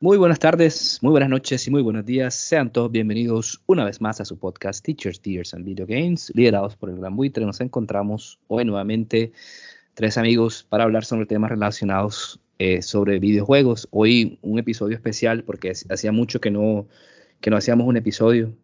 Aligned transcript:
Muy 0.00 0.16
buenas 0.16 0.38
tardes, 0.38 1.00
muy 1.02 1.10
buenas 1.10 1.28
noches 1.28 1.66
y 1.66 1.72
muy 1.72 1.82
buenos 1.82 2.06
días. 2.06 2.32
Sean 2.32 2.70
todos 2.72 2.92
bienvenidos 2.92 3.60
una 3.66 3.84
vez 3.84 4.00
más 4.00 4.20
a 4.20 4.24
su 4.24 4.38
podcast 4.38 4.84
Teachers, 4.84 5.20
Tears 5.20 5.54
and 5.54 5.64
Video 5.64 5.86
Games, 5.88 6.30
liderados 6.36 6.76
por 6.76 6.88
el 6.88 6.98
Gran 6.98 7.16
Buitre. 7.16 7.44
Nos 7.44 7.60
encontramos 7.60 8.38
hoy 8.46 8.64
nuevamente 8.64 9.32
tres 9.94 10.16
amigos 10.16 10.64
para 10.68 10.84
hablar 10.84 11.04
sobre 11.04 11.26
temas 11.26 11.50
relacionados 11.50 12.38
eh, 12.60 12.80
sobre 12.80 13.18
videojuegos. 13.18 13.88
Hoy 13.90 14.38
un 14.40 14.60
episodio 14.60 14.94
especial 14.94 15.42
porque 15.42 15.72
hacía 15.90 16.12
mucho 16.12 16.40
que 16.40 16.52
no, 16.52 16.86
que 17.40 17.50
no 17.50 17.56
hacíamos 17.56 17.88
un 17.88 17.96
episodio. 17.96 18.54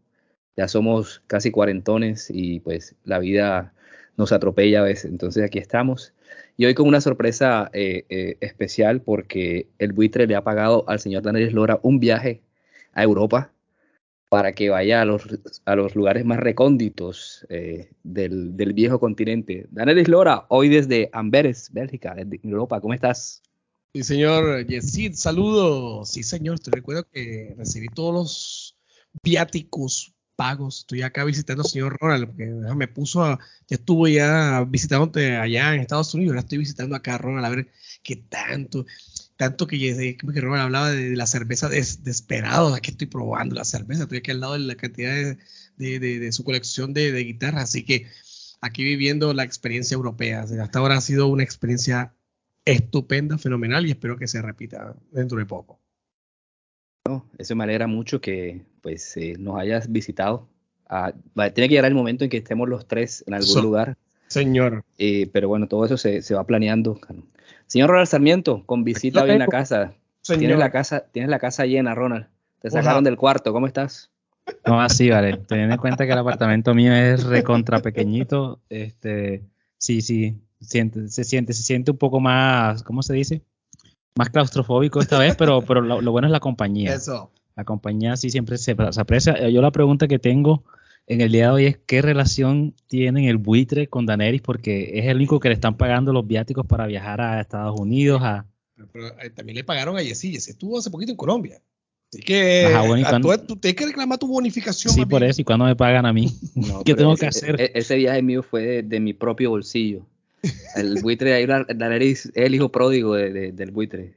Ya 0.57 0.69
somos 0.69 1.21
casi 1.27 1.51
cuarentones 1.51 2.31
y 2.33 2.61
pues 2.61 2.95
la 3.03 3.19
vida 3.19 3.75
nos 4.17 4.33
atropella 4.33 4.81
a 4.81 4.85
veces. 4.85 5.11
Entonces 5.11 5.45
aquí 5.45 5.59
estamos. 5.59 6.13
Y 6.57 6.67
hoy 6.67 6.75
con 6.75 6.87
una 6.87 7.01
sorpresa 7.01 7.71
eh, 7.73 8.05
eh, 8.09 8.37
especial 8.41 9.01
porque 9.03 9.69
el 9.79 9.93
buitre 9.93 10.27
le 10.27 10.37
ha 10.37 10.45
pagado 10.45 10.85
al 10.89 11.01
señor 11.01 11.23
Daniel 11.23 11.53
Lora 11.53 11.81
un 11.83 11.99
viaje 11.99 12.43
a 12.93 13.03
Europa 13.03 13.51
para 14.29 14.53
que 14.53 14.71
vaya 14.71 15.03
a 15.03 15.05
los, 15.05 15.23
a 15.65 15.77
los 15.77 15.95
lugares 15.95 16.25
más 16.25 16.41
recónditos 16.41 17.47
eh, 17.51 17.91
del, 18.03 18.53
viejo 18.75 18.99
continente. 18.99 19.67
Daniel 19.71 20.05
Lora, 20.09 20.47
hoy 20.49 20.69
desde 20.69 21.11
Amberes, 21.13 21.71
Bélgica, 21.73 22.15
desde 22.15 22.41
Europa, 22.43 22.81
¿cómo 22.81 22.95
estás? 22.95 23.43
Sí, 23.93 24.03
señor 24.03 24.67
Yesid, 24.67 25.15
saludos. 25.15 26.11
Sí, 26.11 26.25
señor, 26.25 26.59
te 26.59 26.73
recuerdo 26.73 27.05
que 27.13 27.55
recibí 27.57 27.87
todos 27.89 28.13
los 28.13 28.77
viáticos 29.23 30.14
pagos. 30.37 30.81
Estoy 30.81 31.03
acá 31.03 31.25
visitando 31.25 31.63
al 31.63 31.69
señor 31.69 31.97
Ronald, 32.01 32.27
porque 32.27 32.47
me 32.47 32.89
puso 32.89 33.25
a, 33.25 33.39
ya 33.69 33.77
estuvo 33.77 34.09
ya 34.09 34.65
visitándote 34.69 35.37
allá 35.37 35.75
en 35.75 35.81
Estados 35.81 36.15
Unidos, 36.15 36.33
ahora 36.33 36.41
estoy 36.41 36.59
visitando 36.59 36.97
acá 36.97 37.15
a 37.15 37.19
Ronald 37.19 37.45
a 37.45 37.51
ver 37.51 37.69
qué 38.03 38.17
tanto, 38.17 38.87
tanto 39.37 39.67
que, 39.67 40.17
Ronald 40.23 40.63
hablaba 40.63 40.91
de, 40.91 41.17
la 41.17 41.27
cerveza 41.27 41.69
desesperado, 41.69 42.75
aquí 42.75 42.91
estoy 42.91 43.07
probando 43.07 43.55
la 43.55 43.65
cerveza, 43.65 44.05
estoy 44.05 44.19
aquí 44.19 44.31
al 44.31 44.41
lado 44.41 44.55
de 44.55 44.61
la 44.61 44.75
cantidad 44.77 45.37
de, 45.77 46.33
su 46.33 46.45
colección 46.45 46.93
de, 46.95 47.13
guitarras, 47.25 47.65
así 47.65 47.85
que 47.85 48.07
aquí 48.61 48.85
viviendo 48.85 49.33
la 49.35 49.45
experiencia 49.45 49.95
europea. 49.95 50.43
hasta 50.43 50.79
ahora 50.79 50.97
ha 50.97 51.01
sido 51.01 51.27
una 51.29 51.43
experiencia 51.43 52.15
estupenda, 52.65 53.39
fenomenal 53.39 53.87
y 53.87 53.91
espero 53.91 54.17
que 54.17 54.27
se 54.27 54.41
repita 54.41 54.97
dentro 55.13 55.39
de 55.39 55.47
poco. 55.47 55.84
Eso 57.37 57.55
me 57.55 57.65
alegra 57.65 57.87
mucho 57.87 58.21
que 58.21 58.63
pues 58.81 59.17
eh, 59.17 59.35
nos 59.39 59.59
hayas 59.59 59.93
visitado. 59.93 60.49
Ah, 60.89 61.13
tiene 61.35 61.69
que 61.69 61.75
llegar 61.75 61.85
el 61.85 61.95
momento 61.95 62.25
en 62.25 62.31
que 62.31 62.39
estemos 62.39 62.69
los 62.69 62.87
tres 62.87 63.25
en 63.27 63.35
algún 63.35 63.63
lugar. 63.63 63.97
Señor. 64.29 64.85
Eh, 64.99 65.29
pero 65.33 65.49
bueno, 65.49 65.69
todo 65.69 65.85
eso 65.85 65.99
se, 65.99 66.35
va 66.35 66.45
planeando. 66.45 66.99
Señor 67.67 67.91
Ronald 67.91 68.09
Sarmiento, 68.09 68.65
con 68.65 68.85
visita 68.85 69.23
hoy 69.23 69.31
en 69.31 69.39
la 69.39 69.47
casa. 69.49 69.95
Tienes 70.23 70.59
la 70.59 70.71
casa, 70.71 71.05
tienes 71.13 71.31
la 71.31 71.39
casa 71.39 71.67
llena, 71.67 71.95
Ronald. 71.95 72.27
Te 72.61 72.71
sacaron 72.71 73.05
del 73.05 73.19
cuarto, 73.19 73.53
¿cómo 73.53 73.67
estás? 73.67 74.11
No, 74.67 74.81
así, 74.81 75.11
vale. 75.11 75.37
Teniendo 75.47 75.75
en 75.75 75.81
cuenta 75.81 76.07
que 76.07 76.13
el 76.13 76.19
apartamento 76.19 76.75
mío 76.75 76.95
es 76.95 77.25
recontra 77.25 77.81
pequeñito, 77.81 78.61
este, 78.71 79.43
sí, 79.77 80.01
sí, 80.01 80.39
siente, 80.61 81.09
se 81.09 81.25
siente, 81.25 81.53
se 81.53 81.63
siente 81.63 81.91
un 81.91 81.99
poco 81.99 82.21
más, 82.21 82.83
¿cómo 82.83 83.03
se 83.03 83.13
dice? 83.13 83.43
Más 84.17 84.31
claustrofóbico 84.31 85.01
esta 85.01 85.19
vez, 85.19 85.35
pero, 85.37 85.63
pero 85.63 85.81
lo 85.81 86.13
bueno 86.13 86.29
es 86.29 86.33
la 86.33 86.41
compañía. 86.41 86.95
Eso. 86.95 87.31
La 87.57 87.65
compañía 87.65 88.17
sí 88.17 88.31
siempre 88.31 88.59
se, 88.59 88.77
aprecia. 88.97 89.49
Yo 89.49 89.63
la 89.63 89.71
pregunta 89.71 90.09
que 90.09 90.19
tengo 90.19 90.65
en 91.07 91.21
el 91.21 91.33
día 91.33 91.47
de 91.47 91.53
hoy 91.53 91.67
es 91.67 91.79
qué 91.87 92.03
relación 92.03 92.75
tienen 92.89 93.25
el 93.25 93.37
buitre 93.37 93.89
con 93.89 94.07
Daneris, 94.07 94.43
porque 94.43 94.99
es 94.99 95.07
el 95.07 95.17
único 95.17 95.39
que 95.39 95.49
le 95.49 95.55
están 95.55 95.77
pagando 95.77 96.13
los 96.13 96.27
viáticos 96.27 96.67
para 96.67 96.87
viajar 96.87 97.21
a 97.21 97.41
Estados 97.41 97.79
Unidos. 97.79 98.23
A... 98.23 98.47
Pero, 98.93 99.09
eh, 99.21 99.31
también 99.31 99.57
le 99.57 99.65
pagaron 99.65 99.97
a 99.97 100.03
Jessy, 100.03 100.33
Jessy 100.33 100.51
estuvo 100.51 100.79
hace 100.79 100.91
poquito 100.91 101.13
en 101.13 101.17
Colombia. 101.17 101.61
Así 102.13 102.23
que 102.23 102.73
tú, 103.47 103.57
tienes 103.57 103.77
que 103.77 103.87
reclamar 103.87 104.19
tu 104.19 104.29
bonificación. 104.29 104.95
Sí, 104.95 105.05
por 105.05 105.25
eso, 105.25 105.41
y 105.41 105.45
cuando 105.45 105.65
me 105.65 105.75
pagan 105.75 106.07
a 106.07 106.13
mí, 106.13 106.33
¿qué 106.85 106.95
tengo 106.95 107.17
que 107.17 107.27
hacer? 107.27 107.61
E, 107.61 107.73
ese, 107.75 107.97
viaje 107.97 108.23
mío 108.23 108.43
fue 108.43 108.83
de, 108.83 109.01
mi 109.01 109.13
propio 109.13 109.51
bolsillo. 109.51 110.07
El 110.77 111.03
buitre, 111.03 111.35
ahí, 111.35 111.47
Daenerys 111.47 112.27
es 112.27 112.33
el 112.35 112.55
hijo 112.55 112.71
pródigo 112.71 113.15
del 113.15 113.71
buitre. 113.71 114.15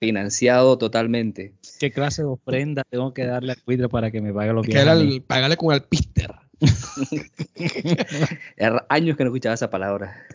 Financiado 0.00 0.78
totalmente. 0.78 1.54
¿Qué 1.78 1.92
clase 1.92 2.22
de 2.22 2.28
ofrenda 2.28 2.82
tengo 2.88 3.14
que 3.14 3.24
darle 3.24 3.52
al 3.52 3.62
cuidro 3.62 3.88
para 3.88 4.10
que 4.10 4.20
me 4.20 4.32
pague 4.32 4.52
los 4.52 4.66
viajes? 4.66 5.20
Pagarle 5.26 5.56
con 5.56 5.72
el 5.72 5.82
pister. 5.82 6.34
años 8.88 9.16
que 9.16 9.24
no 9.24 9.30
escuchaba 9.30 9.54
esa 9.54 9.70
palabra. 9.70 10.26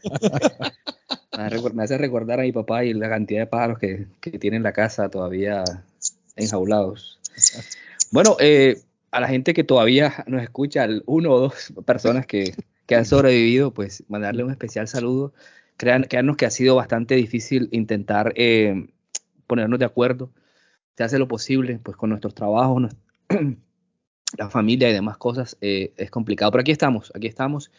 me 1.73 1.83
hace 1.83 1.97
recordar 1.97 2.39
a 2.39 2.43
mi 2.43 2.51
papá 2.51 2.85
y 2.85 2.93
la 2.93 3.09
cantidad 3.09 3.41
de 3.41 3.47
pájaros 3.47 3.79
que, 3.79 4.07
que 4.21 4.39
tiene 4.39 4.59
la 4.59 4.73
casa 4.73 5.09
todavía 5.09 5.63
enjaulados. 6.35 7.19
Bueno, 8.11 8.37
eh, 8.39 8.81
a 9.11 9.19
la 9.19 9.27
gente 9.27 9.53
que 9.53 9.63
todavía 9.63 10.23
nos 10.27 10.43
escucha, 10.43 10.87
uno 11.05 11.31
o 11.31 11.39
dos 11.39 11.73
personas 11.85 12.25
que, 12.25 12.53
que 12.89 12.95
han 12.95 13.05
sobrevivido, 13.05 13.71
pues 13.71 14.03
mandarle 14.07 14.43
un 14.43 14.49
especial 14.49 14.87
saludo. 14.87 15.31
Crean, 15.77 16.05
créanos 16.05 16.37
que 16.37 16.47
ha 16.47 16.49
sido 16.49 16.75
bastante 16.75 17.13
difícil 17.13 17.69
intentar 17.71 18.33
eh, 18.35 18.87
ponernos 19.45 19.77
de 19.77 19.85
acuerdo. 19.85 20.31
Se 20.97 21.03
hace 21.03 21.19
lo 21.19 21.27
posible, 21.27 21.79
pues 21.83 21.95
con 21.95 22.09
nuestros 22.09 22.33
trabajos, 22.33 22.89
la 24.39 24.49
familia 24.49 24.89
y 24.89 24.93
demás 24.93 25.19
cosas, 25.19 25.55
eh, 25.61 25.93
es 25.97 26.09
complicado. 26.09 26.49
Pero 26.49 26.61
aquí 26.61 26.71
estamos, 26.71 27.11
aquí 27.13 27.27
estamos. 27.27 27.69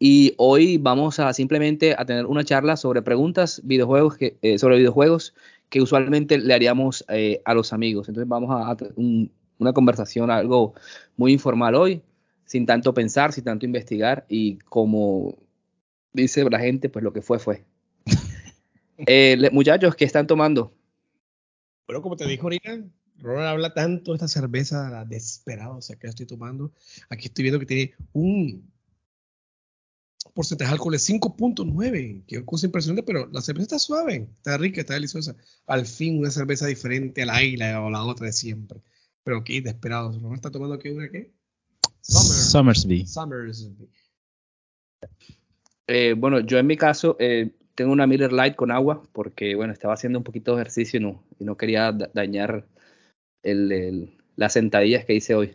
Y 0.00 0.34
hoy 0.38 0.76
vamos 0.76 1.20
a 1.20 1.32
simplemente 1.34 1.94
a 1.96 2.04
tener 2.04 2.26
una 2.26 2.42
charla 2.42 2.76
sobre 2.76 3.00
preguntas 3.00 3.60
videojuegos 3.62 4.16
que, 4.16 4.38
eh, 4.42 4.58
sobre 4.58 4.78
videojuegos 4.78 5.34
que 5.68 5.80
usualmente 5.80 6.36
le 6.36 6.52
haríamos 6.52 7.04
eh, 7.10 7.42
a 7.44 7.54
los 7.54 7.72
amigos. 7.72 8.08
Entonces 8.08 8.28
vamos 8.28 8.50
a, 8.50 8.74
tener 8.74 8.92
una 9.60 9.72
conversación, 9.72 10.32
algo 10.32 10.74
muy 11.16 11.32
informal 11.32 11.76
hoy, 11.76 12.02
sin 12.48 12.64
tanto 12.64 12.94
pensar, 12.94 13.32
sin 13.34 13.44
tanto 13.44 13.66
investigar 13.66 14.24
y 14.26 14.58
como 14.60 15.36
dice 16.14 16.48
la 16.48 16.58
gente, 16.58 16.88
pues 16.88 17.02
lo 17.04 17.12
que 17.12 17.20
fue 17.20 17.38
fue. 17.38 17.66
muchachos, 19.52 19.94
¿qué 19.94 20.06
están 20.06 20.26
tomando? 20.26 20.74
Bueno, 21.86 22.00
como 22.00 22.16
te 22.16 22.26
dijo 22.26 22.44
ahorita, 22.44 22.84
Ronald 23.18 23.48
habla 23.48 23.74
tanto 23.74 24.12
de 24.12 24.16
esta 24.16 24.28
cerveza 24.28 24.88
la 24.88 25.06
o 25.70 25.82
sea, 25.82 25.96
que 25.96 26.06
estoy 26.06 26.24
tomando. 26.24 26.72
Aquí 27.10 27.26
estoy 27.26 27.42
viendo 27.42 27.60
que 27.60 27.66
tiene 27.66 27.94
un 28.14 28.72
porcentaje 30.32 30.70
de 30.70 30.72
alcohol 30.72 30.92
de 30.92 30.98
5.9, 30.98 32.24
que 32.26 32.44
cosa 32.46 32.64
impresionante, 32.64 33.02
pero 33.02 33.26
la 33.26 33.42
cerveza 33.42 33.64
está 33.64 33.78
suave, 33.78 34.26
está 34.38 34.56
rica, 34.56 34.80
está 34.80 34.94
deliciosa. 34.94 35.36
Al 35.66 35.84
fin 35.84 36.18
una 36.18 36.30
cerveza 36.30 36.66
diferente 36.66 37.22
a 37.22 37.26
la 37.26 37.42
isla 37.42 37.82
o 37.82 37.90
la 37.90 38.02
otra 38.04 38.26
de 38.26 38.32
siempre. 38.32 38.80
Pero 39.22 39.38
aquí, 39.38 39.60
desesperado. 39.60 40.12
¿Ronald 40.12 40.36
está 40.36 40.50
tomando 40.50 40.76
aquí 40.76 40.88
una 40.88 41.10
qué? 42.02 42.12
Summersby. 42.50 43.06
Summersby. 43.06 43.88
Eh, 45.86 46.14
bueno, 46.16 46.40
yo 46.40 46.58
en 46.58 46.66
mi 46.66 46.76
caso 46.76 47.16
eh, 47.18 47.50
tengo 47.74 47.92
una 47.92 48.06
Miller 48.06 48.32
Light 48.32 48.56
con 48.56 48.70
agua 48.70 49.02
porque, 49.12 49.54
bueno, 49.54 49.72
estaba 49.72 49.94
haciendo 49.94 50.18
un 50.18 50.24
poquito 50.24 50.54
de 50.54 50.62
ejercicio 50.62 51.00
y 51.00 51.02
no, 51.02 51.24
y 51.38 51.44
no 51.44 51.56
quería 51.56 51.92
dañar 51.92 52.66
el, 53.42 54.18
las 54.36 54.52
sentadillas 54.52 55.04
que 55.04 55.14
hice 55.14 55.34
hoy. 55.34 55.54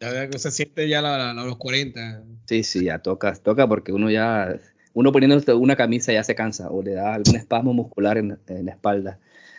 Ya 0.00 0.30
se 0.38 0.50
siente 0.50 0.88
ya 0.88 0.98
a 0.98 1.32
los 1.32 1.56
40. 1.56 2.22
Sí, 2.46 2.62
sí, 2.62 2.84
ya 2.84 2.98
toca, 2.98 3.34
toca 3.34 3.66
porque 3.66 3.92
uno 3.92 4.10
ya, 4.10 4.60
uno 4.92 5.12
poniéndose 5.12 5.54
una 5.54 5.76
camisa 5.76 6.12
ya 6.12 6.22
se 6.22 6.34
cansa 6.34 6.70
o 6.70 6.82
le 6.82 6.92
da 6.92 7.14
algún 7.14 7.36
espasmo 7.36 7.72
muscular 7.72 8.18
en, 8.18 8.38
la 8.46 8.72
espalda. 8.72 9.18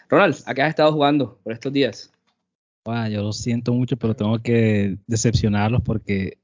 Ronald, 0.09 0.38
¿a 0.45 0.54
qué 0.54 0.62
has 0.62 0.69
estado 0.69 0.94
jugando 0.94 1.39
por 1.44 1.54
estos 1.54 1.74
días? 1.74 2.12
Yo 3.10 3.24
lo 3.24 3.34
siento 3.34 3.74
mucho, 3.74 3.98
pero 3.98 4.16
tengo 4.16 4.39
que 4.39 4.98
decepcionarlos 5.07 5.81
porque 5.81 6.39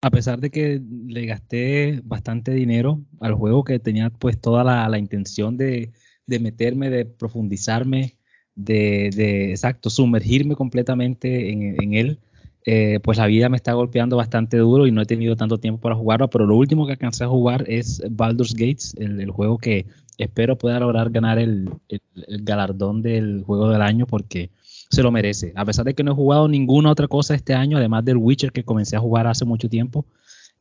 a 0.00 0.10
pesar 0.10 0.40
de 0.40 0.50
que 0.50 0.80
le 1.06 1.26
gasté 1.26 2.00
bastante 2.04 2.52
dinero 2.52 3.02
al 3.20 3.34
juego, 3.34 3.64
que 3.64 3.78
tenía 3.78 4.10
pues 4.10 4.40
toda 4.40 4.64
la, 4.64 4.98
intención 4.98 5.56
de, 5.56 5.92
meterme, 6.26 6.90
de 6.90 7.04
profundizarme, 7.04 8.16
de, 8.54 9.50
exacto, 9.50 9.90
sumergirme 9.90 10.54
completamente 10.54 11.50
en, 11.50 11.94
él, 11.94 12.20
eh, 12.64 13.00
pues 13.02 13.18
la 13.18 13.26
vida 13.26 13.48
me 13.48 13.56
está 13.56 13.72
golpeando 13.72 14.16
bastante 14.16 14.56
duro 14.56 14.86
y 14.86 14.92
no 14.92 15.02
he 15.02 15.06
tenido 15.06 15.36
tanto 15.36 15.58
tiempo 15.58 15.80
para 15.80 15.94
jugarlo, 15.96 16.28
pero 16.30 16.46
lo 16.46 16.56
último 16.56 16.86
que 16.86 16.92
alcancé 16.92 17.24
a 17.24 17.28
jugar 17.28 17.64
es 17.68 18.02
Baldur's 18.10 18.54
Gates, 18.54 18.94
el, 18.98 19.30
juego 19.30 19.58
que 19.58 19.86
espero 20.18 20.58
pueda 20.58 20.80
lograr 20.80 21.10
ganar 21.10 21.38
el, 21.38 21.70
el, 21.88 22.00
galardón 22.44 23.02
del 23.02 23.42
juego 23.44 23.70
del 23.70 23.82
año 23.82 24.06
porque 24.06 24.50
se 24.90 25.02
lo 25.02 25.10
merece. 25.10 25.52
A 25.54 25.64
pesar 25.64 25.84
de 25.84 25.94
que 25.94 26.02
no 26.02 26.12
he 26.12 26.14
jugado 26.14 26.48
ninguna 26.48 26.90
otra 26.90 27.08
cosa 27.08 27.34
este 27.34 27.54
año, 27.54 27.76
además 27.76 28.04
del 28.04 28.16
Witcher 28.16 28.52
que 28.52 28.64
comencé 28.64 28.96
a 28.96 29.00
jugar 29.00 29.26
hace 29.26 29.44
mucho 29.44 29.68
tiempo, 29.68 30.06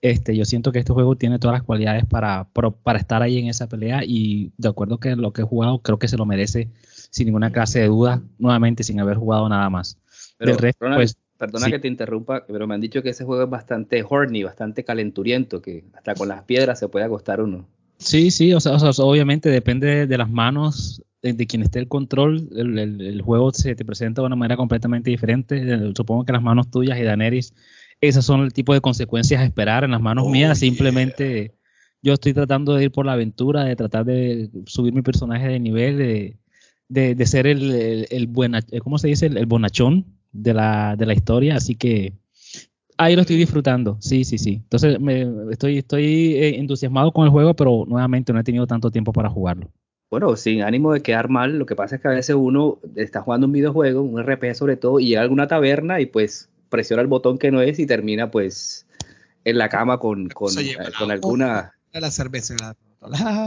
este, 0.02 0.36
yo 0.36 0.46
siento 0.46 0.72
que 0.72 0.80
este 0.80 0.94
juego 0.94 1.16
tiene 1.16 1.40
todas 1.40 1.56
las 1.56 1.64
cualidades 1.64 2.06
para, 2.06 2.48
para, 2.54 3.00
estar 3.00 3.24
ahí 3.24 3.40
en 3.40 3.48
esa 3.48 3.68
pelea 3.68 4.02
y 4.06 4.52
de 4.58 4.70
acuerdo 4.70 5.00
que 5.00 5.16
lo 5.16 5.34
que 5.34 5.42
he 5.42 5.46
jugado, 5.46 5.80
creo 5.80 5.98
que 5.98 6.08
se 6.08 6.18
lo 6.18 6.26
merece 6.26 6.70
sin 7.10 7.26
ninguna 7.26 7.52
clase 7.52 7.80
de 7.80 7.88
duda, 7.88 8.22
nuevamente 8.38 8.84
sin 8.84 9.00
haber 9.00 9.18
jugado 9.18 9.50
nada 9.50 9.70
más. 9.70 9.98
Pero, 10.38 10.56
pues, 10.96 11.18
perdona 11.38 11.72
que 11.72 11.80
te 11.80 11.88
interrumpa, 11.88 12.46
pero 12.46 12.68
me 12.68 12.76
han 12.76 12.82
dicho 12.82 13.02
que 13.02 13.10
ese 13.10 13.24
juego 13.24 13.44
es 13.44 13.50
bastante 13.50 14.06
horny, 14.08 14.44
bastante 14.44 14.84
calenturiento, 14.84 15.62
que 15.62 15.86
hasta 15.94 16.14
con 16.14 16.28
las 16.28 16.44
piedras 16.44 16.78
se 16.78 16.90
puede 16.90 17.06
acostar 17.06 17.42
uno. 17.42 17.68
Sí, 17.98 18.30
sí, 18.30 18.54
o 18.54 18.60
sea, 18.60 18.74
obviamente 18.76 19.50
depende 19.50 20.06
de 20.06 20.18
las 20.18 20.30
manos 20.30 21.02
de, 21.22 21.48
quien 21.48 21.64
esté 21.64 21.80
el 21.80 21.88
control, 21.88 22.50
el, 22.56 23.22
juego 23.22 23.52
se 23.52 23.76
te 23.76 23.86
presenta 23.86 24.22
de 24.22 24.28
una 24.28 24.36
manera 24.36 24.58
completamente 24.58 25.10
diferente. 25.10 25.58
Eh, 25.58 25.92
supongo 25.96 26.26
que 26.26 26.34
las 26.34 26.42
manos 26.42 26.70
tuyas 26.70 26.98
y 27.00 27.04
Daenerys, 27.04 27.54
esas 28.02 28.26
son 28.26 28.42
el 28.42 28.54
tipo 28.54 28.74
de 28.74 28.82
consecuencias 28.82 29.42
a 29.42 29.46
esperar. 29.46 29.84
En 29.84 29.92
las 29.92 30.02
manos 30.02 30.26
oh, 30.28 30.30
mías, 30.30 30.60
simplemente 30.60 31.56
yo 32.02 32.14
estoy 32.14 32.34
tratando 32.34 32.76
de 32.76 32.86
ir 32.86 32.92
por 32.92 33.06
la 33.06 33.14
aventura, 33.14 33.64
de 33.64 33.76
tratar 33.76 34.06
de 34.06 34.50
subir 34.66 34.94
mi 34.94 35.02
personaje 35.02 35.48
de 35.48 35.60
nivel, 35.60 35.98
de, 36.90 37.16
de, 37.16 37.26
ser 37.26 37.48
el, 37.48 38.08
el, 38.10 38.28
buena, 38.28 38.60
eh, 38.72 38.80
¿cómo 38.80 38.98
se 38.98 39.08
dice? 39.08 39.26
El, 39.26 39.46
bonachón 39.46 40.06
de 40.32 40.54
la, 40.54 40.96
de 40.96 41.06
la 41.06 41.14
historia. 41.14 41.56
Así 41.56 41.76
que 41.76 42.14
ahí 42.98 43.16
lo 43.16 43.22
estoy 43.22 43.38
disfrutando. 43.38 43.98
Sí, 44.00 44.24
sí, 44.24 44.38
sí. 44.38 44.62
Entonces 44.64 45.00
me, 45.00 45.28
estoy, 45.52 45.80
estoy 45.80 46.36
eh, 46.36 46.60
entusiasmado 46.60 47.12
con 47.12 47.26
el 47.26 47.32
juego, 47.32 47.56
pero 47.56 47.86
nuevamente 47.88 48.32
no 48.32 48.40
he 48.40 48.44
tenido 48.44 48.68
tanto 48.68 48.92
tiempo 48.92 49.12
para 49.12 49.30
jugarlo. 49.30 49.72
Bueno, 50.10 50.36
sin 50.38 50.62
ánimo 50.62 50.94
de 50.94 51.02
quedar 51.02 51.30
mal, 51.30 51.60
lo 51.60 51.66
que 51.66 51.76
pasa 51.76 51.96
es 51.96 52.02
que 52.02 52.08
a 52.08 52.12
veces 52.12 52.36
uno 52.36 52.80
está 52.96 53.22
jugando 53.22 53.48
un 53.48 53.54
videojuego, 53.54 54.02
un 54.02 54.20
RP 54.22 54.54
sobre 54.54 54.78
todo, 54.78 55.00
y 55.00 55.08
llega 55.08 55.20
a 55.20 55.24
alguna 55.24 55.48
taberna 55.48 56.00
y 56.00 56.06
pues 56.06 56.50
presiona 56.70 57.02
el 57.02 57.08
botón 57.08 57.38
que 57.38 57.52
no 57.52 57.62
es 57.62 57.78
y 57.80 57.86
termina 57.86 58.32
pues 58.32 58.86
en 59.44 59.58
la 59.58 59.70
cama 59.70 60.00
con, 60.00 60.30
con, 60.30 60.58
eh, 60.60 60.76
con 60.98 61.12
alguna... 61.12 61.74
La 61.92 62.12
cerveza. 62.12 62.56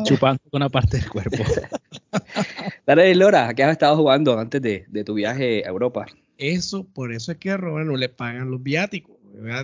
Chupando 0.04 0.42
una 0.52 0.68
parte 0.68 0.98
del 0.98 1.08
cuerpo. 1.08 1.36
Dale, 2.86 3.14
Lora, 3.14 3.52
¿qué 3.54 3.64
has 3.64 3.72
estado 3.72 3.96
jugando 3.96 4.38
antes 4.38 4.60
de, 4.62 4.84
de, 4.88 5.04
tu 5.04 5.14
viaje 5.14 5.64
a 5.64 5.68
Europa? 5.68 6.06
Eso, 6.38 6.84
por 6.84 7.12
eso 7.12 7.32
es 7.32 7.38
que 7.38 7.50
a 7.50 7.56
Robert 7.56 7.86
no 7.86 7.96
le 7.96 8.08
pagan 8.08 8.50
los 8.50 8.62
viáticos. 8.62 9.16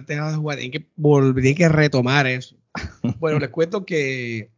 Tienen 0.07 0.71
que 0.71 0.87
volver, 0.97 1.55
que 1.55 1.69
retomar 1.69 2.27
eso. 2.27 2.57
Bueno, 3.19 3.39
les 3.39 3.49
cuento 3.49 3.87
que 3.87 4.51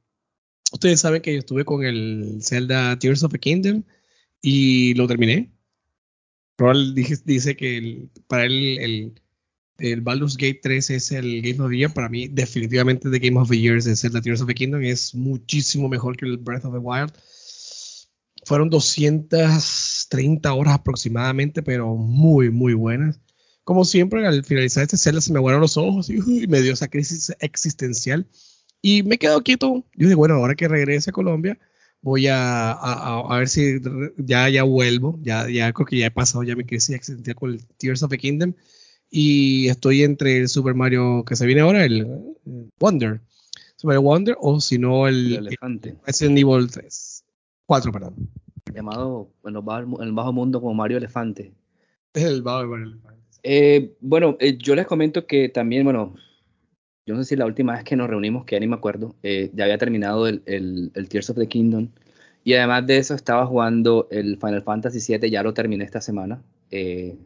Ustedes 0.72 1.00
saben 1.00 1.22
que 1.22 1.32
yo 1.32 1.38
estuve 1.38 1.64
con 1.64 1.84
el 1.84 2.40
Zelda 2.42 2.98
Tears 2.98 3.22
of 3.22 3.32
the 3.32 3.38
Kingdom 3.38 3.84
y 4.42 4.94
lo 4.94 5.06
terminé. 5.06 5.52
Roll 6.58 6.94
dice 6.94 7.56
que 7.56 8.08
para 8.26 8.44
él 8.44 8.78
el, 8.78 9.22
el, 9.78 10.00
Baldur's 10.00 10.36
Gate 10.36 10.60
3 10.62 10.90
es 10.90 11.12
el 11.12 11.40
Game 11.40 11.62
of 11.62 11.70
the 11.70 11.76
Year. 11.76 11.94
Para 11.94 12.08
mí, 12.08 12.28
definitivamente, 12.28 13.08
The 13.10 13.18
Game 13.18 13.40
of 13.40 13.48
the 13.48 13.58
Year 13.58 13.76
es 13.76 14.00
Zelda 14.00 14.20
Tears 14.20 14.40
of 14.40 14.48
the 14.48 14.54
Kingdom. 14.54 14.82
Es 14.82 15.14
muchísimo 15.14 15.88
mejor 15.88 16.16
que 16.16 16.26
el 16.26 16.36
Breath 16.36 16.64
of 16.64 16.72
the 16.72 16.78
Wild. 16.78 17.12
Fueron 18.44 18.70
230 18.70 20.52
horas 20.52 20.74
aproximadamente, 20.74 21.62
pero 21.62 21.94
muy, 21.94 22.50
muy 22.50 22.74
buenas. 22.74 23.20
Como 23.62 23.84
siempre, 23.84 24.26
al 24.26 24.44
finalizar 24.44 24.82
este 24.82 24.96
Zelda 24.96 25.20
se 25.20 25.32
me 25.32 25.38
aguaron 25.38 25.60
los 25.60 25.76
ojos 25.76 26.10
y 26.10 26.46
me 26.48 26.60
dio 26.60 26.72
esa 26.72 26.88
crisis 26.88 27.32
existencial 27.40 28.26
y 28.82 29.02
me 29.02 29.16
he 29.16 29.18
quedado 29.18 29.42
quieto. 29.42 29.84
Yo 29.94 30.08
digo, 30.08 30.18
bueno, 30.18 30.34
ahora 30.34 30.54
que 30.54 30.68
regrese 30.68 31.10
a 31.10 31.12
Colombia, 31.12 31.58
voy 32.00 32.26
a, 32.28 32.72
a, 32.72 33.38
ver 33.38 33.48
si 33.48 33.80
ya, 34.16 34.48
ya 34.48 34.62
vuelvo. 34.62 35.18
Ya, 35.22 35.48
ya 35.48 35.72
creo 35.72 35.86
que 35.86 35.98
ya 35.98 36.06
he 36.06 36.10
pasado 36.10 36.44
ya 36.44 36.56
mi 36.56 36.64
crisis 36.64 36.94
existencial 36.94 37.36
con 37.36 37.52
el 37.52 37.66
Tears 37.78 38.02
of 38.02 38.10
the 38.10 38.18
Kingdom. 38.18 38.54
Y 39.10 39.68
estoy 39.68 40.02
entre 40.02 40.38
el 40.38 40.48
Super 40.48 40.74
Mario 40.74 41.24
que 41.24 41.34
se 41.34 41.46
viene 41.46 41.62
ahora, 41.62 41.84
el, 41.84 42.06
Wonder. 42.78 43.20
Super 43.76 43.96
Mario 43.96 44.02
Wonder, 44.02 44.36
o 44.40 44.60
si 44.60 44.78
no, 44.78 45.08
el, 45.08 45.34
el 45.34 45.46
elefante. 45.46 45.96
Resident 46.06 46.38
Evil 46.38 46.70
3. 46.70 47.24
4, 47.66 47.92
perdón. 47.92 48.14
Llamado 48.74 49.30
en, 49.44 49.56
el 49.56 50.12
bajo 50.12 50.32
mundo 50.32 50.60
como 50.60 50.74
Mario 50.74 50.98
Elefante. 50.98 51.52
El 52.14 52.42
bajo 52.42 52.66
Mario 52.66 52.86
Elefante. 52.86 53.18
Eh, 53.42 53.96
bueno, 54.00 54.36
eh, 54.40 54.58
yo 54.58 54.74
les 54.74 54.86
comento 54.86 55.26
que 55.26 55.48
también, 55.48 55.84
bueno, 55.84 56.14
yo 57.08 57.14
no 57.14 57.22
sé 57.22 57.30
si 57.30 57.36
la 57.36 57.46
última 57.46 57.72
vez 57.72 57.84
que 57.84 57.96
nos 57.96 58.10
reunimos, 58.10 58.44
que 58.44 58.54
ya 58.54 58.60
ni 58.60 58.66
me 58.66 58.74
acuerdo, 58.74 59.14
eh, 59.22 59.50
ya 59.54 59.64
había 59.64 59.78
terminado 59.78 60.28
el, 60.28 60.42
el, 60.44 61.08
Tears 61.08 61.30
of 61.30 61.38
the 61.38 61.48
Kingdom. 61.48 61.88
Y 62.44 62.52
además 62.52 62.86
de 62.86 62.98
eso 62.98 63.14
estaba 63.14 63.46
jugando 63.46 64.08
el 64.10 64.36
Final 64.36 64.62
Fantasy 64.62 65.16
VII, 65.16 65.30
ya 65.30 65.42
lo 65.42 65.54
terminé 65.54 65.84
esta 65.84 66.02
semana. 66.02 66.42
Eh, 66.70 67.16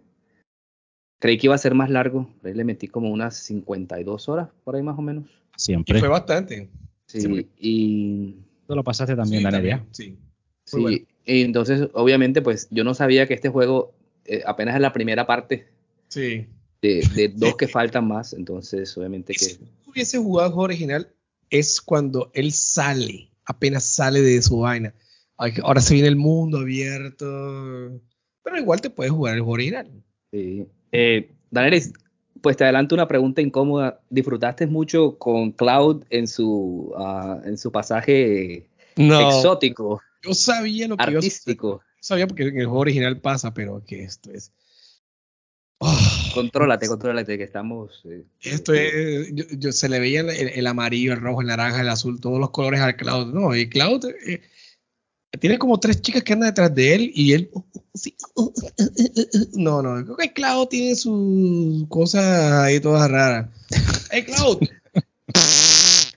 creí 1.19 1.37
que 1.37 1.49
iba 1.49 1.57
a 1.57 1.59
ser 1.59 1.75
más 1.75 1.91
largo, 1.91 2.31
ahí 2.45 2.55
le 2.55 2.63
metí 2.63 2.87
como 2.87 3.11
unas 3.11 3.37
52 3.39 4.29
horas, 4.29 4.51
por 4.63 4.77
ahí 4.77 4.85
más 4.85 4.97
o 4.97 5.03
menos. 5.03 5.25
Siempre. 5.57 5.99
Y 5.99 6.01
fue 6.01 6.09
bastante. 6.09 6.69
Sí, 7.07 7.49
y... 7.59 8.37
Tú 8.69 8.77
lo 8.77 8.85
pasaste 8.85 9.17
también, 9.17 9.43
Daniel. 9.43 9.81
Sí. 9.91 10.17
Sí, 10.65 11.09
y 11.25 11.43
entonces 11.43 11.89
obviamente 11.93 12.41
pues 12.41 12.69
yo 12.71 12.85
no 12.85 12.95
sabía 12.95 13.27
que 13.27 13.35
este 13.35 13.49
juego 13.49 13.93
eh, 14.27 14.45
apenas 14.47 14.77
es 14.77 14.81
la 14.81 14.93
primera 14.93 15.27
parte. 15.27 15.67
Sí 16.07 16.47
de, 16.83 17.33
dos 17.37 17.57
que 17.57 17.69
faltan 17.69 18.09
más, 18.09 18.33
entonces 18.33 18.97
obviamente 18.97 19.33
que... 19.33 19.45
Si 19.45 19.59
hubiese 19.87 20.19
jugado 20.19 20.49
el 20.49 20.55
juego 20.55 20.65
original, 20.65 21.09
es 21.49 21.81
cuando 21.81 22.31
él 22.35 22.53
sale, 22.53 23.31
apenas 23.45 23.85
sale 23.85 24.21
de 24.21 24.43
su 24.43 24.59
vaina. 24.59 24.95
Ahora 25.63 25.81
se 25.81 25.95
viene 25.95 26.09
el 26.09 26.17
mundo 26.17 26.59
abierto, 26.59 28.01
pero 28.43 28.59
igual 28.59 28.81
te 28.81 28.91
puedes 28.91 29.13
jugar 29.13 29.35
el 29.35 29.41
juego 29.41 29.55
original. 29.55 29.91
Sí. 30.31 30.67
Eh, 30.93 31.31
pues 32.41 32.57
te 32.57 32.65
adelanto 32.65 32.95
una 32.95 33.09
pregunta 33.09 33.41
incómoda. 33.41 34.01
¿Disfrutaste 34.11 34.67
mucho 34.67 35.19
con 35.19 35.53
Cloud 35.53 36.05
en 36.11 36.27
su, 36.27 36.93
ah, 36.97 37.41
en 37.45 37.59
su 37.59 37.73
pasaje 37.73 38.67
exótico? 38.97 40.01
Yo 40.23 40.35
sabía 40.35 40.89
lo 40.89 40.97
que 40.97 41.03
artístico. 41.03 41.81
Yo 41.97 42.03
sabía 42.03 42.27
porque 42.27 42.45
en 42.45 42.59
el 42.59 42.67
juego 42.67 42.81
original 42.81 43.21
pasa, 43.21 43.53
pero 43.53 43.83
que 43.85 44.03
esto 44.05 44.31
es 44.33 44.53
contrólate, 46.35 46.89
contrólate, 46.89 47.39
que 47.39 47.45
estamos. 47.45 48.03
Eh, 48.05 48.25
esto 48.41 48.73
es. 48.75 49.33
Yo, 49.33 49.73
se 49.73 49.89
le 49.89 50.01
veía 50.01 50.21
el, 50.21 50.67
amarillo, 50.67 51.13
el 51.13 51.21
rojo, 51.21 51.41
el 51.41 51.49
naranja, 51.49 51.81
el 51.81 51.89
azul, 51.89 52.21
todos 52.21 52.39
los 52.39 52.51
colores 52.51 52.81
al 52.81 52.97
Cloud. 52.97 53.33
No, 53.33 53.55
y 53.55 53.69
Cloud 53.69 54.07
eh, 54.27 54.43
tiene 55.41 55.59
como 55.59 55.81
tres 55.81 56.01
chicas 56.03 56.23
que 56.23 56.33
andan 56.33 56.51
detrás 56.51 56.75
de 56.75 56.95
él 56.95 57.13
y 57.15 57.33
él. 57.33 57.51
no, 59.55 59.83
no, 59.83 60.05
creo 60.05 60.17
que 60.17 60.33
Cloud 60.33 60.69
tiene 60.69 60.95
sus 60.95 61.87
cosas 61.89 62.53
ahí 62.53 62.81
todas 62.81 63.11
raras. 63.11 63.49
¡Hey, 64.11 64.25
Cloud! 64.25 64.59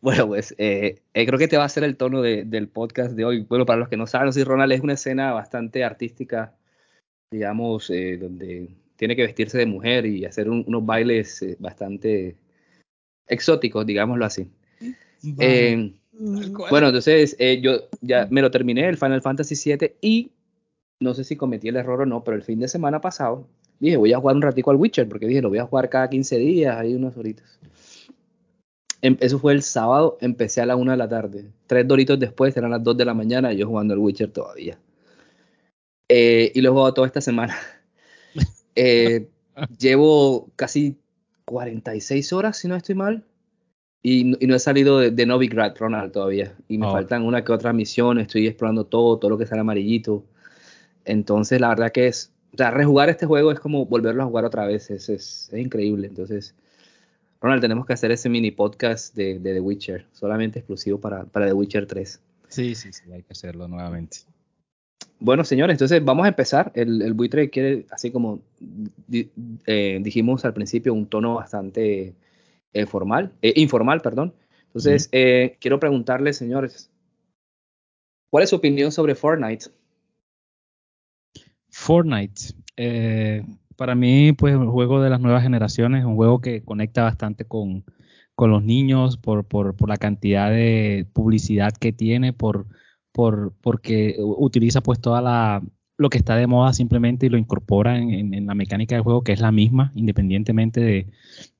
Bueno, 0.00 0.28
pues 0.28 0.54
eh, 0.58 1.02
creo 1.12 1.38
que 1.38 1.48
te 1.48 1.56
va 1.56 1.64
a 1.64 1.68
ser 1.68 1.82
el 1.82 1.96
tono 1.96 2.22
del 2.22 2.68
podcast 2.68 3.12
de 3.12 3.24
hoy. 3.24 3.40
Bueno, 3.40 3.66
para 3.66 3.80
los 3.80 3.88
que 3.88 3.96
no 3.96 4.06
saben, 4.06 4.32
sí, 4.32 4.44
Ronald 4.44 4.72
es 4.72 4.80
una 4.80 4.92
escena 4.94 5.32
bastante 5.32 5.82
artística 5.82 6.54
digamos, 7.30 7.90
eh, 7.90 8.16
donde 8.16 8.68
tiene 8.96 9.14
que 9.14 9.22
vestirse 9.22 9.58
de 9.58 9.66
mujer 9.66 10.06
y 10.06 10.24
hacer 10.24 10.48
unos 10.48 10.84
bailes 10.84 11.42
eh, 11.42 11.56
bastante 11.58 12.36
exóticos, 13.26 13.86
digámoslo 13.86 14.24
así. 14.24 14.48
Eh, 15.38 15.92
bueno, 16.70 16.88
entonces 16.88 17.36
yo 17.60 17.88
ya 18.00 18.26
me 18.30 18.42
lo 18.42 18.50
terminé, 18.50 18.88
el 18.88 18.96
Final 18.96 19.22
Fantasy 19.22 19.54
VII, 19.54 19.92
y 20.00 20.32
no 21.00 21.14
sé 21.14 21.22
si 21.22 21.36
cometí 21.36 21.68
el 21.68 21.76
error 21.76 22.00
o 22.00 22.06
no, 22.06 22.24
pero 22.24 22.36
el 22.36 22.42
fin 22.42 22.58
de 22.58 22.68
semana 22.68 23.00
pasado 23.00 23.46
dije, 23.78 23.96
voy 23.96 24.12
a 24.12 24.18
jugar 24.18 24.36
un 24.36 24.42
ratico 24.42 24.70
al 24.70 24.76
Witcher, 24.76 25.08
porque 25.08 25.26
dije, 25.26 25.42
lo 25.42 25.50
voy 25.50 25.58
a 25.58 25.66
jugar 25.66 25.88
cada 25.88 26.08
15 26.08 26.38
días, 26.38 26.76
ahí 26.76 26.94
unas 26.94 27.16
horitas. 27.16 27.58
Em, 29.00 29.16
eso 29.20 29.38
fue 29.38 29.52
el 29.52 29.62
sábado, 29.62 30.18
empecé 30.20 30.60
a 30.60 30.66
la 30.66 30.74
una 30.74 30.92
de 30.92 30.98
la 30.98 31.08
tarde. 31.08 31.44
Tres 31.68 31.86
doritos 31.86 32.18
después, 32.18 32.56
eran 32.56 32.72
las 32.72 32.82
2 32.82 32.96
de 32.96 33.04
la 33.04 33.14
mañana, 33.14 33.52
y 33.52 33.58
yo 33.58 33.68
jugando 33.68 33.94
al 33.94 34.00
Witcher 34.00 34.30
todavía. 34.30 34.78
Eh, 36.08 36.52
y 36.54 36.60
lo 36.60 36.70
he 36.70 36.72
jugado 36.72 36.94
toda 36.94 37.06
esta 37.06 37.20
semana. 37.20 37.56
Eh, 38.80 39.26
llevo 39.76 40.52
casi 40.54 40.96
46 41.46 42.32
horas, 42.32 42.58
si 42.58 42.68
no 42.68 42.76
estoy 42.76 42.94
mal. 42.94 43.24
Y, 44.02 44.22
no 44.24 44.54
he 44.54 44.58
salido 44.60 45.00
de, 45.00 45.26
Novigrad, 45.26 45.76
Ronald, 45.76 46.12
todavía. 46.12 46.54
Y 46.68 46.78
me 46.78 46.86
oh. 46.86 46.92
faltan 46.92 47.24
una 47.24 47.42
que 47.42 47.50
otra 47.50 47.72
misión. 47.72 48.20
Estoy 48.20 48.46
explorando 48.46 48.84
todo, 48.84 49.18
todo 49.18 49.32
lo 49.32 49.38
que 49.38 49.46
sale 49.46 49.62
amarillito. 49.62 50.24
Entonces, 51.04 51.60
la 51.60 51.70
verdad 51.70 51.90
que 51.90 52.06
es. 52.06 52.32
O 52.54 52.56
sea, 52.56 52.70
rejugar 52.70 53.08
este 53.08 53.26
juego 53.26 53.50
es 53.50 53.58
como 53.58 53.84
volverlo 53.86 54.22
a 54.22 54.26
jugar 54.26 54.44
otra 54.44 54.64
vez. 54.64 54.90
Es, 54.90 55.08
es, 55.08 55.50
increíble. 55.52 56.06
Entonces, 56.06 56.54
Ronald, 57.40 57.60
tenemos 57.60 57.84
que 57.84 57.94
hacer 57.94 58.12
ese 58.12 58.28
mini 58.28 58.52
podcast 58.52 59.14
de, 59.16 59.40
de 59.40 59.54
The 59.54 59.60
Witcher. 59.60 60.06
Solamente 60.12 60.60
exclusivo 60.60 61.00
para, 61.00 61.24
para 61.24 61.46
The 61.46 61.52
Witcher 61.52 61.86
3. 61.86 62.20
Sí, 62.48 62.76
sí, 62.76 62.92
sí, 62.92 63.10
hay 63.12 63.22
que 63.22 63.32
hacerlo 63.32 63.66
nuevamente. 63.66 64.18
Bueno, 65.20 65.44
señores, 65.44 65.74
entonces 65.74 66.04
vamos 66.04 66.26
a 66.26 66.28
empezar. 66.28 66.70
El, 66.74 67.12
buitre 67.14 67.50
quiere, 67.50 67.86
así 67.90 68.10
como 68.10 68.40
eh, 69.12 69.98
dijimos 70.00 70.44
al 70.44 70.54
principio, 70.54 70.94
un 70.94 71.06
tono 71.06 71.34
bastante 71.34 72.14
eh, 72.72 72.86
formal, 72.86 73.32
eh, 73.42 73.52
informal, 73.56 74.00
perdón. 74.00 74.34
Entonces, 74.66 75.08
quiero 75.60 75.80
preguntarles, 75.80 76.36
señores, 76.36 76.90
¿cuál 78.30 78.44
es 78.44 78.50
su 78.50 78.56
opinión 78.56 78.92
sobre 78.92 79.14
Fortnite? 79.14 79.70
Fortnite. 81.78 82.54
Eh, 82.76 83.44
para 83.76 83.94
mí, 83.94 84.32
pues, 84.32 84.54
un 84.56 84.70
juego 84.70 85.00
de 85.00 85.10
las 85.10 85.20
nuevas 85.20 85.42
generaciones, 85.42 86.04
un 86.04 86.16
juego 86.16 86.40
que 86.40 86.62
conecta 86.62 87.02
bastante 87.02 87.44
con, 87.44 87.84
con 88.34 88.50
los 88.50 88.64
niños 88.64 89.16
por, 89.16 89.44
por, 89.44 89.76
por, 89.76 89.88
la 89.88 89.96
cantidad 89.96 90.50
de 90.50 91.06
publicidad 91.12 91.72
que 91.72 91.92
tiene, 91.92 92.32
por, 92.32 92.66
por, 93.18 93.52
porque 93.62 94.14
utiliza 94.20 94.80
pues 94.80 95.00
toda 95.00 95.20
la 95.20 95.60
lo 95.96 96.08
que 96.08 96.18
está 96.18 96.36
de 96.36 96.46
moda 96.46 96.72
simplemente 96.72 97.26
y 97.26 97.28
lo 97.28 97.36
incorpora 97.36 97.98
en, 97.98 98.46
la 98.46 98.54
mecánica 98.54 98.94
del 98.94 99.02
juego, 99.02 99.24
que 99.24 99.32
es 99.32 99.40
la 99.40 99.50
misma, 99.50 99.90
independientemente 99.96 100.80
de, 100.80 101.06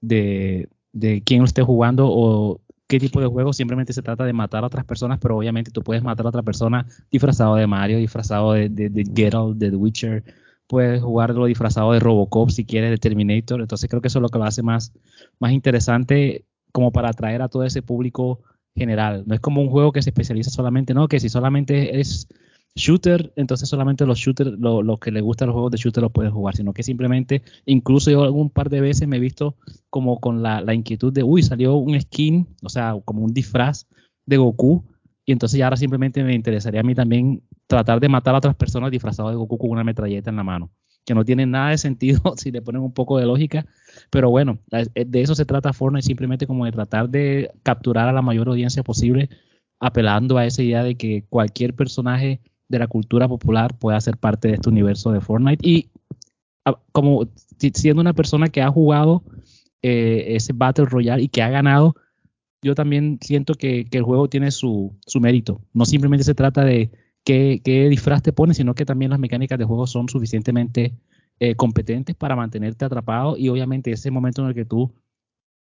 de, 0.01 0.69
de 0.93 1.21
quién 1.25 1.43
esté 1.43 1.63
jugando 1.65 2.07
o 2.09 2.61
qué 2.87 3.01
tipo 3.01 3.21
de 3.21 3.27
juego, 3.27 3.53
simplemente 3.53 3.93
se 3.93 4.03
trata 4.03 4.25
de 4.25 4.33
matar 4.33 4.63
a 4.63 4.69
otras 4.69 4.85
personas, 4.85 5.19
pero 5.19 5.37
obviamente 5.37 5.73
tú 5.73 5.83
puedes 5.83 6.05
matar 6.05 6.27
a 6.27 6.29
otra 6.29 6.45
persona 6.45 6.87
disfrazado 7.11 7.57
de 7.57 7.67
Mario, 7.67 7.99
disfrazado 7.99 8.53
de, 8.53 8.69
de, 8.69 8.89
de 8.89 9.05
Geralt, 9.13 9.59
de 9.59 9.71
The 9.71 9.77
Witcher, 9.77 10.23
puedes 10.69 11.03
jugarlo 11.03 11.47
disfrazado 11.47 11.91
de 11.91 11.99
Robocop 11.99 12.51
si 12.51 12.65
quieres, 12.65 12.93
de 12.93 12.99
Terminator, 12.99 13.61
entonces 13.61 13.91
creo 13.91 14.01
que 14.01 14.07
eso 14.07 14.21
es 14.21 14.23
lo 14.23 14.29
que 14.29 14.39
lo 14.39 14.45
hace 14.45 14.63
más, 14.63 14.93
más 15.41 15.51
interesante 15.51 16.45
como 16.71 16.93
para 16.93 17.09
atraer 17.09 17.43
a 17.43 17.49
todo 17.49 17.65
ese 17.65 17.83
público 17.83 18.45
general. 18.79 19.25
No 19.27 19.35
es 19.35 19.41
como 19.41 19.61
un 19.61 19.71
juego 19.71 19.93
que 19.93 20.03
se 20.03 20.11
especializa 20.11 20.51
solamente, 20.51 20.95
no, 20.95 21.09
que 21.09 21.21
si 21.21 21.29
solamente 21.29 22.01
es 22.01 22.29
shooter, 22.75 23.33
entonces 23.37 23.69
solamente 23.69 24.07
los 24.07 24.19
shooters, 24.19 24.53
los 24.59 24.85
lo 24.85 24.97
que 24.99 25.11
les 25.11 25.23
gustan 25.23 25.49
los 25.49 25.55
juegos 25.55 25.73
de 25.73 25.79
shooter 25.79 26.03
los 26.03 26.13
pueden 26.13 26.33
jugar, 26.33 26.57
sino 26.57 26.73
que 26.73 26.83
simplemente, 26.83 27.43
incluso 27.67 28.11
yo 28.11 28.23
algún 28.23 28.51
par 28.51 28.71
de 28.71 28.81
veces 28.81 29.07
me 29.09 29.17
he 29.17 29.21
visto 29.21 29.57
como 29.91 30.21
con 30.21 30.43
la, 30.43 30.61
la 30.61 30.75
inquietud 30.75 31.13
de, 31.13 31.23
uy, 31.23 31.43
salió 31.43 31.75
un 31.75 32.01
skin, 32.01 32.47
o 32.63 32.69
sea, 32.69 32.95
como 33.05 33.23
un 33.23 33.35
disfraz 33.35 33.87
de 34.27 34.37
Goku, 34.37 34.85
y 35.25 35.33
entonces 35.33 35.59
ya 35.59 35.67
ahora 35.67 35.77
simplemente 35.77 36.23
me 36.23 36.35
interesaría 36.35 36.81
a 36.81 36.85
mí 36.85 36.95
también 36.95 37.43
tratar 37.67 38.01
de 38.01 38.09
matar 38.09 38.35
a 38.35 38.39
otras 38.39 38.57
personas 38.57 38.91
disfrazadas 38.91 39.33
de 39.33 39.37
Goku 39.37 39.59
con 39.59 39.71
una 39.71 39.85
metralleta 39.85 40.31
en 40.31 40.37
la 40.37 40.45
mano, 40.45 40.71
que 41.09 41.15
no 41.15 41.25
tiene 41.25 41.47
nada 41.47 41.71
de 41.71 41.79
sentido 41.79 42.21
si 42.37 42.51
le 42.51 42.61
ponen 42.61 42.83
un 42.83 42.93
poco 42.93 43.17
de 43.17 43.25
lógica, 43.25 43.65
pero 44.11 44.29
bueno, 44.29 44.59
de 44.71 45.23
eso 45.23 45.35
se 45.35 45.47
trata 45.47 45.73
Fortnite, 45.73 46.05
simplemente 46.05 46.47
como 46.47 46.67
de 46.67 46.73
tratar 46.73 47.09
de 47.09 47.51
capturar 47.63 48.09
a 48.09 48.13
la 48.13 48.21
mayor 48.21 48.49
audiencia 48.49 48.83
posible, 48.83 49.31
apelando 49.81 50.37
a 50.37 50.45
esa 50.45 50.63
idea 50.63 50.85
de 50.85 50.97
que 50.97 51.25
cualquier 51.31 51.73
personaje 51.73 52.43
de 52.69 52.79
la 52.79 52.89
cultura 52.89 53.27
popular 53.27 53.79
pueda 53.79 53.99
ser 54.03 54.19
parte 54.19 54.49
de 54.49 54.55
este 54.55 54.69
universo 54.69 55.11
de 55.11 55.23
Fortnite. 55.23 55.67
Y 55.67 55.89
como 56.93 57.27
siendo 57.73 58.03
una 58.03 58.13
persona 58.13 58.49
que 58.49 58.61
ha 58.61 58.69
jugado 58.69 59.23
eh, 59.81 60.37
ese 60.37 60.53
Battle 60.53 60.85
Royale 60.85 61.23
y 61.23 61.29
que 61.29 61.41
ha 61.41 61.49
ganado, 61.49 61.95
yo 62.61 62.75
también 62.75 63.19
siento 63.23 63.55
que, 63.55 63.87
que 63.87 63.97
el 63.97 64.05
juego 64.05 64.29
tiene 64.29 64.51
su, 64.51 64.95
su, 65.07 65.21
mérito. 65.21 65.63
No 65.73 65.87
simplemente 65.87 66.25
se 66.25 66.35
trata 66.35 66.67
de 66.67 66.91
qué, 67.29 67.89
disfraz 67.91 68.23
te 68.23 68.33
pones, 68.33 68.57
sino 68.57 68.75
que 68.75 68.87
también 68.87 69.11
las 69.11 69.21
mecánicas 69.21 69.59
de 69.59 69.65
juego 69.65 69.87
son 69.87 70.09
suficientemente 70.09 70.95
eh, 71.39 71.55
competentes 71.55 72.17
para 72.17 72.35
mantenerte 72.35 72.85
atrapado 72.85 73.37
y 73.37 73.49
obviamente 73.49 73.93
ese 73.93 74.11
momento 74.11 74.43
en 74.43 74.49
el 74.49 74.55
que 74.55 74.65
tú 74.65 74.93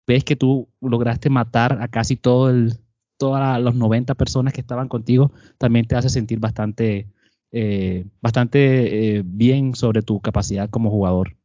ves 0.06 0.24
que 0.24 0.36
tú 0.36 0.68
lograste 0.80 1.30
matar 1.30 1.78
a 1.80 1.88
casi 1.88 2.16
todas 2.16 2.80
las 3.20 3.74
90 3.74 4.14
personas 4.14 4.52
que 4.52 4.60
estaban 4.60 4.88
contigo, 4.88 5.32
también 5.58 5.86
te 5.86 5.94
hace 5.94 6.08
sentir 6.08 6.40
bastante, 6.40 7.06
eh, 7.52 8.04
bastante 8.20 9.18
eh, 9.18 9.22
bien 9.24 9.74
sobre 9.76 10.02
tu 10.02 10.20
capacidad 10.20 10.68
como 10.68 10.90
jugador. 10.90 11.36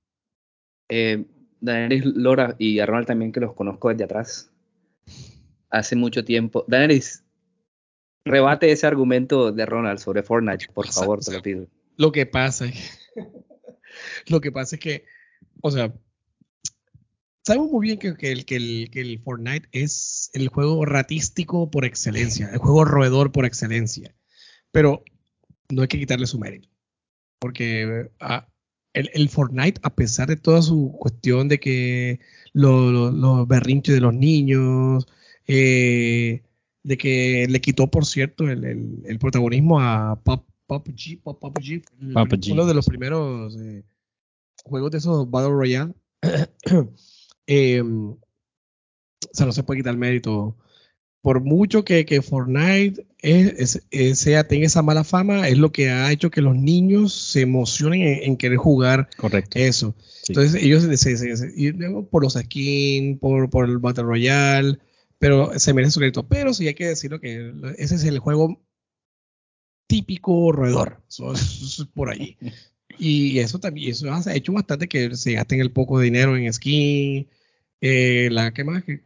Eh, 0.89 1.25
Lora 1.61 2.55
y 2.57 2.79
a 2.79 2.85
Ronald 2.85 3.07
también, 3.07 3.31
que 3.31 3.39
los 3.39 3.53
conozco 3.53 3.89
desde 3.89 4.05
atrás, 4.05 4.51
hace 5.69 5.95
mucho 5.95 6.25
tiempo. 6.25 6.65
Daenerys, 6.67 7.23
rebate 8.27 8.71
ese 8.71 8.87
argumento 8.87 9.51
de 9.51 9.65
Ronald 9.65 9.99
sobre 9.99 10.23
Fortnite, 10.23 10.67
por 10.73 10.87
favor, 10.87 11.19
te 11.19 11.31
lo 11.31 11.41
pido. 11.41 11.67
Lo 11.97 12.11
que 12.11 12.25
pasa 12.25 12.65
lo 14.27 14.41
que 14.41 14.51
pasa 14.51 14.75
es 14.75 14.79
que, 14.79 15.05
o 15.61 15.71
sea, 15.71 15.93
sabemos 17.43 17.71
muy 17.71 17.87
bien 17.87 17.99
que, 17.99 18.15
que, 18.15 18.31
el, 18.31 18.45
que, 18.45 18.55
el, 18.57 18.89
que, 18.91 19.01
el, 19.01 19.19
Fortnite 19.19 19.67
es 19.71 20.29
el 20.33 20.49
juego 20.49 20.85
ratístico 20.85 21.71
por 21.71 21.85
excelencia, 21.85 22.49
el 22.51 22.59
juego 22.59 22.85
roedor 22.85 23.31
por 23.31 23.45
excelencia. 23.45 24.15
Pero 24.71 25.03
no 25.69 25.81
hay 25.81 25.87
que 25.87 25.99
quitarle 25.99 26.27
su 26.27 26.39
mérito. 26.39 26.69
Porque 27.39 28.09
ah, 28.19 28.47
el, 28.93 29.09
el, 29.13 29.29
Fortnite, 29.29 29.79
a 29.83 29.95
pesar 29.95 30.27
de 30.27 30.35
toda 30.35 30.61
su 30.61 30.91
cuestión 30.99 31.47
de 31.47 31.59
que 31.59 32.19
los 32.53 32.91
lo, 32.91 33.11
lo 33.11 33.45
berrinches 33.45 33.95
de 33.95 34.01
los 34.01 34.13
niños, 34.13 35.07
eh, 35.47 36.43
de 36.87 36.97
que 36.97 37.47
le 37.49 37.59
quitó, 37.59 37.91
por 37.91 38.05
cierto, 38.05 38.49
el, 38.49 38.63
el 39.03 39.19
protagonismo 39.19 39.81
a 39.81 40.21
Pop, 40.23 40.47
Pop 40.65 40.87
G, 40.87 41.21
Pop, 41.21 41.37
Pop 41.37 41.57
G, 41.59 41.83
uno 42.51 42.65
de 42.65 42.73
los 42.73 42.85
primeros 42.85 43.57
eh, 43.57 43.83
juegos 44.63 44.91
de 44.91 44.99
esos 44.99 45.29
Battle 45.29 45.51
Royale. 45.51 45.93
Eh, 47.45 47.81
o 47.81 48.17
sea, 49.33 49.45
no 49.45 49.51
se 49.51 49.63
puede 49.63 49.79
quitar 49.81 49.91
el 49.91 49.99
mérito. 49.99 50.55
Por 51.21 51.41
mucho 51.41 51.83
que, 51.83 52.05
que 52.05 52.21
Fortnite 52.21 53.05
es, 53.19 53.83
es, 53.91 54.19
sea, 54.19 54.47
tenga 54.47 54.65
esa 54.65 54.81
mala 54.81 55.03
fama, 55.03 55.49
es 55.49 55.57
lo 55.57 55.73
que 55.73 55.89
ha 55.89 56.09
hecho 56.13 56.31
que 56.31 56.41
los 56.41 56.55
niños 56.55 57.11
se 57.11 57.41
emocionen 57.41 58.01
en, 58.01 58.23
en 58.23 58.37
querer 58.37 58.59
jugar 58.59 59.09
Correcto. 59.17 59.59
eso. 59.59 59.93
Sí. 59.99 60.31
Entonces, 60.31 60.63
ellos 60.63 60.83
se, 60.83 61.17
se, 61.17 61.35
se, 61.35 61.73
por 62.09 62.23
los 62.23 62.35
skins, 62.35 63.19
por, 63.19 63.49
por 63.49 63.65
el 63.65 63.79
Battle 63.79 64.05
Royale, 64.05 64.79
pero 65.19 65.57
se 65.59 65.73
merece 65.73 65.93
su 65.93 65.99
crédito. 65.99 66.27
Pero 66.27 66.53
sí 66.53 66.67
hay 66.67 66.75
que 66.75 66.87
decirlo 66.87 67.19
que 67.19 67.53
ese 67.77 67.95
es 67.95 68.03
el 68.03 68.19
juego 68.19 68.61
típico 69.87 70.51
roedor. 70.51 71.01
Eso, 71.07 71.33
eso 71.33 71.83
es 71.83 71.89
por 71.89 72.09
allí. 72.09 72.37
Y 72.99 73.37
eso 73.37 73.59
también, 73.59 73.91
eso 73.91 74.11
ha 74.11 74.33
hecho 74.33 74.53
bastante 74.53 74.87
que 74.87 75.15
se 75.15 75.33
gasten 75.33 75.59
el 75.59 75.71
poco 75.71 75.99
de 75.99 76.05
dinero 76.05 76.35
en 76.35 76.51
skin, 76.51 77.27
eh, 77.79 78.29
la 78.31 78.51
que 78.53 78.63
más 78.63 78.83
que 78.83 79.01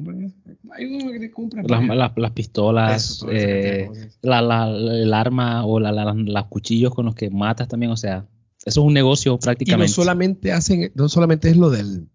hay 0.71 0.85
uno 0.85 1.11
que 1.11 1.29
compra 1.29 1.61
las, 1.61 1.85
las, 1.85 2.11
las, 2.15 2.31
pistolas 2.31 3.03
Eso, 3.03 3.27
eh, 3.29 3.89
la, 4.21 4.41
la, 4.41 4.69
el 4.69 5.13
arma 5.13 5.65
o 5.65 5.77
los 5.77 6.45
cuchillos 6.45 6.95
con 6.95 7.05
los 7.05 7.13
que 7.13 7.29
matas 7.29 7.67
también 7.67 7.91
o 7.91 7.97
sea 7.97 8.29
eso 8.65 8.79
es 8.79 8.87
un 8.87 8.93
negocio 8.93 9.37
prácticamente 9.37 9.87
y 9.87 9.89
no 9.89 9.93
solamente 9.93 10.53
hacen 10.53 10.89
no 10.95 11.09
solamente 11.09 11.49
es 11.49 11.57
lo 11.57 11.69
del 11.69 12.07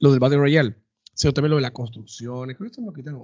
lo 0.00 0.10
del 0.10 0.18
Battle 0.18 0.38
Royale 0.38 0.74
sino 1.18 1.34
también 1.34 1.50
lo 1.50 1.56
de 1.56 1.62
la 1.62 1.72
construcción 1.72 2.50
eso 2.50 2.80
lo 2.80 2.92
quitan, 2.92 3.18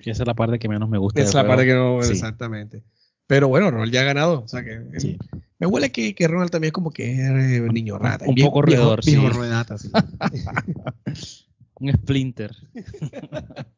esa 0.00 0.22
es 0.22 0.26
la 0.26 0.34
parte 0.34 0.58
que 0.58 0.68
menos 0.68 0.88
me 0.88 0.98
gusta 0.98 1.20
esa 1.20 1.28
es 1.28 1.34
la 1.34 1.40
juego. 1.42 1.56
parte 1.56 1.66
que 1.66 1.74
no 1.74 2.02
sí. 2.02 2.12
exactamente 2.12 2.82
pero 3.26 3.48
bueno, 3.48 3.70
Ronald 3.70 3.92
ya 3.92 4.02
ha 4.02 4.04
ganado. 4.04 4.42
O 4.42 4.48
sea 4.48 4.62
que 4.62 5.00
sí. 5.00 5.18
me 5.58 5.66
huele 5.66 5.90
que, 5.90 6.14
que, 6.14 6.28
Ronald 6.28 6.50
también 6.50 6.68
es 6.68 6.72
como 6.72 6.92
que 6.92 7.12
es 7.12 7.18
eh, 7.18 7.60
niño 7.72 7.98
rata. 7.98 8.24
Un 8.26 8.36
viejo, 8.36 8.50
poco 8.50 8.62
roedor, 8.62 9.04
viejo, 9.04 9.22
viejo 9.22 9.34
sí. 9.34 9.38
ruedata, 9.38 9.76
sí. 9.78 9.90
Un 11.80 11.92
splinter. 11.92 12.54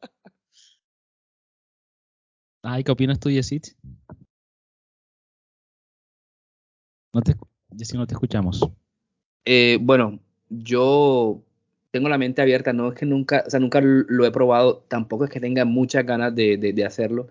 Ay, 2.61 2.83
¿qué 2.83 2.91
opinas 2.91 3.19
tú, 3.19 3.29
Yesit? 3.29 3.69
No 7.13 7.21
te, 7.21 7.35
Yesit, 7.71 7.95
no 7.95 8.05
te 8.05 8.13
escuchamos. 8.13 8.69
Eh, 9.45 9.79
bueno, 9.81 10.19
yo 10.49 11.41
tengo 11.91 12.09
la 12.09 12.17
mente 12.17 12.41
abierta, 12.41 12.73
no 12.73 12.89
es 12.89 12.95
que 12.95 13.05
nunca, 13.05 13.43
o 13.47 13.49
sea, 13.49 13.59
nunca 13.59 13.81
lo 13.81 14.25
he 14.25 14.31
probado, 14.31 14.83
tampoco 14.87 15.25
es 15.25 15.31
que 15.31 15.39
tenga 15.39 15.65
muchas 15.65 16.05
ganas 16.05 16.35
de, 16.35 16.83
hacerlo 16.85 17.27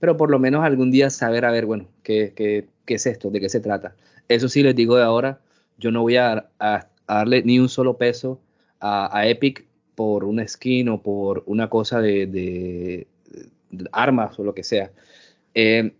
pero 0.00 0.16
por 0.16 0.30
lo 0.30 0.38
menos 0.38 0.64
algún 0.64 0.90
día 0.90 1.10
saber, 1.10 1.44
a 1.46 1.50
ver, 1.50 1.66
bueno, 1.66 1.88
¿qué, 2.02 2.68
es 2.86 3.06
esto? 3.06 3.30
¿De 3.30 3.40
qué 3.40 3.48
se 3.48 3.60
trata? 3.60 3.96
Eso 4.28 4.48
sí 4.48 4.62
les 4.62 4.76
digo 4.76 4.96
de 4.96 5.02
ahora, 5.04 5.40
yo 5.78 5.90
no 5.90 6.02
voy 6.02 6.16
a, 6.16 6.50
darle 7.08 7.42
ni 7.42 7.58
un 7.58 7.68
solo 7.68 7.96
peso 7.96 8.40
a, 8.80 9.26
Epic 9.26 9.66
por 9.94 10.24
una 10.24 10.46
skin 10.46 10.88
o 10.90 11.02
por 11.02 11.42
una 11.46 11.70
cosa 11.70 12.00
de 12.02 13.06
armas 13.92 14.38
o 14.38 14.44
lo 14.44 14.54
que 14.54 14.64
sea. 14.64 14.90
Eh, 15.54 15.92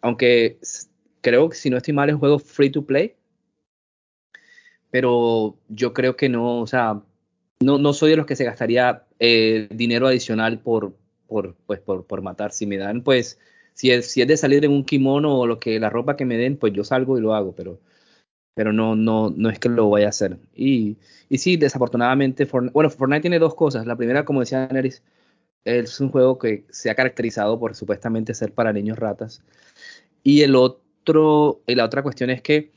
aunque 0.00 0.58
creo 1.20 1.48
que 1.48 1.56
si 1.56 1.70
no 1.70 1.76
estoy 1.78 1.94
mal 1.94 2.08
es 2.08 2.14
un 2.14 2.20
juego 2.20 2.38
free 2.38 2.70
to 2.70 2.84
play, 2.86 3.16
pero 4.90 5.56
yo 5.68 5.92
creo 5.92 6.16
que 6.16 6.28
no, 6.28 6.60
o 6.60 6.66
sea, 6.66 7.02
no, 7.60 7.78
no 7.78 7.92
soy 7.92 8.10
de 8.10 8.16
los 8.16 8.26
que 8.26 8.36
se 8.36 8.44
gastaría 8.44 9.04
eh, 9.18 9.68
dinero 9.70 10.06
adicional 10.06 10.60
por, 10.60 10.94
por, 11.26 11.54
pues, 11.66 11.80
por, 11.80 12.06
por 12.06 12.22
matar. 12.22 12.52
Si 12.52 12.66
me 12.66 12.76
dan, 12.76 13.02
pues, 13.02 13.38
si 13.74 13.90
es, 13.90 14.10
si 14.10 14.22
es 14.22 14.28
de 14.28 14.36
salir 14.36 14.64
en 14.64 14.72
un 14.72 14.84
kimono 14.84 15.38
o 15.38 15.46
lo 15.46 15.58
que, 15.58 15.80
la 15.80 15.90
ropa 15.90 16.16
que 16.16 16.24
me 16.24 16.36
den, 16.36 16.56
pues 16.56 16.72
yo 16.72 16.84
salgo 16.84 17.18
y 17.18 17.20
lo 17.20 17.34
hago, 17.34 17.54
pero, 17.54 17.80
pero 18.54 18.72
no, 18.72 18.96
no, 18.96 19.30
no 19.30 19.50
es 19.50 19.58
que 19.58 19.68
lo 19.68 19.90
vaya 19.90 20.06
a 20.06 20.10
hacer. 20.10 20.38
Y, 20.54 20.96
y 21.28 21.38
sí, 21.38 21.56
desafortunadamente, 21.56 22.46
bueno, 22.72 22.90
Fortnite 22.90 23.22
tiene 23.22 23.38
dos 23.38 23.54
cosas. 23.54 23.86
La 23.86 23.96
primera, 23.96 24.24
como 24.24 24.40
decía 24.40 24.68
Neris, 24.68 25.02
es 25.64 26.00
un 26.00 26.10
juego 26.10 26.38
que 26.38 26.64
se 26.70 26.90
ha 26.90 26.94
caracterizado 26.94 27.58
por 27.58 27.74
supuestamente 27.74 28.34
ser 28.34 28.52
para 28.52 28.72
niños 28.72 28.98
ratas. 28.98 29.42
Y 30.22 30.42
el 30.42 30.56
otro, 30.56 31.62
y 31.66 31.74
la 31.74 31.84
otra 31.84 32.02
cuestión 32.02 32.30
es 32.30 32.42
que 32.42 32.72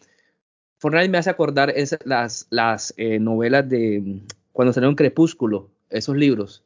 Fortnite 0.79 1.09
me 1.09 1.19
hace 1.19 1.29
acordar 1.29 1.71
es 1.75 1.97
las, 2.05 2.47
las 2.49 2.93
eh, 2.97 3.19
novelas 3.19 3.69
de 3.69 4.21
cuando 4.53 4.73
salió 4.73 4.89
un 4.89 4.95
Crepúsculo, 4.95 5.69
esos 5.89 6.15
libros, 6.15 6.63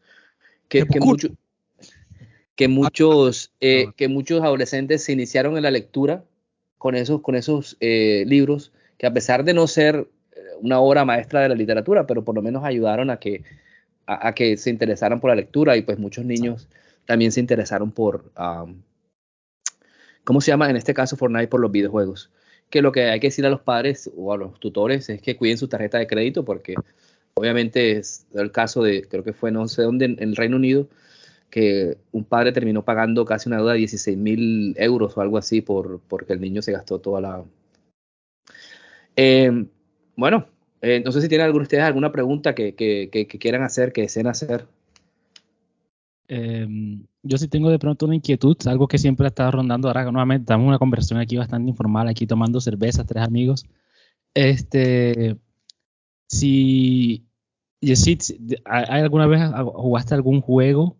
que, 0.67 0.85
que 0.85 0.99
mucho, 0.99 1.29
que 2.55 2.67
muchos, 2.67 3.51
eh, 3.59 3.87
que 3.95 4.07
muchos 4.07 4.41
adolescentes 4.41 5.03
se 5.03 5.13
iniciaron 5.13 5.57
en 5.57 5.63
la 5.63 5.71
lectura 5.71 6.23
con 6.77 6.95
esos, 6.95 7.21
con 7.21 7.35
esos 7.35 7.77
eh, 7.79 8.23
libros 8.27 8.71
que 8.97 9.07
a 9.07 9.13
pesar 9.13 9.43
de 9.43 9.53
no 9.53 9.67
ser 9.67 10.07
eh, 10.31 10.39
una 10.61 10.79
obra 10.79 11.03
maestra 11.03 11.41
de 11.41 11.49
la 11.49 11.55
literatura, 11.55 12.07
pero 12.07 12.23
por 12.23 12.35
lo 12.35 12.41
menos 12.41 12.63
ayudaron 12.63 13.09
a 13.09 13.17
que, 13.17 13.43
a, 14.07 14.33
que 14.33 14.55
se 14.57 14.69
interesaran 14.69 15.19
por 15.19 15.29
la 15.29 15.35
lectura 15.35 15.75
y 15.75 15.81
pues 15.81 15.99
muchos 15.99 16.23
niños 16.23 16.67
también 17.05 17.31
se 17.31 17.39
interesaron 17.39 17.91
por, 17.91 18.31
¿cómo 20.23 20.41
se 20.41 20.51
llama? 20.51 20.69
En 20.69 20.75
este 20.75 20.93
caso 20.93 21.17
Fortnite 21.17 21.47
por 21.47 21.59
los 21.59 21.71
videojuegos. 21.71 22.31
Que 22.69 22.81
lo 22.81 22.91
que 22.91 23.09
hay 23.09 23.19
que 23.19 23.27
decir 23.27 23.45
a 23.45 23.51
los 23.51 23.61
padres 23.61 24.09
o 24.17 24.33
a 24.33 24.37
los 24.37 24.59
tutores 24.59 25.07
es 25.09 25.21
que 25.21 25.35
cuiden 25.35 25.59
su 25.59 25.67
tarjeta 25.67 25.99
de 25.99 26.07
crédito 26.07 26.43
porque 26.43 26.73
obviamente 27.37 27.97
es 27.97 28.25
el 28.33 28.51
caso 28.51 28.81
de, 28.81 29.07
creo 29.07 29.23
que 29.23 29.33
fue 29.33 29.51
no 29.51 29.67
sé 29.67 29.83
dónde, 29.83 30.05
en 30.05 30.17
el 30.19 30.35
Reino 30.35 30.55
Unido, 30.55 30.87
que 31.49 31.97
un 32.11 32.23
padre 32.23 32.51
terminó 32.51 32.83
pagando 32.83 33.25
casi 33.25 33.49
una 33.49 33.57
deuda 33.57 33.73
de 33.73 33.79
16 33.79 34.17
mil 34.17 34.75
euros 34.77 35.17
o 35.17 35.21
algo 35.21 35.37
así 35.37 35.61
por, 35.61 35.99
porque 36.07 36.33
el 36.33 36.41
niño 36.41 36.61
se 36.61 36.71
gastó 36.71 36.99
toda 36.99 37.21
la... 37.21 37.43
Eh, 39.15 39.65
bueno, 40.15 40.47
eh, 40.81 41.01
no 41.03 41.11
sé 41.11 41.21
si 41.21 41.27
tienen 41.27 41.45
alguno 41.45 41.63
ustedes 41.63 41.83
alguna 41.83 42.11
pregunta 42.11 42.55
que, 42.55 42.73
que, 42.75 43.09
que, 43.11 43.27
quieran 43.27 43.63
hacer, 43.63 43.91
que 43.91 44.01
deseen 44.01 44.27
hacer. 44.27 44.65
Em, 46.27 47.05
yo 47.21 47.37
sí 47.37 47.47
tengo 47.47 47.69
de 47.69 47.79
pronto 47.79 48.05
una 48.05 48.15
inquietud, 48.15 48.57
algo 48.65 48.87
que 48.87 48.97
siempre 48.97 49.25
ha 49.25 49.29
estado 49.29 49.51
rondando. 49.51 49.87
Ahora 49.87 50.03
nuevamente 50.11 50.43
estamos 50.43 50.67
una 50.67 50.79
conversación 50.79 51.19
aquí 51.19 51.37
bastante 51.37 51.69
informal, 51.69 52.07
aquí 52.07 52.27
tomando 52.27 52.61
cerveza, 52.61 53.05
tres 53.05 53.23
amigos. 53.23 53.65
Este, 54.33 55.37
si, 56.27 57.24
si 57.93 58.17
¿hay 58.65 59.01
alguna 59.01 59.27
vez 59.27 59.41
jugaste 59.73 60.15
algún 60.15 60.41
juego 60.41 60.97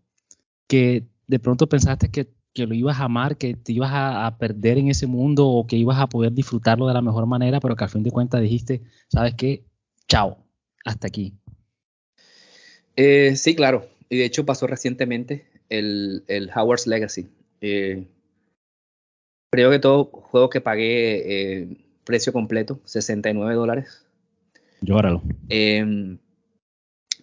que 0.68 1.08
de 1.28 1.40
pronto 1.40 1.68
pensaste 1.68 2.10
que, 2.10 2.28
lo 2.58 2.74
ibas 2.74 3.00
a 3.00 3.06
amar, 3.06 3.38
que 3.38 3.54
te 3.54 3.74
ibas 3.74 3.92
a, 3.94 4.38
perder 4.38 4.78
en 4.78 4.88
ese 4.88 5.08
mundo 5.08 5.48
o 5.48 5.68
que 5.68 5.76
ibas 5.76 6.00
a 6.00 6.08
poder 6.08 6.32
disfrutarlo 6.32 6.88
de 6.88 6.94
la 6.94 7.02
mejor 7.02 7.26
manera, 7.26 7.60
pero 7.60 7.76
que 7.76 7.84
al 7.84 7.90
fin 7.90 8.04
de 8.04 8.12
cuentas 8.12 8.42
dijiste, 8.42 8.82
¿sabes 9.10 9.34
qué? 9.36 9.66
Chao, 10.08 10.38
hasta 10.86 11.08
aquí. 11.08 11.34
Eh, 12.96 13.36
sí, 13.36 13.56
claro. 13.56 13.88
Y 14.10 14.18
de 14.18 14.26
hecho 14.26 14.46
pasó 14.46 14.68
recientemente 14.68 15.46
el, 15.70 16.24
el 16.28 16.50
Howard's 16.56 16.88
Legacy. 16.88 17.28
Eh, 17.60 18.06
creo 19.52 19.70
que 19.72 19.80
todo 19.80 20.06
juego 20.06 20.50
que 20.50 20.62
pagué 20.62 21.62
eh, 21.62 21.68
precio 22.06 22.32
completo, 22.32 22.80
69 22.86 23.54
dólares. 23.56 24.06
Llóralo. 24.82 25.24
Eh, 25.50 26.18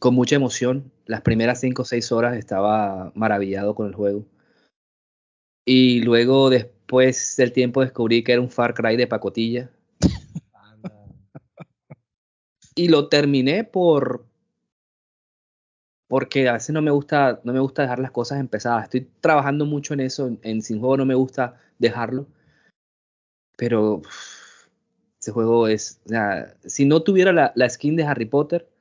con 0.03 0.17
mucha 0.17 0.35
emoción. 0.35 0.91
Las 1.07 1.21
primeras 1.21 1.61
5 1.61 1.83
o 1.83 1.85
6 1.85 2.11
horas 2.11 2.37
estaba 2.37 3.13
maravillado 3.15 3.77
con 3.77 3.87
el 3.87 3.95
juego. 3.95 4.27
Y 5.65 6.03
luego, 6.03 6.51
después 6.51 7.37
del 7.37 7.53
tiempo, 7.53 7.83
descubrí 7.83 8.25
que 8.25 8.33
era 8.33 8.41
un 8.41 8.51
Far 8.51 8.75
Cry 8.75 8.97
de 8.97 9.07
pacotilla. 9.07 9.71
y 12.75 12.89
lo 12.89 13.09
terminé 13.09 13.63
por. 13.63 14.27
Porque 16.09 16.49
a 16.49 16.55
veces 16.55 16.71
no 16.71 16.83
me 16.83 16.91
gusta, 16.91 17.41
no 17.45 17.53
me 17.53 17.61
gusta 17.61 17.83
dejar 17.83 18.01
las 18.01 18.11
cosas 18.11 18.41
empezadas. 18.41 18.83
Estoy 18.83 19.09
trabajando 19.21 19.67
mucho 19.67 19.95
en 19.95 20.01
eso. 20.01 20.37
En, 20.43 20.63
Sin 20.63 20.81
Juego 20.81 20.97
no 20.97 21.07
me 21.07 21.15
gusta 21.15 21.61
dejarlo. 21.79 22.27
Pero 23.57 24.03
ese 25.21 25.31
juego 25.31 25.69
es. 25.69 26.01
O 26.07 26.09
sea, 26.09 26.57
si 26.65 26.87
no 26.87 27.05
tuviera 27.05 27.33
la, 27.33 27.53
la 27.55 27.71
skin 27.71 27.95
de 27.95 28.03
Harry 28.03 28.27
Potter, 28.27 28.72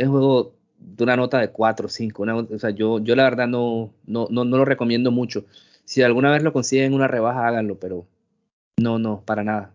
es 0.00 0.06
un 0.06 0.12
juego 0.12 0.54
de 0.78 1.04
una 1.04 1.16
nota 1.16 1.38
de 1.38 1.50
4 1.50 1.86
o 1.86 1.88
5. 1.90 2.22
o 2.22 2.58
sea, 2.58 2.70
yo, 2.70 3.00
yo 3.00 3.14
la 3.14 3.24
verdad 3.24 3.46
no, 3.46 3.92
no, 4.06 4.28
no, 4.30 4.44
lo 4.44 4.64
recomiendo 4.64 5.10
mucho. 5.10 5.44
Si 5.84 6.02
alguna 6.02 6.30
vez 6.30 6.42
lo 6.42 6.54
consiguen 6.54 6.94
una 6.94 7.06
rebaja, 7.06 7.46
háganlo, 7.46 7.78
pero 7.78 8.06
no, 8.78 8.98
no, 8.98 9.22
para 9.22 9.44
nada. 9.44 9.74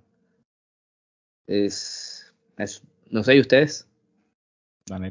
Es, 1.47 2.33
es 2.57 2.81
no 3.11 3.23
sé, 3.23 3.35
¿y 3.35 3.39
ustedes? 3.39 3.87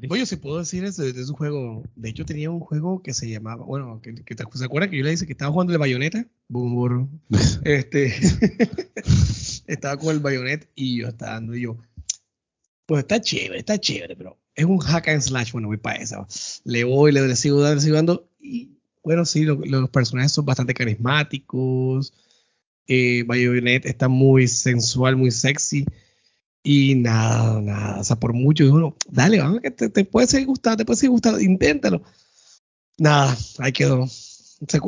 Oye, 0.08 0.26
si 0.26 0.36
puedo 0.36 0.58
decir 0.58 0.84
eso, 0.84 1.04
es 1.04 1.28
un 1.28 1.36
juego. 1.36 1.84
De 1.94 2.08
hecho, 2.08 2.24
tenía 2.24 2.50
un 2.50 2.60
juego 2.60 3.00
que 3.00 3.14
se 3.14 3.28
llamaba, 3.28 3.64
bueno, 3.64 4.00
que, 4.02 4.14
¿se 4.52 4.64
acuerdan 4.64 4.90
que 4.90 4.98
yo 4.98 5.04
le 5.04 5.10
dije 5.10 5.26
que 5.26 5.32
estaba 5.32 5.52
jugando 5.52 5.72
el 5.72 5.78
bayoneta? 5.78 6.26
Boom, 6.48 7.20
este, 7.64 8.06
estaba 9.66 9.96
con 9.96 10.10
el 10.10 10.20
bayonet 10.20 10.68
y 10.74 11.00
yo 11.00 11.08
estaba 11.08 11.34
dando 11.34 11.54
y 11.54 11.62
yo, 11.62 11.76
pues 12.86 13.00
está 13.00 13.20
chévere, 13.20 13.60
está 13.60 13.78
chévere, 13.78 14.16
pero 14.16 14.38
es 14.54 14.64
un 14.64 14.78
hack 14.78 15.08
and 15.08 15.20
slash, 15.20 15.52
bueno, 15.52 15.68
voy 15.68 15.76
para 15.76 15.96
eso. 16.00 16.26
Le 16.64 16.84
voy, 16.84 17.12
le, 17.12 17.36
sigo 17.36 17.60
dando, 17.60 17.76
le 17.76 17.80
sigo 17.80 17.96
dando. 17.96 18.28
Y 18.40 18.70
bueno, 19.02 19.24
sí, 19.24 19.44
los 19.44 19.90
personajes 19.90 20.32
son 20.32 20.44
bastante 20.44 20.74
carismáticos. 20.74 22.12
Eh, 22.86 23.24
Bayonet 23.26 23.86
está 23.86 24.08
muy 24.08 24.48
sensual, 24.48 25.16
muy 25.16 25.30
sexy. 25.30 25.84
Y 26.62 26.94
nada, 26.94 27.60
nada. 27.60 28.00
O 28.00 28.04
sea, 28.04 28.16
por 28.16 28.32
mucho, 28.32 28.64
digo, 28.64 28.96
dale, 29.08 29.38
vamos, 29.40 29.60
que 29.60 29.70
te, 29.70 30.04
puede 30.04 30.26
seguir 30.26 30.46
gustando, 30.46 30.78
te 30.78 30.84
puede 30.84 30.98
seguir 30.98 31.10
gustando, 31.10 31.40
inténtalo. 31.40 32.02
Nada, 32.98 33.36
ahí 33.58 33.72
quedó. 33.72 34.06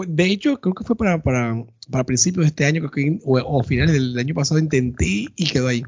De 0.09 0.25
hecho, 0.25 0.61
creo 0.61 0.75
que 0.75 0.85
fue 0.85 0.97
para, 0.97 1.23
para, 1.23 1.67
para 1.91 2.05
principios 2.05 2.45
de 2.45 2.49
este 2.49 2.65
año, 2.65 2.81
creo 2.81 2.91
que, 2.91 3.21
o, 3.25 3.39
o 3.39 3.63
finales 3.63 3.93
del 3.95 4.19
año 4.19 4.35
pasado, 4.35 4.59
intenté 4.61 5.27
y 5.37 5.47
quedó 5.51 5.69
ahí 5.69 5.83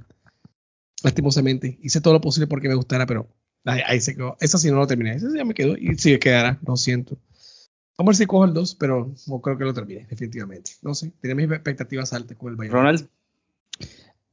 lastimosamente. 1.02 1.78
Hice 1.82 2.00
todo 2.00 2.14
lo 2.14 2.20
posible 2.20 2.48
porque 2.48 2.68
me 2.68 2.74
gustara, 2.74 3.06
pero 3.06 3.28
ahí, 3.68 4.00
se 4.00 4.14
quedó. 4.14 4.36
Esa 4.40 4.58
sí 4.58 4.70
no 4.70 4.76
lo 4.76 4.86
terminé. 4.86 5.14
Esa 5.14 5.30
sí 5.30 5.36
ya 5.36 5.44
me 5.44 5.54
quedó 5.54 5.76
y 5.76 5.96
sí 5.96 6.18
quedará, 6.18 6.58
lo 6.66 6.76
siento. 6.76 7.16
Vamos 7.96 8.10
a 8.10 8.12
ver 8.12 8.16
si 8.16 8.26
cojo 8.26 8.44
el 8.44 8.54
2, 8.54 8.76
pero 8.76 9.12
no 9.26 9.40
creo 9.40 9.58
que 9.58 9.64
lo 9.64 9.74
termine, 9.74 10.06
definitivamente. 10.08 10.72
No 10.82 10.94
sé, 10.94 11.12
tenía 11.20 11.34
mis 11.34 11.50
expectativas 11.50 12.12
altas 12.12 12.36
con 12.36 12.50
el 12.50 12.56
Bayern. 12.56 12.74
Ronald. 12.74 13.08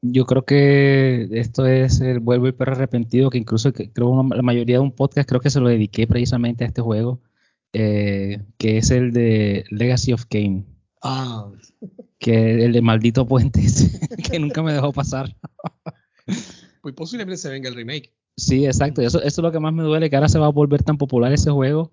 Yo 0.01 0.27
creo 0.27 0.45
que 0.45 1.27
esto 1.31 1.65
es 1.65 1.99
el 1.99 2.19
vuelvo 2.19 2.47
y 2.47 2.51
perro 2.51 2.73
arrepentido, 2.73 3.31
que 3.31 3.39
incluso 3.39 3.73
creo 3.73 4.23
la 4.23 4.43
mayoría 4.43 4.75
de 4.75 4.81
un 4.81 4.91
podcast 4.91 5.27
creo 5.27 5.41
que 5.41 5.49
se 5.49 5.59
lo 5.59 5.67
dediqué 5.67 6.05
precisamente 6.05 6.63
a 6.63 6.67
este 6.67 6.83
juego, 6.83 7.21
eh, 7.73 8.43
que 8.59 8.77
es 8.77 8.91
el 8.91 9.11
de 9.13 9.65
Legacy 9.71 10.13
of 10.13 10.25
Kane. 10.25 10.65
Ah. 11.01 11.49
Que 12.19 12.65
el 12.65 12.71
de 12.71 12.81
maldito 12.81 13.27
puentes, 13.27 13.99
que 14.31 14.37
nunca 14.37 14.61
me 14.61 14.73
dejó 14.73 14.93
pasar. 14.93 15.35
Pues 16.81 16.93
posiblemente 16.93 17.37
se 17.37 17.49
venga 17.49 17.67
el 17.67 17.75
remake. 17.75 18.13
Sí, 18.37 18.65
exacto. 18.65 19.01
Eso, 19.01 19.19
eso 19.19 19.41
es 19.41 19.43
lo 19.43 19.51
que 19.51 19.59
más 19.59 19.73
me 19.73 19.83
duele, 19.83 20.09
que 20.09 20.15
ahora 20.15 20.29
se 20.29 20.39
va 20.39 20.47
a 20.47 20.49
volver 20.49 20.83
tan 20.83 20.97
popular 20.97 21.31
ese 21.31 21.51
juego. 21.51 21.91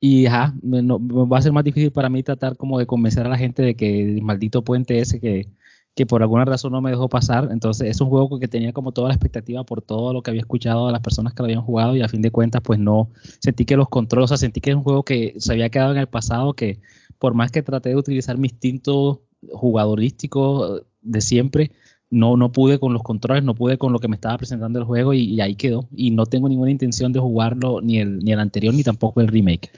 Y 0.00 0.26
ajá, 0.26 0.54
me, 0.62 0.82
va 0.82 1.38
a 1.38 1.42
ser 1.42 1.52
más 1.52 1.64
difícil 1.64 1.92
para 1.92 2.08
mí 2.08 2.22
tratar 2.22 2.56
como 2.56 2.78
de 2.78 2.86
convencer 2.86 3.26
a 3.26 3.28
la 3.30 3.38
gente 3.38 3.62
de 3.62 3.74
que 3.76 4.02
el 4.02 4.22
maldito 4.22 4.64
puente 4.64 4.98
ese 5.00 5.20
que, 5.20 5.48
que 5.94 6.06
por 6.06 6.22
alguna 6.22 6.44
razón 6.44 6.72
no 6.72 6.80
me 6.80 6.90
dejó 6.90 7.08
pasar. 7.08 7.48
Entonces 7.50 7.88
es 7.90 8.00
un 8.00 8.08
juego 8.08 8.38
que 8.38 8.48
tenía 8.48 8.72
como 8.72 8.92
toda 8.92 9.08
la 9.08 9.14
expectativa 9.14 9.64
por 9.64 9.82
todo 9.82 10.12
lo 10.12 10.22
que 10.22 10.30
había 10.30 10.40
escuchado 10.40 10.86
de 10.86 10.92
las 10.92 11.02
personas 11.02 11.34
que 11.34 11.42
lo 11.42 11.46
habían 11.46 11.62
jugado 11.62 11.96
y 11.96 12.02
a 12.02 12.08
fin 12.08 12.22
de 12.22 12.30
cuentas 12.30 12.62
pues 12.62 12.78
no 12.78 13.10
sentí 13.40 13.64
que 13.64 13.76
los 13.76 13.88
controles, 13.88 14.26
o 14.26 14.28
sea, 14.28 14.36
sentí 14.38 14.60
que 14.60 14.70
es 14.70 14.76
un 14.76 14.82
juego 14.84 15.04
que 15.04 15.34
se 15.38 15.52
había 15.52 15.68
quedado 15.70 15.92
en 15.92 15.98
el 15.98 16.06
pasado, 16.08 16.54
que 16.54 16.80
por 17.18 17.34
más 17.34 17.50
que 17.50 17.62
traté 17.62 17.90
de 17.90 17.96
utilizar 17.96 18.38
mi 18.38 18.48
instinto 18.48 19.22
jugadorístico 19.52 20.82
de 21.02 21.20
siempre, 21.20 21.72
no, 22.10 22.36
no 22.36 22.50
pude 22.50 22.80
con 22.80 22.92
los 22.92 23.02
controles, 23.02 23.44
no 23.44 23.54
pude 23.54 23.78
con 23.78 23.92
lo 23.92 24.00
que 24.00 24.08
me 24.08 24.16
estaba 24.16 24.36
presentando 24.36 24.80
el 24.80 24.84
juego 24.84 25.14
y, 25.14 25.40
ahí 25.40 25.54
quedó. 25.54 25.88
Y 25.94 26.10
no 26.10 26.26
tengo 26.26 26.48
ninguna 26.48 26.70
intención 26.70 27.12
de 27.12 27.20
jugarlo 27.20 27.80
ni 27.80 27.98
el, 27.98 28.18
ni 28.18 28.32
el 28.32 28.40
anterior 28.40 28.74
ni 28.74 28.82
tampoco 28.82 29.20
el 29.20 29.28
remake. 29.28 29.70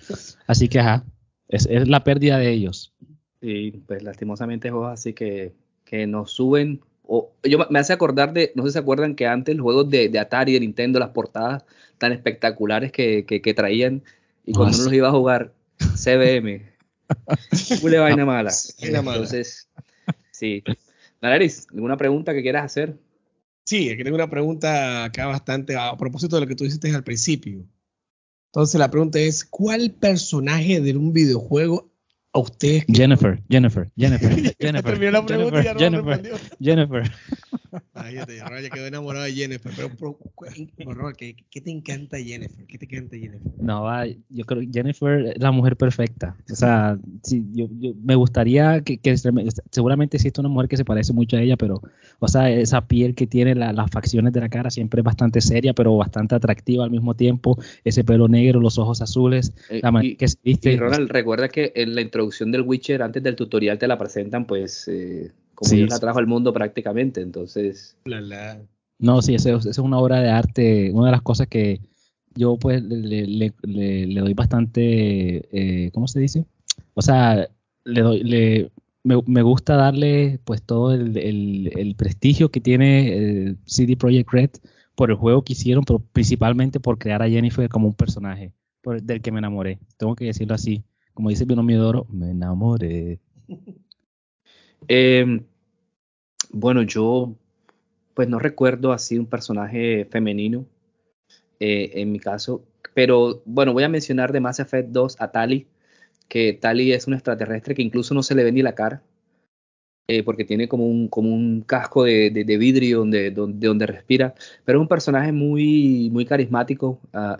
Así 0.46 0.68
que, 0.68 0.80
ajá, 0.80 1.04
es, 1.48 1.68
la 1.68 2.02
pérdida 2.04 2.38
de 2.38 2.50
ellos. 2.50 2.94
Sí, 3.42 3.82
pues 3.86 4.02
lastimosamente 4.02 4.70
juegos 4.70 4.92
así 4.92 5.12
que, 5.12 5.52
que 5.84 6.06
nos 6.06 6.32
suben. 6.32 6.80
O, 7.02 7.32
yo 7.42 7.58
me 7.68 7.78
hace 7.78 7.92
acordar 7.92 8.32
de, 8.32 8.52
no 8.54 8.62
sé 8.62 8.70
si 8.70 8.72
se 8.74 8.78
acuerdan 8.78 9.14
que 9.14 9.26
antes 9.26 9.54
los 9.54 9.64
juegos 9.64 9.90
de, 9.90 10.08
de 10.08 10.18
Atari, 10.18 10.54
de 10.54 10.60
Nintendo, 10.60 10.98
las 10.98 11.10
portadas 11.10 11.64
tan 11.98 12.12
espectaculares 12.12 12.92
que, 12.92 13.26
que, 13.26 13.54
traían 13.54 14.02
y 14.44 14.54
cuando 14.54 14.76
uno 14.76 14.86
los 14.86 14.94
iba 14.94 15.08
a 15.08 15.12
jugar, 15.12 15.52
CBM. 15.78 16.62
Una 17.82 18.00
vaina 18.00 18.24
mala. 18.24 18.50
Entonces, 18.80 19.68
sí. 20.30 20.64
Nalaris, 21.22 21.68
¿alguna 21.72 21.96
pregunta 21.96 22.34
que 22.34 22.42
quieras 22.42 22.64
hacer? 22.64 22.98
Sí, 23.64 23.88
aquí 23.90 24.02
tengo 24.02 24.16
una 24.16 24.28
pregunta 24.28 25.04
acá 25.04 25.26
bastante 25.26 25.76
a 25.76 25.96
propósito 25.96 26.34
de 26.34 26.42
lo 26.42 26.48
que 26.48 26.56
tú 26.56 26.64
dijiste 26.64 26.92
al 26.92 27.04
principio. 27.04 27.64
Entonces 28.46 28.78
la 28.78 28.90
pregunta 28.90 29.20
es, 29.20 29.44
¿cuál 29.44 29.92
personaje 29.92 30.80
de 30.80 30.96
un 30.96 31.12
videojuego 31.12 31.92
a 32.32 32.40
ustedes? 32.40 32.84
Jennifer, 32.88 33.40
Jennifer, 33.48 33.88
Jennifer, 33.96 34.30
Jennifer, 34.58 34.98
Jennifer, 34.98 35.78
Jennifer, 35.78 36.40
Jennifer. 36.60 37.12
Ay, 37.94 38.16
ya, 38.16 38.26
te, 38.26 38.36
ya 38.36 38.70
quedó 38.70 38.86
enamorado 38.86 39.24
de 39.24 39.32
Jennifer. 39.32 39.72
Pero, 39.74 40.18
pero 40.76 41.12
¿qué, 41.16 41.36
¿qué, 41.50 41.60
te 41.60 41.70
encanta 41.70 42.18
Jennifer? 42.18 42.66
¿Qué 42.66 42.78
te 42.78 42.84
encanta 42.84 43.16
Jennifer? 43.16 43.52
No, 43.60 43.86
yo 44.28 44.44
creo 44.44 44.60
que 44.60 44.68
Jennifer 44.72 45.26
es 45.26 45.38
la 45.38 45.52
mujer 45.52 45.76
perfecta. 45.76 46.36
O 46.50 46.54
sea, 46.54 46.98
sí, 47.22 47.44
yo, 47.52 47.66
yo 47.78 47.92
me 48.02 48.14
gustaría 48.14 48.82
que, 48.82 48.98
que, 48.98 49.16
seguramente 49.70 50.16
existe 50.16 50.40
una 50.40 50.48
mujer 50.48 50.68
que 50.68 50.76
se 50.76 50.84
parece 50.84 51.12
mucho 51.12 51.36
a 51.36 51.42
ella, 51.42 51.56
pero, 51.56 51.80
o 52.18 52.28
sea, 52.28 52.50
esa 52.50 52.86
piel 52.86 53.14
que 53.14 53.26
tiene, 53.26 53.54
las 53.54 53.90
facciones 53.90 54.32
de 54.32 54.40
la 54.40 54.48
cara 54.48 54.70
siempre 54.70 55.00
es 55.00 55.04
bastante 55.04 55.40
seria, 55.40 55.72
pero 55.72 55.96
bastante 55.96 56.34
atractiva 56.34 56.84
al 56.84 56.90
mismo 56.90 57.14
tiempo. 57.14 57.58
Ese 57.84 58.04
pelo 58.04 58.28
negro, 58.28 58.60
los 58.60 58.78
ojos 58.78 59.00
azules, 59.00 59.52
eh, 59.70 59.80
la 59.82 59.90
manera 59.90 60.16
que 60.16 60.28
se 60.28 60.38
viste. 60.42 60.72
Y 60.72 60.76
Ronald, 60.76 61.10
recuerda 61.10 61.48
que 61.48 61.72
en 61.74 61.94
la 61.94 62.02
introducción 62.02 62.52
del 62.52 62.62
Witcher, 62.62 63.02
antes 63.02 63.22
del 63.22 63.36
tutorial, 63.36 63.78
te 63.78 63.88
la 63.88 63.98
presentan, 63.98 64.46
pues. 64.46 64.88
Eh, 64.88 65.32
como 65.54 65.70
Dios 65.70 65.90
la 65.90 65.98
trajo 65.98 66.18
al 66.18 66.26
mundo 66.26 66.52
prácticamente, 66.52 67.20
entonces. 67.20 67.96
La, 68.04 68.60
No, 68.98 69.22
sí, 69.22 69.34
esa 69.34 69.50
es 69.50 69.78
una 69.78 69.98
obra 69.98 70.20
de 70.20 70.30
arte, 70.30 70.90
una 70.92 71.06
de 71.06 71.12
las 71.12 71.22
cosas 71.22 71.48
que 71.48 71.80
yo 72.34 72.56
pues 72.56 72.82
le, 72.82 73.26
le, 73.26 73.52
le, 73.62 74.20
doy 74.20 74.34
bastante, 74.34 75.48
eh, 75.52 75.90
¿cómo 75.92 76.08
se 76.08 76.20
dice? 76.20 76.44
O 76.94 77.02
sea, 77.02 77.48
le 77.84 78.00
doy, 78.00 78.22
le, 78.22 78.70
me, 79.04 79.16
me 79.26 79.42
gusta 79.42 79.76
darle 79.76 80.40
pues 80.44 80.62
todo 80.62 80.92
el, 80.92 81.16
el, 81.16 81.70
el 81.76 81.94
prestigio 81.94 82.50
que 82.50 82.60
tiene 82.60 83.08
eh, 83.08 83.56
CD 83.66 83.96
Projekt 83.96 84.30
Red 84.32 84.50
por 84.94 85.10
el 85.10 85.16
juego 85.16 85.42
que 85.42 85.54
hicieron, 85.54 85.84
pero 85.84 86.00
principalmente 86.12 86.80
por 86.80 86.98
crear 86.98 87.22
a 87.22 87.28
Jennifer 87.28 87.68
como 87.68 87.88
un 87.88 87.94
personaje 87.94 88.52
por, 88.82 89.02
del 89.02 89.20
que 89.20 89.32
me 89.32 89.38
enamoré. 89.38 89.78
Tengo 89.96 90.14
que 90.14 90.26
decirlo 90.26 90.54
así. 90.54 90.84
Como 91.14 91.28
dice 91.28 91.44
Binomio 91.44 92.06
me 92.10 92.30
enamoré. 92.30 93.20
Eh, 94.88 95.40
bueno, 96.50 96.82
yo 96.82 97.34
pues 98.14 98.28
no 98.28 98.38
recuerdo 98.38 98.92
así 98.92 99.18
un 99.18 99.26
personaje 99.26 100.06
femenino 100.10 100.66
eh, 101.60 101.92
en 101.94 102.12
mi 102.12 102.18
caso, 102.18 102.64
pero 102.94 103.42
bueno, 103.46 103.72
voy 103.72 103.84
a 103.84 103.88
mencionar 103.88 104.32
de 104.32 104.40
Mass 104.40 104.60
Effect 104.60 104.90
2 104.90 105.16
a 105.20 105.30
Tali, 105.32 105.66
que 106.28 106.52
Tali 106.52 106.92
es 106.92 107.06
un 107.06 107.14
extraterrestre 107.14 107.74
que 107.74 107.82
incluso 107.82 108.14
no 108.14 108.22
se 108.22 108.34
le 108.34 108.44
ve 108.44 108.52
ni 108.52 108.62
la 108.62 108.74
cara, 108.74 109.02
eh, 110.08 110.22
porque 110.24 110.44
tiene 110.44 110.68
como 110.68 110.86
un, 110.86 111.08
como 111.08 111.32
un 111.32 111.62
casco 111.62 112.04
de, 112.04 112.30
de, 112.30 112.58
vidrio 112.58 112.98
donde, 112.98 113.30
donde, 113.30 113.86
respira, 113.86 114.34
pero 114.64 114.78
es 114.78 114.82
un 114.82 114.88
personaje 114.88 115.32
muy, 115.32 116.10
muy 116.12 116.26
carismático, 116.26 117.00
uh, 117.14 117.36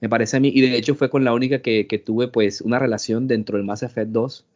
me 0.00 0.08
parece 0.08 0.36
a 0.36 0.40
mí, 0.40 0.52
y 0.54 0.60
de 0.60 0.76
hecho 0.76 0.94
fue 0.94 1.10
con 1.10 1.24
la 1.24 1.32
única 1.32 1.62
que, 1.62 1.86
que 1.86 1.98
tuve 1.98 2.28
pues 2.28 2.60
una 2.60 2.78
relación 2.78 3.26
dentro 3.26 3.56
del 3.56 3.66
Mass 3.66 3.82
Effect 3.82 4.10
2, 4.10 4.46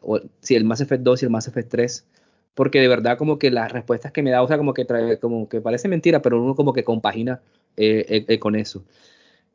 o, 0.00 0.20
sí, 0.40 0.54
el 0.54 0.64
Mass 0.64 0.80
Effect 0.80 1.02
2 1.02 1.22
y 1.22 1.24
el 1.26 1.30
Mass 1.30 1.48
Effect 1.48 1.70
3, 1.70 2.06
porque 2.54 2.80
de 2.80 2.88
verdad 2.88 3.18
como 3.18 3.38
que 3.38 3.50
las 3.50 3.72
respuestas 3.72 4.12
que 4.12 4.22
me 4.22 4.30
da, 4.30 4.42
o 4.42 4.48
sea, 4.48 4.58
como 4.58 4.74
que 4.74 4.84
trae, 4.84 5.18
como 5.18 5.48
que 5.48 5.60
parece 5.60 5.88
mentira, 5.88 6.22
pero 6.22 6.42
uno 6.42 6.54
como 6.54 6.72
que 6.72 6.84
compagina 6.84 7.40
eh, 7.76 8.04
eh, 8.08 8.24
eh, 8.28 8.38
con 8.38 8.56
eso. 8.56 8.84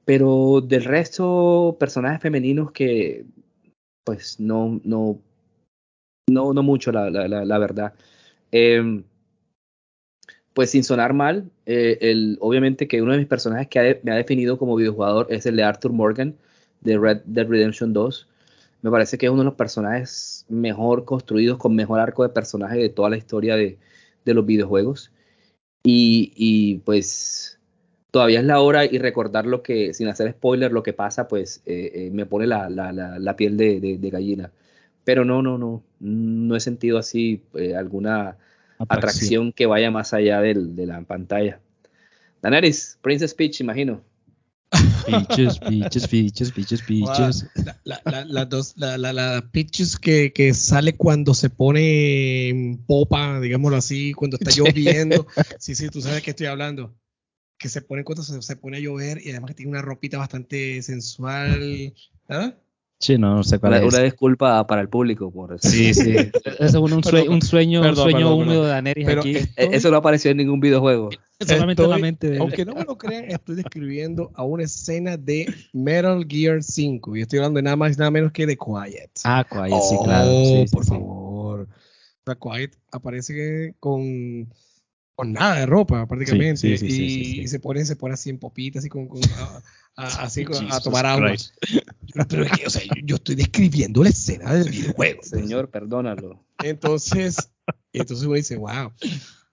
Pero 0.06 0.62
del 0.62 0.84
resto, 0.86 1.78
personajes 1.80 2.22
femeninos 2.22 2.72
que, 2.72 3.26
pues, 4.04 4.40
no, 4.40 4.80
no, 4.84 5.20
no, 6.30 6.54
no 6.54 6.64
mucho, 6.64 6.92
la, 6.92 7.10
la, 7.10 7.28
la, 7.46 7.58
verdad. 7.60 7.94
Em, 8.52 9.04
pues 10.54 10.72
sin 10.72 10.84
sonar 10.84 11.14
mal, 11.14 11.52
el, 11.66 12.38
obviamente 12.40 12.88
que 12.88 13.02
uno 13.02 13.12
de 13.12 13.20
mis 13.20 13.28
personajes 13.28 13.68
que 13.68 14.00
me 14.04 14.12
ha 14.12 14.16
definido 14.16 14.58
como 14.58 14.76
videojugador 14.76 15.28
es 15.30 15.46
el 15.46 15.58
de 15.58 15.64
Arthur 15.64 15.92
Morgan 15.92 16.36
de 16.82 16.98
Red 16.98 17.22
Dead 17.26 17.48
Redemption 17.48 17.94
2. 17.94 18.28
Me 18.86 18.92
parece 18.92 19.18
que 19.18 19.26
es 19.26 19.32
uno 19.32 19.42
de 19.42 19.46
los 19.46 19.56
personajes 19.56 20.46
mejor 20.48 21.06
construidos, 21.06 21.58
con 21.58 21.76
mejor 21.76 22.00
arco 22.00 22.22
de 22.22 22.30
personaje 22.30 22.78
de 22.78 22.90
toda 22.90 23.10
la 23.10 23.18
historia 23.18 23.56
de, 23.56 23.80
de 24.24 24.34
los 24.36 24.46
videojuegos. 24.46 25.12
Y, 25.84 26.34
y, 26.36 26.76
pues 26.86 27.60
todavía 28.12 28.42
es 28.42 28.46
la 28.46 28.60
hora 28.60 28.86
y 28.86 29.00
recordar 29.00 29.48
lo 29.48 29.64
que, 29.64 29.96
sin 29.96 30.08
hacer 30.08 30.34
spoiler, 30.34 30.72
lo 30.72 30.84
que 30.84 30.94
pasa, 30.94 31.28
pues 31.28 31.64
eh, 31.66 31.94
eh, 31.96 32.12
me 32.14 32.28
pone 32.28 32.46
la, 32.46 32.70
la, 32.70 32.92
la, 32.94 33.36
piel 33.36 33.58
de, 33.58 33.80
de, 33.80 34.10
gallina. 34.12 34.52
Pero 35.04 35.26
no, 35.26 35.42
no, 35.42 35.58
no, 35.58 35.82
no 36.00 36.56
he 36.56 36.60
sentido 36.60 37.00
así 37.00 37.42
eh, 37.56 37.76
alguna 37.76 38.38
atracción. 38.78 39.52
que 39.52 39.66
vaya 39.66 39.90
más 39.90 40.14
allá 40.14 40.42
del, 40.42 40.76
de 40.76 40.86
la 40.86 41.02
pantalla. 41.02 41.60
Daenerys, 42.40 43.00
Princess 43.02 43.34
Peach, 43.34 43.62
imagino. 43.62 44.04
Peaches, 45.06 45.60
peaches, 45.70 46.08
peaches, 46.08 46.52
peaches, 46.52 46.82
peaches. 46.82 47.46
La, 47.84 48.02
la, 48.06 48.26
la, 48.26 48.46
dos, 48.46 48.74
la, 48.78 48.98
la, 48.98 49.14
la 49.14 49.50
peaches 49.52 49.98
que, 49.98 50.34
que 50.34 50.54
sale 50.54 50.96
cuando 50.96 51.34
se 51.34 51.50
pone 51.50 52.50
en 52.50 52.78
popa, 52.86 53.40
digámoslo 53.40 53.78
así, 53.78 54.14
cuando 54.14 54.38
está 54.38 54.52
lloviendo. 54.52 55.28
Sí, 55.60 55.76
sí, 55.76 55.90
tú 55.90 56.02
sabes 56.02 56.22
que 56.22 56.32
estoy 56.32 56.48
hablando. 56.48 56.96
Que 57.58 57.70
se 57.70 57.82
pone 57.82 58.04
cuando 58.04 58.24
se, 58.24 58.42
se 58.42 58.56
pone 58.56 58.78
a 58.78 58.82
llover 58.82 59.22
y 59.24 59.32
además 59.32 59.50
que 59.50 59.56
tiene 59.56 59.72
una 59.72 59.82
ropita 59.82 60.18
bastante 60.18 60.82
sensual. 60.82 61.94
¿Ah? 62.28 62.56
Sí, 63.00 63.18
no, 63.18 63.36
no 63.36 63.44
sé 63.44 63.60
cuál 63.60 63.74
una, 63.74 63.82
es. 63.86 63.94
Una 63.94 64.04
disculpa 64.04 64.66
para 64.68 64.82
el 64.82 64.90
público 64.90 65.32
por 65.32 65.54
eso. 65.54 65.70
Sí, 65.70 65.94
sí. 65.94 66.16
es 66.60 66.74
un, 66.74 66.94
un, 66.94 67.04
sueño, 67.04 67.32
un 67.32 67.42
sueño, 67.42 67.82
un 67.82 67.96
sueño 67.96 68.36
húmedo 68.36 68.64
de 68.64 68.70
Daenerys 68.70 69.08
aquí. 69.08 69.38
Eso 69.56 69.92
no 69.92 69.98
apareció 69.98 70.32
en 70.32 70.38
ningún 70.38 70.60
videojuego. 70.60 71.10
Solamente 71.46 71.84
estoy, 72.28 72.38
Aunque 72.38 72.66
no 72.66 72.76
me 72.76 72.86
lo 72.86 72.98
crean, 72.98 73.26
estoy 73.26 73.56
describiendo 73.56 74.32
a 74.36 74.44
una 74.44 74.64
escena 74.64 75.18
de 75.18 75.54
Metal 75.74 76.26
Gear 76.28 76.64
5. 76.64 77.18
Y 77.18 77.22
estoy 77.22 77.40
hablando 77.40 77.58
de 77.58 77.64
nada 77.64 77.76
más 77.76 77.96
y 77.96 78.00
nada 78.00 78.12
menos 78.12 78.32
que 78.32 78.46
de 78.46 78.58
Quiet. 78.58 79.12
Ah, 79.26 79.46
Quiet, 79.50 79.82
sí, 79.82 79.98
claro. 80.04 80.30
Sí, 80.30 80.66
por 80.72 80.86
favor. 80.86 81.68
La 82.26 82.36
Quiet 82.36 82.78
aparece 82.92 83.76
con 83.80 84.48
con 85.16 85.32
nada 85.32 85.56
de 85.56 85.66
ropa 85.66 86.06
prácticamente 86.08 86.68
y, 86.68 87.48
se 87.48 87.60
pone 87.60 87.86
se 87.86 87.96
pone 87.96 88.14
así 88.14 88.30
en 88.30 88.38
popitas 88.38 88.82
así 88.82 88.90
con, 88.90 89.08
con 89.08 89.22
a, 89.96 90.06
así 90.24 90.46
a 90.72 90.80
tomar 90.82 91.06
agua. 91.06 91.34
Pero 92.28 92.44
es 92.44 92.52
que, 92.52 92.68
o 92.68 92.70
sea, 92.70 92.82
yo, 93.04 93.16
estoy 93.16 93.36
describiendo 93.36 94.04
la 94.04 94.10
escena 94.10 94.54
del 94.54 94.70
videojuego 94.70 95.24
señor 95.24 95.70
perdónalo. 95.70 96.46
Entonces 96.64 97.50
entonces 97.94 98.26
uno 98.26 98.36
dice 98.36 98.58
wow 98.58 98.92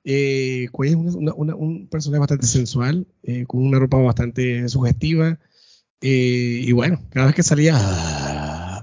eh, 0.04 0.68
es 0.72 0.94
un 0.94 1.88
personaje 1.88 2.18
bastante 2.18 2.46
sensual 2.46 3.06
eh, 3.22 3.44
con 3.46 3.64
una 3.64 3.78
ropa 3.78 3.98
bastante 3.98 4.68
sugestiva 4.68 5.38
eh, 6.00 6.60
y 6.64 6.72
bueno 6.72 7.00
cada 7.10 7.26
vez 7.26 7.36
que 7.36 7.44
salía 7.44 8.82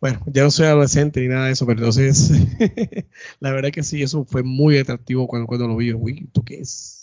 bueno, 0.00 0.20
ya 0.26 0.42
no 0.42 0.50
soy 0.50 0.66
adolescente 0.66 1.20
ni 1.20 1.28
nada 1.28 1.46
de 1.46 1.52
eso, 1.52 1.66
pero 1.66 1.78
entonces, 1.78 2.30
la 3.40 3.50
verdad 3.52 3.70
que 3.70 3.82
sí, 3.82 4.02
eso 4.02 4.24
fue 4.24 4.42
muy 4.42 4.78
atractivo 4.78 5.26
cuando, 5.26 5.46
cuando 5.46 5.68
lo 5.68 5.76
vi. 5.76 5.92
Uy, 5.92 6.28
¿tú 6.32 6.44
qué 6.44 6.60
es? 6.60 6.96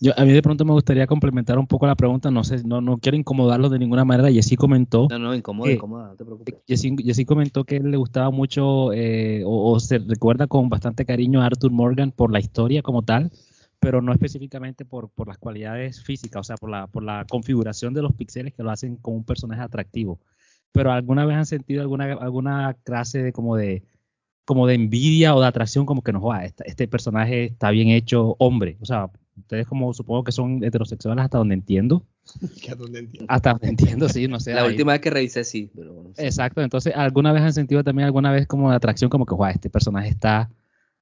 Yo, 0.00 0.12
a 0.18 0.24
mí 0.24 0.32
de 0.32 0.42
pronto 0.42 0.64
me 0.64 0.72
gustaría 0.72 1.06
complementar 1.06 1.58
un 1.58 1.66
poco 1.66 1.86
la 1.86 1.94
pregunta, 1.94 2.30
no 2.30 2.42
sé, 2.42 2.64
no, 2.64 2.80
no 2.80 2.98
quiero 2.98 3.16
incomodarlo 3.16 3.68
de 3.68 3.78
ninguna 3.78 4.04
manera. 4.04 4.30
Jessy 4.30 4.56
comentó. 4.56 5.06
No, 5.10 5.18
no, 5.18 5.34
incomoda, 5.34 5.70
incomoda, 5.70 6.08
no 6.08 6.16
te 6.16 6.24
preocupes. 6.24 6.56
Jessy, 6.66 7.24
comentó 7.24 7.64
que 7.64 7.76
él 7.76 7.90
le 7.90 7.96
gustaba 7.96 8.30
mucho 8.30 8.92
eh, 8.92 9.42
o, 9.44 9.78
se 9.78 9.98
recuerda 9.98 10.46
con 10.46 10.68
bastante 10.68 11.04
cariño 11.04 11.42
a 11.42 11.46
Arthur 11.46 11.70
Morgan 11.70 12.10
por 12.10 12.32
la 12.32 12.40
historia 12.40 12.82
como 12.82 13.02
tal, 13.02 13.30
pero 13.78 14.02
no 14.02 14.12
específicamente 14.12 14.84
por, 14.84 15.10
por 15.10 15.28
las 15.28 15.38
cualidades 15.38 16.02
físicas, 16.02 16.40
o 16.40 16.44
sea, 16.44 16.56
por 16.56 16.70
la, 16.70 16.88
por 16.88 17.04
la 17.04 17.24
configuración 17.28 17.94
de 17.94 18.02
los 18.02 18.14
píxeles 18.14 18.54
que 18.54 18.64
lo 18.64 18.70
hacen 18.70 18.96
como 18.96 19.18
un 19.18 19.24
personaje 19.24 19.62
atractivo 19.62 20.18
pero 20.72 20.92
alguna 20.92 21.24
vez 21.26 21.36
han 21.36 21.46
sentido 21.46 21.82
alguna, 21.82 22.12
alguna 22.14 22.76
clase 22.84 23.22
de 23.22 23.32
como 23.32 23.56
de 23.56 23.82
como 24.48 24.66
de 24.66 24.74
envidia 24.74 25.34
o 25.34 25.42
de 25.42 25.46
atracción, 25.46 25.84
como 25.84 26.02
que 26.02 26.10
no, 26.10 26.20
joda, 26.20 26.46
este, 26.46 26.64
este, 26.66 26.88
personaje 26.88 27.44
está 27.44 27.70
bien 27.70 27.88
hecho 27.88 28.34
hombre. 28.38 28.78
O 28.80 28.86
sea, 28.86 29.10
ustedes 29.36 29.66
como 29.66 29.92
supongo 29.92 30.24
que 30.24 30.32
son 30.32 30.64
heterosexuales 30.64 31.22
hasta 31.22 31.36
donde 31.36 31.54
entiendo. 31.54 32.02
Hasta 33.28 33.50
donde 33.50 33.68
entiendo, 33.68 34.08
sí, 34.08 34.26
no 34.26 34.40
sé. 34.40 34.54
La 34.54 34.64
última 34.64 34.92
vez 34.92 35.02
que 35.02 35.10
revisé, 35.10 35.44
sí. 35.44 35.70
Exacto, 36.16 36.62
entonces 36.62 36.94
alguna 36.96 37.32
vez 37.32 37.42
han 37.42 37.52
sentido 37.52 37.84
también 37.84 38.06
alguna 38.06 38.32
vez 38.32 38.46
como 38.46 38.70
de 38.70 38.76
atracción, 38.76 39.10
como 39.10 39.26
que, 39.26 39.34
joda, 39.34 39.50
este 39.50 39.68
personaje 39.68 40.08
está, 40.08 40.50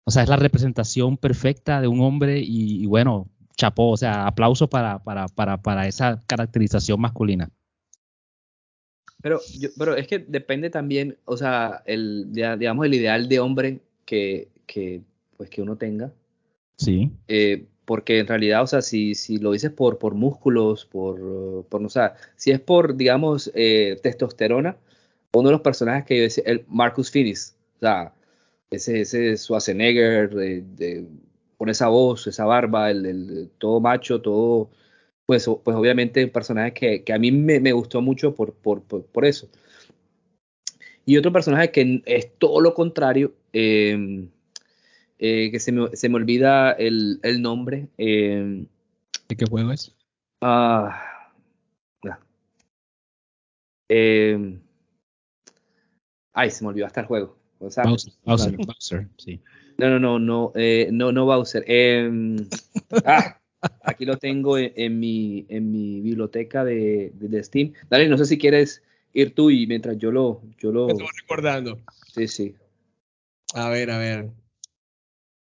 o 0.02 0.11
sea, 0.11 0.24
es 0.24 0.29
la 0.29 0.37
representación 0.37 1.16
perfecta 1.16 1.81
de 1.81 1.87
un 1.87 2.00
hombre 2.00 2.40
y, 2.40 2.83
y 2.83 2.87
bueno, 2.87 3.29
chapó, 3.57 3.90
o 3.90 3.96
sea, 3.96 4.26
aplauso 4.26 4.68
para, 4.68 4.98
para, 5.05 5.29
para, 5.29 5.62
para 5.62 5.87
esa 5.87 6.20
caracterización 6.26 7.00
masculina. 7.00 7.50
Pero, 9.27 9.41
yo, 9.59 9.71
pero 9.77 9.97
es 9.97 10.07
que 10.07 10.21
depende 10.21 10.71
también, 10.71 11.17
o 11.25 11.37
sea, 11.37 11.83
el, 11.85 12.33
digamos, 12.33 12.87
el 12.87 12.95
ideal 12.95 13.29
de 13.29 13.41
hombre 13.41 13.81
que, 14.05 14.47
que, 14.69 15.01
pues, 15.37 15.51
que 15.51 15.62
uno 15.62 15.75
tenga. 15.75 16.12
Sí. 16.77 17.11
Eh, 17.27 17.65
porque 17.87 18.21
en 18.21 18.29
realidad, 18.29 18.62
o 18.62 18.69
sea, 18.69 18.83
si, 18.83 19.17
si 19.17 19.39
lo 19.39 19.51
dices 19.51 19.73
por, 19.73 19.99
por 19.99 20.15
músculos, 20.15 20.85
por, 20.85 21.65
por, 21.65 21.85
o 21.85 21.89
sea, 21.89 22.15
si 22.37 22.53
es 22.53 22.61
por, 22.61 22.97
digamos, 22.97 23.51
eh, 23.57 23.99
testosterona, 24.01 24.77
uno 25.33 25.49
de 25.49 25.55
los 25.55 25.61
personajes 25.61 26.05
que 26.05 26.19
yo 26.19 26.23
decía, 26.23 26.45
el 26.47 26.65
Marcus 26.69 27.11
Finis, 27.11 27.57
o 27.79 27.81
sea, 27.81 28.15
ese, 28.71 29.01
ese 29.01 29.37
Schwarzenegger, 29.37 30.33
de, 30.37 31.05
con 31.59 31.69
esa 31.69 31.89
voz, 31.89 32.29
esa 32.29 32.45
barba, 32.45 32.93
el, 32.93 33.05
el, 33.05 33.51
todo 33.59 33.81
macho, 33.81 34.21
todo 34.21 34.71
pues, 35.27 35.45
pues 35.65 35.77
obviamente 35.77 36.25
un 36.25 36.31
personaje 36.31 36.73
que, 36.73 37.05
que 37.05 37.12
a 37.12 37.19
mí 37.19 37.33
me, 37.33 37.61
me, 37.61 37.73
gustó 37.73 38.01
mucho 38.01 38.35
por, 38.35 38.55
por, 38.55 38.83
por, 38.83 39.25
eso. 39.25 39.49
Y 41.05 41.17
otro 41.17 41.33
personaje 41.33 41.71
que 41.71 42.03
es 42.07 42.39
todo 42.39 42.61
lo 42.61 42.75
contrario, 42.75 43.35
eh, 43.53 44.29
eh, 45.19 45.51
que 45.51 45.61
se 45.61 45.73
me, 45.73 45.95
se 45.97 46.09
me, 46.09 46.17
olvida 46.17 46.73
el, 46.73 47.19
el 47.23 47.43
nombre. 47.43 47.89
Eh, 47.99 48.67
¿De 49.29 49.37
qué 49.37 49.45
juego 49.47 49.73
es? 49.73 49.95
Ah, 50.41 51.03
eh, 53.89 54.59
ay, 56.33 56.51
se 56.51 56.65
me 56.65 56.71
olvidó 56.71 56.87
hasta 56.87 57.01
el 57.01 57.07
juego. 57.07 57.37
O 57.59 57.71
sea, 57.71 57.85
Bowser, 57.85 58.12
Bowser, 58.25 58.57
Bowser, 58.57 59.09
sí. 59.17 59.41
No, 59.79 59.89
no, 59.89 59.99
no, 59.99 60.19
no, 60.19 60.53
eh, 60.55 60.89
no, 60.93 61.12
no 61.12 61.25
Bowser. 61.25 61.65
Ah, 63.05 63.41
Aquí 63.83 64.05
lo 64.05 64.16
tengo 64.18 64.59
en, 64.59 64.98
mi, 64.98 65.46
en 65.48 65.70
mi 65.70 66.00
biblioteca 66.00 66.64
de, 66.64 67.12
de, 67.14 67.44
Steam. 67.44 67.72
Dale, 67.88 68.09
no 68.09 68.18
sé 68.18 68.26
si 68.26 68.38
quieres 68.38 68.83
ir 69.12 69.35
tú 69.35 69.50
y 69.50 69.66
mientras 69.66 69.96
yo 69.98 70.11
lo... 70.11 70.42
Yo 70.59 70.72
lo... 70.72 70.88
Estoy 70.88 71.07
recordando. 71.20 71.81
Sí, 72.14 72.29
sí. 72.29 72.55
A 73.55 73.68
ver, 73.68 73.90
a 73.90 73.98
ver. 73.98 74.31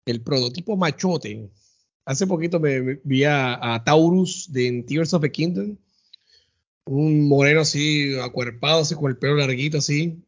El 0.05 0.21
prototipo 0.21 0.77
machote. 0.77 1.49
Hace 2.05 2.27
poquito 2.27 2.59
me, 2.59 2.81
me 2.81 2.99
vi 3.03 3.23
a, 3.23 3.75
a 3.75 3.83
Taurus 3.83 4.51
de 4.51 4.67
en 4.67 4.85
Tears 4.85 5.13
of 5.13 5.21
the 5.21 5.31
Kingdom. 5.31 5.77
Un 6.85 7.27
moreno 7.27 7.61
así, 7.61 8.15
acuerpado, 8.19 8.81
así, 8.81 8.93
con 8.93 9.09
el 9.09 9.17
pelo 9.17 9.35
larguito 9.35 9.79
así. 9.79 10.21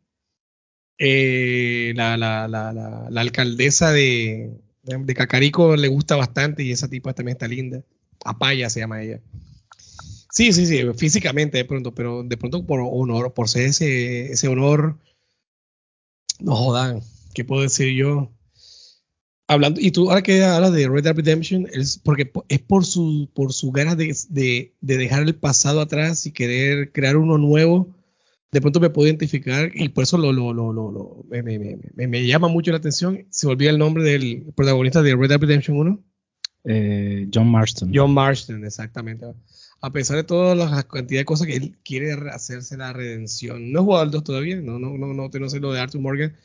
Eh, 0.98 1.94
la, 1.96 2.18
la, 2.18 2.48
la 2.48 3.22
alcaldesa 3.22 3.92
de, 3.92 4.60
de, 4.88 5.14
Cacarico 5.14 5.76
le 5.76 5.88
gusta 5.88 6.16
bastante 6.16 6.64
y 6.64 6.72
esa 6.72 6.88
tipa 6.88 7.14
también 7.14 7.36
está 7.36 7.48
linda. 7.48 7.84
Apaya 8.26 8.70
se 8.70 8.80
llama 8.80 9.02
ella. 9.02 9.22
Sí, 10.30 10.52
sí, 10.54 10.66
sí, 10.66 10.82
físicamente 10.96 11.58
de 11.58 11.66
pronto, 11.66 11.94
pero 11.96 12.24
de 12.24 12.38
pronto 12.38 12.66
por 12.66 12.80
honor, 12.82 13.34
por 13.34 13.50
ser 13.50 13.66
ese, 13.68 14.32
ese 14.32 14.48
honor, 14.48 14.98
no 16.40 16.56
jodan, 16.56 17.02
¿qué 17.34 17.44
puedo 17.46 17.62
decir 17.62 17.94
yo? 17.94 18.32
Hablando, 19.50 19.80
y 19.80 19.92
tú 19.92 20.10
ahora 20.10 20.22
que 20.24 20.44
hablas 20.44 20.74
de 20.74 20.90
Red 20.90 21.04
Dead 21.04 21.16
Redemption, 21.16 21.68
es 21.72 21.98
porque 21.98 22.26
po- 22.26 22.46
es 22.50 22.60
por 22.60 22.86
su, 22.86 23.30
por 23.34 23.54
su 23.54 23.72
ganas 23.72 23.98
de, 23.98 24.14
de 24.82 24.98
dejar 24.98 25.24
el 25.24 25.36
pasado 25.36 25.80
atrás 25.80 26.26
y 26.26 26.32
querer 26.32 26.92
crear 26.92 27.16
uno 27.16 27.38
nuevo. 27.38 27.96
De 28.52 28.62
pronto 28.62 28.80
me 28.80 28.90
puedo 28.90 29.08
identificar 29.08 29.70
y 29.74 29.90
por 29.90 30.04
eso 30.04 30.18
lo, 30.18 30.32
lo, 30.32 30.54
lo, 30.54 30.72
lo, 30.72 31.26
me, 31.30 31.44
me, 31.44 31.60
me, 31.96 32.08
me- 32.08 32.26
llama 32.26 32.48
mucho 32.48 32.72
la 32.72 32.78
atención. 32.78 33.26
Se 33.30 33.46
olvida 33.48 33.70
el 33.70 33.78
nombre 33.78 34.04
del 34.04 34.46
protagonista 34.56 35.02
de 35.02 35.16
Red 35.16 35.30
Dead 35.30 35.40
Redemption 35.40 35.78
1. 35.78 36.04
Eh, 36.64 37.28
John 37.34 37.50
Marston. 37.50 37.92
John 37.94 38.14
Marston, 38.14 38.64
exactamente. 38.66 39.26
A 39.82 39.92
pesar 39.92 40.18
de 40.18 40.24
toda 40.24 40.56
la 40.56 40.84
cantidad 40.84 41.22
de 41.22 41.26
cosas 41.26 41.48
que 41.48 41.56
él 41.56 41.78
quiere 41.84 42.14
hacerse 42.32 42.78
la 42.78 42.94
redención. 42.94 43.72
No 43.72 43.80
he 43.80 43.84
jugado 43.84 44.04
al 44.04 44.12
2 44.12 44.24
todavía, 44.24 44.56
no, 44.62 44.80
no, 44.80 44.98
no, 44.98 45.14
no, 45.14 45.30
no 45.30 45.50
sé 45.50 45.60
lo 45.60 45.72
de 45.72 45.80
Arthur 45.80 46.02
Morgan, 46.02 46.36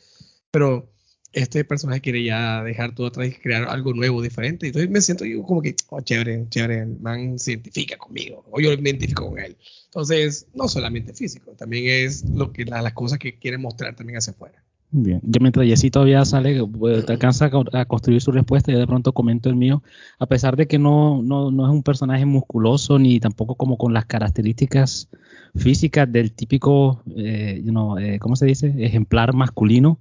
pero 0.51 0.92
este 1.33 1.65
personaje 1.65 2.01
quiere 2.01 2.23
ya 2.23 2.63
dejar 2.63 2.93
todo 2.95 3.07
atrás 3.07 3.27
y 3.27 3.31
crear 3.33 3.63
algo 3.67 3.93
nuevo, 3.93 4.21
diferente. 4.21 4.67
Entonces 4.67 4.89
me 4.89 5.01
siento 5.01 5.25
yo 5.25 5.43
como 5.43 5.61
que, 5.61 5.75
oh, 5.89 5.99
chévere, 6.01 6.45
chévere, 6.49 6.79
el 6.83 6.99
man 6.99 7.39
se 7.39 7.53
identifica 7.53 7.97
conmigo, 7.97 8.45
o 8.51 8.59
yo 8.61 8.69
me 8.77 8.89
identifico 8.89 9.27
con 9.29 9.39
él. 9.39 9.57
Entonces, 9.85 10.47
no 10.53 10.67
solamente 10.67 11.13
físico, 11.13 11.51
también 11.57 11.85
es 12.07 12.23
lo 12.29 12.51
que 12.53 12.65
la- 12.65 12.81
las 12.81 12.93
cosas 12.93 13.19
que 13.19 13.37
quiere 13.39 13.57
mostrar 13.57 13.95
también 13.95 14.17
hacia 14.17 14.31
afuera. 14.31 14.63
Bien. 14.95 15.19
Yo 15.23 15.39
mientras 15.41 15.65
Jessy 15.65 15.89
todavía 15.89 16.23
sale, 16.23 16.63
pues, 16.67 17.03
te 17.03 17.13
alcanza 17.13 17.45
a 17.45 17.49
co- 17.49 17.65
a 17.73 17.85
construir 17.85 18.21
su 18.21 18.31
respuesta, 18.31 18.71
yo 18.71 18.77
de 18.77 18.85
pronto 18.85 19.11
comento 19.11 19.49
el 19.49 19.55
mío. 19.55 19.81
A 20.19 20.27
pesar 20.27 20.55
de 20.55 20.67
que 20.67 20.77
no, 20.77 21.23
no, 21.23 21.49
no 21.49 21.65
es 21.65 21.71
un 21.71 21.81
personaje 21.81 22.25
musculoso 22.27 22.99
ni 22.99 23.19
tampoco 23.19 23.55
como 23.55 23.75
con 23.75 23.91
las 23.91 24.05
características 24.05 25.09
físicas 25.55 26.11
del 26.11 26.31
típico, 26.33 27.01
eh, 27.17 27.59
you 27.65 27.71
know, 27.71 27.97
eh, 27.97 28.19
¿cómo 28.19 28.35
se 28.35 28.45
dice? 28.45 28.71
Ejemplar 28.77 29.33
masculino. 29.33 29.97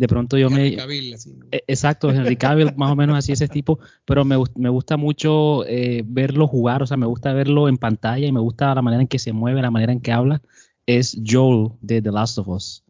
De 0.00 0.08
pronto 0.08 0.38
yo 0.38 0.48
me, 0.48 0.68
Henry 0.68 0.76
Cavill, 0.76 1.12
así. 1.12 1.38
Eh, 1.52 1.62
Exacto, 1.66 2.10
Henry 2.10 2.34
Cavill, 2.34 2.72
más 2.76 2.90
o 2.90 2.96
menos 2.96 3.18
así 3.18 3.32
ese 3.32 3.48
tipo, 3.48 3.78
pero 4.06 4.24
me, 4.24 4.36
me 4.54 4.70
gusta 4.70 4.96
mucho 4.96 5.66
eh, 5.66 6.02
verlo 6.06 6.46
jugar, 6.46 6.82
o 6.82 6.86
sea, 6.86 6.96
me 6.96 7.04
gusta 7.04 7.34
verlo 7.34 7.68
en 7.68 7.76
pantalla 7.76 8.26
y 8.26 8.32
me 8.32 8.40
gusta 8.40 8.74
la 8.74 8.80
manera 8.80 9.02
en 9.02 9.08
que 9.08 9.18
se 9.18 9.34
mueve, 9.34 9.60
la 9.60 9.70
manera 9.70 9.92
en 9.92 10.00
que 10.00 10.10
habla. 10.10 10.40
Es 10.86 11.20
Joel 11.22 11.72
de 11.82 12.00
The 12.00 12.12
Last 12.12 12.38
of 12.38 12.48
Us. 12.48 12.82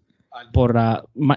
Por, 0.53 0.79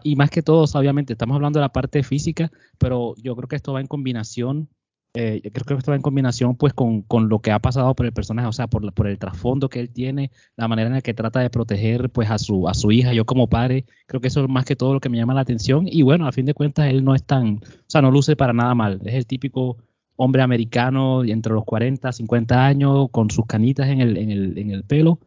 y 0.03 0.15
más 0.15 0.29
que 0.29 0.43
todo, 0.43 0.63
obviamente, 0.71 1.13
estamos 1.13 1.33
hablando 1.33 1.57
de 1.57 1.61
la 1.61 1.73
parte 1.73 2.03
física, 2.03 2.51
pero 2.77 3.15
yo 3.17 3.35
creo 3.35 3.47
que 3.47 3.55
esto 3.55 3.73
va 3.73 3.81
en 3.81 3.87
combinación, 3.87 4.69
eh, 5.13 5.41
creo 5.53 5.65
que 5.65 5.73
esto 5.75 5.91
va 5.91 5.95
en 5.95 6.01
combinación 6.01 6.55
pues 6.55 6.73
con, 6.73 7.01
con 7.03 7.29
lo 7.29 7.39
que 7.39 7.51
ha 7.51 7.59
pasado 7.59 7.93
por 7.95 8.05
el 8.05 8.13
personaje, 8.13 8.47
o 8.47 8.51
sea, 8.53 8.67
por, 8.67 8.91
por 8.93 9.07
el 9.07 9.19
trasfondo 9.19 9.69
que 9.69 9.79
él 9.79 9.89
tiene, 9.89 10.31
la 10.55 10.67
manera 10.67 10.87
en 10.87 10.95
la 10.95 11.01
que 11.01 11.13
trata 11.13 11.39
de 11.39 11.49
proteger 11.49 12.09
pues 12.09 12.29
a 12.31 12.37
su, 12.39 12.67
a 12.67 12.73
su 12.73 12.91
hija, 12.91 13.13
yo 13.13 13.25
como 13.25 13.47
padre, 13.47 13.85
creo 14.07 14.21
que 14.21 14.27
eso 14.29 14.43
es 14.43 14.49
más 14.49 14.65
que 14.65 14.75
todo 14.75 14.93
lo 14.93 14.99
que 14.99 15.09
me 15.09 15.17
llama 15.17 15.33
la 15.33 15.41
atención 15.41 15.85
y 15.87 16.01
bueno, 16.01 16.27
a 16.27 16.31
fin 16.31 16.45
de 16.45 16.53
cuentas 16.53 16.87
él 16.89 17.03
no 17.03 17.13
es 17.15 17.23
tan, 17.23 17.57
o 17.57 17.61
sea, 17.87 18.01
no 18.01 18.11
luce 18.11 18.35
para 18.35 18.53
nada 18.53 18.73
mal, 18.75 18.99
es 19.05 19.13
el 19.13 19.25
típico 19.27 19.77
hombre 20.15 20.41
americano 20.43 21.23
entre 21.23 21.53
los 21.53 21.65
40, 21.65 22.11
50 22.11 22.65
años, 22.65 23.07
con 23.11 23.29
sus 23.31 23.45
canitas 23.45 23.87
en 23.89 24.01
el, 24.01 24.17
en 24.17 24.29
el, 24.31 24.57
en 24.57 24.71
el 24.71 24.83
pelo. 24.83 25.19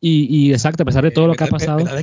Y, 0.00 0.26
y 0.48 0.52
exacto, 0.52 0.82
a 0.82 0.86
pesar 0.86 1.02
de 1.04 1.10
todo 1.10 1.24
Eh, 1.24 1.28
lo 1.28 1.34
que 1.34 1.44
ha 1.44 1.46
me- 1.46 1.52
me- 1.52 1.58
pasado, 1.58 1.78
Me, 1.78 1.84
me 1.84 1.94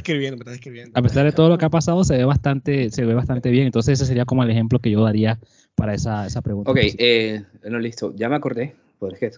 a 0.93 1.01
pesar 1.03 1.25
de 1.25 1.31
todo 1.31 1.49
lo 1.49 1.57
que 1.57 1.65
ha 1.65 1.69
pasado, 1.69 2.03
se 2.03 2.17
ve 2.17 2.25
bastante, 2.25 2.89
se 2.89 3.05
ve 3.05 3.13
bastante 3.13 3.49
bien. 3.51 3.65
Entonces 3.67 3.99
ese 3.99 4.07
sería 4.07 4.25
como 4.25 4.43
el 4.43 4.49
ejemplo 4.49 4.79
que 4.79 4.89
yo 4.91 5.03
daría 5.03 5.39
para 5.75 5.93
esa, 5.93 6.25
esa 6.25 6.41
pregunta. 6.41 6.71
Ok, 6.71 6.77
eh, 6.97 7.43
no, 7.63 7.79
listo, 7.79 8.13
ya 8.15 8.29
me 8.29 8.35
acordé, 8.35 8.75
porque 8.99 9.31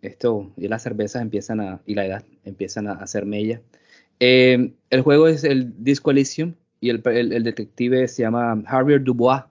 esto 0.00 0.50
y 0.56 0.68
las 0.68 0.82
cervezas 0.82 1.22
empiezan 1.22 1.60
a, 1.60 1.80
y 1.86 1.94
la 1.94 2.06
edad 2.06 2.24
empiezan 2.44 2.88
a 2.88 2.92
hacer 2.94 3.26
mella. 3.26 3.60
Eh, 4.20 4.72
el 4.90 5.00
juego 5.02 5.28
es 5.28 5.44
el 5.44 5.72
Disco 5.84 6.10
Elysium 6.10 6.54
y 6.80 6.90
el, 6.90 7.02
el- 7.06 7.32
el 7.32 7.42
detective 7.44 8.08
se 8.08 8.22
llama 8.22 8.62
Javier 8.66 9.02
Dubois 9.02 9.42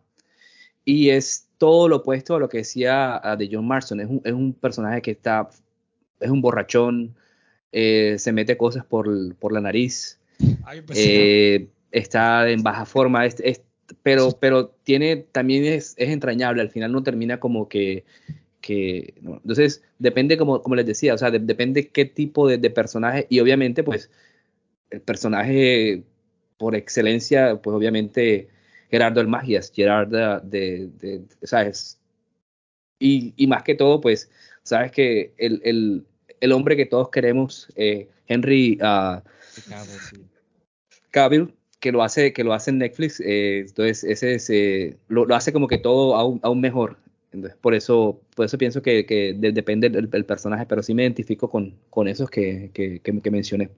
y 0.86 1.10
es 1.10 1.48
todo 1.58 1.88
lo 1.88 1.98
opuesto 1.98 2.36
a 2.36 2.40
lo 2.40 2.50
que 2.50 2.58
decía 2.60 3.22
de 3.38 3.50
John 3.52 3.68
Marston. 3.68 4.00
Es 4.02 4.08
un, 4.08 4.22
es 4.24 4.34
un 4.34 4.54
personaje 4.54 5.02
que 5.02 5.12
está, 5.12 5.48
es 6.20 6.30
un 6.30 6.42
borrachón, 6.42 7.16
eh, 7.72 8.16
se 8.18 8.32
mete 8.34 8.58
cosas 8.58 8.84
por, 8.84 9.08
por 9.36 9.54
la 9.54 9.62
nariz, 9.62 10.20
Ay, 10.64 10.82
pues, 10.82 10.98
eh, 11.00 11.68
está 11.92 12.50
en 12.50 12.64
baja 12.64 12.86
forma, 12.86 13.26
es- 13.26 13.40
es- 13.42 13.62
pero, 14.04 14.32
pero 14.40 14.70
tiene, 14.84 15.18
también 15.18 15.66
es, 15.66 15.94
es 15.98 16.10
entrañable, 16.10 16.62
al 16.62 16.70
final 16.70 16.92
no 16.92 17.04
termina 17.04 17.40
como 17.40 17.68
que, 17.70 18.06
que 18.62 19.14
no. 19.22 19.36
entonces 19.36 19.84
depende 20.00 20.38
como, 20.38 20.62
como 20.62 20.76
les 20.76 20.86
decía, 20.86 21.14
o 21.14 21.18
sea, 21.18 21.32
de- 21.32 21.40
depende 21.40 21.90
qué 21.90 22.06
tipo 22.06 22.48
de, 22.48 22.58
de 22.58 22.70
personaje 22.70 23.28
y 23.30 23.40
obviamente 23.40 23.84
pues 23.84 24.10
el 24.90 25.02
personaje 25.02 26.04
por 26.58 26.76
excelencia, 26.76 27.56
pues 27.62 27.76
obviamente 27.76 28.50
Gerardo 28.92 29.22
el 29.22 29.28
Magias, 29.28 29.72
Gerardo 29.74 30.40
de, 30.42 30.90
de, 31.00 31.22
¿sabes? 31.44 32.00
Y, 33.00 33.34
y 33.36 33.48
más 33.48 33.64
que 33.64 33.74
todo, 33.76 34.00
pues, 34.00 34.30
sabes 34.64 34.92
que 34.92 35.34
el, 35.38 35.62
el, 35.64 36.06
el 36.40 36.52
hombre 36.52 36.76
que 36.78 36.86
todos 36.86 37.10
queremos, 37.10 37.68
eh, 37.76 38.08
Henry, 38.28 38.78
ah, 38.82 39.24
Cavill, 41.10 41.54
que 41.82 41.92
lo 41.94 42.04
hace, 42.04 42.34
que 42.34 42.46
lo 42.46 42.54
hace 42.54 42.72
en 42.72 42.80
Netflix, 42.80 43.22
eh, 43.22 43.62
entonces 43.68 44.06
ese 44.06 44.36
es, 44.36 44.50
eh, 44.52 44.98
lo, 45.10 45.26
lo 45.26 45.36
hace 45.36 45.54
como 45.54 45.68
que 45.70 45.80
todo 45.80 46.16
aún, 46.18 46.40
aún 46.44 46.62
mejor. 46.62 46.98
Entonces, 47.34 47.58
por 47.62 47.76
eso, 47.76 48.22
por 48.36 48.46
eso 48.48 48.58
pienso 48.60 48.82
que, 48.84 49.06
que 49.08 49.34
de- 49.38 49.54
depende 49.54 49.90
del, 49.90 50.10
del 50.10 50.26
personaje, 50.26 50.66
pero 50.68 50.84
sí 50.84 50.94
me 50.96 51.04
identifico 51.04 51.50
con, 51.50 51.76
con 51.92 52.08
esos 52.10 52.30
que, 52.32 52.72
que, 52.74 53.00
que- 53.02 53.22
que 53.22 53.32
mencioné. 53.32 53.72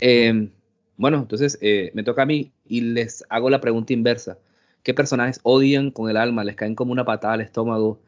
Eh, 0.00 0.50
bueno, 0.96 1.18
entonces 1.18 1.58
eh, 1.60 1.90
me 1.94 2.02
toca 2.04 2.22
a 2.22 2.26
mí 2.26 2.52
y 2.66 2.80
les 2.82 3.24
hago 3.28 3.50
la 3.50 3.60
pregunta 3.60 3.92
inversa. 3.92 4.38
¿Qué 4.82 4.94
personajes 4.94 5.40
odian 5.42 5.90
con 5.90 6.10
el 6.10 6.16
alma? 6.16 6.44
Les 6.44 6.56
caen 6.56 6.74
como 6.74 6.92
una 6.92 7.04
patada 7.04 7.34
al 7.34 7.40
estómago. 7.40 8.00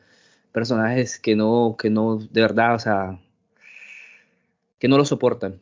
Personajes 0.53 1.19
que 1.21 1.37
no, 1.37 1.77
que 1.79 1.91
no, 1.91 2.19
de 2.19 2.41
verdad, 2.43 2.75
o 2.77 2.79
sea, 2.79 3.21
que 4.79 4.89
no 4.89 4.97
lo 4.97 5.05
soportan. 5.05 5.61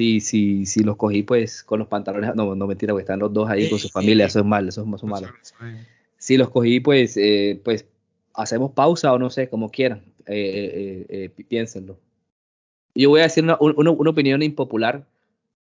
Sí, 0.00 0.20
sí, 0.20 0.64
sí, 0.64 0.82
los 0.82 0.96
cogí 0.96 1.22
pues 1.22 1.62
con 1.62 1.78
los 1.78 1.86
pantalones, 1.88 2.34
no, 2.34 2.54
no 2.54 2.66
mentira, 2.66 2.94
porque 2.94 3.02
están 3.02 3.18
los 3.18 3.30
dos 3.34 3.50
ahí 3.50 3.68
con 3.68 3.78
su 3.78 3.88
familia, 3.90 4.24
eso 4.24 4.40
es 4.40 4.46
malo, 4.46 4.68
eso 4.70 4.80
es 4.80 4.86
malo. 4.86 5.26
Si 6.16 6.38
los 6.38 6.48
cogí, 6.48 6.80
pues, 6.80 7.18
eh, 7.18 7.60
pues 7.62 7.84
hacemos 8.32 8.72
pausa 8.72 9.12
o 9.12 9.18
no 9.18 9.28
sé, 9.28 9.50
como 9.50 9.70
quieran, 9.70 10.02
eh, 10.24 11.04
eh, 11.04 11.06
eh, 11.24 11.28
pi- 11.28 11.44
piénsenlo. 11.44 11.98
Yo 12.94 13.10
voy 13.10 13.20
a 13.20 13.24
decir 13.24 13.44
una, 13.44 13.58
un- 13.60 13.74
una- 13.76 13.90
una 13.90 14.08
opinión 14.10 14.42
impopular, 14.42 15.04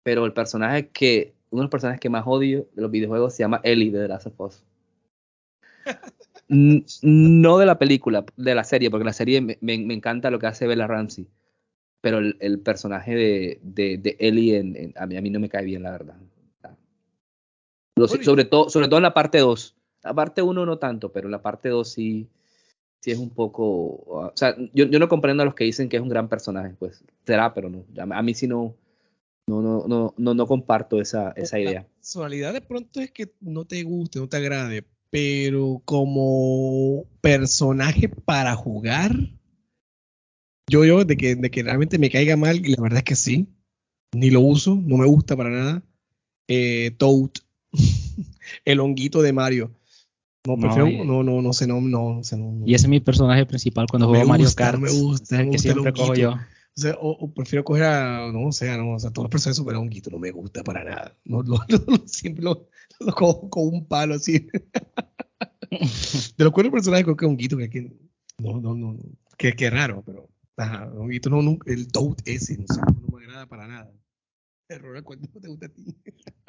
pero 0.03 0.25
el 0.27 0.33
personaje 0.33 0.89
que, 0.89 1.33
uno 1.51 1.61
de 1.61 1.65
los 1.67 1.71
personajes 1.71 2.01
que 2.01 2.11
más 2.11 2.25
odio 2.27 2.67
de 2.75 2.83
los 2.83 2.91
videojuegos 2.91 3.33
se 3.33 3.45
llama 3.45 3.61
Ellie 3.63 3.93
de 3.93 4.01
The 4.03 4.09
Last 4.09 4.27
of 4.27 4.41
Us. 4.41 4.65
No 7.03 7.59
de 7.59 7.67
la 7.67 7.79
película, 7.79 8.25
de 8.37 8.55
la 8.57 8.65
serie, 8.65 8.91
porque 8.91 9.05
la 9.05 9.13
serie 9.13 9.41
me, 9.41 9.57
me- 9.61 9.79
me 9.79 9.95
encanta 9.95 10.31
lo 10.33 10.41
que 10.41 10.47
hace 10.49 10.67
Bella 10.67 10.89
Ramsey, 10.89 11.29
pero 12.07 12.19
el, 12.19 12.37
el 12.39 12.61
personaje 12.61 13.17
de, 13.17 13.59
de, 13.65 13.99
de 13.99 14.17
Ellie 14.21 14.59
en- 14.59 14.77
en- 14.77 14.95
a, 14.97 15.07
mí, 15.07 15.17
a 15.17 15.21
mí 15.21 15.29
no 15.29 15.41
me 15.41 15.49
cae 15.49 15.65
bien, 15.65 15.83
la 15.83 15.91
verdad. 15.91 16.15
Lo 17.97 18.07
sé- 18.07 18.13
Bueno, 18.13 18.23
y- 18.23 18.25
sobre, 18.25 18.45
todo, 18.45 18.71
sobre 18.71 18.87
todo 18.87 18.99
en 18.99 19.03
la 19.03 19.13
parte 19.13 19.39
2. 19.39 19.75
La 20.05 20.15
parte 20.15 20.41
1 20.41 20.65
no 20.65 20.79
tanto, 20.79 21.11
pero 21.11 21.27
en 21.27 21.33
la 21.33 21.43
parte 21.43 21.69
2 21.69 21.91
sí, 21.91 22.29
sí 23.01 23.11
es 23.11 23.19
un 23.19 23.31
poco... 23.31 23.65
O 24.07 24.33
sea, 24.37 24.55
yo, 24.73 24.85
yo 24.87 25.01
no 25.01 25.09
comprendo 25.09 25.43
a 25.43 25.47
los 25.47 25.57
que 25.57 25.65
dicen 25.65 25.89
que 25.89 25.97
es 25.97 26.03
un 26.03 26.09
gran 26.09 26.29
personaje, 26.29 26.77
pues 26.79 27.03
será, 27.25 27.53
pero 27.53 27.69
no. 27.71 27.85
A, 28.13 28.23
mí 28.23 28.35
sí 28.35 28.47
no, 28.47 28.77
no, 29.49 29.61
no, 29.63 29.85
no, 29.89 30.15
no, 30.17 30.35
no 30.35 30.47
comparto 30.47 31.01
esa, 31.01 31.33
esa 31.33 31.57
La 31.57 31.63
idea. 31.65 31.87
personalidad 31.97 32.53
de 32.53 32.61
pronto 32.61 33.01
es 33.01 33.11
que 33.11 33.33
no 33.41 33.65
te 33.65 33.83
guste, 33.83 34.21
no 34.21 34.29
te 34.29 34.37
agrade, 34.37 34.85
pero 35.11 35.83
como 35.85 37.05
personaje 37.21 38.09
para 38.09 38.55
jugar, 38.55 39.11
yo, 40.69 40.85
yo, 40.85 41.05
de 41.05 41.17
que, 41.17 41.35
de 41.37 41.51
que 41.51 41.63
realmente 41.63 41.99
me 41.99 42.11
caiga 42.11 42.37
mal, 42.37 42.65
y 42.65 42.75
la 42.75 42.83
verdad 42.83 42.99
es 42.99 43.05
que 43.05 43.17
sí, 43.17 43.49
ni 44.15 44.31
lo 44.31 44.41
uso, 44.41 44.75
no 44.77 44.97
me 44.97 45.07
gusta 45.07 45.37
para 45.37 45.51
nada. 45.51 45.83
Eh, 46.49 46.93
Toad, 46.99 47.31
el 48.65 48.81
honguito 48.81 49.23
de 49.23 49.33
Mario. 49.33 49.73
No, 50.47 50.55
No, 50.57 50.61
prefiero, 50.63 50.89
y- 50.89 51.07
no, 51.07 51.23
no, 51.25 51.43
no 51.43 51.53
sé, 51.53 51.67
no, 51.67 51.81
no, 51.81 52.15
no 52.15 52.23
sé, 52.25 52.37
no, 52.37 52.53
no. 52.53 52.67
Y 52.67 52.75
ese 52.75 52.87
es 52.87 52.91
mi 52.91 53.01
personaje 53.01 53.45
principal 53.47 53.87
cuando 53.91 54.07
No 54.07 54.11
juego 54.15 54.29
Mario 54.29 54.47
gusta, 54.47 54.65
Kart. 54.65 54.79
no 54.79 54.81
me 54.87 54.91
gusta, 54.93 55.37
no 55.39 55.39
me 55.39 55.45
que 55.45 55.51
gusta 55.57 55.73
siempre 55.73 55.93
cojo 55.93 56.15
yo. 56.15 56.31
O, 56.33 56.81
sea, 56.81 56.95
o- 57.01 57.11
o 57.19 57.33
prefiero 57.35 57.65
coger 57.65 57.85
a, 57.85 58.31
no, 58.33 58.47
o 58.49 58.53
sea, 58.53 58.77
no, 58.77 58.93
o 58.95 58.99
sea, 58.99 59.11
todos 59.11 59.25
los 59.25 59.31
personajes 59.31 59.57
super 59.57 59.75
honguito 59.77 60.11
no 60.11 60.19
me 60.19 60.31
gusta 60.31 60.63
para 60.63 60.85
nada. 60.85 61.17
No, 61.25 61.43
lo- 61.43 61.59
lo- 61.69 61.69
siempre 62.07 62.45
lo, 62.45 62.69
lo 63.01 63.13
cojo 63.15 63.49
con 63.51 63.67
un 63.69 63.87
palo 63.87 64.15
así. 64.15 64.47
de 65.71 66.45
los 66.45 66.53
cuatro 66.53 66.71
personajes 66.71 67.05
creo 67.05 67.17
que 67.17 67.25
es 67.25 67.31
Honguito, 67.31 67.57
que, 67.57 67.69
que 67.71 67.93
no, 68.39 68.61
no, 68.61 68.75
no, 68.75 68.97
que, 69.37 69.53
que 69.55 69.71
raro, 69.71 70.03
pero 70.07 70.29
ajá, 70.57 70.91
Honguito 70.97 71.31
no, 71.31 71.43
no 71.43 71.59
el 71.67 71.89
Toad 71.89 72.17
ese, 72.25 72.57
no 72.59 72.67
sé, 72.69 72.81
no 72.81 73.17
me 73.17 73.25
agrada 73.25 73.47
para 73.47 73.67
nada. 73.67 73.93
Error, 74.69 75.03
¿cuánto 75.05 75.41
te 75.41 75.49
gusta 75.49 75.67
a 75.67 75.69
ti? 75.69 75.85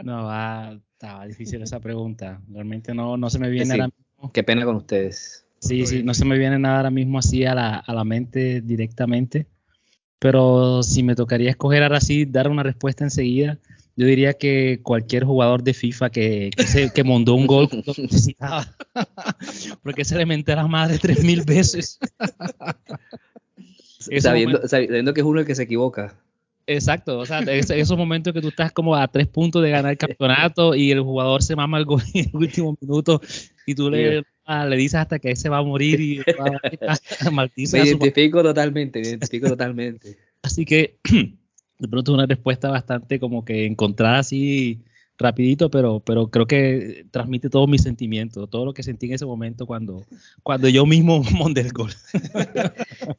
No, 0.03 0.23
va, 0.25 0.79
estaba 0.93 1.27
difícil 1.27 1.61
esa 1.61 1.79
pregunta. 1.79 2.41
Realmente 2.51 2.93
no, 2.95 3.15
no 3.17 3.29
se 3.29 3.37
me 3.39 3.49
viene 3.49 3.65
Sí. 3.65 3.71
ahora 3.73 3.89
mismo. 3.95 4.31
Qué 4.31 4.43
pena 4.43 4.65
con 4.65 4.75
ustedes. 4.77 5.45
Sí, 5.59 5.85
sí, 5.85 6.01
no 6.03 6.13
se 6.15 6.25
me 6.25 6.37
viene 6.37 6.57
nada 6.57 6.77
ahora 6.77 6.89
mismo 6.91 7.19
así 7.19 7.45
a 7.45 7.53
la, 7.53 7.75
a 7.77 7.93
la 7.93 8.03
mente 8.03 8.61
directamente. 8.61 9.47
Pero 10.19 10.81
si 10.81 11.03
me 11.03 11.13
tocaría 11.15 11.51
escoger 11.51 11.83
ahora 11.83 12.01
sí, 12.01 12.25
dar 12.25 12.49
una 12.49 12.63
respuesta 12.63 13.03
enseguida, 13.03 13.59
yo 13.95 14.07
diría 14.07 14.33
que 14.33 14.79
cualquier 14.81 15.23
jugador 15.23 15.61
de 15.61 15.75
FIFA 15.75 16.09
que, 16.09 16.49
que, 16.55 16.63
se- 16.63 16.91
que 16.91 17.03
mondó 17.03 17.35
un 17.35 17.45
gol 17.45 17.69
lo 17.71 17.93
necesitaba. 17.97 18.65
Porque 19.83 20.05
se 20.05 20.15
le 20.17 20.25
menté 20.25 20.53
a 20.53 20.57
la 20.57 20.67
madre 20.67 20.97
tres 20.97 21.23
mil 21.23 21.43
veces. 21.43 21.99
Sabiendo, 24.19 24.51
momento- 24.57 24.67
sabiendo 24.67 25.13
que 25.13 25.21
es 25.21 25.25
uno 25.27 25.39
el 25.39 25.45
que 25.45 25.55
se 25.55 25.63
equivoca. 25.63 26.15
Exacto, 26.69 27.17
o 27.19 27.25
sea, 27.25 27.39
es- 27.39 27.69
esos 27.69 27.97
momentos 27.97 28.33
que 28.33 28.41
tú 28.41 28.49
estás 28.49 28.73
como 28.73 28.93
a 28.95 29.07
tres 29.07 29.27
puntos 29.27 29.63
de 29.63 29.69
ganar 29.69 29.91
el 29.93 29.97
campeonato 29.97 30.75
y 30.75 30.91
el 30.91 30.99
jugador 31.01 31.41
se 31.41 31.55
mama 31.55 31.77
el 31.77 31.85
gol 31.85 32.01
en 32.13 32.25
el 32.29 32.35
último 32.35 32.77
minuto 32.81 33.21
y 33.65 33.73
tú 33.73 33.89
le, 33.89 34.23
ah, 34.45 34.65
le 34.65 34.75
dices 34.75 34.95
hasta 34.95 35.17
que 35.19 35.33
se 35.37 35.47
va 35.47 35.59
a 35.59 35.63
morir 35.63 36.01
y 36.01 36.17
va 36.37 36.59
a 37.25 37.31
maldice 37.31 37.77
Me 37.77 37.83
a 37.83 37.85
identifico 37.85 38.43
totalmente, 38.43 38.99
me 38.99 39.07
identifico 39.07 39.47
totalmente. 39.47 40.17
Así 40.41 40.65
que 40.65 40.97
de 41.79 41.87
pronto 41.87 42.11
es 42.11 42.15
una 42.15 42.25
respuesta 42.25 42.69
bastante 42.69 43.17
como 43.19 43.45
que 43.45 43.65
encontrada 43.65 44.19
así 44.19 44.81
rapidito, 45.17 45.69
pero, 45.69 45.99
pero 45.99 46.27
creo 46.29 46.45
que 46.45 47.05
transmite 47.11 47.49
todos 47.49 47.67
mis 47.67 47.81
sentimientos, 47.81 48.49
todo 48.49 48.65
lo 48.65 48.73
que 48.73 48.83
sentí 48.83 49.07
en 49.07 49.13
ese 49.13 49.25
momento 49.25 49.65
cuando, 49.65 50.05
cuando 50.43 50.69
yo 50.69 50.85
mismo 50.85 51.21
mondé 51.33 51.61
el 51.61 51.73
gol. 51.73 51.91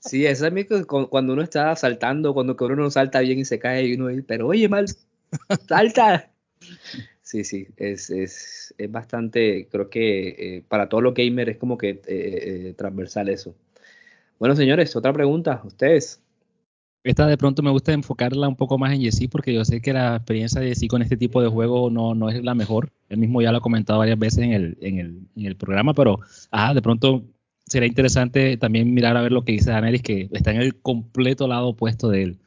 Sí, 0.00 0.24
eso 0.26 0.46
es 0.46 0.86
cuando 0.86 1.32
uno 1.32 1.42
está 1.42 1.74
saltando, 1.76 2.34
cuando 2.34 2.56
uno 2.58 2.76
no 2.76 2.90
salta 2.90 3.20
bien 3.20 3.38
y 3.38 3.44
se 3.44 3.58
cae 3.58 3.86
y 3.86 3.94
uno 3.94 4.08
dice, 4.08 4.22
pero 4.22 4.46
oye, 4.46 4.68
mal, 4.68 4.86
salta. 5.68 6.30
Sí, 7.22 7.44
sí, 7.44 7.68
es, 7.76 8.08
es, 8.10 8.74
es 8.78 8.90
bastante, 8.90 9.68
creo 9.70 9.90
que 9.90 10.28
eh, 10.28 10.64
para 10.66 10.88
todos 10.88 11.02
los 11.02 11.14
gamers 11.14 11.50
es 11.52 11.56
como 11.58 11.76
que 11.76 11.90
eh, 11.90 12.00
eh, 12.06 12.74
transversal 12.76 13.28
eso. 13.28 13.54
Bueno, 14.38 14.56
señores, 14.56 14.94
otra 14.96 15.12
pregunta, 15.12 15.60
ustedes. 15.64 16.22
Esta 17.04 17.26
de 17.26 17.38
pronto 17.38 17.62
me 17.62 17.70
gusta 17.70 17.92
enfocarla 17.92 18.48
un 18.48 18.56
poco 18.56 18.76
más 18.76 18.92
en 18.92 19.00
Jessy 19.00 19.28
porque 19.28 19.54
yo 19.54 19.64
sé 19.64 19.80
que 19.80 19.92
la 19.92 20.16
experiencia 20.16 20.60
de 20.60 20.68
Jessy 20.68 20.88
con 20.88 21.00
este 21.02 21.16
tipo 21.16 21.40
de 21.40 21.48
juego 21.48 21.90
no, 21.90 22.14
no 22.14 22.28
es 22.28 22.42
la 22.42 22.54
mejor. 22.54 22.92
Él 23.08 23.18
mismo 23.18 23.40
ya 23.40 23.52
lo 23.52 23.58
ha 23.58 23.62
comentado 23.62 24.00
varias 24.00 24.18
veces 24.18 24.40
en 24.40 24.52
el, 24.52 24.78
en 24.80 24.98
el, 24.98 25.20
en 25.36 25.46
el 25.46 25.56
programa, 25.56 25.94
pero 25.94 26.20
ajá, 26.50 26.74
de 26.74 26.82
pronto 26.82 27.24
sería 27.66 27.86
interesante 27.86 28.56
también 28.56 28.92
mirar 28.92 29.16
a 29.16 29.22
ver 29.22 29.32
lo 29.32 29.44
que 29.44 29.52
dice 29.52 29.70
Danelis, 29.70 30.02
que 30.02 30.28
está 30.32 30.50
en 30.50 30.60
el 30.60 30.80
completo 30.80 31.46
lado 31.46 31.68
opuesto 31.68 32.08
de 32.08 32.22
él. 32.22 32.38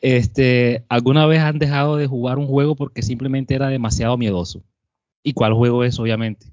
Este, 0.00 0.84
¿Alguna 0.88 1.26
vez 1.26 1.40
han 1.40 1.58
dejado 1.58 1.96
de 1.96 2.06
jugar 2.06 2.38
un 2.38 2.46
juego 2.46 2.76
porque 2.76 3.02
simplemente 3.02 3.54
era 3.54 3.68
demasiado 3.68 4.16
miedoso? 4.16 4.62
¿Y 5.22 5.32
cuál 5.32 5.52
juego 5.52 5.84
es, 5.84 5.98
obviamente? 5.98 6.46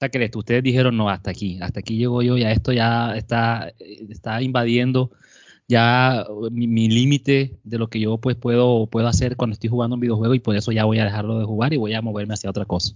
O 0.00 0.08
que 0.10 0.30
ustedes 0.34 0.62
dijeron, 0.62 0.96
no, 0.96 1.08
hasta 1.08 1.30
aquí, 1.30 1.58
hasta 1.62 1.80
aquí 1.80 1.96
llego 1.96 2.20
yo, 2.20 2.36
ya 2.36 2.52
esto 2.52 2.72
ya 2.72 3.16
está, 3.16 3.72
eh, 3.78 4.06
está 4.10 4.42
invadiendo 4.42 5.10
ya 5.68 6.26
mi, 6.50 6.66
mi 6.66 6.88
límite 6.88 7.58
de 7.64 7.78
lo 7.78 7.88
que 7.88 8.00
yo 8.00 8.18
pues 8.18 8.36
puedo, 8.36 8.86
puedo 8.86 9.08
hacer 9.08 9.36
cuando 9.36 9.54
estoy 9.54 9.70
jugando 9.70 9.94
un 9.94 10.00
videojuego 10.00 10.34
y 10.34 10.40
por 10.40 10.56
eso 10.56 10.72
ya 10.72 10.84
voy 10.84 10.98
a 10.98 11.04
dejarlo 11.04 11.38
de 11.38 11.44
jugar 11.44 11.72
y 11.72 11.78
voy 11.78 11.94
a 11.94 12.02
moverme 12.02 12.34
hacia 12.34 12.50
otra 12.50 12.64
cosa. 12.64 12.94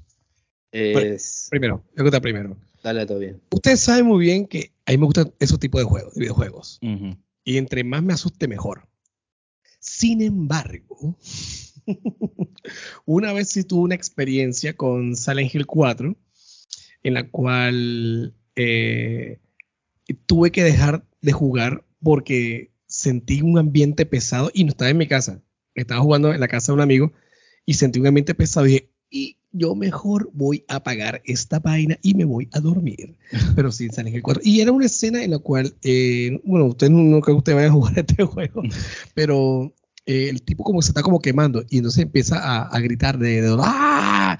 Es... 0.70 1.48
Primero, 1.50 1.82
me 1.94 2.02
gusta 2.02 2.20
primero. 2.20 2.56
Dale, 2.82 3.06
todo 3.06 3.18
bien. 3.18 3.40
Ustedes 3.50 3.80
saben 3.80 4.06
muy 4.06 4.24
bien 4.24 4.46
que 4.46 4.72
a 4.86 4.92
mí 4.92 4.98
me 4.98 5.06
gustan 5.06 5.32
esos 5.40 5.58
tipos 5.58 5.80
de 5.80 5.84
juegos, 5.84 6.14
de 6.14 6.20
videojuegos. 6.20 6.78
Y 7.44 7.56
entre 7.56 7.84
más 7.84 8.02
me 8.02 8.12
asuste, 8.12 8.46
mejor. 8.46 8.88
Sin 9.80 10.22
embargo, 10.22 11.16
una 13.06 13.32
vez 13.32 13.48
sí 13.48 13.64
tuve 13.64 13.82
una 13.82 13.94
experiencia 13.94 14.74
con 14.74 15.16
Silent 15.16 15.54
Hill 15.54 15.66
4, 15.66 16.16
en 17.02 17.14
la 17.14 17.28
cual 17.28 18.34
eh, 18.54 19.38
tuve 20.26 20.52
que 20.52 20.62
dejar 20.62 21.04
de 21.20 21.32
jugar 21.32 21.84
porque 22.02 22.72
sentí 22.86 23.42
un 23.42 23.58
ambiente 23.58 24.06
pesado 24.06 24.50
y 24.54 24.64
no 24.64 24.70
estaba 24.70 24.90
en 24.90 24.96
mi 24.98 25.06
casa. 25.06 25.42
Estaba 25.74 26.00
jugando 26.00 26.32
en 26.32 26.40
la 26.40 26.48
casa 26.48 26.72
de 26.72 26.76
un 26.76 26.80
amigo 26.82 27.12
y 27.66 27.74
sentí 27.74 28.00
un 28.00 28.06
ambiente 28.06 28.34
pesado 28.34 28.66
y 28.66 28.70
dije, 28.70 28.90
y 29.10 29.36
yo 29.52 29.74
mejor 29.74 30.30
voy 30.34 30.64
a 30.68 30.76
apagar 30.76 31.22
esta 31.24 31.58
vaina 31.60 31.98
y 32.02 32.14
me 32.14 32.24
voy 32.24 32.48
a 32.52 32.60
dormir. 32.60 33.16
Pero 33.56 33.72
sin 33.72 33.92
Silent 33.92 34.14
Hill 34.16 34.22
4. 34.22 34.42
Y 34.44 34.60
era 34.60 34.72
una 34.72 34.86
escena 34.86 35.22
en 35.22 35.30
la 35.32 35.38
cual, 35.38 35.74
eh, 35.82 36.40
bueno, 36.44 36.66
ustedes 36.66 36.92
no, 36.92 36.98
no 37.02 37.20
creo 37.20 37.36
que 37.36 37.38
ustedes 37.38 37.56
vayan 37.56 37.70
a 37.70 37.74
jugar 37.74 37.98
este 37.98 38.24
juego, 38.24 38.62
pero 39.14 39.74
eh, 40.06 40.28
el 40.30 40.42
tipo 40.42 40.64
como 40.64 40.80
se 40.82 40.90
está 40.90 41.02
como 41.02 41.20
quemando 41.20 41.64
y 41.68 41.78
entonces 41.78 42.02
empieza 42.02 42.38
a, 42.38 42.62
a 42.68 42.80
gritar 42.80 43.18
de, 43.18 43.42
de. 43.42 43.56
¡Ah! 43.60 44.38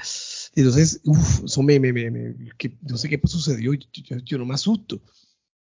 Y 0.55 0.61
entonces, 0.61 1.01
uff, 1.05 1.45
eso 1.45 1.63
me, 1.63 1.79
me, 1.81 1.93
me, 1.93 2.11
me- 2.11 2.35
que- 2.57 2.77
no 2.83 2.97
sé 2.97 3.09
qué 3.09 3.21
sucedió, 3.25 3.75
yo, 3.75 3.87
yo- 3.93 4.17
yo 4.19 4.39
no 4.39 4.47
me 4.47 4.55
asusto. 4.55 5.03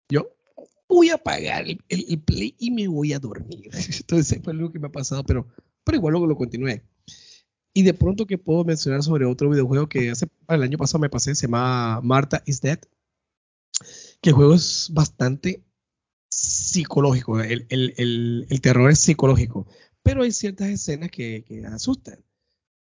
Yo 0.09 0.36
voy 0.89 1.09
a 1.09 1.15
apagar 1.15 1.67
el, 1.67 1.81
el- 1.89 2.05
el 2.09 2.19
play 2.21 2.55
y 2.59 2.71
me 2.71 2.87
voy 2.87 3.13
a 3.13 3.19
dormir. 3.19 3.69
Entonces 3.99 4.39
fue 4.43 4.53
lo 4.53 4.71
que 4.71 4.79
me 4.79 4.87
ha 4.87 4.91
pasado, 4.91 5.23
pero, 5.23 5.47
pero 5.83 5.97
igual 5.97 6.11
luego 6.13 6.27
lo 6.27 6.35
continué. 6.37 6.83
Y 7.73 7.83
de 7.83 7.93
pronto 7.93 8.25
que 8.25 8.37
puedo 8.39 8.63
mencionar 8.63 9.03
sobre 9.03 9.25
otro 9.25 9.49
videojuego 9.49 9.87
que 9.87 10.09
hace 10.09 10.27
el 10.49 10.63
año 10.63 10.77
pasado 10.77 10.99
me 10.99 11.09
pasé, 11.09 11.35
se 11.35 11.47
llama 11.47 12.01
Marta 12.01 12.41
is 12.45 12.59
Dead, 12.61 12.79
que 14.21 14.29
el 14.29 14.35
juego 14.35 14.53
es 14.55 14.89
bastante 14.93 15.63
psicológico, 16.29 17.39
el, 17.41 17.65
el 17.69 18.61
terror 18.61 18.91
es 18.91 18.99
psicológico, 18.99 19.67
pero 20.03 20.23
hay 20.23 20.31
ciertas 20.31 20.69
escenas 20.69 21.11
que, 21.11 21.43
que 21.47 21.65
asustan. 21.65 22.23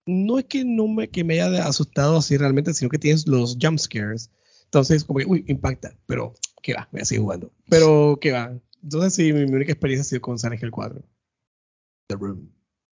No 0.06 0.40
es 0.40 0.46
que 0.46 0.66
no 0.66 0.88
me, 0.88 1.10
que 1.10 1.24
me 1.24 1.42
haya 1.42 1.68
asustado 1.68 2.18
así 2.18 2.38
realmente, 2.38 2.74
sino 2.74 2.90
que 2.90 3.00
tienes 3.00 3.28
los 3.28 3.58
jump 3.62 3.80
scares. 3.80 4.32
Entonces, 4.66 5.04
como 5.04 5.20
que, 5.20 5.26
uy, 5.26 5.46
impacta, 5.48 5.98
pero 6.08 6.34
que 6.62 6.74
va, 6.74 6.88
voy 6.92 7.02
a 7.02 7.06
seguir 7.06 7.22
jugando. 7.22 7.52
Pero 7.70 8.18
que 8.20 8.32
va. 8.32 8.58
Entonces, 8.84 9.14
sí, 9.16 9.34
mi, 9.34 9.46
mi 9.46 9.54
única 9.56 9.72
experiencia 9.72 10.02
ha 10.02 10.06
sido 10.06 10.22
con 10.22 10.38
Silent 10.40 10.62
Hill 10.64 10.72
4. 10.72 11.02
The 12.08 12.16
Room. 12.16 12.50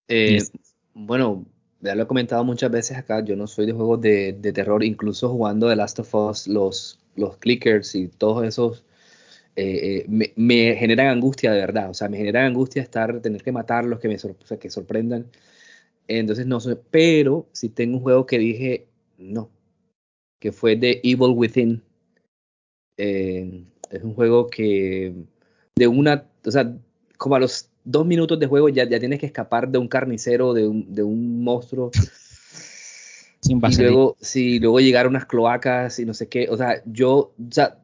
Eh, 0.08 0.32
Yes. 0.38 0.52
Bueno, 0.94 1.46
ya 1.80 1.94
lo 1.94 2.04
he 2.04 2.06
comentado 2.06 2.42
muchas 2.44 2.70
veces 2.70 2.96
acá, 2.96 3.22
yo 3.24 3.36
no 3.36 3.46
soy 3.46 3.66
de 3.66 3.72
juegos 3.72 4.00
de, 4.00 4.32
de 4.32 4.52
terror, 4.52 4.82
incluso 4.82 5.28
jugando 5.28 5.68
The 5.68 5.76
Last 5.76 5.98
of 5.98 6.14
Us, 6.14 6.48
los, 6.48 6.98
los 7.16 7.36
clickers 7.36 7.94
y 7.94 8.08
todos 8.08 8.44
esos 8.46 8.84
eh, 9.56 10.02
eh, 10.02 10.04
me, 10.08 10.32
me 10.36 10.74
generan 10.76 11.08
angustia 11.08 11.52
de 11.52 11.60
verdad, 11.60 11.90
o 11.90 11.94
sea, 11.94 12.08
me 12.08 12.16
generan 12.18 12.44
angustia 12.46 12.82
estar, 12.82 13.20
tener 13.20 13.42
que 13.42 13.52
matarlos, 13.52 14.00
que 14.00 14.08
me 14.08 14.18
sor- 14.18 14.36
o 14.42 14.46
sea, 14.46 14.58
que 14.58 14.70
sorprendan. 14.70 15.26
Entonces 16.08 16.46
no 16.46 16.60
soy, 16.60 16.78
pero 16.90 17.48
si 17.52 17.68
tengo 17.68 17.96
un 17.98 18.02
juego 18.02 18.26
que 18.26 18.38
dije 18.38 18.86
no, 19.18 19.50
que 20.38 20.52
fue 20.52 20.76
de 20.76 21.00
Evil 21.02 21.32
Within. 21.34 21.82
Eh, 22.96 23.64
es 23.90 24.02
un 24.02 24.14
juego 24.14 24.48
que 24.48 25.14
de 25.76 25.86
una, 25.86 26.26
o 26.44 26.50
sea, 26.50 26.74
como 27.18 27.36
a 27.36 27.40
los 27.40 27.68
dos 27.84 28.06
minutos 28.06 28.38
de 28.38 28.46
juego 28.46 28.68
ya, 28.68 28.88
ya 28.88 28.98
tienes 28.98 29.20
que 29.20 29.26
escapar 29.26 29.68
de 29.68 29.78
un 29.78 29.88
carnicero, 29.88 30.54
de 30.54 30.66
un, 30.66 30.94
de 30.94 31.02
un 31.02 31.44
monstruo. 31.44 31.90
Sin 33.40 33.60
Y 33.64 33.76
luego, 33.76 34.16
sí, 34.20 34.58
luego 34.58 34.80
llegar 34.80 35.06
a 35.06 35.08
unas 35.08 35.26
cloacas 35.26 35.98
y 36.00 36.04
no 36.04 36.14
sé 36.14 36.28
qué. 36.28 36.48
O 36.50 36.56
sea, 36.56 36.82
yo, 36.84 37.32
o 37.38 37.52
sea, 37.52 37.78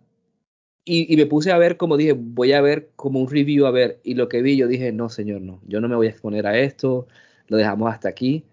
y, 0.85 1.13
y 1.13 1.17
me 1.17 1.27
puse 1.27 1.53
a 1.53 1.59
ver, 1.59 1.77
como 1.77 1.97
dije, 1.97 2.15
voy 2.15 2.53
a 2.53 2.61
ver 2.61 2.91
como 2.97 3.21
un 3.21 3.31
review, 3.31 3.67
a 3.67 3.71
ver, 3.71 4.01
y 4.03 4.15
lo 4.15 4.29
que 4.29 4.43
vi, 4.43 4.57
yo 4.57 4.67
dije, 4.67 4.91
no, 4.91 5.09
señor, 5.09 5.41
no, 5.41 5.61
yo 5.67 5.81
no 5.81 5.89
me 5.89 5.95
voy 5.95 6.09
a 6.09 6.11
exponer 6.11 6.47
a 6.47 6.59
esto, 6.59 7.07
lo 7.47 7.57
dejamos 7.57 7.93
hasta 7.93 8.09
aquí, 8.09 8.45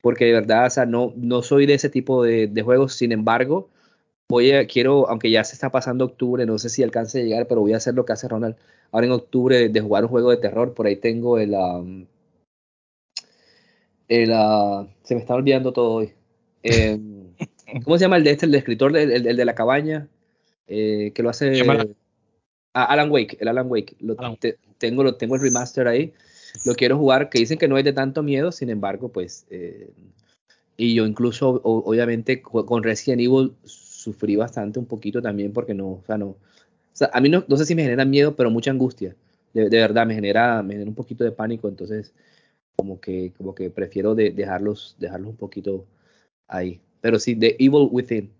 porque 0.00 0.26
de 0.26 0.32
verdad, 0.32 0.66
o 0.66 0.70
sea, 0.70 0.86
no, 0.86 1.12
no 1.16 1.42
soy 1.42 1.66
de 1.66 1.74
ese 1.74 1.88
tipo 1.88 2.22
de, 2.22 2.46
de 2.46 2.62
juegos, 2.62 2.94
sin 2.94 3.10
embargo, 3.10 3.68
voy 4.30 4.52
a, 4.52 4.66
quiero, 4.66 5.08
aunque 5.10 5.30
ya 5.30 5.44
se 5.44 5.54
está 5.54 5.70
pasando 5.70 6.04
octubre, 6.06 6.46
no 6.46 6.56
sé 6.58 6.68
si 6.70 6.82
alcance 6.82 7.20
a 7.20 7.24
llegar, 7.24 7.46
pero 7.48 7.60
voy 7.60 7.72
a 7.74 7.76
hacer 7.76 7.94
lo 7.94 8.04
que 8.04 8.12
hace 8.12 8.28
Ronald, 8.28 8.56
ahora 8.92 9.06
en 9.06 9.12
octubre, 9.12 9.68
de, 9.68 9.80
jugar 9.80 10.04
un 10.04 10.10
juego 10.10 10.30
de 10.30 10.36
terror, 10.38 10.72
por 10.72 10.86
ahí 10.86 10.96
tengo 10.96 11.38
el, 11.38 11.52
um, 11.54 12.06
el, 14.08 14.30
uh, 14.30 14.86
se 15.02 15.14
me 15.14 15.20
está 15.20 15.34
olvidando 15.34 15.72
todo 15.72 15.92
hoy. 15.92 16.12
Eh, 16.62 16.98
¿Cómo 17.84 17.98
se 17.98 18.02
llama 18.02 18.16
el 18.16 18.24
de 18.24 18.30
este, 18.30 18.46
el 18.46 18.52
de 18.52 18.58
escritor, 18.58 18.96
el, 18.96 19.10
el- 19.10 19.26
el 19.26 19.36
de 19.36 19.44
la 19.44 19.54
cabaña? 19.54 20.08
Eh, 20.66 21.12
que 21.14 21.22
lo 21.22 21.30
hace. 21.30 21.62
Ah, 22.72 22.84
Alan 22.84 23.10
Wake, 23.10 23.36
el 23.40 23.48
Alan 23.48 23.68
Wake. 23.68 23.96
Lo, 24.00 24.14
Alan- 24.18 24.36
te- 24.36 24.58
tengo, 24.78 25.02
lo, 25.02 25.16
tengo 25.16 25.34
el 25.34 25.40
remaster 25.42 25.88
ahí. 25.88 26.12
Lo 26.64 26.74
quiero 26.74 26.96
jugar, 26.98 27.28
que 27.30 27.38
dicen 27.38 27.58
que 27.58 27.68
no 27.68 27.78
es 27.78 27.84
de 27.84 27.92
tanto 27.92 28.22
miedo, 28.22 28.52
sin 28.52 28.70
embargo, 28.70 29.08
pues. 29.08 29.46
eh, 29.50 29.90
y 30.76 30.94
yo 30.94 31.04
incluso, 31.06 31.50
o- 31.62 31.90
obviamente, 31.90 32.40
co- 32.42 32.64
con 32.64 32.82
Resident 32.82 33.20
Evil 33.20 33.52
sufrí 34.00 34.36
bastante 34.36 34.78
un 34.78 34.86
poquito 34.86 35.20
también, 35.20 35.52
porque 35.52 35.74
no, 35.74 35.88
o 35.88 36.02
sea, 36.06 36.16
no. 36.16 36.26
O 36.28 36.36
sea, 36.92 37.10
a 37.12 37.20
mí 37.20 37.28
no, 37.28 37.44
no 37.46 37.56
sé 37.56 37.64
si 37.66 37.74
me 37.74 37.82
genera 37.82 38.04
miedo, 38.04 38.34
pero 38.34 38.50
mucha 38.50 38.70
angustia. 38.70 39.14
De, 39.52 39.68
de 39.68 39.78
verdad, 39.78 40.06
me 40.06 40.14
genera, 40.14 40.62
me 40.62 40.74
genera 40.74 40.88
un 40.88 40.94
poquito 40.94 41.24
de 41.24 41.32
pánico, 41.32 41.68
entonces, 41.68 42.12
como 42.76 43.00
que, 43.00 43.32
como 43.36 43.54
que 43.54 43.70
prefiero 43.70 44.14
de- 44.14 44.30
dejarlos, 44.30 44.96
dejarlos 44.98 45.30
un 45.30 45.36
poquito 45.36 45.86
ahí. 46.48 46.80
Pero 47.00 47.18
sí, 47.18 47.36
The 47.36 47.56
Evil 47.58 47.88
Within. 47.90 48.30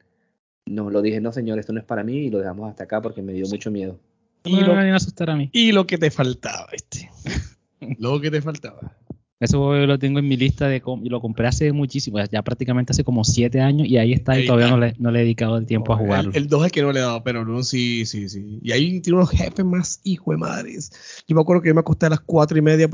no, 0.66 0.90
lo 0.90 1.02
dije, 1.02 1.20
no 1.20 1.32
señor, 1.32 1.58
esto 1.58 1.72
no 1.72 1.80
es 1.80 1.84
para 1.84 2.04
mí 2.04 2.16
y 2.26 2.30
lo 2.30 2.38
dejamos 2.38 2.68
hasta 2.70 2.84
acá 2.84 3.00
porque 3.00 3.22
me 3.22 3.32
dio 3.32 3.46
mucho 3.48 3.70
miedo. 3.70 3.98
Y 4.44 4.62
no, 4.62 4.74
me 4.74 4.90
a 4.90 4.96
asustar 4.96 5.30
a 5.30 5.36
mí. 5.36 5.50
Y 5.52 5.72
lo 5.72 5.86
que 5.86 5.98
te 5.98 6.10
faltaba, 6.10 6.68
este. 6.72 7.10
lo 7.98 8.20
que 8.20 8.30
te 8.30 8.40
faltaba. 8.40 8.96
Eso 9.40 9.74
lo 9.74 9.98
tengo 9.98 10.18
en 10.18 10.28
mi 10.28 10.36
lista 10.36 10.68
de 10.68 10.82
y 11.02 11.08
lo 11.08 11.20
compré 11.22 11.46
hace 11.46 11.72
muchísimo, 11.72 12.22
ya 12.30 12.42
prácticamente 12.42 12.92
hace 12.92 13.04
como 13.04 13.24
siete 13.24 13.62
años 13.62 13.88
y 13.88 13.96
ahí 13.96 14.12
está 14.12 14.38
y 14.38 14.46
todavía 14.46 14.68
no 14.68 14.76
le, 14.76 14.94
no 14.98 15.10
le, 15.10 15.20
he 15.20 15.22
dedicado 15.22 15.56
el 15.56 15.64
tiempo 15.64 15.94
a 15.94 15.96
jugarlo. 15.96 16.30
El, 16.34 16.46
2 16.46 16.66
es 16.66 16.72
que 16.72 16.82
no 16.82 16.92
le 16.92 17.00
he 17.00 17.02
dado, 17.02 17.24
pero 17.24 17.46
no, 17.46 17.62
sí, 17.62 18.04
sí, 18.04 18.28
sí. 18.28 18.58
Y 18.62 18.72
ahí 18.72 19.00
tiene 19.00 19.16
unos 19.16 19.30
jefes 19.30 19.64
más 19.64 20.02
hijo 20.04 20.32
de 20.32 20.36
madres. 20.36 21.24
Yo 21.26 21.34
me 21.34 21.40
acuerdo 21.40 21.62
que 21.62 21.68
yo 21.68 21.74
me 21.74 21.80
acosté 21.80 22.04
a 22.04 22.10
las 22.10 22.20
cuatro 22.20 22.58
y 22.58 22.60
media, 22.60 22.90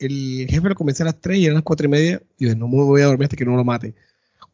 el 0.00 0.46
jefe 0.50 0.68
lo 0.68 0.74
comencé 0.74 1.04
a 1.04 1.06
las 1.06 1.20
3 1.20 1.38
y 1.38 1.44
eran 1.44 1.54
las 1.54 1.64
cuatro 1.64 1.86
y 1.86 1.90
media 1.90 2.20
y 2.40 2.48
yo 2.48 2.56
no 2.56 2.66
me 2.66 2.82
voy 2.82 3.02
a 3.02 3.06
dormir 3.06 3.26
hasta 3.26 3.36
que 3.36 3.44
no 3.44 3.54
lo 3.54 3.62
mate. 3.62 3.94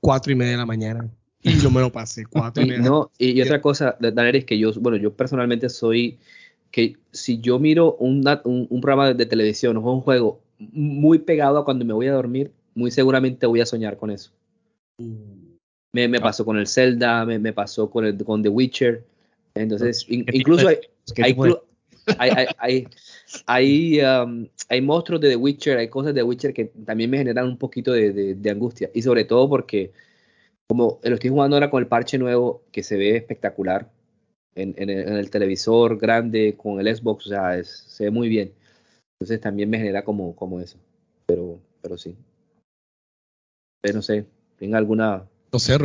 Cuatro 0.01 0.31
y 0.31 0.35
media 0.35 0.53
de 0.53 0.59
la 0.59 0.67
mañana. 0.67 1.09
Y 1.43 1.59
yo 1.59 1.71
me 1.71 1.81
lo 1.81 1.91
pasé, 1.91 2.27
cuatro 2.27 2.63
y, 2.63 2.67
media. 2.69 2.83
No, 2.83 3.11
y, 3.17 3.41
otra 3.41 3.63
cosa, 3.63 3.97
Daniel, 3.99 4.37
es 4.37 4.45
que 4.45 4.59
yo, 4.59 4.73
bueno, 4.79 4.99
yo 4.99 5.15
personalmente 5.15 5.71
soy 5.71 6.19
que 6.71 6.97
si 7.13 7.41
yo 7.41 7.59
miro 7.59 7.95
un, 7.95 8.23
un, 8.45 8.81
programa 8.83 9.15
de, 9.15 9.25
televisión 9.25 9.79
o 9.79 9.93
un 9.93 10.03
juego 10.03 10.43
muy 10.59 11.19
pegado 11.21 11.59
a 11.59 11.65
cuando 11.65 11.85
me 11.85 11.93
voy 11.93 12.07
a 12.09 12.13
dormir, 12.13 12.53
muy 12.75 12.91
seguramente 12.91 13.47
voy 13.47 13.61
a 13.61 13.67
soñar 13.67 13.97
con 13.97 14.11
eso. 14.11 14.33
Me, 15.93 16.09
me 16.09 16.19
ah. 16.19 16.23
pasó 16.23 16.45
con 16.45 16.59
el 16.59 16.67
Zelda, 16.67 17.25
me, 17.25 17.39
me, 17.39 17.53
pasó 17.53 17.91
con, 17.91 18.05
el, 18.05 18.17
con 18.25 18.43
The 18.43 18.49
Witcher. 18.49 19.05
Entonces, 19.55 20.07
incluso 20.09 20.69
hay, 20.69 20.79
hay, 22.19 22.47
hay, 22.59 22.89
hay, 23.47 24.01
um, 24.01 24.47
hay, 24.69 24.81
monstruos 24.81 25.21
de 25.21 25.31
The 25.31 25.37
Witcher, 25.37 25.79
hay 25.79 25.89
cosas 25.89 26.15
de 26.15 26.21
The 26.21 26.25
Witcher 26.25 26.55
que 26.55 26.67
también 26.87 27.11
me 27.11 27.19
generan 27.19 27.47
un 27.47 27.59
poquito 27.59 27.93
de, 27.93 28.35
de, 28.35 28.51
angustia. 28.51 28.91
Y 28.95 29.03
sobre 29.03 29.25
todo 29.25 29.49
porque, 29.49 29.93
como 30.67 31.01
lo 31.03 31.15
estoy 31.15 31.31
jugando 31.31 31.57
ahora 31.57 31.71
con 31.71 31.83
el 31.83 31.89
parche 31.89 32.19
nuevo, 32.19 32.63
que 32.73 32.83
se 32.83 32.97
ve 32.97 33.17
espectacular 33.17 33.91
en, 34.55 34.75
en, 34.77 34.91
el, 34.91 35.31
televisor 35.31 35.99
grande, 35.99 36.57
con 36.57 36.81
el 36.81 36.95
Xbox, 36.95 37.27
o 37.27 37.29
sea, 37.31 37.63
se 37.65 38.05
ve 38.05 38.11
muy 38.11 38.29
bien. 38.29 38.53
Entonces 39.21 39.41
también 39.41 39.69
me 39.69 39.79
genera 39.79 40.05
como, 40.05 40.35
como 40.37 40.61
eso. 40.61 40.79
Pero, 41.27 41.59
pero 41.83 41.99
sí. 41.99 42.17
Pero 43.81 43.97
no 43.97 44.03
sé, 44.03 44.27
¿tenga 44.59 44.79
alguna 44.79 45.25
no 45.53 45.59
sé, 45.59 45.79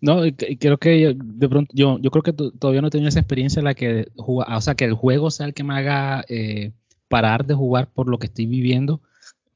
No, 0.00 0.20
creo 0.58 0.78
que 0.78 1.16
de 1.16 1.48
pronto, 1.48 1.72
yo, 1.74 1.98
yo 1.98 2.10
creo 2.10 2.22
que 2.22 2.32
todavía 2.32 2.82
no 2.82 2.88
he 2.88 2.90
tenido 2.90 3.08
esa 3.08 3.20
experiencia 3.20 3.60
en 3.60 3.64
la 3.64 3.74
que 3.74 4.08
o 4.16 4.60
sea, 4.60 4.74
que 4.74 4.84
el 4.84 4.92
juego 4.92 5.30
sea 5.30 5.46
el 5.46 5.54
que 5.54 5.64
me 5.64 5.74
haga 5.74 6.24
eh, 6.28 6.72
parar 7.08 7.46
de 7.46 7.54
jugar 7.54 7.88
por 7.92 8.08
lo 8.08 8.18
que 8.18 8.26
estoy 8.26 8.46
viviendo. 8.46 9.00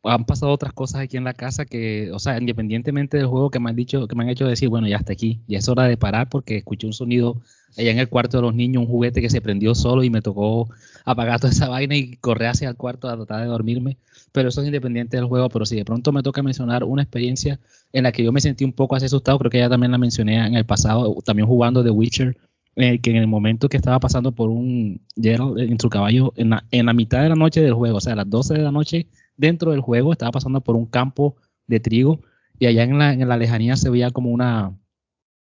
Han 0.03 0.25
pasado 0.25 0.51
otras 0.53 0.73
cosas 0.73 1.03
aquí 1.03 1.19
en 1.19 1.25
la 1.25 1.35
casa 1.35 1.67
que, 1.67 2.11
o 2.11 2.19
sea, 2.19 2.39
independientemente 2.39 3.19
del 3.19 3.27
juego 3.27 3.51
que 3.51 3.61
me 3.61 3.69
han 3.69 3.77
dicho, 3.77 4.09
que 4.09 4.17
me 4.17 4.23
han 4.23 4.31
hecho 4.31 4.47
decir, 4.47 4.71
bueno, 4.71 4.89
ya 4.89 4.97
está 4.97 5.13
aquí, 5.13 5.41
ya 5.47 5.59
es 5.59 5.69
hora 5.69 5.85
de 5.85 5.99
parar 5.99 6.31
porque 6.31 6.57
escuché 6.57 6.87
un 6.87 6.95
sonido 6.95 7.43
allá 7.77 7.91
en 7.91 7.99
el 7.99 8.09
cuarto 8.09 8.39
de 8.39 8.43
los 8.45 8.55
niños, 8.55 8.85
un 8.85 8.89
juguete 8.89 9.21
que 9.21 9.29
se 9.29 9.43
prendió 9.43 9.75
solo 9.75 10.03
y 10.03 10.09
me 10.09 10.23
tocó 10.23 10.71
apagar 11.05 11.41
toda 11.41 11.53
esa 11.53 11.69
vaina 11.69 11.97
y 11.97 12.17
correr 12.17 12.49
hacia 12.49 12.69
el 12.69 12.77
cuarto 12.77 13.09
a 13.09 13.17
tratar 13.17 13.41
de 13.41 13.47
dormirme 13.47 13.99
pero 14.33 14.49
eso 14.49 14.61
es 14.61 14.67
independiente 14.67 15.17
del 15.17 15.27
juego. 15.27 15.49
Pero 15.49 15.67
si 15.67 15.77
de 15.77 15.85
pronto 15.85 16.13
me 16.13 16.23
toca 16.23 16.43
mencionar 16.43 16.85
una 16.85 17.03
experiencia 17.03 17.61
en 17.93 18.05
la 18.05 18.13
que 18.13 18.23
yo 18.23 18.33
me 18.33 18.41
sentí 18.41 18.65
un 18.65 18.73
poco 18.73 18.97
asustado, 18.97 19.39
creo 19.39 19.51
que 19.51 19.59
ya 19.59 19.69
también 19.69 19.93
la 19.93 19.99
mencioné 19.99 20.47
en 20.47 20.55
el 20.55 20.65
pasado, 20.65 21.17
también 21.25 21.49
jugando 21.49 21.83
The 21.83 21.91
Witcher, 21.91 22.37
eh, 22.77 23.01
que 23.01 23.11
en 23.11 23.17
el 23.17 23.27
momento 23.27 23.69
que 23.69 23.77
estaba 23.77 23.99
pasando 23.99 24.33
por 24.33 24.51
un 24.51 25.01
Gerald 25.17 25.59
en 25.59 25.79
su 25.81 25.89
caballo, 25.89 26.33
en 26.37 26.51
la, 26.51 26.65
en 26.71 26.87
la 26.87 26.93
mitad 26.93 27.23
de 27.23 27.29
la 27.29 27.35
noche 27.35 27.61
del 27.61 27.75
juego, 27.75 27.99
o 27.99 28.01
sea, 28.01 28.13
a 28.13 28.17
las 28.17 28.31
12 28.31 28.55
de 28.55 28.63
la 28.63 28.73
noche 28.73 29.09
dentro 29.37 29.73
del 29.73 29.81
juego, 29.81 30.13
estaba 30.13 30.31
pasando 30.33 30.61
por 30.61 30.77
un 30.77 30.87
campo 30.87 31.37
de 31.67 31.81
trigo 31.81 32.21
y 32.59 32.67
allá 32.67 32.85
en 32.85 32.99
la, 32.99 33.13
en 33.13 33.29
la 33.29 33.37
lejanía 33.37 33.77
se 33.77 33.91
veía 33.91 34.11
como 34.11 34.31
una 34.31 34.77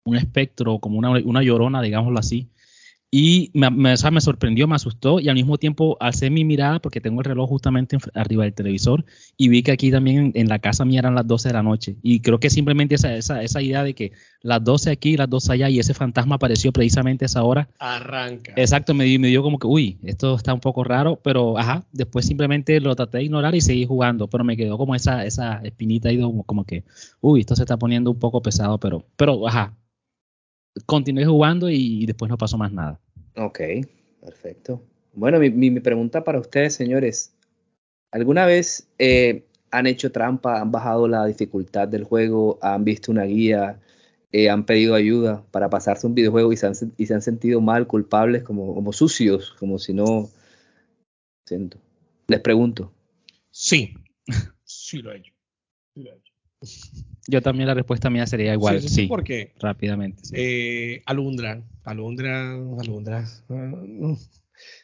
un 0.05 0.15
espectro, 0.15 0.79
como 0.79 0.97
una, 0.97 1.09
una 1.09 1.43
llorona, 1.43 1.81
digámoslo 1.81 2.17
así, 2.17 2.49
y 3.09 3.51
me, 3.53 3.69
me, 3.69 3.95
me, 4.11 4.21
sorprendió, 4.21 4.67
me 4.67 4.75
asustó 4.75 5.21
y 5.21 5.29
al 5.29 5.35
mismo 5.35 5.57
tiempo 5.57 5.95
alcé 6.01 6.29
mi 6.29 6.43
mirada 6.43 6.79
porque 6.79 6.99
tengo 6.99 7.21
el 7.21 7.25
reloj 7.25 7.47
justamente 7.47 7.97
arriba 8.13 8.43
del 8.43 8.53
televisor 8.53 9.05
y 9.37 9.47
vi 9.47 9.63
que 9.63 9.71
aquí 9.71 9.91
también 9.91 10.33
en, 10.35 10.49
la 10.49 10.59
casa 10.59 10.83
mía 10.83 10.99
eran 10.99 11.15
las 11.15 11.25
12 11.25 11.47
de 11.47 11.53
la 11.53 11.63
noche. 11.63 11.95
Y 12.03 12.19
creo 12.19 12.39
que 12.39 12.49
simplemente 12.49 12.95
esa, 12.95 13.15
esa, 13.15 13.41
esa 13.43 13.61
idea 13.61 13.83
de 13.83 13.95
que 13.95 14.11
las 14.41 14.61
12 14.61 14.91
aquí, 14.91 15.15
las 15.15 15.29
12 15.29 15.53
allá 15.53 15.69
y 15.69 15.79
ese 15.79 15.93
fantasma 15.93 16.35
apareció 16.35 16.73
precisamente 16.73 17.23
a 17.23 17.27
esa 17.27 17.43
hora. 17.43 17.69
Arranca. 17.79 18.51
Exacto, 18.57 18.93
me, 18.93 19.17
me 19.19 19.29
dio 19.29 19.41
como 19.41 19.57
que, 19.57 19.67
uy, 19.67 19.99
esto 20.03 20.35
está 20.35 20.53
un 20.53 20.59
poco 20.59 20.83
raro, 20.83 21.17
pero 21.23 21.57
ajá, 21.57 21.85
después 21.93 22.25
simplemente 22.25 22.81
lo 22.81 22.93
traté 22.95 23.19
de 23.19 23.23
ignorar 23.23 23.55
y 23.55 23.61
seguí 23.61 23.85
jugando, 23.85 24.27
pero 24.29 24.43
me 24.43 24.57
quedó 24.57 24.77
como 24.77 24.95
esa, 24.95 25.25
esa 25.25 25.61
espinita 25.63 26.09
ahí 26.09 26.19
como, 26.19 26.43
como 26.43 26.65
que, 26.65 26.83
uy, 27.21 27.39
esto 27.39 27.55
se 27.55 27.63
está 27.63 27.77
poniendo 27.77 28.11
un 28.11 28.19
poco 28.19 28.41
pesado, 28.41 28.79
pero, 28.79 29.05
pero 29.15 29.47
ajá, 29.47 29.77
continué 30.85 31.25
jugando 31.25 31.69
y, 31.69 32.05
después 32.05 32.29
no 32.29 32.37
pasó 32.37 32.57
más 32.57 32.71
nada. 32.71 32.99
Ok, 33.35 33.59
perfecto. 34.21 34.81
Bueno, 35.13 35.39
mi, 35.39 35.79
pregunta 35.79 36.23
para 36.23 36.39
ustedes, 36.39 36.75
señores, 36.75 37.33
¿alguna 38.11 38.45
vez 38.45 38.87
eh, 38.99 39.45
han 39.71 39.87
hecho 39.87 40.11
trampa, 40.11 40.61
han 40.61 40.71
bajado 40.71 41.07
la 41.07 41.25
dificultad 41.25 41.87
del 41.87 42.03
juego, 42.03 42.59
han 42.61 42.83
visto 42.83 43.11
una 43.11 43.23
guía, 43.23 43.79
eh, 44.31 44.49
han 44.49 44.65
pedido 44.65 44.95
ayuda 44.95 45.43
para 45.51 45.69
pasarse 45.69 46.05
un 46.05 46.13
videojuego 46.13 46.51
y 46.51 46.57
se 46.57 46.67
han, 46.67 46.73
y 46.97 47.05
se 47.05 47.13
han 47.13 47.21
sentido 47.21 47.61
mal, 47.61 47.87
culpables, 47.87 48.43
como, 48.43 48.73
como 48.75 48.93
sucios, 48.93 49.55
como 49.59 49.79
si 49.79 49.93
no... 49.93 50.29
Siento. 51.45 51.77
Les 52.27 52.41
pregunto. 52.41 52.91
Sí, 53.51 53.93
sí 54.65 55.01
lo 55.01 55.13
he 55.13 55.17
hecho. 55.17 55.33
Sí 55.93 56.03
lo 56.03 56.11
he 56.11 56.15
hecho. 56.15 56.33
Yo 57.27 57.41
también 57.41 57.67
la 57.67 57.73
respuesta 57.73 58.09
mía 58.09 58.25
sería 58.25 58.53
igual, 58.53 58.81
sí. 58.81 59.07
¿Por 59.07 59.23
qué? 59.23 59.53
Rápidamente. 59.59 60.21
Eh, 60.31 61.01
Alundra, 61.05 61.61
Alundra, 61.83 62.53
Alundra. 62.53 63.27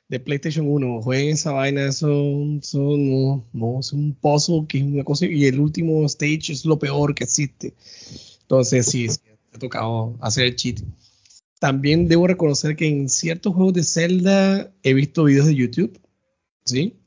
De 0.10 0.20
PlayStation 0.20 0.68
1, 0.68 1.02
jueguen 1.02 1.30
esa 1.30 1.54
vaina, 1.54 1.86
eso, 1.86 2.08
no, 2.08 3.48
no, 3.54 3.80
es 3.80 3.94
un 3.94 4.14
pozo 4.14 4.68
que 4.68 4.78
es 4.78 4.84
una 4.84 5.04
cosa, 5.04 5.26
y 5.26 5.46
el 5.46 5.60
último 5.60 6.06
stage 6.06 6.52
es 6.52 6.66
lo 6.66 6.78
peor 6.78 7.16
que 7.16 7.24
existe. 7.24 7.74
Entonces, 8.42 8.86
sí, 8.86 9.08
sí 9.08 9.20
ha 9.54 9.60
tocado 9.60 10.18
hacer 10.22 10.46
el 10.46 10.56
cheat. 10.56 10.82
También 11.60 12.08
debo 12.08 12.28
reconocer 12.28 12.76
que 12.76 12.88
en 12.88 13.08
ciertos 13.10 13.56
juegos 13.56 13.74
de 13.74 13.84
Zelda 13.84 14.72
he 14.84 14.94
visto 14.94 15.24
videos 15.24 15.48
de 15.48 15.56
YouTube, 15.56 16.00
¿sí? 16.66 16.98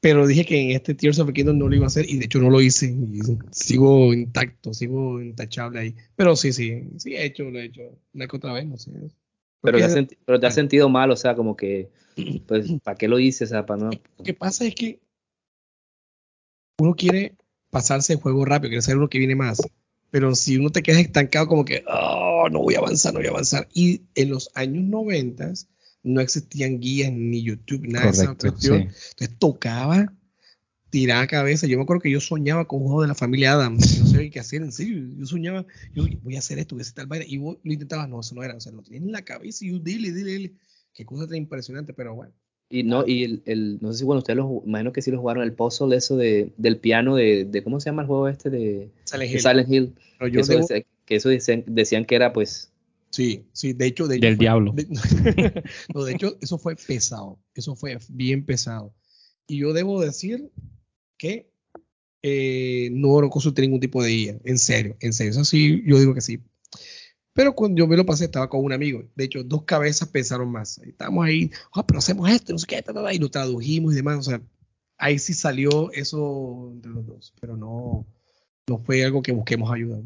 Pero 0.00 0.26
dije 0.26 0.44
que 0.44 0.60
en 0.60 0.70
este 0.70 0.94
Tears 0.94 1.18
of 1.18 1.28
the 1.28 1.32
Kingdom 1.32 1.58
no 1.58 1.68
lo 1.68 1.74
iba 1.74 1.84
a 1.84 1.88
hacer 1.88 2.08
y 2.08 2.18
de 2.18 2.26
hecho 2.26 2.38
no 2.38 2.50
lo 2.50 2.60
hice. 2.60 2.86
Y 2.86 3.20
sigo 3.50 4.12
intacto, 4.12 4.74
sigo 4.74 5.20
intachable 5.20 5.80
ahí. 5.80 5.94
Pero 6.14 6.36
sí, 6.36 6.52
sí, 6.52 6.84
sí 6.98 7.14
he 7.14 7.24
hecho, 7.24 7.44
lo 7.44 7.58
he 7.58 7.64
hecho. 7.64 7.82
Una 8.14 8.26
que 8.26 8.36
otra 8.36 8.52
vez, 8.52 8.66
no 8.66 8.76
sé. 8.76 8.90
Pero 9.62 9.78
te, 9.78 9.84
has 9.84 9.96
pero 10.24 10.38
te 10.38 10.46
has 10.46 10.54
sentido 10.54 10.88
mal, 10.88 11.10
o 11.10 11.16
sea, 11.16 11.34
como 11.34 11.56
que, 11.56 11.88
pues, 12.46 12.70
¿para 12.84 12.96
qué 12.96 13.08
lo 13.08 13.18
hice? 13.18 13.44
O 13.44 13.46
sea, 13.46 13.66
para 13.66 13.84
no... 13.84 13.90
Lo 13.90 14.24
que 14.24 14.34
pasa 14.34 14.64
es 14.64 14.74
que 14.74 15.00
uno 16.78 16.94
quiere 16.94 17.34
pasarse 17.70 18.12
el 18.12 18.20
juego 18.20 18.44
rápido, 18.44 18.70
quiere 18.70 18.82
saber 18.82 18.98
lo 18.98 19.08
que 19.08 19.18
viene 19.18 19.34
más. 19.34 19.62
Pero 20.10 20.34
si 20.34 20.56
uno 20.56 20.70
te 20.70 20.82
queda 20.82 21.00
estancado, 21.00 21.48
como 21.48 21.64
que, 21.64 21.82
oh, 21.88 22.48
no 22.50 22.60
voy 22.60 22.74
a 22.74 22.78
avanzar, 22.78 23.12
no 23.12 23.18
voy 23.20 23.26
a 23.26 23.30
avanzar. 23.30 23.66
Y 23.74 24.02
en 24.14 24.30
los 24.30 24.50
años 24.54 24.84
90 24.84 25.52
no 26.06 26.20
existían 26.20 26.78
guías 26.78 27.12
ni 27.12 27.42
YouTube, 27.42 27.86
nada 27.88 28.06
de 28.06 28.10
esa 28.12 28.34
cuestión. 28.34 28.82
Entonces 28.82 29.38
tocaba 29.38 30.12
tirar 30.88 31.26
cabeza. 31.26 31.66
Yo 31.66 31.76
me 31.76 31.82
acuerdo 31.82 32.00
que 32.00 32.10
yo 32.10 32.20
soñaba 32.20 32.66
con 32.66 32.80
un 32.80 32.86
juego 32.86 33.02
de 33.02 33.08
la 33.08 33.16
familia 33.16 33.52
Adams. 33.52 34.00
No 34.00 34.06
sé 34.06 34.30
qué 34.30 34.38
hacer, 34.38 34.62
en 34.62 34.72
serio. 34.72 35.04
Yo 35.18 35.26
soñaba, 35.26 35.66
yo 35.94 36.04
voy 36.22 36.36
a 36.36 36.38
hacer 36.38 36.60
esto, 36.60 36.76
voy 36.76 36.80
a 36.80 36.82
hacer 36.82 36.94
tal 36.94 37.08
vaina. 37.08 37.24
Y 37.26 37.38
vos 37.38 37.58
lo 37.62 37.72
intentabas, 37.72 38.08
no, 38.08 38.20
eso 38.20 38.36
no 38.36 38.44
era. 38.44 38.54
O 38.54 38.60
sea, 38.60 38.70
lo 38.70 38.82
tenías 38.82 39.02
en 39.02 39.12
la 39.12 39.22
cabeza 39.22 39.64
y 39.64 39.72
yo, 39.72 39.80
dile, 39.80 40.12
dile, 40.12 40.30
dile. 40.30 40.52
Qué 40.94 41.04
cosa 41.04 41.26
tan 41.26 41.36
impresionante, 41.36 41.92
pero 41.92 42.14
bueno. 42.14 42.32
Y 42.70 42.84
no, 42.84 43.04
y 43.06 43.24
el, 43.24 43.42
el, 43.44 43.78
no 43.80 43.92
sé 43.92 43.98
si 43.98 44.04
bueno, 44.04 44.18
ustedes 44.18 44.36
lo 44.36 44.62
imagino 44.64 44.92
que 44.92 45.02
sí 45.02 45.10
lo 45.10 45.20
jugaron 45.20 45.42
el 45.42 45.52
puzzle 45.52 45.96
eso 45.96 46.16
de, 46.16 46.52
del 46.56 46.78
piano 46.78 47.14
de, 47.14 47.44
de, 47.44 47.62
¿cómo 47.62 47.78
se 47.78 47.90
llama 47.90 48.02
el 48.02 48.08
juego 48.08 48.28
este 48.28 48.50
de 48.50 48.90
Silent 49.04 49.70
Hill? 49.70 49.94
que, 50.18 50.40
eso, 50.40 50.66
que 51.04 51.14
eso 51.14 51.28
decían, 51.28 51.62
decían 51.66 52.04
que 52.04 52.16
era 52.16 52.32
pues 52.32 52.72
Sí, 53.16 53.48
sí, 53.54 53.72
de 53.72 53.86
hecho, 53.86 54.06
de 54.08 54.18
del 54.18 54.36
diablo. 54.36 54.74
no, 55.94 56.04
de 56.04 56.12
hecho, 56.12 56.36
eso 56.42 56.58
fue 56.58 56.76
pesado, 56.76 57.40
eso 57.54 57.74
fue 57.74 57.96
bien 58.10 58.44
pesado. 58.44 58.94
Y 59.46 59.60
yo 59.60 59.72
debo 59.72 60.02
decir 60.02 60.52
que 61.16 61.50
eh, 62.20 62.90
no 62.92 63.30
consulté 63.30 63.62
ningún 63.62 63.80
tipo 63.80 64.02
de 64.02 64.10
guía, 64.10 64.38
en 64.44 64.58
serio, 64.58 64.98
en 65.00 65.14
serio, 65.14 65.30
eso 65.30 65.46
sí, 65.46 65.82
yo 65.86 65.98
digo 65.98 66.12
que 66.12 66.20
sí. 66.20 66.40
Pero 67.32 67.54
cuando 67.54 67.78
yo 67.78 67.86
me 67.86 67.96
lo 67.96 68.04
pasé, 68.04 68.26
estaba 68.26 68.50
con 68.50 68.62
un 68.62 68.74
amigo. 68.74 69.02
De 69.14 69.24
hecho, 69.24 69.42
dos 69.42 69.62
cabezas 69.62 70.10
pensaron 70.10 70.52
más. 70.52 70.76
Estábamos 70.76 71.24
ahí, 71.24 71.50
ah, 71.72 71.86
pero 71.86 72.00
hacemos 72.00 72.28
esto, 72.28 72.52
no 72.52 72.58
sé 72.58 72.66
qué, 72.66 72.84
y 73.14 73.18
lo 73.18 73.30
tradujimos 73.30 73.94
y 73.94 73.96
demás. 73.96 74.18
O 74.18 74.22
sea, 74.24 74.42
ahí 74.98 75.18
sí 75.18 75.32
salió 75.32 75.90
eso 75.92 76.70
entre 76.74 76.92
los 76.92 77.06
dos. 77.06 77.34
Pero 77.40 77.56
no, 77.56 78.06
no 78.66 78.78
fue 78.84 79.02
algo 79.06 79.22
que 79.22 79.32
busquemos 79.32 79.72
ayuda. 79.72 80.02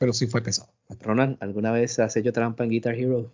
Pero 0.00 0.12
sí 0.12 0.26
fue 0.26 0.42
pesado. 0.42 0.72
Ronald, 1.00 1.36
¿alguna 1.40 1.70
vez 1.72 1.98
has 1.98 2.16
hecho 2.16 2.32
trampa 2.32 2.64
en 2.64 2.70
Guitar 2.70 2.94
Hero? 2.94 3.30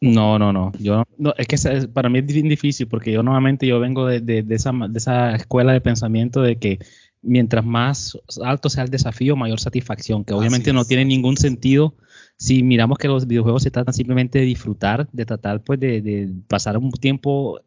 No, 0.00 0.38
no, 0.38 0.52
no. 0.52 0.72
Yo 0.78 1.04
no, 1.16 1.34
es 1.36 1.46
que 1.48 1.88
para 1.88 2.08
mí 2.08 2.20
es 2.20 2.26
difícil 2.26 2.86
porque 2.86 3.10
yo 3.12 3.22
normalmente 3.22 3.66
yo 3.66 3.80
vengo 3.80 4.06
de, 4.06 4.44
esa, 4.50 4.72
de 4.72 4.98
esa 4.98 5.34
escuela 5.34 5.72
de 5.72 5.80
pensamiento 5.80 6.40
de 6.40 6.56
que 6.56 6.78
mientras 7.20 7.64
más 7.64 8.16
alto 8.44 8.70
sea 8.70 8.84
el 8.84 8.90
desafío, 8.90 9.34
mayor 9.34 9.58
satisfacción, 9.58 10.24
que 10.24 10.34
obviamente 10.34 10.72
no 10.72 10.84
tiene 10.84 11.04
ningún 11.04 11.36
sentido 11.36 11.94
si 12.36 12.62
miramos 12.62 12.98
que 12.98 13.08
los 13.08 13.26
videojuegos 13.26 13.64
se 13.64 13.72
tratan 13.72 13.92
simplemente 13.92 14.38
de 14.38 14.44
disfrutar, 14.44 15.08
de 15.10 15.26
tratar 15.26 15.64
pues 15.64 15.80
de, 15.80 16.00
de 16.00 16.30
pasar 16.46 16.78
un 16.78 16.92
tiempo 16.92 17.60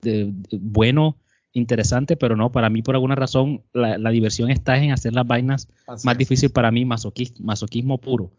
de- 0.00 0.32
de- 0.32 0.58
bueno, 0.58 1.18
interesante, 1.56 2.16
pero 2.16 2.36
no, 2.36 2.52
para 2.52 2.70
mí 2.70 2.82
por 2.82 2.94
alguna 2.94 3.14
razón 3.14 3.62
la, 3.72 3.98
la 3.98 4.10
diversión 4.10 4.50
está 4.50 4.76
en 4.76 4.92
hacer 4.92 5.14
las 5.14 5.26
vainas 5.26 5.68
Así 5.86 6.06
más 6.06 6.14
es. 6.14 6.18
difícil 6.18 6.50
para 6.50 6.70
mí, 6.70 6.84
masoquismo, 6.84 7.46
masoquismo 7.46 7.98
puro. 7.98 8.30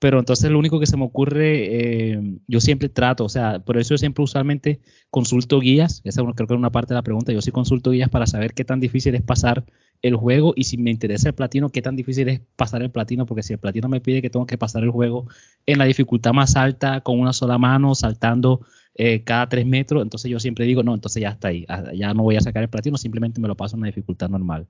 Pero 0.00 0.18
entonces 0.18 0.50
lo 0.50 0.58
único 0.58 0.80
que 0.80 0.86
se 0.86 0.96
me 0.96 1.04
ocurre, 1.04 2.12
eh, 2.12 2.38
yo 2.48 2.60
siempre 2.60 2.88
trato, 2.88 3.24
o 3.24 3.28
sea, 3.28 3.60
por 3.60 3.78
eso 3.78 3.94
yo 3.94 3.98
siempre 3.98 4.24
usualmente 4.24 4.80
consulto 5.08 5.60
guías, 5.60 6.02
esa 6.04 6.22
creo 6.22 6.46
que 6.48 6.54
es 6.54 6.58
una 6.58 6.72
parte 6.72 6.92
de 6.94 6.98
la 6.98 7.02
pregunta, 7.02 7.32
yo 7.32 7.40
sí 7.40 7.52
consulto 7.52 7.92
guías 7.92 8.10
para 8.10 8.26
saber 8.26 8.54
qué 8.54 8.64
tan 8.64 8.80
difícil 8.80 9.14
es 9.14 9.22
pasar 9.22 9.64
el 10.02 10.16
juego 10.16 10.52
y 10.56 10.64
si 10.64 10.76
me 10.76 10.90
interesa 10.90 11.28
el 11.28 11.34
platino, 11.34 11.70
qué 11.70 11.80
tan 11.80 11.96
difícil 11.96 12.28
es 12.28 12.40
pasar 12.56 12.82
el 12.82 12.90
platino, 12.90 13.24
porque 13.24 13.42
si 13.42 13.54
el 13.54 13.58
platino 13.58 13.88
me 13.88 14.00
pide 14.00 14.20
que 14.20 14.28
tengo 14.30 14.46
que 14.46 14.58
pasar 14.58 14.82
el 14.82 14.90
juego 14.90 15.26
en 15.64 15.78
la 15.78 15.86
dificultad 15.86 16.32
más 16.32 16.56
alta, 16.56 17.00
con 17.00 17.18
una 17.18 17.32
sola 17.32 17.56
mano, 17.56 17.94
saltando 17.94 18.60
eh, 18.96 19.22
cada 19.24 19.48
tres 19.48 19.66
metros, 19.66 20.02
entonces 20.02 20.30
yo 20.30 20.38
siempre 20.40 20.64
digo, 20.66 20.82
no, 20.82 20.94
entonces 20.94 21.20
ya 21.22 21.30
está 21.30 21.48
ahí, 21.48 21.64
ah, 21.68 21.92
ya 21.94 22.14
no 22.14 22.22
voy 22.22 22.36
a 22.36 22.40
sacar 22.40 22.62
el 22.62 22.68
platino, 22.68 22.96
simplemente 22.96 23.40
me 23.40 23.48
lo 23.48 23.56
paso 23.56 23.74
en 23.76 23.80
una 23.80 23.88
dificultad 23.88 24.28
normal. 24.28 24.66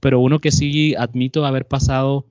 Pero 0.00 0.20
uno 0.20 0.38
que 0.40 0.50
sí 0.52 0.94
admito 0.94 1.44
haber 1.46 1.66
pasado 1.66 2.26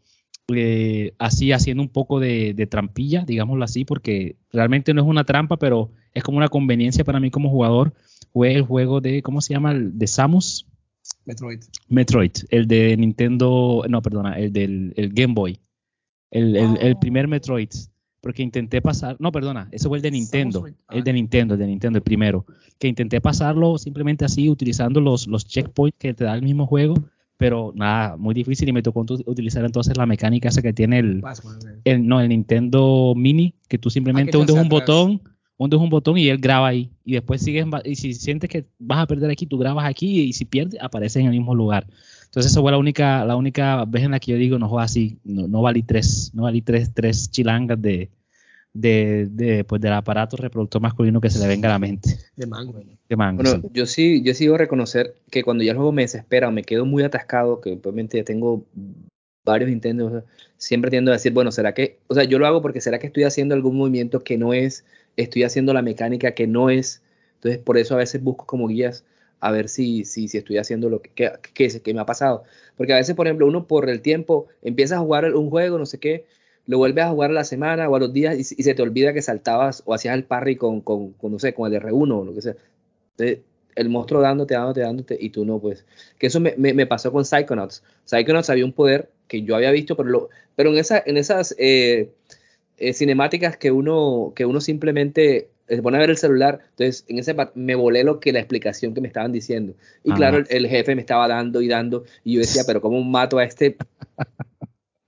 eh, 0.54 1.14
así 1.18 1.52
haciendo 1.52 1.82
un 1.82 1.90
poco 1.90 2.20
de, 2.20 2.54
de 2.54 2.68
trampilla, 2.68 3.24
digámoslo 3.26 3.64
así, 3.64 3.86
porque 3.86 4.36
realmente 4.52 4.94
no 4.94 5.02
es 5.02 5.08
una 5.08 5.24
trampa, 5.24 5.58
pero 5.58 5.92
es 6.14 6.24
como 6.24 6.38
una 6.38 6.50
conveniencia 6.50 7.04
para 7.04 7.20
mí 7.20 7.32
como 7.32 7.50
jugador. 7.50 7.94
Fue 8.34 8.54
el 8.54 8.62
juego 8.64 9.02
de, 9.02 9.22
¿cómo 9.22 9.42
se 9.42 9.54
llama? 9.54 9.72
El 9.72 9.98
de 9.98 10.08
Samus, 10.08 10.68
Metroid. 11.26 11.60
Metroid, 11.90 12.32
el 12.50 12.68
de 12.68 12.96
Nintendo, 12.98 13.84
no, 13.90 14.02
perdona, 14.02 14.38
el 14.38 14.52
del 14.54 14.94
el 14.96 15.10
Game 15.14 15.34
Boy, 15.34 15.60
el, 16.32 16.56
el- 16.56 16.78
el 16.82 16.94
Oh. 16.96 17.00
primer 17.00 17.28
Metroid, 17.28 17.70
porque 18.22 18.44
intenté 18.44 18.82
pasar, 18.82 19.18
no, 19.20 19.32
perdona, 19.32 19.68
ese 19.72 19.88
fue 19.88 19.98
el 19.98 20.02
de 20.02 20.12
Nintendo, 20.12 20.66
ah. 20.88 20.96
el 20.96 21.04
de 21.04 21.14
Nintendo, 21.14 21.56
el 21.56 21.60
de 21.60 21.68
Nintendo, 21.68 21.98
el 21.98 22.04
primero, 22.04 22.46
que 22.80 22.88
intenté 22.88 23.20
pasarlo 23.20 23.78
simplemente 23.78 24.24
así, 24.24 24.48
utilizando 24.48 25.02
los, 25.02 25.28
los 25.28 25.46
checkpoints 25.46 25.98
que 25.98 26.14
te 26.14 26.24
da 26.24 26.36
el 26.36 26.44
mismo 26.44 26.68
juego, 26.68 26.94
pero 27.38 27.74
nada, 27.76 28.18
muy 28.18 28.36
difícil 28.36 28.70
y 28.70 28.72
me 28.72 28.84
tocó 28.84 29.04
utilizar 29.26 29.66
entonces 29.66 29.98
la 29.98 30.06
mecánica 30.06 30.50
esa 30.50 30.62
que 30.62 30.74
tiene 30.74 31.00
el, 31.00 31.24
eh. 31.26 31.82
el, 31.86 32.08
no, 32.08 32.22
el 32.22 32.30
Nintendo 32.30 33.14
Mini, 33.16 33.56
que 33.68 33.80
tú 33.80 33.90
simplemente 33.90 34.32
te 34.32 34.38
hundes 34.38 34.56
un 34.56 34.70
botón, 34.70 35.22
hundes 35.58 35.80
un 35.80 35.90
botón 35.90 36.20
y 36.20 36.28
él 36.30 36.38
graba 36.38 36.68
ahí. 36.68 36.92
Y 37.04 37.14
después 37.14 37.42
sigues, 37.42 37.66
y 37.84 37.96
si 37.96 38.14
sientes 38.14 38.48
que 38.48 38.68
vas 38.78 39.00
a 39.00 39.08
perder 39.08 39.32
aquí, 39.32 39.48
tú 39.48 39.58
grabas 39.58 39.86
aquí 39.86 40.22
y 40.22 40.34
si 40.34 40.46
pierdes, 40.46 40.80
aparece 40.82 41.20
en 41.20 41.26
el 41.26 41.32
mismo 41.32 41.56
lugar. 41.56 41.88
Entonces 42.32 42.54
esa 42.54 42.62
fue 42.62 42.72
la 42.72 42.78
única, 42.78 43.26
la 43.26 43.36
única 43.36 43.84
vez 43.84 44.04
en 44.04 44.12
la 44.12 44.20
que 44.22 44.32
yo 44.32 44.38
digo, 44.38 44.58
no 44.58 44.70
jodas 44.70 44.92
así, 44.92 45.20
no, 45.26 45.50
no 45.50 45.62
valí 45.62 45.84
tres, 45.84 46.32
no 46.34 46.44
valí 46.44 46.62
tres, 46.62 46.94
tres 46.94 47.30
chilangas 47.30 47.82
de, 47.82 48.10
de, 48.72 49.28
de, 49.30 49.66
pues, 49.66 49.82
del 49.82 49.92
aparato 49.92 50.38
reproductor 50.38 50.82
masculino 50.82 51.20
que 51.20 51.30
se 51.30 51.40
le 51.40 51.48
venga 51.50 51.68
a 51.68 51.74
la 51.74 51.80
mente. 51.80 52.18
De 52.38 52.48
mango. 52.48 52.82
De 53.10 53.16
mango, 53.18 53.44
Bueno, 53.44 53.60
sí. 53.62 53.68
yo 53.74 53.86
sí, 53.86 54.24
yo 54.24 54.34
sí 54.34 54.46
debo 54.46 54.58
reconocer 54.58 55.14
que 55.30 55.44
cuando 55.44 55.66
ya 55.66 55.72
el 55.72 55.78
juego 55.78 55.92
me 55.92 56.04
desespera 56.04 56.48
o 56.48 56.54
me 56.54 56.64
quedo 56.64 56.86
muy 56.86 57.04
atascado, 57.04 57.60
que 57.60 57.74
obviamente 57.74 58.18
ya 58.18 58.24
tengo 58.24 58.64
varios 59.44 59.70
intentos, 59.70 60.08
o 60.08 60.12
sea, 60.12 60.24
siempre 60.56 60.90
tiendo 60.90 61.12
a 61.12 61.16
decir, 61.16 61.34
bueno, 61.34 61.52
¿será 61.52 61.74
que, 61.74 62.00
o 62.08 62.14
sea, 62.14 62.24
yo 62.24 62.40
lo 62.40 62.48
hago 62.48 62.62
porque 62.62 62.80
será 62.80 62.98
que 62.98 63.08
estoy 63.08 63.24
haciendo 63.24 63.56
algún 63.56 63.76
movimiento 63.76 64.22
que 64.22 64.38
no 64.38 64.54
es, 64.54 64.86
estoy 65.18 65.44
haciendo 65.44 65.74
la 65.74 65.82
mecánica 65.82 66.32
que 66.32 66.48
no 66.48 66.70
es, 66.70 67.02
entonces 67.36 67.60
por 67.60 67.78
eso 67.78 67.96
a 67.96 67.98
veces 67.98 68.24
busco 68.24 68.46
como 68.46 68.70
guías 68.70 69.04
a 69.42 69.52
ver 69.52 69.70
si, 69.70 70.06
si, 70.06 70.28
si 70.30 70.38
estoy 70.38 70.58
haciendo 70.58 70.90
lo 70.90 71.02
que, 71.02 71.10
que, 71.12 71.32
que- 71.54 71.82
que 71.82 71.94
me 71.94 72.02
ha 72.02 72.06
pasado. 72.06 72.44
Porque 72.78 72.94
a 72.94 72.98
veces, 72.98 73.16
por 73.16 73.28
ejemplo, 73.28 73.48
uno 73.48 73.68
por 73.68 73.90
el 73.90 74.02
tiempo 74.02 74.48
empieza 74.62 74.96
a 74.98 75.00
jugar 75.00 75.26
un 75.36 75.50
juego, 75.50 75.78
no 75.80 75.86
sé 75.86 76.00
qué, 76.00 76.26
lo 76.68 76.78
vuelves 76.78 77.04
a 77.06 77.10
jugar 77.10 77.32
a 77.32 77.34
la 77.34 77.44
semana 77.44 77.90
o 77.90 77.96
a 77.96 78.00
los 78.00 78.14
días 78.14 78.38
y, 78.38 78.44
se 78.44 78.74
te 78.76 78.82
olvida 78.82 79.14
que 79.14 79.22
saltabas 79.22 79.84
o 79.86 79.94
hacías 79.94 80.16
el 80.16 80.24
parry 80.26 80.56
con, 80.56 80.82
con, 80.82 81.14
con, 81.14 81.32
no 81.34 81.40
sé, 81.40 81.54
con 81.54 81.68
el 81.70 81.76
R1 81.78 82.20
o 82.20 82.26
lo 82.26 82.34
que 82.34 82.42
sea. 82.42 82.56
Entonces, 83.18 83.40
el 83.76 83.90
monstruo 83.90 84.22
dándote, 84.22 84.54
dándote, 84.56 84.82
dándote, 84.82 85.18
y 85.20 85.30
tú 85.30 85.46
no, 85.46 85.60
pues. 85.60 85.86
Que 86.18 86.28
eso 86.28 86.40
me, 86.40 86.56
me, 86.58 86.74
me 86.74 86.88
pasó 86.88 87.12
con 87.12 87.26
Psychonauts. 87.26 87.84
Psychonauts 88.06 88.50
había 88.50 88.66
un 88.66 88.74
poder 88.74 89.12
que 89.28 89.44
yo 89.44 89.56
había 89.56 89.72
visto, 89.72 89.96
pero, 89.96 90.10
lo, 90.10 90.30
pero 90.56 90.72
en, 90.72 90.78
esa, 90.78 91.02
en 91.06 91.18
esas 91.18 91.56
eh, 91.58 92.12
eh, 92.78 92.94
cinemáticas 92.94 93.58
que 93.58 93.72
uno, 93.72 94.34
que 94.36 94.46
uno 94.48 94.62
simplemente 94.62 95.51
se 95.76 95.82
pone 95.82 95.98
a 95.98 96.02
ver 96.02 96.10
el 96.10 96.18
celular, 96.18 96.60
entonces 96.72 97.06
en 97.08 97.20
ese 97.20 97.36
me 97.56 97.76
volé 97.76 98.04
lo 98.04 98.20
que 98.20 98.32
la 98.32 98.40
explicación 98.40 98.94
que 98.94 99.02
me 99.02 99.08
estaban 99.08 99.32
diciendo. 99.32 99.74
Y 100.04 100.12
Ah. 100.12 100.16
claro, 100.16 100.38
el, 100.38 100.46
el 100.50 100.68
jefe 100.68 100.96
me 100.96 101.02
estaba 101.02 101.28
dando 101.28 101.62
y 101.62 101.68
dando, 101.68 102.04
y 102.24 102.34
yo 102.34 102.40
decía, 102.42 102.64
pero 102.66 102.82
¿cómo 102.82 103.02
mato 103.04 103.38
a 103.38 103.44
este? 103.44 103.78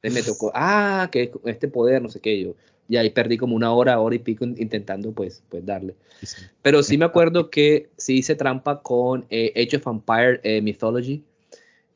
Entonces 0.01 0.26
me 0.28 0.34
tocó, 0.34 0.51
ah, 0.53 1.09
que 1.11 1.32
este 1.45 1.68
poder, 1.68 2.01
no 2.01 2.09
sé 2.09 2.20
qué, 2.20 2.39
yo. 2.41 2.55
Y 2.89 2.97
ahí 2.97 3.09
perdí 3.09 3.38
como 3.38 3.55
una 3.55 3.74
hora, 3.74 3.99
hora 3.99 4.16
y 4.16 4.20
pico 4.20 4.43
in- 4.43 4.55
intentando, 4.59 5.14
pues, 5.14 5.41
pues 5.49 5.66
darle. 5.66 5.95
Sí, 6.20 6.26
sí. 6.26 6.41
Pero 6.61 6.84
sí 6.84 6.97
me 6.97 7.05
acuerdo 7.05 7.49
que 7.49 7.89
sí 7.97 8.18
hice 8.18 8.36
trampa 8.36 8.82
con 8.82 9.26
eh, 9.30 9.53
Age 9.55 9.78
of 9.78 9.88
Empire 9.88 10.41
eh, 10.43 10.61
Mythology. 10.61 11.24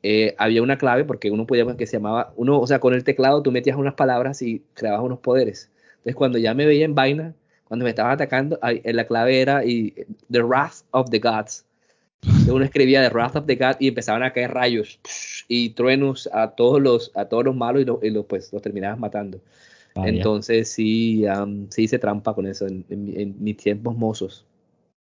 Eh, 0.02 0.34
había 0.38 0.62
una 0.62 0.78
clave 0.78 1.04
porque 1.04 1.30
uno 1.30 1.46
podía 1.46 1.66
que 1.76 1.86
se 1.86 1.98
llamaba, 1.98 2.32
uno, 2.36 2.58
o 2.60 2.66
sea, 2.66 2.78
con 2.80 2.94
el 2.94 3.04
teclado 3.04 3.42
tú 3.42 3.52
metías 3.52 3.76
unas 3.76 3.94
palabras 3.94 4.40
y 4.42 4.62
creabas 4.74 5.02
unos 5.02 5.18
poderes. 5.18 5.70
Entonces 5.98 6.14
cuando 6.16 6.38
ya 6.38 6.54
me 6.54 6.64
veía 6.64 6.84
en 6.86 6.94
vaina, 6.94 7.34
cuando 7.68 7.84
me 7.84 7.90
estaba 7.90 8.12
atacando, 8.12 8.58
eh, 8.62 8.92
la 8.92 9.06
clave 9.06 9.40
era 9.40 9.64
y, 9.64 9.94
The 10.30 10.42
Wrath 10.42 10.82
of 10.90 11.10
the 11.10 11.18
Gods. 11.18 11.64
Uno 12.50 12.64
escribía 12.64 13.02
The 13.06 13.14
Wrath 13.14 13.36
of 13.36 13.46
the 13.46 13.54
Gods 13.56 13.76
y 13.78 13.88
empezaban 13.88 14.22
a 14.24 14.32
caer 14.32 14.52
rayos 14.52 14.98
y 15.46 15.70
truenos 15.70 16.28
a 16.32 16.50
todos 16.50 16.80
los, 16.82 17.12
a 17.14 17.26
todos 17.26 17.44
los 17.44 17.54
malos 17.54 17.82
y, 17.82 17.84
lo- 17.84 18.00
y 18.02 18.10
los, 18.10 18.26
pues, 18.26 18.52
los 18.52 18.60
terminabas 18.62 18.98
matando. 18.98 19.40
Vaya. 19.94 20.10
Entonces 20.10 20.70
sí, 20.70 21.26
am, 21.26 21.68
sí 21.70 21.82
hice 21.84 21.98
trampa 21.98 22.34
con 22.34 22.46
eso 22.46 22.66
en, 22.66 22.84
en 22.90 23.20
en 23.20 23.34
mis 23.42 23.56
tiempos 23.56 23.96
mozos. 23.96 24.44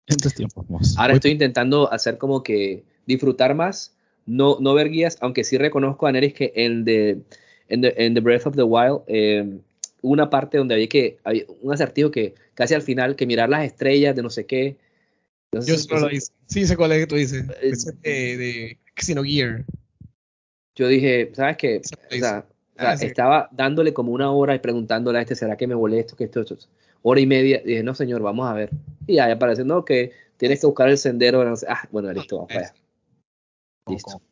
En 0.06 0.16
estos 0.16 0.34
tiempos, 0.34 0.68
mos. 0.70 0.94
Ahora 0.96 1.12
Muy- 1.12 1.16
estoy 1.16 1.30
intentando 1.32 1.92
hacer 1.92 2.16
como 2.18 2.42
que 2.42 2.82
disfrutar 3.06 3.54
más, 3.54 3.94
no, 4.26 4.56
no 4.60 4.74
ver 4.74 4.88
guías, 4.90 5.18
aunque 5.20 5.44
sí 5.44 5.58
reconozco 5.58 6.06
a 6.06 6.12
Neris 6.12 6.32
que 6.34 6.52
en 6.54 6.84
The, 6.84 7.18
en 7.68 7.80
the, 7.82 7.94
en 7.96 8.14
the 8.14 8.20
Breath 8.20 8.46
of 8.46 8.56
the 8.56 8.62
Wild 8.62 9.00
eh, 9.06 9.58
una 10.02 10.30
parte 10.30 10.58
donde 10.58 10.74
había 10.74 10.88
que, 10.88 11.18
había 11.24 11.44
un 11.62 11.72
acertijo 11.72 12.10
que 12.10 12.34
casi 12.54 12.74
al 12.74 12.82
final, 12.82 13.16
que 13.16 13.26
mirar 13.26 13.48
las 13.48 13.64
estrellas 13.64 14.14
de 14.14 14.22
no 14.22 14.30
sé 14.30 14.46
qué. 14.46 14.76
Yo 15.52 15.62
solo 15.78 16.08
lo 16.08 16.10
hice. 16.10 16.32
Sí, 16.46 16.66
sé 16.66 16.76
cuál 16.76 16.92
es 16.92 16.98
que 16.98 17.06
tú 17.06 17.16
dices. 17.16 17.44
Eh, 17.62 17.72
de, 18.02 18.36
de 18.36 18.78
Xenogear. 18.96 19.64
yo 20.74 20.88
dije, 20.88 21.30
¿sabes 21.34 21.56
qué? 21.56 21.78
O 21.78 21.84
sea, 21.84 21.98
o 22.10 22.80
sea, 22.80 22.92
Ah, 22.92 22.96
sí. 22.96 23.06
estaba 23.06 23.48
dándole 23.50 23.92
como 23.92 24.12
una 24.12 24.30
hora 24.30 24.54
y 24.54 24.60
preguntándole 24.60 25.18
a 25.18 25.22
este, 25.22 25.34
¿será 25.34 25.56
que 25.56 25.66
me 25.66 25.74
volé 25.74 25.98
esto, 25.98 26.14
que 26.14 26.24
esto, 26.24 26.42
esto? 26.42 26.56
Hora 27.02 27.20
y 27.20 27.26
media. 27.26 27.60
dije, 27.64 27.82
no, 27.82 27.92
señor, 27.94 28.22
vamos 28.22 28.48
a 28.48 28.54
ver. 28.54 28.70
Y 29.06 29.18
ahí 29.18 29.32
aparece, 29.32 29.64
no, 29.64 29.84
que 29.84 30.12
tienes 30.36 30.60
que 30.60 30.66
buscar 30.66 30.88
el 30.88 30.96
sendero. 30.96 31.42
Ah, 31.66 31.88
bueno, 31.90 32.12
listo, 32.12 32.36
vamos 32.36 32.48
para 32.52 32.60
allá. 32.66 32.74
Listo. 33.88 34.22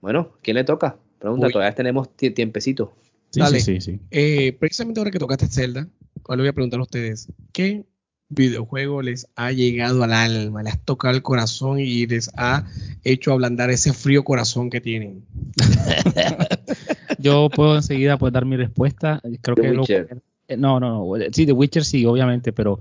Bueno, 0.00 0.32
¿quién 0.42 0.56
le 0.56 0.64
toca? 0.64 0.96
Pregunta, 1.20 1.46
Voy. 1.46 1.52
todavía 1.52 1.74
tenemos 1.76 2.08
tie- 2.16 2.34
tiempecito. 2.34 2.92
Sí, 3.30 3.40
Dale. 3.40 3.60
sí, 3.60 3.80
sí, 3.80 3.92
sí. 3.92 4.00
Eh, 4.10 4.52
precisamente 4.58 5.00
ahora 5.00 5.10
que 5.10 5.18
tocaste 5.18 5.46
Zelda, 5.48 5.86
ahora 6.24 6.36
le 6.36 6.42
voy 6.42 6.48
a 6.48 6.52
preguntar 6.54 6.80
a 6.80 6.82
ustedes, 6.84 7.28
¿qué 7.52 7.84
videojuego 8.30 9.00
les 9.02 9.26
ha 9.36 9.52
llegado 9.52 10.02
al 10.04 10.12
alma, 10.12 10.62
les 10.62 10.74
ha 10.74 10.76
tocado 10.78 11.14
el 11.14 11.22
corazón 11.22 11.78
y 11.80 12.06
les 12.06 12.30
ha 12.36 12.64
hecho 13.04 13.32
ablandar 13.32 13.70
ese 13.70 13.92
frío 13.92 14.24
corazón 14.24 14.70
que 14.70 14.80
tienen? 14.80 15.24
Yo 17.18 17.48
puedo 17.50 17.76
enseguida 17.76 18.16
pues 18.18 18.32
dar 18.32 18.44
mi 18.44 18.56
respuesta. 18.56 19.20
Creo 19.42 19.56
The 19.56 19.62
que 19.62 19.72
lo- 19.72 19.80
Witcher. 19.82 20.22
eh, 20.48 20.56
no, 20.56 20.78
no, 20.80 21.04
no. 21.04 21.24
Sí, 21.32 21.46
The 21.46 21.52
Witcher 21.52 21.84
sí, 21.84 22.04
obviamente, 22.06 22.52
pero 22.52 22.80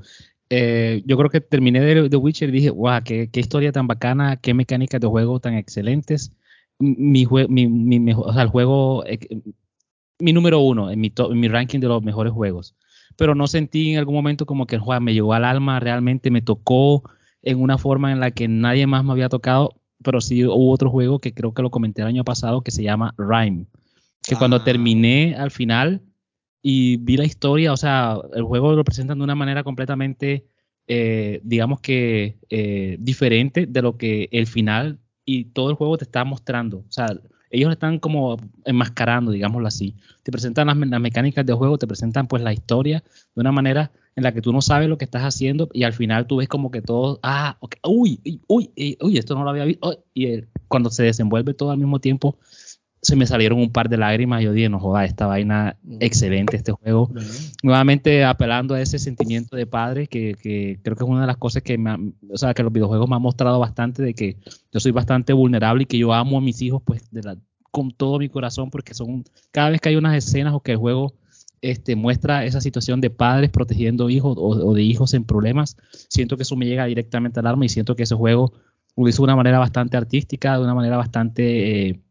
eh, 0.50 1.02
yo 1.06 1.18
creo 1.18 1.30
que 1.30 1.42
terminé 1.42 1.82
de 1.82 2.10
The 2.10 2.16
Witcher 2.16 2.50
y 2.50 2.52
dije, 2.54 2.70
guau, 2.70 3.02
qué, 3.04 3.30
qué 3.32 3.40
historia 3.40 3.72
tan 3.72 3.88
bacana, 3.88 4.38
qué 4.38 4.54
mecánicas 4.54 5.02
de 5.02 5.08
juego 5.08 5.40
tan 5.40 5.56
excelentes. 5.56 6.32
Mi, 6.80 7.26
mi, 7.50 7.68
mi 7.68 8.00
mejor- 8.00 8.30
o 8.30 8.34
sea, 8.34 8.44
el 8.44 8.50
juego, 8.50 9.04
mi 10.20 10.34
número 10.34 10.60
uno 10.60 10.90
en 10.92 11.00
mi, 11.00 11.10
to- 11.10 11.32
en 11.32 11.40
mi 11.40 11.48
ranking 11.48 11.80
de 11.80 11.88
los 11.88 12.04
mejores 12.04 12.34
juegos. 12.34 12.76
Pero 13.16 13.36
no 13.36 13.48
sentí 13.48 13.92
en 13.94 14.00
algún 14.00 14.16
momento 14.16 14.46
como 14.46 14.66
que 14.68 14.78
Juan 14.78 15.04
me 15.04 15.14
llegó 15.14 15.34
al 15.34 15.46
alma, 15.46 15.80
realmente 15.80 16.30
me 16.32 16.42
tocó 16.42 17.04
en 17.42 17.60
una 17.62 17.78
forma 17.78 18.12
en 18.12 18.20
la 18.20 18.32
que 18.32 18.48
nadie 18.48 18.86
más 18.88 19.04
me 19.04 19.12
había 19.12 19.30
tocado. 19.30 19.76
Pero 20.04 20.22
sí 20.22 20.46
hubo 20.46 20.72
otro 20.72 20.92
juego 20.92 21.20
que 21.20 21.34
creo 21.34 21.54
que 21.54 21.62
lo 21.64 21.72
comenté 21.72 22.02
el 22.02 22.08
año 22.08 22.24
pasado 22.24 22.62
que 22.62 22.70
se 22.72 22.84
llama 22.84 23.16
Rhyme. 23.18 23.66
Que 24.22 24.36
cuando 24.36 24.58
Ah. 24.58 24.64
terminé 24.64 25.36
al 25.36 25.50
final 25.52 26.02
y 26.62 26.98
vi 26.98 27.18
la 27.18 27.26
historia, 27.26 27.72
o 27.74 27.78
sea, 27.78 28.18
el 28.36 28.44
juego 28.44 28.74
lo 28.74 28.84
presentan 28.84 29.18
de 29.18 29.24
una 29.24 29.36
manera 29.36 29.64
completamente, 29.64 30.46
eh, 30.88 31.40
digamos 31.44 31.80
que 31.82 32.38
eh, 32.50 32.98
diferente 33.00 33.66
de 33.66 33.82
lo 33.82 33.98
que 33.98 34.30
el 34.32 34.46
final 34.48 35.00
y 35.26 35.46
todo 35.46 35.70
el 35.70 35.76
juego 35.76 35.98
te 35.98 36.04
está 36.04 36.24
mostrando. 36.26 36.80
O 36.80 36.92
sea, 36.92 37.08
ellos 37.50 37.72
están 37.72 38.00
como 38.00 38.38
enmascarando, 38.66 39.32
digámoslo 39.32 39.68
así. 39.68 39.96
Te 40.24 40.32
presentan 40.32 40.68
las, 40.68 40.76
mecánicas 40.76 41.46
de 41.46 41.54
juego, 41.54 41.78
te 41.78 41.88
presentan 41.88 42.28
pues 42.28 42.44
la 42.44 42.54
historia 42.54 43.04
de 43.36 43.42
una 43.42 43.52
manera 43.52 43.92
en 44.16 44.24
la 44.24 44.34
que 44.34 44.42
tú 44.42 44.52
no 44.52 44.62
sabes 44.62 44.90
lo 44.90 44.98
que 44.98 45.06
estás 45.06 45.24
haciendo 45.24 45.70
y 45.74 45.84
al 45.84 45.94
final 45.94 46.26
tú 46.28 46.38
ves 46.38 46.48
como 46.48 46.72
que 46.72 46.82
todo, 46.82 47.20
ah, 47.22 47.58
okay, 47.60 47.80
uy, 47.84 48.20
uy, 48.24 48.42
uy, 48.76 48.98
uy, 49.00 49.18
esto 49.18 49.36
no 49.36 49.44
lo 49.44 49.52
había 49.52 49.66
visto. 49.66 50.04
y 50.14 50.26
el, 50.26 50.48
cuando 50.68 50.90
se 50.90 51.04
desenvuelve 51.04 51.54
todo 51.54 51.72
al 51.72 51.78
mismo 51.78 52.00
tiempo, 52.00 52.38
se 53.08 53.16
me 53.16 53.26
salieron 53.26 53.60
un 53.60 53.72
par 53.72 53.88
de 53.88 53.96
lágrimas. 53.96 54.44
Yo 54.44 54.52
dije, 54.52 54.68
no 54.68 54.82
joda, 54.82 55.06
esta 55.06 55.28
vaina 55.28 55.78
excelente, 56.02 56.58
este 56.58 56.74
juego. 56.74 57.10
Nuevamente 57.64 58.26
apelando 58.26 58.74
a 58.74 58.82
ese 58.82 59.00
sentimiento 59.00 59.56
de 59.56 59.66
padre, 59.66 60.08
que, 60.08 60.36
que, 60.36 60.78
creo 60.84 60.98
que 60.98 61.06
es 61.06 61.10
una 61.10 61.22
de 61.22 61.28
las 61.28 61.38
cosas 61.38 61.64
que, 61.64 61.78
me, 61.78 62.12
o 62.30 62.38
sea, 62.38 62.54
que 62.54 62.64
los 62.64 62.74
videojuegos 62.74 63.08
me 63.08 63.16
han 63.16 63.22
mostrado 63.22 63.60
bastante, 63.60 64.04
de 64.04 64.14
que 64.14 64.36
yo 64.74 64.82
soy 64.82 64.92
bastante 64.92 65.32
vulnerable 65.32 65.84
y 65.84 65.86
que 65.86 65.98
yo 65.98 66.14
amo 66.14 66.38
a 66.38 66.42
mis 66.42 66.62
hijos, 66.62 66.82
pues, 66.84 67.10
de 67.10 67.24
la, 67.24 67.38
con 67.72 67.92
todo 67.92 68.20
mi 68.20 68.28
corazón, 68.28 68.70
porque 68.70 68.94
son, 68.94 69.24
cada 69.52 69.70
vez 69.70 69.80
que 69.80 69.88
hay 69.88 69.96
unas 69.96 70.14
escenas 70.14 70.54
o 70.54 70.60
que 70.60 70.74
el 70.74 70.78
juego 70.78 71.14
este, 71.62 71.96
muestra 71.96 72.44
esa 72.44 72.60
situación 72.60 73.00
de 73.00 73.10
padres 73.10 73.52
protegiendo 73.52 74.10
hijos 74.10 74.36
o, 74.38 74.50
o, 74.50 74.74
de 74.74 74.84
hijos 74.84 75.14
en 75.14 75.24
problemas, 75.24 75.78
siento 76.10 76.36
que 76.36 76.44
eso 76.44 76.58
me 76.58 76.66
llega 76.66 76.84
directamente 76.84 77.40
al 77.40 77.48
alma 77.48 77.64
y 77.64 77.70
siento 77.70 77.96
que 77.96 78.04
ese 78.04 78.16
juego 78.16 78.52
lo 78.98 79.08
hizo 79.08 79.22
de 79.22 79.28
una 79.28 79.38
manera 79.38 79.60
bastante 79.60 79.96
artística, 79.96 80.58
de 80.58 80.64
una 80.66 80.76
manera 80.76 80.98
bastante... 80.98 81.88
Eh, 81.88 82.02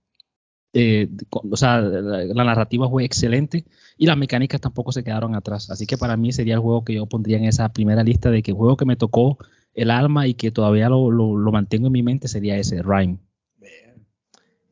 eh, 0.79 1.09
o 1.31 1.57
sea, 1.57 1.81
la, 1.81 2.45
narrativa 2.45 2.87
fue 2.91 3.05
excelente 3.07 3.65
y 3.97 4.05
las 4.05 4.19
mecánicas 4.19 4.61
tampoco 4.61 4.93
se 4.93 5.03
quedaron 5.03 5.35
atrás. 5.35 5.71
Así 5.71 5.87
que 5.87 5.97
para 5.97 6.19
mí 6.19 6.33
sería 6.33 6.53
el 6.53 6.61
juego 6.61 6.85
que 6.85 6.93
yo 6.93 7.07
pondría 7.07 7.39
en 7.39 7.45
esa 7.45 7.73
primera 7.73 8.03
lista 8.05 8.31
de 8.31 8.43
que 8.43 8.51
el 8.51 8.59
juego 8.59 8.77
que 8.77 8.85
me 8.85 8.97
tocó 8.97 9.39
el 9.73 9.91
alma 9.91 10.27
y 10.27 10.35
que 10.35 10.51
todavía 10.51 10.91
lo, 10.91 11.11
lo, 11.11 11.51
mantengo 11.51 11.87
en 11.87 11.95
mi 11.95 12.03
mente 12.03 12.29
sería 12.29 12.59
ese, 12.59 12.83
Rhyme. 12.83 13.17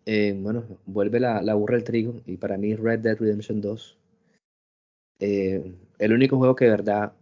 Eh, 0.04 0.38
bueno, 0.38 0.64
vuelve 0.84 1.20
la, 1.20 1.40
la, 1.40 1.54
burra 1.54 1.76
el 1.76 1.84
trigo 1.84 2.20
y 2.26 2.36
para 2.36 2.58
mí 2.58 2.74
Red 2.74 2.98
Dead 2.98 3.16
Redemption 3.16 3.62
2. 3.62 3.96
Eh, 5.20 5.72
el 5.98 6.12
único 6.12 6.36
juego 6.36 6.54
que 6.54 6.68
verdad 6.68 7.14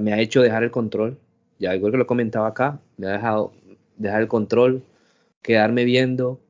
me 0.00 0.12
ha 0.12 0.18
hecho 0.18 0.42
dejar 0.42 0.64
el 0.64 0.72
control. 0.72 1.16
Ya 1.60 1.76
igual 1.76 1.92
que 1.92 1.98
lo 1.98 2.08
comentaba 2.08 2.48
acá, 2.48 2.80
me 2.96 3.06
ha 3.06 3.12
dejado 3.12 3.52
dejar 3.96 4.22
el 4.22 4.28
control, 4.28 4.82
quedarme 5.42 5.84
viendo, 5.84 6.40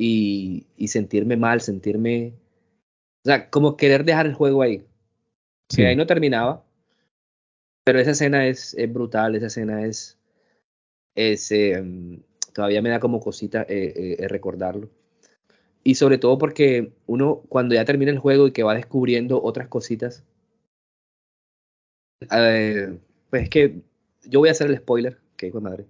y, 0.00 0.66
y, 0.78 0.88
sentirme 0.88 1.36
mal, 1.36 1.60
sentirme, 1.60 2.32
o 3.22 3.28
sea, 3.28 3.50
como 3.50 3.76
querer 3.76 4.04
dejar 4.06 4.24
el 4.24 4.32
juego 4.32 4.62
ahí. 4.62 4.86
Sí. 5.68 5.82
Que 5.82 5.88
ahí 5.88 5.96
no 5.96 6.06
terminaba, 6.06 6.64
pero 7.84 7.98
esa 8.00 8.12
escena 8.12 8.46
es, 8.46 8.72
es 8.74 8.90
brutal, 8.90 9.34
esa 9.34 9.48
escena 9.48 9.84
es, 9.84 10.18
es 11.14 11.52
eh, 11.52 11.84
todavía 12.54 12.80
me 12.80 12.88
da 12.88 12.98
como 12.98 13.20
cosita 13.20 13.66
eh, 13.68 14.16
eh, 14.18 14.28
recordarlo. 14.28 14.88
Y 15.84 15.96
sobre 15.96 16.16
todo 16.16 16.38
porque 16.38 16.92
uno 17.06 17.42
cuando 17.50 17.74
ya 17.74 17.84
termina 17.84 18.10
el 18.10 18.18
juego 18.18 18.46
y 18.46 18.52
que 18.52 18.62
va 18.62 18.74
descubriendo 18.74 19.42
otras 19.42 19.68
cositas, 19.68 20.24
pues 22.18 23.42
es 23.42 23.50
que 23.50 23.82
yo 24.24 24.40
voy 24.40 24.48
a 24.48 24.52
hacer 24.52 24.70
el 24.70 24.78
spoiler, 24.78 25.18
que 25.36 25.48
hijo 25.48 25.58
de 25.58 25.64
madre 25.64 25.86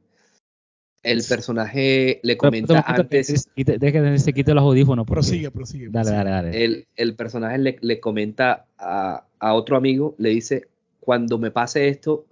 el 1.03 1.22
personaje 1.26 2.20
le 2.22 2.36
comenta 2.36 2.74
pero, 2.74 2.84
pero, 2.86 3.03
antes. 3.03 3.48
Deja 3.57 4.03
que 4.03 4.18
se 4.18 4.32
quite 4.32 4.55
los 4.55 4.62
audífonos. 4.62 5.07
Porque... 5.07 5.20
Prosigue, 5.20 5.51
prosigue. 5.51 5.88
Dale, 5.90 6.11
dale, 6.11 6.30
dale. 6.30 6.64
El, 6.64 6.86
el 6.96 7.14
personaje 7.14 7.59
le, 7.59 7.76
le 7.80 8.01
comenta 8.01 8.66
a, 8.76 9.26
a, 9.38 9.55
otro 9.55 9.76
amigo, 9.76 10.14
le 10.18 10.30
dice: 10.30 10.68
Cuando 11.01 11.38
me 11.38 11.51
pase 11.51 11.88
esto, 11.88 12.26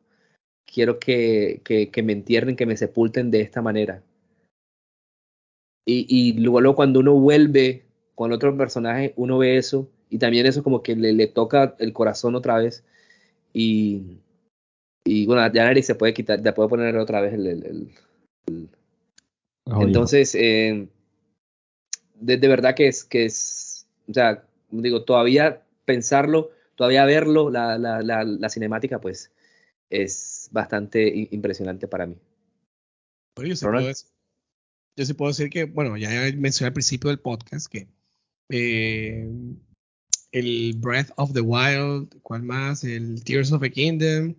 quiero 0.66 0.98
que, 0.98 1.62
que, 1.64 1.90
que 1.90 2.02
me 2.02 2.12
entierren, 2.12 2.56
que 2.56 2.66
me 2.66 2.76
sepulten 2.76 3.30
de 3.30 3.40
esta 3.40 3.62
manera. 3.62 4.02
Y, 5.86 6.06
y 6.08 6.34
luego, 6.34 6.60
luego, 6.60 6.76
cuando 6.76 7.00
uno 7.00 7.14
vuelve 7.14 7.86
con 8.14 8.32
otro 8.32 8.54
personaje, 8.56 9.14
uno 9.16 9.38
ve 9.38 9.56
eso. 9.56 9.88
Y 10.10 10.18
también 10.18 10.46
eso, 10.46 10.62
como 10.62 10.82
que 10.82 10.94
le, 10.94 11.12
le 11.12 11.26
toca 11.26 11.74
el 11.78 11.94
corazón 11.94 12.34
otra 12.34 12.58
vez. 12.58 12.84
Y, 13.54 14.18
y 15.04 15.24
bueno, 15.24 15.50
ya 15.52 15.64
Nari 15.64 15.82
se 15.82 15.94
puede 15.94 16.12
quitar, 16.12 16.42
ya 16.42 16.52
puede 16.54 16.68
poner 16.68 16.96
otra 16.98 17.22
vez 17.22 17.32
el, 17.32 17.46
el, 17.46 17.64
el 17.64 17.88
Oh, 19.64 19.82
Entonces, 19.82 20.34
eh, 20.34 20.88
de, 22.14 22.36
de, 22.36 22.49
verdad 22.49 22.74
que 22.74 22.88
es, 22.88 23.05
que 23.05 23.26
es, 23.26 23.86
o 24.09 24.14
sea, 24.14 24.44
digo, 24.70 25.05
todavía 25.05 25.62
pensarlo, 25.84 26.51
todavía 26.74 27.05
verlo, 27.05 27.51
la, 27.51 27.78
la, 27.78 28.03
la, 28.03 28.24
la 28.24 28.49
cinemática, 28.49 29.01
pues 29.01 29.30
es 29.90 30.49
bastante 30.53 31.28
impresionante 31.30 31.88
para 31.88 32.07
mí. 32.07 32.16
Bueno, 33.36 33.51
yo, 33.51 33.57
sí 33.57 33.64
puedo, 33.64 33.90
yo, 34.96 35.05
sí 35.05 35.14
puedo, 35.14 35.30
decir 35.30 35.51
que, 35.51 35.64
bueno, 35.64 35.96
ya 35.96 36.11
mencioné 36.36 36.68
al 36.68 36.72
principio 36.72 37.09
del 37.09 37.20
podcast 37.20 37.70
que 37.70 37.88
eh, 38.51 39.28
el 40.32 40.74
Breath 40.78 41.11
of 41.16 41.32
the 41.32 41.40
Wild, 41.40 42.20
¿cuál 42.22 42.42
más? 42.42 42.84
El 42.84 43.22
Tears 43.24 43.53
of 43.53 43.61
the 43.61 43.70
Kingdom. 43.70 44.34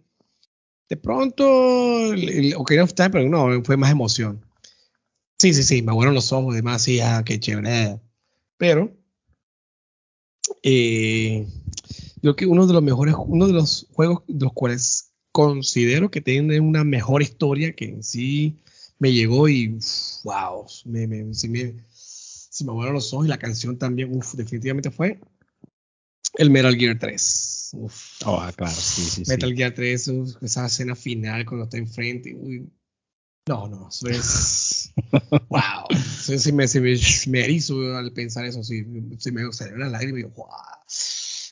De 0.89 0.97
pronto, 0.97 2.13
el, 2.13 2.55
Ocarina 2.55 2.83
of 2.83 2.95
Time, 2.95 3.11
pero 3.11 3.29
no, 3.29 3.63
fue 3.63 3.77
más 3.77 3.91
emoción. 3.91 4.43
Sí, 5.37 5.53
sí, 5.53 5.63
sí, 5.63 5.81
me 5.83 5.91
abueron 5.91 6.15
los 6.15 6.33
ojos, 6.33 6.55
demás, 6.55 6.81
sí, 6.81 6.99
ah, 6.99 7.23
qué 7.23 7.39
chévere. 7.39 8.01
Pero, 8.57 8.91
eh, 10.63 11.45
yo 12.15 12.21
creo 12.21 12.35
que 12.35 12.45
uno 12.47 12.65
de 12.65 12.73
los 12.73 12.81
mejores, 12.81 13.15
uno 13.17 13.47
de 13.47 13.53
los 13.53 13.87
juegos 13.91 14.23
de 14.27 14.45
los 14.45 14.53
cuales 14.53 15.11
considero 15.31 16.09
que 16.09 16.21
tienen 16.21 16.63
una 16.63 16.83
mejor 16.83 17.21
historia 17.21 17.73
que 17.75 17.85
en 17.85 18.03
sí 18.03 18.57
me 18.97 19.13
llegó 19.13 19.47
y, 19.47 19.77
wow, 20.23 20.65
me, 20.85 21.07
me, 21.07 21.33
se 21.35 21.47
me, 21.47 21.75
se 21.93 22.65
me 22.65 22.71
abueron 22.71 22.95
los 22.95 23.13
ojos 23.13 23.27
y 23.27 23.29
la 23.29 23.37
canción 23.37 23.77
también, 23.77 24.13
uf, 24.15 24.33
definitivamente 24.33 24.89
fue 24.89 25.19
el 26.35 26.49
Metal 26.49 26.75
Gear 26.75 26.97
3. 26.97 27.69
Uf. 27.73 28.21
Oh, 28.25 28.45
claro, 28.55 28.73
sí, 28.73 29.03
sí, 29.03 29.23
Metal 29.27 29.49
sí. 29.49 29.55
Gear 29.55 29.73
3, 29.73 30.07
uf, 30.09 30.43
esa 30.43 30.65
escena 30.65 30.95
final 30.95 31.45
cuando 31.45 31.65
está 31.65 31.77
enfrente, 31.77 32.35
uy, 32.35 32.69
no, 33.47 33.67
no, 33.67 33.89
eso 33.89 34.07
es. 34.07 34.93
¡Wow! 35.49 35.87
Eso 35.89 36.53
me, 36.53 36.67
me, 36.67 36.99
me 37.27 37.43
erizo 37.43 37.97
al 37.97 38.13
pensar 38.13 38.45
eso. 38.45 38.63
Sí 38.63 38.85
me 38.85 39.51
salió 39.51 39.77
la 39.77 39.89
lágrima 39.89 40.19
y 40.19 40.21
yo, 40.21 40.29
¡wow! 40.29 40.47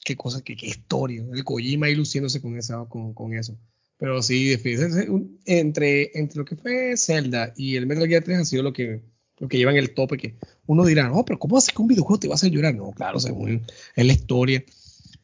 ¡Qué 0.04 0.16
cosa, 0.16 0.44
qué, 0.44 0.56
qué 0.56 0.68
historia! 0.68 1.26
El 1.34 1.44
Kojima 1.44 1.88
ahí 1.88 1.96
luciéndose 1.96 2.40
con, 2.40 2.56
esa, 2.56 2.86
con, 2.86 3.16
con 3.16 3.34
eso. 3.34 3.58
Pero 3.98 4.22
sí, 4.22 4.50
definitivamente, 4.50 5.40
entre, 5.46 6.12
entre 6.14 6.38
lo 6.38 6.46
que 6.46 6.56
fue 6.56 6.96
Zelda 6.98 7.54
y 7.58 7.78
el 7.78 7.88
Metal 7.88 8.08
Gear 8.08 8.24
3 8.24 8.40
ha 8.40 8.46
sido 8.46 8.62
lo 8.62 8.74
que, 8.74 9.02
lo 9.40 9.48
que 9.48 9.58
llevan 9.58 9.76
el 9.76 9.94
tope. 9.94 10.18
Que 10.18 10.36
uno 10.66 10.86
dirá, 10.86 11.10
no, 11.10 11.24
pero 11.26 11.40
¿cómo 11.40 11.58
hace 11.58 11.72
que 11.72 11.82
un 11.82 11.88
videojuego 11.88 12.20
te 12.20 12.28
va 12.28 12.34
a 12.34 12.36
hacer 12.36 12.52
llorar? 12.52 12.76
No, 12.76 12.92
claro, 12.92 13.20
según 13.20 13.64
es 13.96 14.06
la 14.06 14.14
historia. 14.14 14.64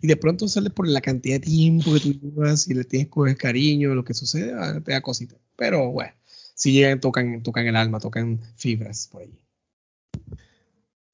Y 0.02 0.08
de 0.08 0.18
pronto 0.18 0.48
sale 0.48 0.70
por 0.70 0.88
la 0.88 1.02
cantidad 1.02 1.36
de 1.36 1.46
tiempo 1.46 1.94
que 1.94 2.00
tú 2.00 2.14
llevas 2.14 2.68
y 2.68 2.74
le 2.74 2.84
tienes 2.84 3.10
el 3.28 3.38
cariño, 3.38 3.96
lo 3.96 4.04
que 4.04 4.14
sucede, 4.14 4.54
te 4.82 4.92
da 4.92 5.02
cosita. 5.02 5.36
Pero 5.56 5.92
bueno 5.92 6.14
si 6.56 6.72
llegan, 6.72 7.00
tocan, 7.00 7.44
tocan 7.44 7.68
el 7.68 7.76
alma, 7.76 8.00
tocan 8.00 8.40
fibras 8.56 9.10
por 9.12 9.24
ahí. 9.24 9.34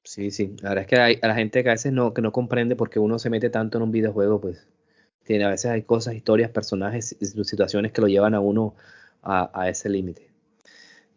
Sí, 0.03 0.31
sí. 0.31 0.55
La 0.61 0.69
verdad 0.69 0.81
es 0.83 0.87
que 0.87 0.97
hay 0.97 1.19
a 1.21 1.27
la 1.27 1.35
gente 1.35 1.63
que 1.63 1.69
a 1.69 1.73
veces 1.73 1.93
no, 1.93 2.13
que 2.13 2.21
no 2.21 2.31
comprende 2.31 2.75
porque 2.75 2.99
uno 2.99 3.19
se 3.19 3.29
mete 3.29 3.49
tanto 3.49 3.77
en 3.77 3.83
un 3.83 3.91
videojuego, 3.91 4.41
pues 4.41 4.67
tiene, 5.23 5.45
a 5.45 5.49
veces 5.49 5.71
hay 5.71 5.83
cosas, 5.83 6.15
historias, 6.15 6.49
personajes, 6.49 7.15
situaciones 7.19 7.91
que 7.91 8.01
lo 8.01 8.07
llevan 8.07 8.33
a 8.33 8.39
uno 8.39 8.75
a, 9.21 9.51
a 9.53 9.69
ese 9.69 9.89
límite. 9.89 10.29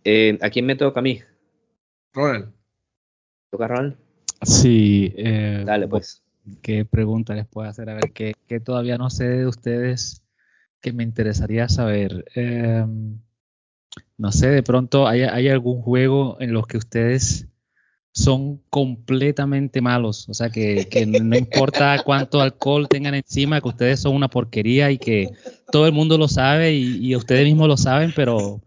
Eh, 0.04 0.38
¿A 0.42 0.50
quién 0.50 0.66
me 0.66 0.76
toca 0.76 1.00
a 1.00 1.02
mí? 1.02 1.20
Ronald. 2.12 2.52
¿Toca 3.50 3.68
Ronald? 3.68 3.96
Sí. 4.42 5.12
Eh, 5.16 5.62
Dale, 5.64 5.88
pues. 5.88 6.22
¿Qué 6.60 6.84
pregunta 6.84 7.34
les 7.34 7.46
puedo 7.46 7.68
hacer? 7.68 7.88
A 7.88 7.94
ver, 7.94 8.12
¿qué, 8.12 8.34
qué 8.48 8.58
todavía 8.58 8.98
no 8.98 9.10
sé 9.10 9.28
de 9.28 9.46
ustedes 9.46 10.22
que 10.80 10.92
me 10.92 11.04
interesaría 11.04 11.68
saber? 11.68 12.24
Eh, 12.34 12.84
no 14.18 14.32
sé, 14.32 14.48
de 14.48 14.62
pronto 14.62 15.06
hay, 15.06 15.22
hay, 15.22 15.48
algún 15.48 15.82
juego 15.82 16.36
en 16.40 16.52
los 16.52 16.66
que 16.66 16.78
ustedes 16.78 17.46
son 18.12 18.60
completamente 18.68 19.80
malos, 19.80 20.28
o 20.28 20.34
sea 20.34 20.50
que, 20.50 20.88
que 20.90 21.06
no 21.06 21.36
importa 21.36 21.96
cuánto 22.04 22.40
alcohol 22.40 22.88
tengan 22.88 23.14
encima, 23.14 23.60
que 23.60 23.68
ustedes 23.68 24.00
son 24.00 24.14
una 24.14 24.28
porquería 24.28 24.90
y 24.90 24.98
que 24.98 25.30
todo 25.70 25.86
el 25.86 25.92
mundo 25.92 26.18
lo 26.18 26.28
sabe 26.28 26.74
y, 26.74 27.06
y 27.06 27.16
ustedes 27.16 27.44
mismos 27.44 27.68
lo 27.68 27.76
saben, 27.76 28.12
pero, 28.14 28.60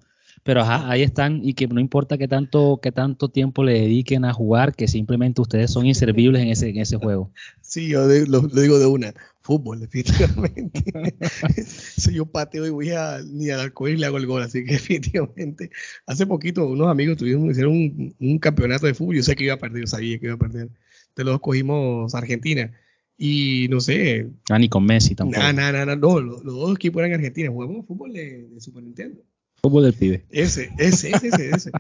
pero 0.46 0.62
ajá, 0.62 0.92
ahí 0.92 1.02
están 1.02 1.40
y 1.44 1.56
que 1.56 1.66
no 1.68 1.80
importa 1.80 2.20
qué 2.20 2.28
tanto, 2.28 2.80
qué 2.80 2.92
tanto 2.92 3.30
tiempo 3.30 3.64
le 3.64 3.74
dediquen 3.74 4.26
a 4.26 4.32
jugar, 4.32 4.76
que 4.76 4.88
simplemente 4.88 5.42
ustedes 5.42 5.72
son 5.72 5.88
inservibles 5.88 6.40
en 6.40 6.50
ese, 6.50 6.70
en 6.70 6.78
ese 6.78 6.98
juego. 6.98 7.32
Sí, 7.62 7.88
yo 7.88 8.08
de, 8.08 8.28
lo, 8.28 8.44
lo, 8.44 8.62
digo 8.62 8.78
de 8.78 8.86
una, 8.86 9.12
fútbol, 9.42 9.80
definitivamente. 9.80 10.84
si 11.66 12.14
yo 12.14 12.28
pateo 12.28 12.68
y 12.68 12.70
voy 12.70 12.92
a, 12.92 13.18
ni 13.26 13.50
al 13.50 13.60
alcohol 13.60 13.90
y 13.90 13.98
le 13.98 14.06
hago 14.06 14.18
el 14.18 14.28
gol, 14.28 14.44
así 14.44 14.64
que 14.64 14.74
definitivamente. 14.74 15.72
Hace 16.06 16.28
poquito 16.28 16.68
unos 16.68 16.90
amigos 16.90 17.18
tuvieron, 17.18 17.50
hicieron 17.50 17.74
un, 17.74 18.16
un, 18.20 18.38
campeonato 18.38 18.86
de 18.86 18.94
fútbol, 18.94 19.16
yo 19.16 19.24
sé 19.24 19.36
que 19.36 19.46
iba 19.46 19.56
a 19.56 19.60
perder, 19.60 19.82
yo 19.82 19.88
sabía 19.88 20.20
que 20.20 20.28
iba 20.28 20.36
a 20.36 20.38
perder. 20.38 20.70
Entonces 21.10 21.26
los 21.26 21.40
cogimos 21.42 22.14
Argentina. 22.14 22.72
Y 23.18 23.68
no 23.72 23.80
sé. 23.80 24.30
Ah, 24.52 24.60
ni 24.60 24.70
con 24.70 24.86
Messi 24.86 25.16
tampoco. 25.16 25.40
Nada, 25.40 25.54
nada, 25.54 25.86
nada. 25.86 25.96
No, 25.96 26.20
los, 26.20 26.44
los, 26.44 26.54
dos 26.54 26.76
equipos 26.76 27.00
eran 27.00 27.14
Argentina. 27.14 27.50
Jugamos 27.50 27.88
fútbol 27.88 28.14
de, 28.14 28.48
de 28.48 28.62
Super 28.62 28.84
Nintendo. 28.84 29.24
Fútbol 29.70 29.84
del 29.84 29.94
pibe. 29.94 30.26
Ese, 30.30 30.72
ese, 30.78 31.10
ese, 31.10 31.28
ese. 31.28 31.50
ese. 31.50 31.72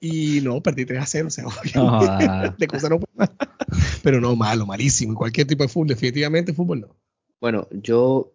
Y 0.00 0.40
no, 0.42 0.62
perdí 0.62 0.84
3 0.84 1.02
a 1.02 1.06
0, 1.06 1.26
o 1.28 1.30
sea, 1.30 1.44
Ah. 1.74 2.54
de 2.56 2.66
cosa 2.66 2.88
no. 2.88 3.00
Pero 4.02 4.20
no, 4.20 4.36
malo, 4.36 4.66
malísimo. 4.66 5.14
Cualquier 5.14 5.46
tipo 5.46 5.62
de 5.62 5.68
fútbol, 5.68 5.88
definitivamente 5.88 6.52
fútbol 6.52 6.80
no. 6.80 6.96
Bueno, 7.40 7.66
yo 7.70 8.32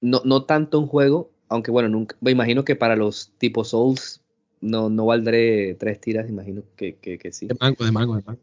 no, 0.00 0.22
no 0.24 0.44
tanto 0.44 0.78
un 0.78 0.86
juego, 0.86 1.30
aunque 1.48 1.70
bueno, 1.70 1.88
nunca, 1.88 2.16
me 2.20 2.30
imagino 2.30 2.64
que 2.64 2.76
para 2.76 2.96
los 2.96 3.32
tipos 3.38 3.68
Souls 3.68 4.20
no, 4.60 4.90
no 4.90 5.06
valdré 5.06 5.74
tres 5.74 6.00
tiras, 6.00 6.28
imagino 6.28 6.62
que, 6.76 6.96
que, 6.96 7.18
que 7.18 7.32
sí. 7.32 7.46
De 7.46 7.56
mango, 7.58 7.84
de 7.84 7.92
mango, 7.92 8.16
de 8.16 8.22
mango. 8.22 8.40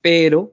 Pero 0.00 0.52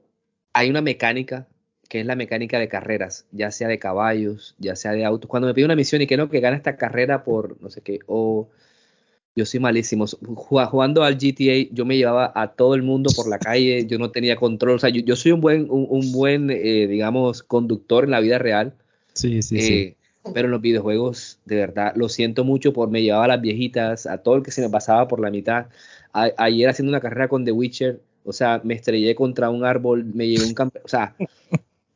hay 0.52 0.70
una 0.70 0.80
mecánica 0.80 1.46
que 1.88 2.00
es 2.00 2.06
la 2.06 2.16
mecánica 2.16 2.58
de 2.58 2.68
carreras, 2.68 3.26
ya 3.32 3.50
sea 3.50 3.68
de 3.68 3.78
caballos, 3.78 4.54
ya 4.58 4.76
sea 4.76 4.92
de 4.92 5.04
autos. 5.04 5.28
Cuando 5.28 5.48
me 5.48 5.54
pide 5.54 5.64
una 5.64 5.76
misión 5.76 6.02
y 6.02 6.06
que 6.06 6.16
no, 6.16 6.28
que 6.28 6.40
gana 6.40 6.56
esta 6.56 6.76
carrera 6.76 7.24
por 7.24 7.60
no 7.62 7.70
sé 7.70 7.80
qué, 7.80 8.00
o 8.06 8.48
yo 9.34 9.46
soy 9.46 9.60
malísimo. 9.60 10.06
Ju- 10.06 10.66
Jugando 10.66 11.02
al 11.04 11.16
GTA, 11.16 11.68
yo 11.72 11.84
me 11.86 11.96
llevaba 11.96 12.32
a 12.34 12.48
todo 12.52 12.74
el 12.74 12.82
mundo 12.82 13.10
por 13.14 13.28
la 13.28 13.38
calle, 13.38 13.86
yo 13.86 13.98
no 13.98 14.10
tenía 14.10 14.36
control. 14.36 14.76
O 14.76 14.78
sea, 14.78 14.90
yo, 14.90 15.00
yo 15.02 15.16
soy 15.16 15.32
un 15.32 15.40
buen, 15.40 15.70
un, 15.70 15.86
un 15.88 16.12
buen 16.12 16.50
eh, 16.50 16.86
digamos, 16.88 17.42
conductor 17.42 18.04
en 18.04 18.10
la 18.10 18.20
vida 18.20 18.38
real. 18.38 18.74
Sí, 19.14 19.40
sí, 19.42 19.60
sí. 19.60 19.72
Eh, 19.74 19.94
pero 20.34 20.46
en 20.46 20.50
los 20.52 20.60
videojuegos, 20.60 21.38
de 21.46 21.56
verdad, 21.56 21.92
lo 21.96 22.08
siento 22.08 22.44
mucho 22.44 22.72
por 22.72 22.90
me 22.90 23.00
llevaba 23.02 23.24
a 23.24 23.28
las 23.28 23.40
viejitas, 23.40 24.06
a 24.06 24.18
todo 24.18 24.36
el 24.36 24.42
que 24.42 24.50
se 24.50 24.60
me 24.60 24.68
pasaba 24.68 25.08
por 25.08 25.20
la 25.20 25.30
mitad. 25.30 25.66
A- 26.12 26.32
ayer 26.36 26.68
haciendo 26.68 26.90
una 26.90 27.00
carrera 27.00 27.28
con 27.28 27.44
The 27.44 27.52
Witcher, 27.52 28.00
o 28.24 28.32
sea, 28.32 28.60
me 28.64 28.74
estrellé 28.74 29.14
contra 29.14 29.48
un 29.50 29.64
árbol, 29.64 30.04
me 30.04 30.26
llevé 30.28 30.44
un 30.44 30.54
campeón, 30.54 30.82
o 30.84 30.88
sea, 30.88 31.14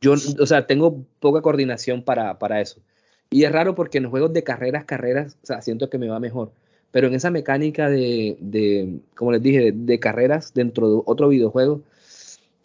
yo, 0.03 0.13
o 0.13 0.45
sea, 0.45 0.67
tengo 0.67 1.03
poca 1.19 1.41
coordinación 1.41 2.03
para, 2.03 2.37
para 2.37 2.59
eso. 2.61 2.81
Y 3.29 3.45
es 3.45 3.51
raro 3.51 3.73
porque 3.73 3.97
en 3.97 4.03
los 4.03 4.11
juegos 4.11 4.33
de 4.33 4.43
carreras, 4.43 4.85
carreras, 4.85 5.37
o 5.41 5.45
sea, 5.45 5.61
siento 5.61 5.89
que 5.89 5.97
me 5.97 6.09
va 6.09 6.19
mejor. 6.19 6.51
Pero 6.91 7.07
en 7.07 7.15
esa 7.15 7.31
mecánica 7.31 7.89
de, 7.89 8.37
de 8.39 8.99
como 9.15 9.31
les 9.31 9.41
dije, 9.41 9.59
de, 9.59 9.71
de 9.71 9.99
carreras 9.99 10.53
dentro 10.53 10.89
de 10.89 11.01
otro 11.05 11.29
videojuego, 11.29 11.81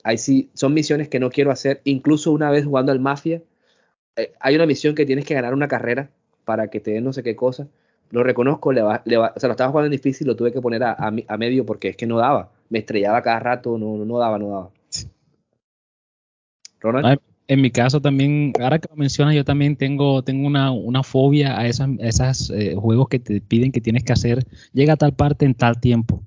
ahí 0.05 0.19
sí, 0.19 0.51
son 0.55 0.75
misiones 0.75 1.09
que 1.09 1.21
no 1.21 1.31
quiero 1.31 1.51
hacer. 1.51 1.81
Incluso 1.85 2.33
una 2.33 2.51
vez 2.51 2.65
jugando 2.65 2.93
al 2.93 3.01
Mafia, 3.01 3.41
eh, 4.17 4.33
hay 4.41 4.57
una 4.57 4.67
misión 4.67 4.95
que 4.95 5.07
tienes 5.07 5.25
que 5.25 5.35
ganar 5.35 5.55
una 5.55 5.69
carrera 5.69 6.11
para 6.45 6.69
que 6.69 6.81
te 6.81 6.91
den 6.93 7.05
no 7.05 7.13
sé 7.13 7.23
qué 7.23 7.37
cosa. 7.37 7.69
Lo 8.11 8.23
reconozco, 8.25 8.73
le 8.73 8.83
va- 8.83 9.03
le 9.05 9.17
va- 9.19 9.33
o 9.37 9.41
sea, 9.41 9.49
lo 9.49 9.53
estaba 9.53 9.71
jugando 9.71 9.87
en 9.87 9.93
difícil, 9.93 10.27
lo 10.27 10.37
tuve 10.37 10.53
que 10.53 10.61
poner 10.61 10.83
a, 10.83 10.93
a 10.93 11.13
a 11.29 11.37
medio 11.39 11.65
porque 11.67 11.89
es 11.91 11.97
que 11.97 12.07
no 12.07 12.19
daba. 12.19 12.51
Me 12.71 12.81
estrellaba 12.81 13.23
cada 13.23 13.39
rato, 13.41 13.79
no, 13.79 13.97
no 14.05 14.19
daba, 14.19 14.39
no 14.39 14.49
daba. 14.51 14.71
Ronald, 16.81 17.21
En 17.49 17.63
mi 17.63 17.71
caso 17.71 18.03
también, 18.03 18.53
ahora 18.61 18.79
que 18.79 18.89
lo 18.91 18.97
mencionas, 18.97 19.35
yo 19.35 19.43
también 19.43 19.75
tengo, 19.75 20.23
tengo 20.23 20.47
una, 20.47 20.71
una 20.71 21.03
fobia 21.03 21.59
a 21.59 21.67
esas, 21.67 21.89
a 21.89 22.07
esas 22.07 22.51
eh, 22.51 22.75
juegos 22.77 23.09
que 23.09 23.19
te 23.19 23.41
piden 23.41 23.73
que 23.73 23.81
tienes 23.81 24.05
que 24.05 24.13
hacer, 24.13 24.47
llega 24.75 24.93
a 24.93 24.97
tal 24.97 25.15
parte 25.15 25.47
en 25.47 25.55
tal 25.55 25.81
tiempo, 25.81 26.23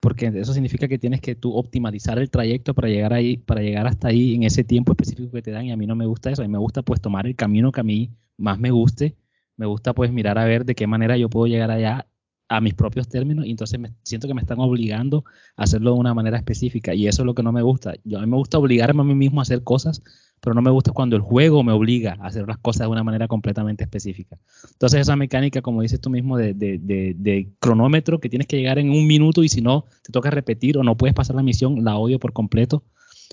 porque 0.00 0.26
eso 0.34 0.52
significa 0.52 0.88
que 0.88 0.98
tienes 0.98 1.20
que 1.20 1.36
tú 1.36 1.54
optimizar 1.54 2.18
el 2.18 2.28
trayecto 2.28 2.74
para 2.74 2.88
llegar 2.88 3.12
ahí, 3.12 3.36
para 3.36 3.62
llegar 3.62 3.86
hasta 3.86 4.08
ahí 4.08 4.34
en 4.34 4.42
ese 4.42 4.64
tiempo 4.64 4.90
específico 4.90 5.30
que 5.30 5.42
te 5.42 5.52
dan 5.52 5.64
y 5.66 5.70
a 5.70 5.76
mí 5.76 5.86
no 5.86 5.94
me 5.94 6.06
gusta 6.06 6.30
eso, 6.30 6.42
a 6.42 6.44
mí 6.44 6.50
me 6.50 6.58
gusta 6.58 6.82
pues 6.82 7.00
tomar 7.00 7.28
el 7.28 7.36
camino 7.36 7.70
que 7.70 7.80
a 7.80 7.84
mí 7.84 8.10
más 8.36 8.58
me 8.58 8.72
guste, 8.72 9.16
me 9.56 9.66
gusta 9.66 9.92
pues 9.94 10.10
mirar 10.12 10.38
a 10.38 10.44
ver 10.44 10.64
de 10.64 10.74
qué 10.74 10.88
manera 10.88 11.16
yo 11.16 11.30
puedo 11.30 11.46
llegar 11.46 11.70
allá 11.70 12.08
a 12.48 12.60
mis 12.60 12.74
propios 12.74 13.08
términos 13.08 13.46
y 13.46 13.50
entonces 13.52 13.78
me 13.78 13.94
siento 14.02 14.26
que 14.26 14.34
me 14.34 14.40
están 14.40 14.58
obligando 14.58 15.24
a 15.56 15.62
hacerlo 15.62 15.94
de 15.94 16.00
una 16.00 16.14
manera 16.14 16.36
específica 16.36 16.94
y 16.94 17.06
eso 17.06 17.22
es 17.22 17.26
lo 17.26 17.34
que 17.34 17.42
no 17.44 17.52
me 17.52 17.62
gusta. 17.62 17.94
Yo, 18.04 18.18
a 18.18 18.20
mí 18.22 18.26
me 18.26 18.36
gusta 18.36 18.58
obligarme 18.58 19.02
a 19.02 19.04
mí 19.04 19.14
mismo 19.14 19.40
a 19.40 19.42
hacer 19.42 19.62
cosas 19.62 20.02
pero 20.44 20.52
no 20.52 20.60
me 20.60 20.70
gusta 20.70 20.92
cuando 20.92 21.16
el 21.16 21.22
juego 21.22 21.64
me 21.64 21.72
obliga 21.72 22.18
a 22.20 22.26
hacer 22.26 22.46
las 22.46 22.58
cosas 22.58 22.80
de 22.80 22.88
una 22.88 23.02
manera 23.02 23.26
completamente 23.26 23.82
específica. 23.82 24.36
Entonces 24.72 25.00
esa 25.00 25.16
mecánica, 25.16 25.62
como 25.62 25.80
dices 25.80 26.02
tú 26.02 26.10
mismo, 26.10 26.36
de, 26.36 27.48
cronómetro, 27.60 28.20
que 28.20 28.28
tienes 28.28 28.46
que 28.46 28.58
llegar 28.58 28.78
en 28.78 28.90
un 28.90 29.06
minuto 29.06 29.42
y 29.42 29.48
si 29.48 29.62
no, 29.62 29.86
te 30.02 30.12
toca 30.12 30.28
repetir 30.28 30.76
o 30.76 30.82
no 30.82 30.98
puedes 30.98 31.14
pasar 31.14 31.34
la 31.34 31.42
misión, 31.42 31.82
la 31.82 31.96
odio 31.96 32.18
por 32.18 32.34
completo. 32.34 32.84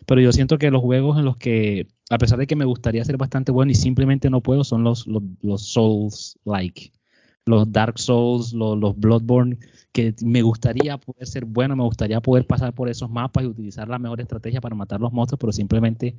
Pero 0.05 0.21
yo 0.21 0.31
siento 0.31 0.57
que 0.57 0.71
los 0.71 0.81
juegos 0.81 1.19
en 1.19 1.25
los 1.25 1.35
que, 1.35 1.87
a 2.09 2.17
pesar 2.17 2.39
de 2.39 2.47
que 2.47 2.55
me 2.55 2.63
gustaría 2.63 3.03
ser 3.03 3.17
bastante 3.17 3.51
bueno 3.51 3.73
y 3.73 3.75
simplemente 3.75 4.29
no 4.29 4.39
puedo, 4.39 4.63
son 4.63 4.85
los 4.85 5.05
Souls-like. 5.57 6.93
Los 7.45 7.71
Dark 7.71 7.97
Souls, 7.99 8.53
los, 8.53 8.77
los 8.77 8.97
Bloodborne, 8.99 9.57
que 9.91 10.13
me 10.23 10.41
gustaría 10.41 10.97
poder 10.97 11.27
ser 11.27 11.45
bueno, 11.45 11.75
me 11.75 11.83
gustaría 11.83 12.21
poder 12.21 12.45
pasar 12.45 12.73
por 12.73 12.87
esos 12.87 13.09
mapas 13.09 13.43
y 13.43 13.47
utilizar 13.47 13.87
la 13.87 13.99
mejor 13.99 14.21
estrategia 14.21 14.61
para 14.61 14.75
matar 14.75 15.01
los 15.01 15.11
monstruos, 15.11 15.39
pero 15.39 15.51
simplemente 15.51 16.15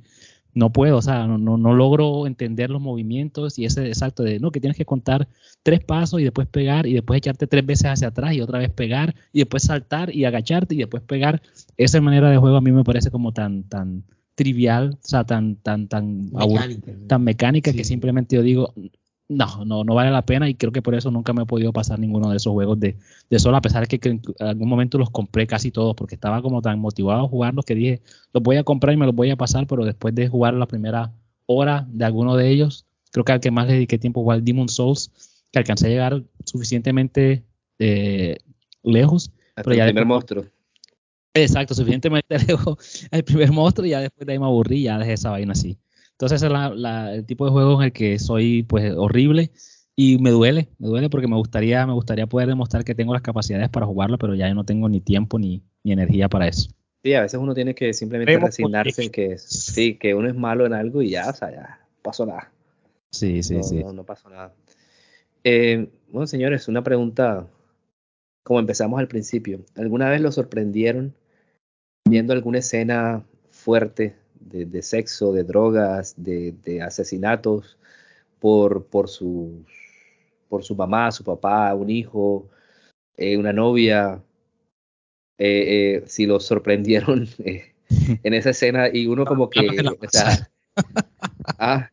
no 0.53 0.71
puedo, 0.71 0.97
o 0.97 1.01
sea, 1.01 1.25
no, 1.25 1.37
no, 1.37 1.57
no 1.57 1.73
logro 1.73 2.27
entender 2.27 2.69
los 2.69 2.81
movimientos 2.81 3.57
y 3.57 3.65
ese 3.65 3.87
exacto 3.87 4.21
de, 4.21 4.39
no, 4.39 4.51
que 4.51 4.59
tienes 4.59 4.77
que 4.77 4.85
contar 4.85 5.27
tres 5.63 5.83
pasos 5.83 6.21
y 6.21 6.23
después 6.23 6.47
pegar 6.47 6.85
y 6.85 6.93
después 6.93 7.17
echarte 7.17 7.47
tres 7.47 7.65
veces 7.65 7.85
hacia 7.87 8.09
atrás 8.09 8.33
y 8.33 8.41
otra 8.41 8.59
vez 8.59 8.69
pegar 8.69 9.15
y 9.31 9.39
después 9.39 9.63
saltar 9.63 10.13
y 10.13 10.25
agacharte 10.25 10.75
y 10.75 10.79
después 10.79 11.01
pegar. 11.01 11.41
Esa 11.77 11.99
manera 12.01 12.29
de 12.29 12.37
juego 12.37 12.57
a 12.57 12.61
mí 12.61 12.71
me 12.71 12.83
parece 12.83 13.09
como 13.09 13.31
tan, 13.31 13.63
tan 13.63 14.03
trivial, 14.35 14.97
o 15.03 15.07
sea, 15.07 15.23
tan, 15.23 15.55
tan, 15.55 15.87
tan, 15.87 16.31
Mecánica. 16.31 16.91
tan 17.07 17.23
mecánica 17.23 17.71
Sí. 17.71 17.77
que 17.77 17.83
simplemente 17.83 18.35
yo 18.35 18.43
digo, 18.43 18.73
no, 19.29 19.65
no, 19.65 19.83
no 19.83 19.95
vale 19.95 20.11
la 20.11 20.21
pena 20.25 20.49
y 20.49 20.55
creo 20.55 20.71
que 20.71 20.81
por 20.81 20.95
eso 20.95 21.09
nunca 21.09 21.33
me 21.33 21.43
he 21.43 21.45
podido 21.45 21.71
pasar 21.73 21.97
ninguno 21.99 22.29
de 22.29 22.37
esos 22.37 22.51
juegos 22.53 22.79
de, 22.79 22.97
de 23.29 23.39
solo, 23.39 23.57
a 23.57 23.61
pesar 23.61 23.87
de 23.87 23.97
que, 23.99 24.09
en 24.09 24.21
algún 24.39 24.67
momento 24.69 24.97
los 24.97 25.09
compré 25.09 25.47
casi 25.47 25.71
todos 25.71 25.95
porque 25.95 26.15
estaba 26.15 26.41
como 26.41 26.61
tan 26.61 26.79
motivado 26.79 27.25
a 27.25 27.27
jugarlos 27.27 27.65
que 27.65 27.73
dije, 27.75 28.01
los 28.33 28.43
voy 28.43 28.57
a 28.57 28.63
comprar 28.63 28.93
y 28.93 28.97
me 28.97 29.05
los 29.05 29.15
voy 29.15 29.29
a 29.31 29.35
pasar, 29.35 29.65
pero 29.67 29.85
después 29.85 30.13
de 30.13 30.27
jugar 30.27 30.53
la 30.53 30.67
primera 30.67 31.13
hora 31.45 31.87
de 31.89 32.05
alguno 32.05 32.35
de 32.35 32.49
ellos, 32.49 32.85
creo 33.11 33.23
que 33.25 33.31
al 33.31 33.39
que 33.39 33.51
más 33.51 33.67
le 33.67 33.73
dediqué 33.73 33.97
tiempo 33.97 34.23
fue 34.23 34.35
al 34.35 34.43
Demon 34.43 34.69
Souls, 34.69 35.11
que 35.51 35.59
alcancé 35.59 35.87
a 35.87 35.89
llegar 35.89 36.23
suficientemente 36.45 37.43
eh, 37.79 38.37
lejos. 38.83 39.31
hasta 39.55 39.63
pero 39.63 39.71
el 39.71 39.77
ya 39.77 39.85
primer 39.85 40.03
después- 40.03 40.07
monstruo. 40.07 40.45
Exacto, 41.35 41.73
suficientemente 41.73 42.37
lejos 42.47 43.07
el 43.09 43.23
primer 43.23 43.51
monstruo 43.51 43.87
y 43.87 43.89
ya 43.91 44.01
después 44.01 44.27
de 44.27 44.33
ahí 44.33 44.39
me 44.39 44.45
aburrí 44.45 44.81
y 44.81 44.83
ya 44.83 44.99
dejé 44.99 45.13
esa 45.13 45.31
vaina 45.31 45.53
así. 45.53 45.77
Entonces 46.13 46.37
ese 46.37 46.47
es 46.47 46.51
la- 46.51 46.69
la- 46.69 47.13
el 47.13 47.25
tipo 47.25 47.45
de 47.45 47.51
juego 47.51 47.81
en 47.81 47.85
el 47.85 47.93
que 47.93 48.19
soy 48.19 48.63
pues 48.63 48.93
horrible 48.95 49.51
y 49.95 50.17
me 50.19 50.31
duele, 50.31 50.69
me 50.79 50.87
duele 50.87 51.09
porque 51.09 51.27
me 51.27 51.35
gustaría, 51.35 51.85
me 51.85 51.93
gustaría 51.93 52.27
poder 52.27 52.47
demostrar 52.47 52.83
que 52.83 52.95
tengo 52.95 53.13
las 53.13 53.21
capacidades 53.21 53.69
para 53.69 53.85
jugarlo, 53.85 54.17
pero 54.17 54.33
ya 54.35 54.47
yo 54.47 54.55
no 54.55 54.65
tengo 54.65 54.89
ni 54.89 55.01
tiempo 55.01 55.37
ni, 55.37 55.63
ni 55.83 55.91
energía 55.91 56.29
para 56.29 56.47
eso. 56.47 56.69
Sí, 57.03 57.13
a 57.13 57.21
veces 57.21 57.39
uno 57.39 57.53
tiene 57.53 57.75
que 57.75 57.93
simplemente 57.93 58.39
resignarse 58.39 59.03
en 59.03 59.11
que 59.11 59.37
sí, 59.37 59.95
que 59.95 60.15
uno 60.15 60.29
es 60.29 60.35
malo 60.35 60.65
en 60.65 60.73
algo 60.73 61.01
y 61.01 61.09
ya, 61.09 61.29
o 61.29 61.33
sea, 61.33 61.51
ya 61.51 61.79
pasó 62.01 62.25
nada. 62.25 62.51
Sí, 63.11 63.43
sí, 63.43 63.55
no, 63.55 63.63
sí. 63.63 63.83
no, 63.83 63.93
no 63.93 64.03
pasó 64.05 64.29
nada. 64.29 64.53
Eh, 65.43 65.89
bueno, 66.09 66.25
señores, 66.25 66.67
una 66.67 66.83
pregunta, 66.83 67.45
como 68.43 68.59
empezamos 68.59 68.99
al 68.99 69.07
principio. 69.07 69.65
¿Alguna 69.75 70.09
vez 70.09 70.21
lo 70.21 70.31
sorprendieron 70.31 71.13
viendo 72.07 72.33
alguna 72.33 72.59
escena 72.59 73.23
fuerte 73.51 74.15
de, 74.45 74.65
de 74.65 74.81
sexo, 74.81 75.31
de 75.33 75.43
drogas, 75.43 76.13
de, 76.17 76.53
de 76.63 76.81
asesinatos 76.81 77.77
por, 78.39 78.85
por, 78.85 79.09
sus, 79.09 79.51
por 80.49 80.63
su 80.63 80.75
mamá, 80.75 81.11
su 81.11 81.23
papá, 81.23 81.73
un 81.73 81.89
hijo, 81.89 82.49
eh, 83.17 83.37
una 83.37 83.53
novia? 83.53 84.21
Eh, 85.37 85.95
eh, 85.97 86.03
si 86.05 86.25
lo 86.25 86.39
sorprendieron 86.39 87.27
eh, 87.39 87.73
en 88.23 88.33
esa 88.33 88.51
escena 88.51 88.89
y 88.91 89.07
uno 89.07 89.25
como 89.25 89.49
que... 89.49 89.61
Manos 89.61 89.77
en 89.77 89.85
la 89.85 89.91
o 89.91 90.09
sea, 90.09 90.49
ah, 91.59 91.91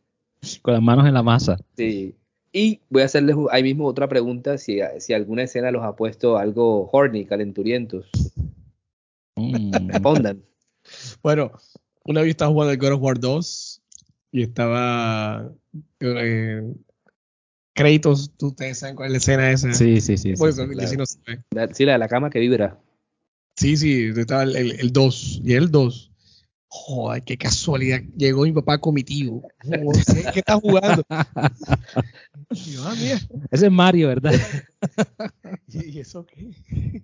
Con 0.61 0.73
las 0.73 0.83
manos 0.83 1.07
en 1.07 1.13
la 1.13 1.23
masa. 1.23 1.57
Sí. 1.75 2.15
Y 2.53 2.81
voy 2.89 3.03
a 3.03 3.05
hacerles 3.05 3.35
ahí 3.51 3.63
mismo 3.63 3.85
otra 3.85 4.09
pregunta, 4.09 4.57
si, 4.57 4.79
si 4.99 5.13
alguna 5.13 5.43
escena 5.43 5.71
los 5.71 5.83
ha 5.83 5.95
puesto 5.95 6.37
algo 6.37 6.89
horny, 6.91 7.25
calenturientos. 7.25 8.09
Mm. 9.37 9.87
Respondan. 9.87 10.43
Bueno, 11.23 11.51
una 12.05 12.21
vez 12.21 12.31
estaba 12.31 12.51
jugando 12.51 12.71
el 12.73 12.77
God 12.79 12.93
of 12.93 13.01
War 13.01 13.19
2 13.19 13.81
y 14.31 14.41
estaba 14.43 15.51
eh, 15.99 16.73
Kratos, 17.73 18.31
tú 18.37 18.47
ustedes 18.47 18.79
saben 18.79 18.95
cuál 18.95 19.07
es 19.07 19.11
la 19.13 19.17
escena 19.17 19.51
esa. 19.51 19.73
Sí, 19.73 20.01
sí, 20.01 20.17
sí. 20.17 20.33
Por 20.35 20.51
sí, 20.51 20.61
eso, 20.61 20.67
sí. 20.71 20.77
y 20.79 20.83
así 20.83 20.97
no 20.97 21.05
se 21.05 21.19
ve. 21.25 21.39
La- 21.51 21.73
Sí, 21.73 21.85
la 21.85 21.93
de 21.93 21.97
la 21.99 22.07
cama 22.07 22.29
que 22.29 22.39
vibra. 22.39 22.79
Sí, 23.55 23.77
sí, 23.77 24.11
estaba 24.15 24.43
el, 24.43 24.55
el, 24.55 24.79
el 24.79 24.91
2 24.93 25.41
y 25.43 25.53
el 25.53 25.71
2. 25.71 26.10
Joder, 26.73 27.21
qué 27.23 27.37
casualidad. 27.37 27.99
Llegó 28.15 28.43
mi 28.43 28.53
papá 28.53 28.77
comitivo. 28.77 29.45
Joder, 29.61 30.05
¿Qué, 30.05 30.31
qué 30.31 30.39
está 30.39 30.55
jugando? 30.55 31.03
Y 32.51 32.71
yo, 32.71 32.83
ah, 32.85 32.95
mira. 32.97 33.19
Ese 33.51 33.65
es 33.65 33.71
Mario, 33.71 34.07
¿verdad? 34.07 34.31
¿Y, 35.67 35.85
y 35.97 35.99
eso 35.99 36.25
qué? 36.25 36.49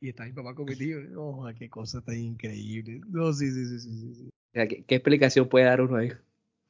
y 0.00 0.08
está 0.08 0.24
mi 0.24 0.32
papá 0.32 0.54
comitivo. 0.54 1.00
Oh, 1.14 1.32
joder, 1.34 1.56
qué 1.56 1.68
cosa 1.68 2.00
tan 2.00 2.16
increíble. 2.16 3.02
No, 3.08 3.34
sí, 3.34 3.50
sí, 3.50 3.66
sí, 3.66 3.80
sí. 3.80 4.14
sí, 4.14 4.30
¿qué, 4.54 4.84
qué 4.86 4.94
explicación 4.94 5.46
puede 5.46 5.66
dar 5.66 5.82
uno 5.82 5.96
ahí? 5.96 6.12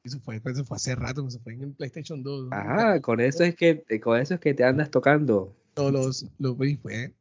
Eso 0.03 0.19
fue, 0.19 0.41
eso 0.43 0.65
fue 0.65 0.75
hace 0.75 0.95
rato, 0.95 1.25
eso 1.25 1.39
fue 1.39 1.53
en 1.53 1.73
PlayStation 1.75 2.21
2. 2.23 2.49
¿no? 2.49 2.53
Ajá, 2.53 3.01
con 3.01 3.21
eso 3.21 3.45
es 3.45 3.55
que, 3.55 3.83
con 4.01 4.19
eso 4.19 4.33
es 4.33 4.41
que 4.41 4.53
te 4.53 4.65
andas 4.65 4.91
tocando. 4.91 5.55
Todos 5.73 5.93
los, 5.93 6.25
los 6.39 6.57
fue. 6.81 7.13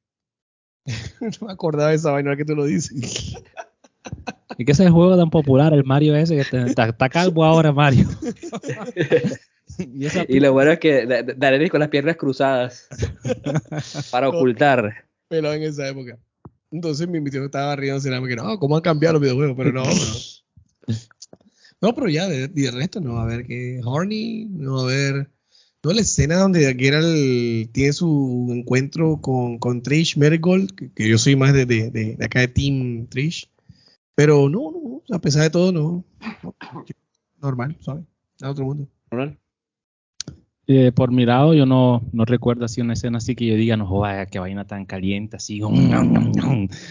no 1.40 1.46
me 1.46 1.52
acordaba 1.52 1.90
de 1.90 1.96
esa 1.96 2.11
vaina 2.11 2.30
ahora 2.30 2.38
que 2.38 2.44
tú 2.44 2.57
lo 2.57 2.64
dices. 2.64 3.36
¿Y 4.59 4.64
qué 4.64 4.72
es 4.72 4.80
el 4.80 4.90
juego 4.90 5.16
tan 5.16 5.30
popular, 5.30 5.72
el 5.74 5.84
Mario 5.84 6.16
ese? 6.16 6.34
Que 6.36 6.40
está, 6.62 6.88
está 6.88 7.09
calvo 7.09 7.44
ahora, 7.44 7.72
Mario. 7.72 8.09
y 9.78 10.07
esa 10.07 10.24
Y 10.28 10.40
lo 10.40 10.52
bueno 10.52 10.72
es 10.72 10.78
que 10.78 11.07
Da- 11.07 11.22
Da- 11.22 11.34
Daenerys 11.36 11.70
con 11.70 11.80
las 11.80 11.88
piernas 11.90 12.16
cruzadas 12.16 12.88
para 14.11 14.28
ocultar. 14.28 15.04
Pero 15.28 15.52
en 15.52 15.62
esa 15.62 15.88
época. 15.88 16.18
Entonces 16.70 17.07
mi 17.09 17.22
tío 17.30 17.44
estaba 17.44 17.76
riéndose, 17.76 18.09
era 18.09 18.20
que 18.26 18.36
no, 18.36 18.59
¿cómo 18.59 18.76
han 18.76 18.82
cambiado 18.82 19.14
los 19.14 19.22
videojuegos? 19.22 19.57
Pero 19.57 19.72
no, 19.72 19.82
pero... 19.84 20.96
No, 21.80 21.94
pero 21.94 22.09
ya, 22.09 22.26
de, 22.28 22.48
de 22.48 22.70
resto 22.70 23.00
no, 23.00 23.18
a 23.20 23.26
ver 23.26 23.46
que 23.46 23.80
Horny, 23.84 24.46
no, 24.50 24.80
a 24.80 24.86
ver... 24.86 25.30
No, 25.84 25.92
la 25.92 26.00
escena 26.00 26.36
donde 26.38 26.74
Geralt 26.76 27.70
tiene 27.72 27.92
su 27.92 28.48
encuentro 28.50 29.20
con, 29.20 29.59
con 29.59 29.82
Trish 29.82 30.16
Merigold, 30.16 30.74
que, 30.74 30.90
que 30.92 31.09
yo 31.09 31.16
soy 31.18 31.36
más 31.36 31.52
de, 31.52 31.64
de, 31.66 31.90
de, 31.90 32.16
de 32.16 32.24
acá 32.24 32.40
de 32.40 32.48
Team 32.48 33.07
Trish. 33.09 33.48
Pero 34.16 34.48
no, 34.48 34.72
no, 34.72 35.02
a 35.14 35.20
pesar 35.20 35.42
de 35.42 35.50
todo, 35.50 35.70
no. 35.70 36.02
no, 36.42 36.54
normal, 37.40 37.76
¿sabes? 37.80 38.04
A 38.40 38.50
otro 38.50 38.64
mundo. 38.64 38.88
¿Normal? 39.10 39.38
Eh, 40.68 40.90
por 40.90 41.12
mi 41.12 41.24
lado, 41.24 41.54
yo 41.54 41.64
no, 41.64 42.02
no 42.12 42.24
recuerdo 42.24 42.64
así 42.64 42.80
una 42.80 42.94
escena 42.94 43.18
así 43.18 43.36
que 43.36 43.46
yo 43.46 43.54
diga, 43.54 43.76
no 43.76 43.86
joda, 43.86 44.26
qué 44.26 44.40
vaina 44.40 44.66
tan 44.66 44.84
caliente, 44.84 45.36
así. 45.36 45.60
No, 45.60 45.70
no, 45.70 46.32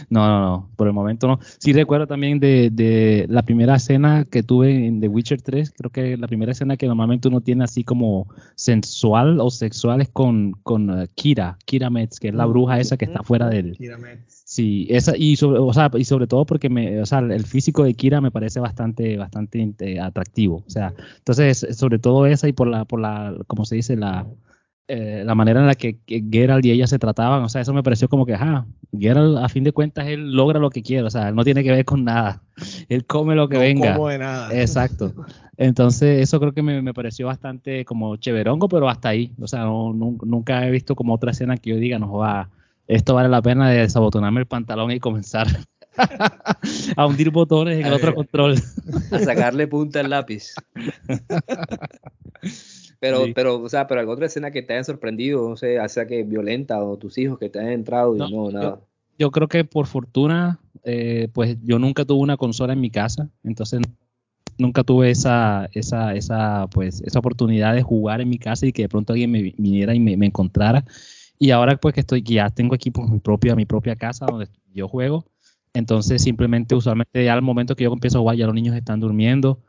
no, 0.09 0.69
por 0.77 0.87
el 0.87 0.93
momento 0.93 1.27
no. 1.27 1.39
Sí 1.57 1.73
recuerdo 1.73 2.07
también 2.07 2.39
de, 2.39 2.69
de 2.71 3.25
la 3.27 3.43
primera 3.43 3.75
escena 3.75 4.23
que 4.23 4.43
tuve 4.43 4.85
en 4.85 5.01
The 5.01 5.09
Witcher 5.09 5.41
3, 5.41 5.73
creo 5.75 5.91
que 5.91 6.15
la 6.15 6.27
primera 6.27 6.53
escena 6.53 6.77
que 6.77 6.87
normalmente 6.87 7.27
uno 7.27 7.41
tiene 7.41 7.65
así 7.65 7.83
como 7.83 8.27
sensual 8.55 9.41
o 9.41 9.49
sexual 9.49 9.99
es 9.99 10.09
con, 10.09 10.53
con 10.63 10.89
uh, 10.89 11.07
Kira, 11.13 11.57
Kira 11.65 11.89
Metz, 11.89 12.19
que 12.19 12.29
es 12.29 12.33
la 12.33 12.45
bruja 12.45 12.79
esa 12.79 12.95
que 12.95 13.05
está 13.05 13.23
fuera 13.23 13.49
del... 13.49 13.75
Kira 13.75 13.97
Metz. 13.97 14.44
Sí, 14.47 14.85
esa, 14.91 15.17
y 15.17 15.35
sobre, 15.37 15.57
o 15.59 15.73
sea, 15.73 15.89
y 15.97 16.03
sobre 16.05 16.27
todo 16.27 16.45
porque 16.45 16.69
me, 16.69 17.01
o 17.01 17.05
sea, 17.07 17.17
el 17.17 17.45
físico 17.45 17.83
de 17.83 17.95
Kira 17.95 18.21
me 18.21 18.29
parece 18.29 18.59
bastante, 18.59 19.17
bastante 19.17 19.73
eh, 19.79 19.99
atractivo. 19.99 20.57
O 20.67 20.69
sea, 20.69 20.93
entonces, 21.17 21.65
sobre 21.71 21.97
todo 21.97 22.27
esa 22.27 22.47
y 22.47 22.53
por 22.53 22.67
la, 22.67 22.85
por 22.85 22.99
la, 23.01 23.33
como 23.47 23.65
se 23.65 23.75
dice, 23.75 23.95
la, 23.97 24.27
eh, 24.87 25.23
la 25.25 25.33
manera 25.33 25.61
en 25.61 25.65
la 25.65 25.73
que, 25.73 25.97
que 26.05 26.23
Geralt 26.31 26.63
y 26.63 26.69
ella 26.69 26.85
se 26.85 26.99
trataban, 26.99 27.41
o 27.41 27.49
sea, 27.49 27.61
eso 27.61 27.73
me 27.73 27.81
pareció 27.81 28.07
como 28.07 28.23
que, 28.27 28.35
ajá, 28.35 28.67
Geralt 28.97 29.37
a 29.39 29.49
fin 29.49 29.63
de 29.63 29.71
cuentas 29.71 30.05
él 30.07 30.33
logra 30.33 30.59
lo 30.59 30.69
que 30.69 30.83
quiere, 30.83 31.01
o 31.07 31.09
sea, 31.09 31.29
él 31.29 31.35
no 31.35 31.43
tiene 31.43 31.63
que 31.63 31.71
ver 31.71 31.83
con 31.83 32.03
nada, 32.03 32.43
él 32.87 33.03
come 33.07 33.33
lo 33.33 33.49
que 33.49 33.55
No 33.55 33.61
venga. 33.61 33.93
como 33.95 34.09
de 34.09 34.19
nada. 34.19 34.53
Exacto. 34.61 35.11
Entonces, 35.57 36.21
eso 36.21 36.39
creo 36.39 36.53
que 36.53 36.61
me, 36.61 36.83
me 36.83 36.93
pareció 36.93 37.25
bastante 37.25 37.83
como 37.83 38.15
chéverongo, 38.17 38.67
pero 38.69 38.89
hasta 38.89 39.09
ahí. 39.09 39.31
O 39.41 39.47
sea, 39.47 39.61
no, 39.61 39.91
nun- 39.91 40.19
nunca 40.23 40.67
he 40.67 40.69
visto 40.69 40.95
como 40.95 41.15
otra 41.15 41.31
escena 41.31 41.57
que 41.57 41.71
yo 41.71 41.77
diga, 41.77 41.97
no 41.97 42.07
joda, 42.09 42.49
esto 42.87 43.13
vale 43.15 43.29
la 43.29 43.41
pena 43.41 43.69
de 43.69 43.79
desabotonarme 43.81 44.39
el 44.41 44.45
pantalón 44.45 44.91
y 44.91 44.99
comenzar 44.99 45.47
a 46.95 47.05
hundir 47.05 47.29
botones 47.31 47.79
en 47.79 47.85
el 47.87 47.93
otro 47.93 48.13
control. 48.13 48.55
A 49.11 49.19
sacarle 49.19 49.67
punta 49.67 49.99
al 50.01 50.09
lápiz. 50.09 50.53
Pero, 52.99 53.25
Sí. 53.25 53.33
pero, 53.35 53.61
o 53.61 53.69
sea, 53.69 53.87
pero 53.87 53.99
alguna 53.99 54.15
otra 54.15 54.25
escena 54.27 54.51
que 54.51 54.61
te 54.61 54.73
haya 54.73 54.83
sorprendido, 54.83 55.49
no 55.49 55.57
sé, 55.57 55.77
sea 55.89 56.07
que 56.07 56.23
violenta 56.23 56.81
o 56.81 56.97
tus 56.97 57.17
hijos 57.17 57.37
que 57.39 57.49
te 57.49 57.59
hayan 57.59 57.73
entrado 57.73 58.15
y 58.15 58.19
No, 58.19 58.51
nada. 58.51 58.79
Yo 59.17 59.31
creo 59.31 59.47
que 59.47 59.63
por 59.63 59.87
fortuna, 59.87 60.59
eh, 60.83 61.29
pues 61.33 61.57
yo 61.63 61.79
nunca 61.79 62.03
tuve 62.05 62.19
una 62.21 62.37
consola 62.37 62.73
en 62.73 62.81
mi 62.81 62.89
casa, 62.89 63.29
entonces 63.43 63.81
nunca 64.57 64.83
tuve 64.83 65.09
esa, 65.11 65.69
esa, 65.73 66.13
esa, 66.15 66.67
pues, 66.67 67.01
esa 67.01 67.19
oportunidad 67.19 67.73
de 67.75 67.81
jugar 67.81 68.21
en 68.21 68.29
mi 68.29 68.37
casa 68.37 68.65
y 68.65 68.71
que 68.73 68.83
de 68.83 68.89
pronto 68.89 69.13
alguien 69.13 69.31
me 69.31 69.41
vi- 69.41 69.55
viniera 69.57 69.93
y 69.95 69.99
me, 69.99 70.17
me 70.17 70.25
encontrara. 70.25 70.83
Y 71.39 71.51
ahora 71.51 71.75
pues 71.77 71.93
que 71.93 71.99
estoy, 72.01 72.21
ya 72.23 72.49
tengo 72.49 72.75
aquí 72.75 72.91
pues, 72.91 73.09
mi 73.09 73.19
propia, 73.19 73.55
mi 73.55 73.65
propia 73.65 73.95
casa 73.95 74.25
donde 74.25 74.47
yo 74.73 74.87
juego, 74.87 75.25
entonces 75.73 76.21
simplemente 76.21 76.75
usualmente 76.75 77.23
ya 77.23 77.33
al 77.33 77.41
momento 77.41 77.75
que 77.75 77.83
yo 77.83 77.91
empiezo 77.93 78.17
a 78.17 78.21
jugar 78.21 78.37
ya 78.37 78.45
los 78.45 78.55
niños 78.55 78.75
están 78.75 78.99
durmiendo. 78.99 79.59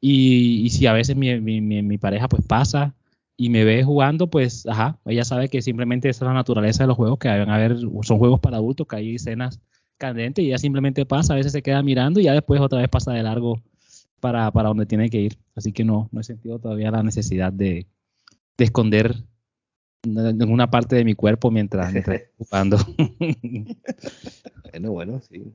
Y, 0.00 0.62
y 0.64 0.70
si 0.70 0.86
a 0.86 0.92
veces 0.92 1.16
mi- 1.16 1.40
mi 1.40 1.98
pareja 1.98 2.28
pues 2.28 2.42
pasa 2.46 2.94
y 3.36 3.50
me 3.50 3.64
ve 3.64 3.82
jugando, 3.84 4.28
pues 4.30 4.66
ajá, 4.66 4.98
ella 5.04 5.24
sabe 5.24 5.48
que 5.48 5.60
simplemente 5.62 6.08
esa 6.08 6.24
es 6.24 6.28
la 6.28 6.34
naturaleza 6.34 6.84
de 6.84 6.88
los 6.88 6.96
juegos, 6.96 7.18
que 7.18 7.28
van 7.28 7.50
a 7.50 7.56
haber, 7.56 7.76
son 8.02 8.18
juegos 8.18 8.40
para 8.40 8.56
adultos, 8.58 8.86
que 8.86 8.96
hay 8.96 9.14
escenas 9.16 9.60
candentes 9.98 10.44
y 10.44 10.48
ella 10.48 10.58
simplemente 10.58 11.04
pasa, 11.06 11.32
a 11.34 11.36
veces 11.36 11.52
se 11.52 11.62
queda 11.62 11.82
mirando 11.82 12.20
y 12.20 12.24
ya 12.24 12.32
después 12.32 12.60
otra 12.60 12.78
vez 12.80 12.88
pasa 12.88 13.12
de 13.12 13.22
largo 13.22 13.60
para, 14.20 14.50
para 14.52 14.68
donde 14.68 14.86
tiene 14.86 15.10
que 15.10 15.20
ir. 15.20 15.38
Así 15.54 15.72
que 15.72 15.84
no, 15.84 16.08
no 16.12 16.20
he 16.20 16.24
sentido 16.24 16.58
todavía 16.58 16.90
la 16.90 17.02
necesidad 17.02 17.52
de, 17.52 17.86
de 18.56 18.64
esconder 18.64 19.16
ninguna 20.06 20.70
parte 20.70 20.96
de 20.96 21.04
mi 21.04 21.14
cuerpo 21.14 21.50
mientras, 21.50 21.92
mientras 21.92 22.20
estoy 22.20 22.32
jugando. 22.46 22.78
Bueno, 24.70 24.92
bueno, 24.92 25.20
sí. 25.20 25.52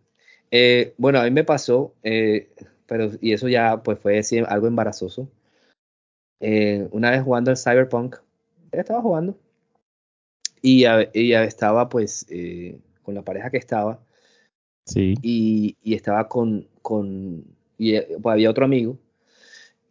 Eh, 0.51 0.93
bueno, 0.97 1.19
a 1.19 1.23
mí 1.23 1.31
me 1.31 1.43
pasó, 1.43 1.93
eh, 2.03 2.49
pero, 2.85 3.11
y 3.21 3.33
eso 3.33 3.47
ya 3.47 3.81
pues 3.83 3.99
fue 3.99 4.21
sí, 4.23 4.39
algo 4.39 4.67
embarazoso. 4.67 5.29
Eh, 6.39 6.87
una 6.91 7.11
vez 7.11 7.21
jugando 7.23 7.51
al 7.51 7.57
Cyberpunk, 7.57 8.15
estaba 8.71 9.01
jugando 9.01 9.37
y, 10.61 10.85
a- 10.85 11.09
y 11.13 11.29
ya 11.29 11.43
estaba 11.43 11.87
pues 11.89 12.25
con 13.03 13.13
la 13.15 13.21
pareja 13.21 13.49
que 13.51 13.57
estaba 13.57 13.99
sí. 14.85 15.15
y, 15.21 15.77
y 15.83 15.93
estaba 15.93 16.27
con, 16.27 16.67
con 16.81 17.43
y 17.77 17.99
pues, 17.99 18.33
había 18.33 18.49
otro 18.49 18.65
amigo 18.65 18.97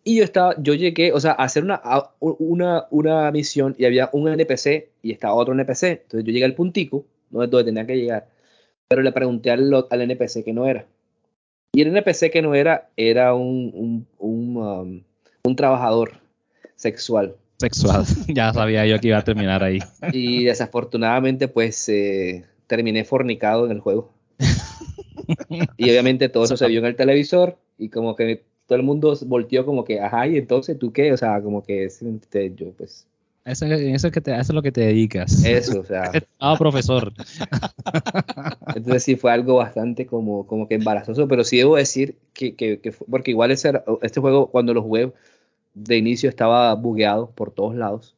y 0.04 0.16
yo 0.16 0.24
estaba, 0.24 0.54
yo 0.58 0.74
llegué, 0.74 1.12
o 1.12 1.20
sea, 1.20 1.32
a 1.32 1.44
hacer 1.44 1.64
una, 1.64 1.80
una, 2.20 2.86
una 2.90 3.30
misión 3.30 3.74
y 3.78 3.84
había 3.84 4.08
un 4.12 4.28
NPC 4.28 4.88
y 5.02 5.12
estaba 5.12 5.34
otro 5.34 5.54
NPC, 5.54 5.84
entonces 5.84 6.24
yo 6.24 6.32
llegué 6.32 6.44
al 6.44 6.54
puntico 6.54 7.04
donde, 7.30 7.48
donde 7.48 7.64
tenía 7.64 7.86
que 7.86 7.96
llegar, 7.96 8.28
pero 8.88 9.02
le 9.02 9.12
pregunté 9.12 9.50
al, 9.50 9.72
al 9.88 10.00
NPC 10.00 10.44
que 10.44 10.52
no 10.52 10.66
era. 10.66 10.86
Y 11.72 11.82
el 11.82 11.88
NPC 11.88 12.30
que 12.30 12.42
no 12.42 12.54
era 12.54 12.88
era 12.96 13.34
un, 13.34 13.70
un, 13.74 14.06
un, 14.18 14.56
um, 14.56 15.02
un 15.44 15.56
trabajador 15.56 16.12
sexual. 16.76 17.36
Sexual. 17.58 18.04
ya 18.28 18.52
sabía 18.52 18.86
yo 18.86 18.98
que 18.98 19.08
iba 19.08 19.18
a 19.18 19.24
terminar 19.24 19.62
ahí. 19.62 19.78
Y 20.12 20.44
desafortunadamente, 20.44 21.46
pues 21.46 21.88
eh, 21.88 22.44
terminé 22.66 23.04
fornicado 23.04 23.66
en 23.66 23.72
el 23.72 23.80
juego. 23.80 24.12
Y 25.76 25.88
obviamente 25.88 26.28
todo 26.28 26.44
eso 26.44 26.56
se 26.56 26.66
vio 26.66 26.80
en 26.80 26.86
el 26.86 26.96
televisor 26.96 27.56
y 27.78 27.88
como 27.88 28.16
que 28.16 28.42
todo 28.70 28.78
el 28.78 28.84
mundo 28.84 29.14
volteó 29.26 29.66
como 29.66 29.84
que, 29.84 30.00
ajá, 30.00 30.28
y 30.28 30.38
entonces 30.38 30.78
tú 30.78 30.92
qué, 30.92 31.12
o 31.12 31.16
sea, 31.16 31.42
como 31.42 31.62
que 31.62 31.84
este, 31.86 32.54
yo 32.54 32.72
pues 32.72 33.06
Eso, 33.44 33.64
eso, 33.66 34.06
es 34.08 34.12
que 34.12 34.20
te, 34.20 34.32
eso 34.32 34.40
es 34.42 34.50
lo 34.54 34.62
que 34.62 34.70
te 34.72 34.82
dedicas. 34.82 35.42
eso, 35.44 35.80
o 35.80 35.84
sea, 35.84 36.22
Ah, 36.38 36.56
profesor. 36.58 37.12
entonces 38.74 39.02
sí 39.02 39.16
fue 39.16 39.32
algo 39.32 39.56
bastante 39.56 40.06
como, 40.06 40.46
como 40.46 40.68
que 40.68 40.74
embarazoso, 40.76 41.26
pero 41.28 41.44
sí 41.44 41.58
debo 41.58 41.76
decir 41.76 42.16
que, 42.32 42.54
que, 42.54 42.80
que 42.80 42.92
fue- 42.92 43.06
porque 43.10 43.30
igual 43.32 43.50
ese, 43.50 43.72
este 44.02 44.20
juego 44.20 44.50
cuando 44.50 44.74
lo 44.74 44.82
jugué 44.82 45.12
de 45.74 45.96
inicio 45.98 46.28
estaba 46.30 46.74
bugueado 46.74 47.30
por 47.32 47.52
todos 47.52 47.74
lados, 47.76 48.16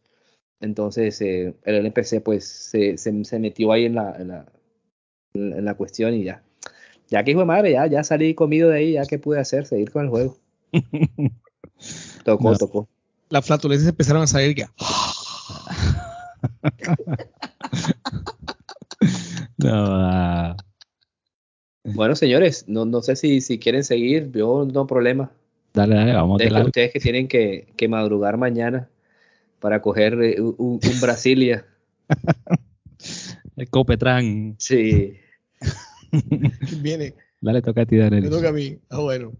entonces 0.60 1.20
eh, 1.22 1.54
el 1.64 1.76
NPC 1.76 2.20
pues 2.22 2.46
se, 2.48 2.98
se, 2.98 3.24
se 3.24 3.40
metió 3.40 3.72
ahí 3.72 3.86
en 3.86 3.96
la, 3.96 4.16
en 4.18 4.28
la, 4.30 4.46
en 5.34 5.64
la 5.64 5.74
cuestión 5.76 6.14
y 6.14 6.24
ya. 6.24 6.42
Ya 7.10 7.24
que 7.24 7.32
hijo 7.32 7.40
de 7.40 7.46
madre, 7.46 7.72
ya, 7.72 7.86
ya 7.88 8.04
salí 8.04 8.34
comido 8.34 8.70
de 8.70 8.78
ahí, 8.78 8.92
ya 8.94 9.06
que 9.06 9.18
pude 9.20 9.40
hacer, 9.40 9.66
seguir 9.66 9.90
con 9.92 10.04
el 10.04 10.10
juego. 10.10 10.38
Tocó, 12.24 12.52
No. 12.52 12.58
tocó. 12.58 12.88
Las 13.28 13.46
flatulencias 13.46 13.88
empezaron 13.90 14.22
a 14.22 14.26
salir 14.26 14.54
ya. 14.56 14.70
No, 19.58 19.86
ah, 19.88 20.56
Bueno, 21.84 22.14
señores, 22.14 22.64
no, 22.68 22.84
no 22.84 23.02
sé 23.02 23.16
si, 23.16 23.40
si 23.40 23.58
quieren 23.58 23.84
seguir, 23.84 24.30
yo 24.32 24.66
no 24.70 24.86
problema. 24.86 25.30
dale, 25.74 25.94
dale, 25.96 26.12
vamos 26.14 26.38
de 26.38 26.44
Ustedes, 26.44 26.52
largo. 26.52 26.66
ustedes 26.68 26.92
que 26.92 27.00
tienen 27.00 27.28
que, 27.28 27.72
que 27.76 27.88
madrugar 27.88 28.36
mañana 28.36 28.88
para 29.60 29.80
coger 29.82 30.14
eh, 30.22 30.40
un, 30.40 30.54
un 30.82 31.00
Brasilia. 31.00 31.64
El 33.56 33.68
Copetran. 33.68 34.56
Sí. 34.58 35.14
Viene, 36.80 37.14
Dale, 37.40 37.60
toca 37.62 37.82
a 37.82 37.86
ti, 37.86 37.96
Daniel. 37.96 38.22
me 38.24 38.30
toca 38.30 38.48
a 38.50 38.52
mí. 38.52 38.78
Ah, 38.88 39.00
bueno. 39.00 39.32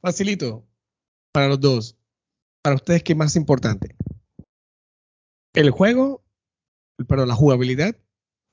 Facilito. 0.00 0.64
Para 1.32 1.48
los 1.48 1.60
dos. 1.60 1.96
Para 2.62 2.76
ustedes, 2.76 3.02
¿qué 3.02 3.14
más 3.14 3.36
importante? 3.36 3.94
¿El 5.54 5.70
juego, 5.70 6.22
perdón, 7.08 7.28
la 7.28 7.34
jugabilidad 7.34 7.96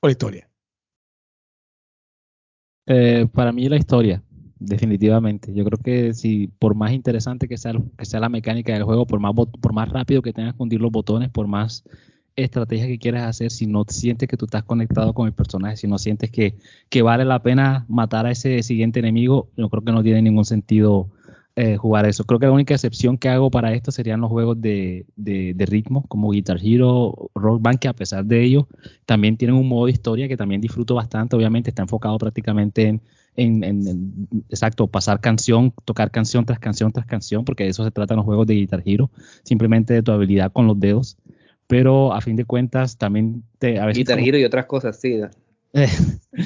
o 0.00 0.06
la 0.06 0.10
historia? 0.12 0.50
Eh, 2.86 3.26
para 3.32 3.52
mí 3.52 3.68
la 3.68 3.76
historia, 3.76 4.22
definitivamente. 4.58 5.52
Yo 5.52 5.64
creo 5.64 5.78
que 5.78 6.14
si 6.14 6.48
por 6.48 6.74
más 6.74 6.92
interesante 6.92 7.48
que 7.48 7.58
sea, 7.58 7.72
que 7.96 8.04
sea 8.04 8.20
la 8.20 8.28
mecánica 8.28 8.72
del 8.72 8.84
juego, 8.84 9.06
por 9.06 9.20
más, 9.20 9.32
por 9.34 9.72
más 9.72 9.88
rápido 9.88 10.22
que 10.22 10.32
tengas 10.32 10.54
que 10.54 10.62
hundir 10.62 10.80
los 10.80 10.92
botones, 10.92 11.30
por 11.30 11.46
más 11.46 11.84
estrategia 12.36 12.86
que 12.86 12.98
quieras 12.98 13.24
hacer, 13.24 13.50
si 13.50 13.66
no 13.66 13.84
sientes 13.88 14.28
que 14.28 14.36
tú 14.36 14.44
estás 14.44 14.62
conectado 14.62 15.14
con 15.14 15.26
el 15.26 15.32
personaje, 15.32 15.76
si 15.76 15.88
no 15.88 15.98
sientes 15.98 16.30
que 16.30 17.02
vale 17.02 17.24
la 17.24 17.42
pena 17.42 17.86
matar 17.88 18.26
a 18.26 18.30
ese 18.30 18.62
siguiente 18.62 19.00
enemigo, 19.00 19.50
yo 19.56 19.68
creo 19.68 19.82
que 19.82 19.92
no 19.92 20.02
tiene 20.02 20.22
ningún 20.22 20.44
sentido 20.44 21.10
eh, 21.56 21.76
jugar 21.76 22.06
eso. 22.06 22.24
Creo 22.24 22.38
que 22.38 22.46
la 22.46 22.52
única 22.52 22.74
excepción 22.74 23.16
que 23.18 23.28
hago 23.30 23.50
para 23.50 23.72
esto 23.72 23.90
serían 23.90 24.20
los 24.20 24.30
juegos 24.30 24.60
de, 24.60 25.06
de, 25.16 25.54
de 25.54 25.66
ritmo, 25.66 26.04
como 26.06 26.30
Guitar 26.30 26.58
Hero, 26.62 27.30
Rock 27.34 27.62
Band, 27.62 27.78
que 27.78 27.88
a 27.88 27.94
pesar 27.94 28.24
de 28.26 28.42
ello, 28.44 28.68
también 29.06 29.36
tienen 29.36 29.56
un 29.56 29.66
modo 29.68 29.86
de 29.86 29.92
historia 29.92 30.28
que 30.28 30.36
también 30.36 30.60
disfruto 30.60 30.94
bastante. 30.94 31.34
Obviamente 31.34 31.70
está 31.70 31.82
enfocado 31.82 32.18
prácticamente 32.18 32.86
en, 32.88 33.00
en, 33.36 33.64
en- 33.64 33.86
en- 33.88 34.28
exacto, 34.50 34.86
pasar 34.86 35.20
canción, 35.20 35.72
tocar 35.84 36.10
canción 36.10 36.44
tras 36.44 36.58
canción 36.58 36.92
tras 36.92 37.06
canción, 37.06 37.44
porque 37.44 37.64
de 37.64 37.70
eso 37.70 37.84
se 37.84 37.90
tratan 37.90 38.18
los 38.18 38.26
juegos 38.26 38.46
de 38.46 38.54
Guitar 38.54 38.82
Hero, 38.84 39.10
simplemente 39.42 39.94
de 39.94 40.02
tu 40.02 40.12
habilidad 40.12 40.52
con 40.52 40.66
los 40.66 40.78
dedos. 40.78 41.16
Pero 41.68 42.12
a 42.12 42.20
fin 42.20 42.36
de 42.36 42.44
cuentas 42.44 42.96
también 42.96 43.42
te, 43.58 43.80
a 43.80 43.86
veces 43.86 43.98
Guitar 43.98 44.16
como- 44.18 44.26
Hero 44.28 44.38
y 44.38 44.44
otras 44.44 44.66
cosas, 44.66 45.00
sí. 45.00 45.20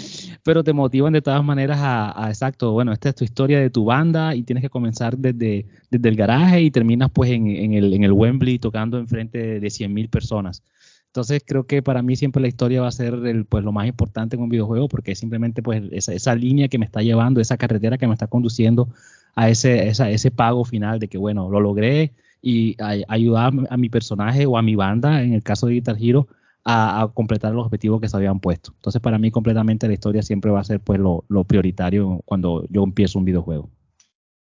pero 0.43 0.65
te 0.65 0.73
motivan 0.73 1.13
de 1.13 1.23
todas 1.23 1.45
maneras 1.45 1.79
a, 1.81 2.27
exacto, 2.29 2.73
bueno, 2.73 2.93
esta 2.93 3.11
es 3.11 3.15
tu 3.15 3.25
historia 3.25 3.61
de 3.61 3.71
tu 3.71 3.85
banda 3.85 4.35
y 4.35 4.43
tienes 4.43 4.63
que 4.63 4.71
comenzar 4.71 5.17
desde, 5.17 5.67
desde 5.91 6.09
el 6.09 6.17
garaje 6.17 6.63
y 6.63 6.71
terminas 6.71 7.11
pues 7.11 7.31
en, 7.31 7.47
en, 7.47 7.75
el, 7.75 7.93
en 7.93 8.05
el 8.05 8.13
Wembley 8.13 8.59
tocando 8.59 8.99
enfrente 8.99 9.39
de, 9.39 9.61
de 9.61 9.69
100.000 9.69 10.09
personas. 10.09 10.63
Entonces 11.11 11.43
creo 11.45 11.67
que 11.67 11.83
para 11.83 12.03
mí 12.03 12.15
siempre 12.15 12.41
la 12.41 12.47
historia 12.47 12.83
va 12.83 12.89
a 12.89 12.93
ser 12.93 13.15
el, 13.15 13.45
pues, 13.45 13.65
lo 13.65 13.73
más 13.73 13.89
importante 13.89 14.37
en 14.37 14.43
un 14.43 14.49
videojuego 14.49 14.89
porque 14.89 15.13
es 15.13 15.19
simplemente 15.19 15.61
pues 15.61 15.83
esa, 15.91 16.15
esa, 16.15 16.37
línea 16.37 16.69
que 16.69 16.79
me 16.79 16.85
está 16.85 17.03
llevando, 17.03 17.41
esa 17.41 17.57
carretera 17.57 17.99
que 17.99 18.07
me 18.07 18.13
está 18.13 18.29
conduciendo 18.29 18.89
a 19.35 19.51
ese, 19.51 19.89
esa, 19.89 20.09
ese 20.09 20.31
pago 20.31 20.65
final 20.65 21.01
de 21.01 21.09
que 21.09 21.19
bueno, 21.19 21.51
lo 21.51 21.61
logré 21.61 22.13
y 22.41 22.77
ayudar 23.09 23.53
a 23.69 23.77
mi 23.77 23.89
personaje 23.89 24.47
o 24.47 24.57
a 24.57 24.63
mi 24.63 24.77
banda, 24.77 25.23
en 25.23 25.35
el 25.35 25.43
caso 25.43 25.67
de 25.67 25.75
Guitar 25.75 25.97
Hero, 26.01 26.29
a, 26.65 27.11
completar 27.15 27.53
los 27.55 27.67
objetivos 27.67 28.01
que 28.01 28.09
se 28.09 28.17
habían 28.17 28.41
puesto. 28.41 28.73
Entonces 28.77 29.01
para 29.01 29.19
mí 29.19 29.31
completamente 29.31 29.87
la 29.87 29.95
historia 29.95 30.23
siempre 30.23 30.51
va 30.51 30.61
a 30.61 30.65
ser 30.65 30.81
pues 30.81 30.99
lo, 30.99 31.45
prioritario 31.45 32.23
cuando 32.25 32.65
yo 32.69 32.85
empiezo 32.85 33.19
un 33.19 33.25
videojuego. 33.25 33.71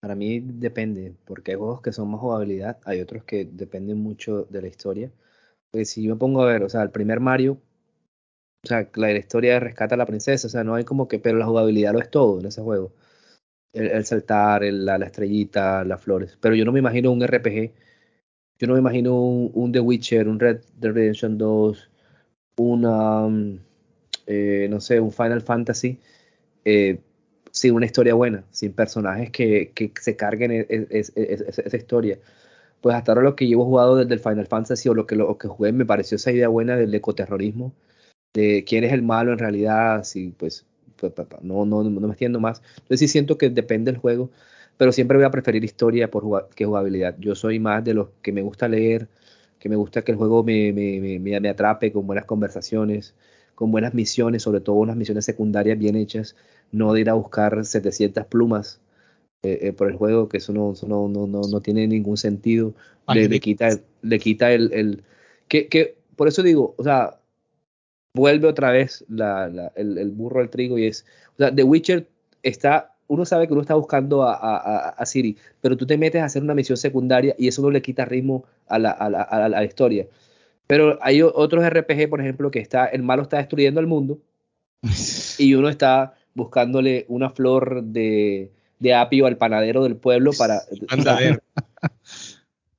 Para 0.00 0.14
mí 0.14 0.40
depende, 0.40 1.14
porque 1.24 1.52
hay 1.52 1.56
juegos 1.56 1.80
que 1.80 1.92
son 1.92 2.10
más 2.10 2.20
jugabilidad, 2.20 2.78
hay 2.84 3.00
otros 3.00 3.24
que 3.24 3.44
dependen 3.44 4.02
mucho 4.02 4.46
de 4.50 4.62
la 4.62 4.68
historia 4.68 5.10
pues 5.76 5.90
si 5.90 6.02
yo 6.02 6.14
me 6.14 6.18
pongo 6.18 6.42
a 6.42 6.46
ver, 6.46 6.62
o 6.62 6.68
sea, 6.68 6.82
el 6.82 6.90
primer 6.90 7.20
Mario, 7.20 7.60
o 8.64 8.66
sea, 8.66 8.88
la, 8.94 9.08
la 9.12 9.18
historia 9.18 9.60
rescata 9.60 9.94
a 9.94 9.98
la 9.98 10.06
princesa, 10.06 10.46
o 10.46 10.50
sea, 10.50 10.64
no 10.64 10.74
hay 10.74 10.84
como 10.84 11.08
que, 11.08 11.18
pero 11.18 11.38
la 11.38 11.46
jugabilidad 11.46 11.92
lo 11.92 12.00
es 12.00 12.10
todo 12.10 12.40
en 12.40 12.46
ese 12.46 12.62
juego. 12.62 12.92
El, 13.72 14.04
saltar, 14.06 14.62
la, 14.62 14.96
estrellita, 14.96 15.84
las 15.84 16.00
flores. 16.02 16.38
Pero 16.40 16.54
yo 16.54 16.64
no 16.64 16.72
me 16.72 16.78
imagino 16.78 17.12
un 17.12 17.22
RPG, 17.22 17.72
yo 18.58 18.66
no 18.68 18.72
me 18.74 18.80
imagino 18.80 19.20
un, 19.20 19.50
un 19.54 19.72
The 19.72 19.80
Witcher, 19.80 20.28
un 20.28 20.40
Red 20.40 20.62
Dead 20.78 20.92
Redemption 20.92 21.36
2, 21.36 21.90
una, 22.56 23.26
um, 23.26 23.58
eh, 24.26 24.66
no 24.70 24.80
sé, 24.80 25.00
un 25.00 25.12
Final 25.12 25.42
Fantasy, 25.42 26.00
eh, 26.64 27.00
sin 27.50 27.74
una 27.74 27.86
historia 27.86 28.14
buena, 28.14 28.44
sin 28.50 28.72
personajes 28.72 29.30
que, 29.30 29.72
que 29.74 29.92
se 30.00 30.16
carguen 30.16 30.50
e, 30.52 30.66
e, 30.68 30.86
e, 30.90 31.04
esa 31.48 31.76
historia 31.76 32.18
pues 32.80 32.94
hasta 32.96 33.12
ahora 33.12 33.22
lo 33.22 33.36
que 33.36 33.46
llevo 33.46 33.64
jugado 33.64 33.96
desde 33.96 34.14
el 34.14 34.20
Final 34.20 34.46
Fantasy 34.46 34.88
o 34.88 34.94
lo 34.94 35.06
que, 35.06 35.16
lo 35.16 35.36
que 35.38 35.48
jugué 35.48 35.72
me 35.72 35.84
pareció 35.86 36.16
esa 36.16 36.30
idea 36.32 36.48
buena 36.48 36.76
del 36.76 36.94
ecoterrorismo, 36.94 37.74
de 38.34 38.64
quién 38.64 38.84
es 38.84 38.92
el 38.92 39.02
malo 39.02 39.32
en 39.32 39.38
realidad, 39.38 40.04
si 40.04 40.28
pues, 40.30 40.66
no, 41.42 41.66
no, 41.66 41.82
no 41.82 42.00
me 42.00 42.08
extiendo 42.08 42.40
más. 42.40 42.62
Entonces 42.76 43.00
sí 43.00 43.08
siento 43.08 43.38
que 43.38 43.50
depende 43.50 43.90
del 43.92 44.00
juego, 44.00 44.30
pero 44.76 44.92
siempre 44.92 45.16
voy 45.16 45.26
a 45.26 45.30
preferir 45.30 45.64
historia 45.64 46.10
por 46.10 46.48
que 46.50 46.64
jugabilidad. 46.64 47.16
Yo 47.18 47.34
soy 47.34 47.58
más 47.58 47.84
de 47.84 47.94
los 47.94 48.08
que 48.22 48.32
me 48.32 48.42
gusta 48.42 48.68
leer, 48.68 49.08
que 49.66 49.70
me 49.70 49.76
gusta 49.76 50.02
que 50.02 50.12
el 50.12 50.18
juego 50.18 50.44
me, 50.44 50.72
me, 50.72 51.00
me, 51.00 51.40
me 51.40 51.48
atrape 51.48 51.90
con 51.90 52.06
buenas 52.06 52.24
conversaciones, 52.24 53.16
con 53.56 53.72
buenas 53.72 53.94
misiones, 53.94 54.44
sobre 54.44 54.60
todo 54.60 54.76
unas 54.76 54.96
misiones 54.96 55.24
secundarias 55.24 55.76
bien 55.76 55.96
hechas, 55.96 56.36
no 56.70 56.92
de 56.92 57.00
ir 57.00 57.10
a 57.10 57.14
buscar 57.14 57.64
700 57.64 58.26
plumas 58.26 58.80
eh, 59.42 59.58
eh, 59.62 59.72
por 59.72 59.88
el 59.88 59.96
juego, 59.96 60.28
que 60.28 60.36
eso 60.36 60.52
no, 60.52 60.72
eso 60.72 60.86
no, 60.86 61.08
no, 61.08 61.26
no, 61.26 61.40
no 61.40 61.60
tiene 61.60 61.88
ningún 61.88 62.16
sentido. 62.16 62.74
Le, 63.08 63.28
le, 63.28 63.40
quita, 63.40 63.70
le 64.02 64.18
quita 64.20 64.52
el, 64.52 64.72
el 64.72 65.02
que, 65.48 65.66
que, 65.66 65.96
por 66.14 66.28
eso 66.28 66.44
digo, 66.44 66.76
o 66.78 66.84
sea, 66.84 67.18
vuelve 68.14 68.46
otra 68.46 68.70
vez 68.70 69.04
la, 69.08 69.48
la, 69.48 69.72
el, 69.74 69.98
el, 69.98 70.12
burro 70.12 70.40
al 70.40 70.50
trigo 70.50 70.78
y 70.78 70.86
es, 70.86 71.04
o 71.34 71.38
sea, 71.38 71.52
The 71.52 71.64
Witcher 71.64 72.08
está, 72.44 72.95
uno 73.08 73.24
sabe 73.24 73.46
que 73.46 73.52
uno 73.52 73.62
está 73.62 73.74
buscando 73.74 74.22
a, 74.22 74.34
a, 74.34 74.88
a, 74.90 75.06
Siri, 75.06 75.36
pero 75.60 75.76
tú 75.76 75.86
te 75.86 75.98
metes 75.98 76.22
a 76.22 76.26
hacer 76.26 76.42
una 76.42 76.54
misión 76.54 76.76
secundaria 76.76 77.34
y 77.38 77.48
eso 77.48 77.62
no 77.62 77.70
le 77.70 77.82
quita 77.82 78.04
ritmo 78.04 78.44
a 78.66 78.78
la, 78.78 78.90
a 78.90 79.08
la, 79.10 79.22
a 79.22 79.48
la 79.48 79.64
historia. 79.64 80.06
Pero 80.66 80.98
hay 81.00 81.22
otros 81.22 81.64
RPG, 81.68 82.08
por 82.08 82.20
ejemplo, 82.20 82.50
que 82.50 82.58
está, 82.58 82.86
el 82.86 83.02
malo 83.02 83.22
está 83.22 83.38
destruyendo 83.38 83.80
el 83.80 83.86
mundo 83.86 84.18
y 85.38 85.54
uno 85.54 85.68
está 85.68 86.14
buscándole 86.34 87.06
una 87.08 87.30
flor 87.30 87.82
de, 87.82 88.50
de 88.78 88.94
apio 88.94 89.26
al 89.26 89.38
panadero 89.38 89.82
del 89.84 89.96
pueblo 89.96 90.32
para... 90.36 90.62
Panadero. 90.88 91.40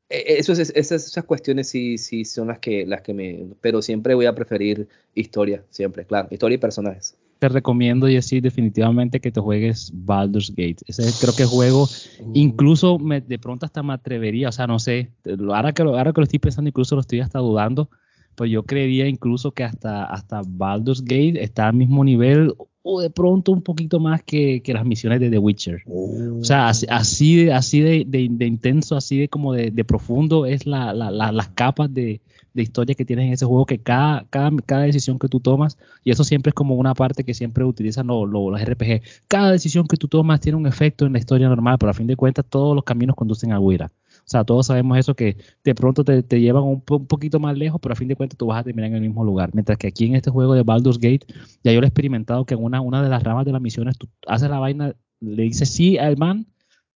E, 0.10 0.40
eso 0.40 0.54
es, 0.54 0.72
esas, 0.74 1.06
esas, 1.06 1.26
cuestiones 1.26 1.68
sí, 1.68 1.98
sí 1.98 2.24
son 2.24 2.48
las 2.48 2.60
que, 2.60 2.86
las 2.86 3.02
que 3.02 3.14
me... 3.14 3.48
Pero 3.60 3.82
siempre 3.82 4.14
voy 4.14 4.26
a 4.26 4.34
preferir 4.34 4.88
historia, 5.14 5.66
siempre, 5.70 6.06
claro, 6.06 6.30
historia 6.32 6.56
y 6.56 6.60
personajes. 6.60 7.18
Te 7.40 7.50
recomiendo, 7.50 8.10
y 8.10 8.18
así 8.18 8.42
definitivamente 8.42 9.20
que 9.20 9.32
te 9.32 9.40
juegues 9.40 9.92
Baldur's 9.94 10.50
Gate. 10.50 10.78
Ese 10.88 11.04
creo 11.22 11.36
que 11.36 11.46
juego, 11.46 11.88
incluso 12.34 12.98
me, 12.98 13.22
de 13.22 13.38
pronto 13.38 13.66
hasta 13.66 13.84
me 13.84 13.94
atrevería, 13.94 14.50
o 14.50 14.52
sea, 14.52 14.66
no 14.66 14.80
sé, 14.80 15.12
ahora 15.54 15.74
que, 15.74 15.84
lo, 15.84 15.98
ahora 15.98 16.14
que 16.14 16.22
lo 16.22 16.24
estoy 16.24 16.40
pensando, 16.40 16.70
incluso 16.70 16.96
lo 16.96 17.02
estoy 17.02 17.20
hasta 17.20 17.40
dudando, 17.40 17.90
pues 18.38 18.52
yo 18.52 18.62
creería 18.64 19.08
incluso 19.08 19.52
que 19.52 19.64
hasta, 19.64 20.06
hasta 20.06 20.44
Baldur's 20.48 21.02
Gate 21.02 21.42
está 21.44 21.68
al 21.68 21.74
mismo 21.74 22.04
nivel 22.04 22.54
o 22.84 23.02
de 23.02 23.10
pronto 23.10 23.52
un 23.52 23.64
poquito 23.64 24.00
más 24.00 24.22
que, 24.22 24.62
que 24.62 24.76
las 24.76 24.86
misiones 24.86 25.20
de 25.20 25.32
The 25.32 25.40
Witcher. 25.40 25.82
Oh. 25.88 26.38
O 26.40 26.44
sea, 26.44 26.70
así, 26.70 26.86
así, 26.88 27.36
de, 27.36 27.54
así 27.54 27.82
de, 27.82 28.04
de, 28.06 28.28
de, 28.30 28.46
intenso, 28.46 28.96
así 28.96 29.18
de 29.18 29.28
como 29.28 29.54
de, 29.54 29.72
profundo 29.84 30.46
es 30.46 30.68
la, 30.68 30.94
la, 30.94 31.10
la, 31.10 31.32
las 31.32 31.50
capas 31.50 31.92
de, 31.92 32.22
historia 32.54 32.96
que 32.96 33.06
tienes 33.06 33.26
en 33.26 33.34
ese 33.34 33.46
juego, 33.46 33.66
que 33.66 33.80
cada, 33.80 34.26
cada, 34.30 34.52
cada, 34.66 34.84
decisión 34.84 35.18
que 35.18 35.28
tú 35.28 35.40
tomas, 35.40 35.78
y 36.04 36.12
eso 36.12 36.24
siempre 36.24 36.52
es 36.52 36.54
como 36.54 36.76
una 36.76 36.94
parte 36.94 37.24
que 37.24 37.34
siempre 37.34 37.64
utilizan 37.64 38.08
los, 38.08 38.30
los, 38.30 38.52
los 38.52 38.62
RPG, 38.62 39.02
cada 39.28 39.52
decisión 39.52 39.88
que 39.88 39.98
tú 39.98 40.08
tomas 40.08 40.40
tiene 40.42 40.58
un 40.58 40.68
efecto 40.68 41.06
en 41.08 41.14
la 41.14 41.20
historia 41.20 41.50
normal, 41.50 41.78
pero 41.80 41.90
a 41.90 41.94
fin 41.94 42.08
de 42.08 42.16
cuentas 42.16 42.46
todos 42.48 42.76
los 42.76 42.84
caminos 42.84 43.16
conducen 43.16 43.52
a 43.52 43.60
Huira. 43.60 43.92
O 44.28 44.30
sea, 44.30 44.44
todos 44.44 44.68
sabemos 44.68 44.98
eso 44.98 45.16
que 45.16 45.38
de 45.64 45.74
pronto 45.74 46.04
te, 46.04 46.22
te 46.22 46.42
llevan 46.42 46.64
un, 46.64 46.84
un, 46.90 47.08
poquito 47.08 47.40
más 47.40 47.58
lejos, 47.58 47.80
pero 47.82 47.94
a 47.94 47.96
fin 47.96 48.10
de 48.10 48.18
cuentas 48.18 48.38
tú 48.38 48.48
vas 48.48 48.60
a 48.60 48.64
terminar 48.66 48.90
en 48.90 48.96
el 48.96 49.02
mismo 49.02 49.24
lugar. 49.24 49.52
Mientras 49.54 49.78
que 49.78 49.88
aquí 49.88 50.06
en 50.06 50.16
este 50.16 50.30
juego 50.30 50.54
de 50.54 50.64
Baldur's 50.64 51.00
Gate, 51.00 51.26
ya 51.64 51.72
yo 51.72 51.80
lo 51.80 51.86
he 51.86 51.88
experimentado 51.88 52.46
que 52.46 52.56
en 52.56 52.62
una, 52.62 52.82
una 52.82 53.02
de 53.02 53.08
las 53.08 53.24
ramas 53.24 53.46
de 53.46 53.54
las 53.54 53.62
misiones 53.62 53.98
tú 53.98 54.10
haces 54.28 54.50
la 54.50 54.60
vaina, 54.60 54.94
le 55.22 55.44
dices 55.44 55.70
sí 55.70 55.98
al 55.98 56.18
man 56.18 56.46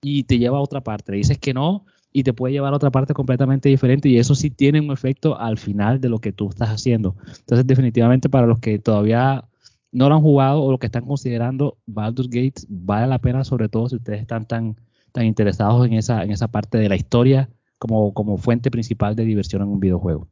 y 0.00 0.22
te 0.24 0.38
lleva 0.38 0.56
a 0.56 0.62
otra 0.62 0.80
parte. 0.80 1.12
Le 1.12 1.18
dices 1.18 1.36
que 1.36 1.52
no 1.52 1.84
y 2.14 2.22
te 2.22 2.32
puede 2.32 2.54
llevar 2.54 2.72
a 2.72 2.76
otra 2.76 2.90
parte 2.90 3.12
completamente 3.12 3.68
diferente 3.68 4.08
y 4.08 4.18
eso 4.18 4.34
sí 4.34 4.48
tiene 4.48 4.80
un 4.80 4.90
efecto 4.90 5.38
al 5.38 5.58
final 5.58 6.00
de 6.00 6.08
lo 6.08 6.20
que 6.20 6.32
tú 6.32 6.48
estás 6.48 6.70
haciendo. 6.70 7.14
Entonces, 7.40 7.66
definitivamente 7.66 8.30
para 8.30 8.46
los 8.46 8.58
que 8.58 8.78
todavía 8.78 9.44
no 9.92 10.08
lo 10.08 10.14
han 10.14 10.22
jugado 10.22 10.62
o 10.62 10.70
lo 10.70 10.78
que 10.78 10.86
están 10.86 11.04
considerando 11.04 11.76
Baldur's 11.84 12.30
Gate, 12.30 12.62
vale 12.68 13.06
la 13.06 13.18
pena, 13.18 13.44
sobre 13.44 13.68
todo 13.68 13.90
si 13.90 13.96
ustedes 13.96 14.22
están 14.22 14.46
tan 14.46 14.76
tan 15.18 15.26
interesados 15.26 15.84
en 15.84 15.94
esa, 15.94 16.22
en 16.22 16.30
esa 16.30 16.46
parte 16.46 16.78
de 16.78 16.88
la 16.88 16.94
historia 16.94 17.50
como, 17.78 18.14
como 18.14 18.38
fuente 18.38 18.70
principal 18.70 19.16
de 19.16 19.24
diversión 19.24 19.62
en 19.62 19.68
un 19.68 19.80
videojuego. 19.80 20.28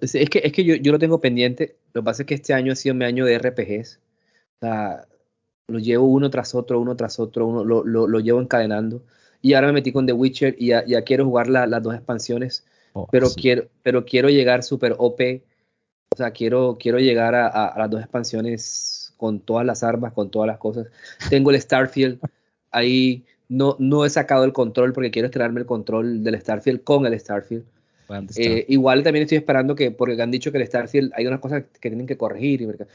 es 0.00 0.30
que, 0.30 0.40
es 0.42 0.52
que 0.52 0.64
yo, 0.64 0.74
yo, 0.76 0.90
lo 0.90 0.98
tengo 0.98 1.20
pendiente. 1.20 1.76
Lo 1.92 2.00
que 2.00 2.06
pasa 2.06 2.22
es 2.22 2.26
que 2.26 2.34
este 2.34 2.54
año 2.54 2.72
ha 2.72 2.76
sido 2.76 2.94
mi 2.94 3.04
año 3.04 3.26
de 3.26 3.38
RPGs. 3.38 4.00
O 4.56 4.58
sea, 4.60 5.06
lo 5.68 5.78
llevo 5.78 6.06
uno 6.06 6.30
tras 6.30 6.54
otro, 6.54 6.80
uno 6.80 6.96
tras 6.96 7.20
otro, 7.20 7.46
uno 7.46 7.62
lo, 7.62 7.84
lo, 7.84 8.06
lo 8.06 8.20
llevo 8.20 8.40
encadenando. 8.40 9.02
Y 9.42 9.52
ahora 9.52 9.66
me 9.66 9.74
metí 9.74 9.92
con 9.92 10.06
The 10.06 10.14
Witcher 10.14 10.56
y 10.58 10.68
ya, 10.68 10.86
ya 10.86 11.02
quiero 11.02 11.26
jugar 11.26 11.48
la, 11.48 11.66
las 11.66 11.82
dos 11.82 11.94
expansiones. 11.94 12.66
Oh, 12.94 13.06
pero, 13.12 13.26
sí. 13.26 13.42
quiero, 13.42 13.68
pero 13.82 14.06
quiero 14.06 14.30
llegar 14.30 14.62
super 14.62 14.94
OP. 14.96 15.20
O 16.14 16.16
sea, 16.16 16.30
quiero, 16.30 16.78
quiero 16.80 16.98
llegar 17.00 17.34
a, 17.34 17.48
a, 17.48 17.68
a, 17.68 17.78
las 17.80 17.90
dos 17.90 18.00
expansiones 18.00 19.12
con 19.18 19.40
todas 19.40 19.66
las 19.66 19.82
armas, 19.82 20.14
con 20.14 20.30
todas 20.30 20.46
las 20.46 20.56
cosas. 20.56 20.86
Tengo 21.28 21.50
el 21.50 21.60
Starfield 21.60 22.18
ahí 22.70 23.26
no, 23.48 23.76
no 23.78 24.04
he 24.04 24.10
sacado 24.10 24.44
el 24.44 24.52
control 24.52 24.92
porque 24.92 25.10
quiero 25.10 25.26
estrenarme 25.26 25.60
el 25.60 25.66
control 25.66 26.22
del 26.22 26.40
Starfield 26.40 26.84
con 26.84 27.06
el 27.06 27.18
Starfield. 27.18 27.64
Eh, 28.36 28.64
igual 28.68 29.02
también 29.02 29.24
estoy 29.24 29.38
esperando 29.38 29.74
que, 29.74 29.90
porque 29.90 30.20
han 30.20 30.30
dicho 30.30 30.50
que 30.50 30.58
el 30.58 30.66
Starfield 30.66 31.12
hay 31.14 31.26
unas 31.26 31.40
cosas 31.40 31.64
que 31.80 31.88
tienen 31.90 32.06
que 32.06 32.16
corregir. 32.16 32.86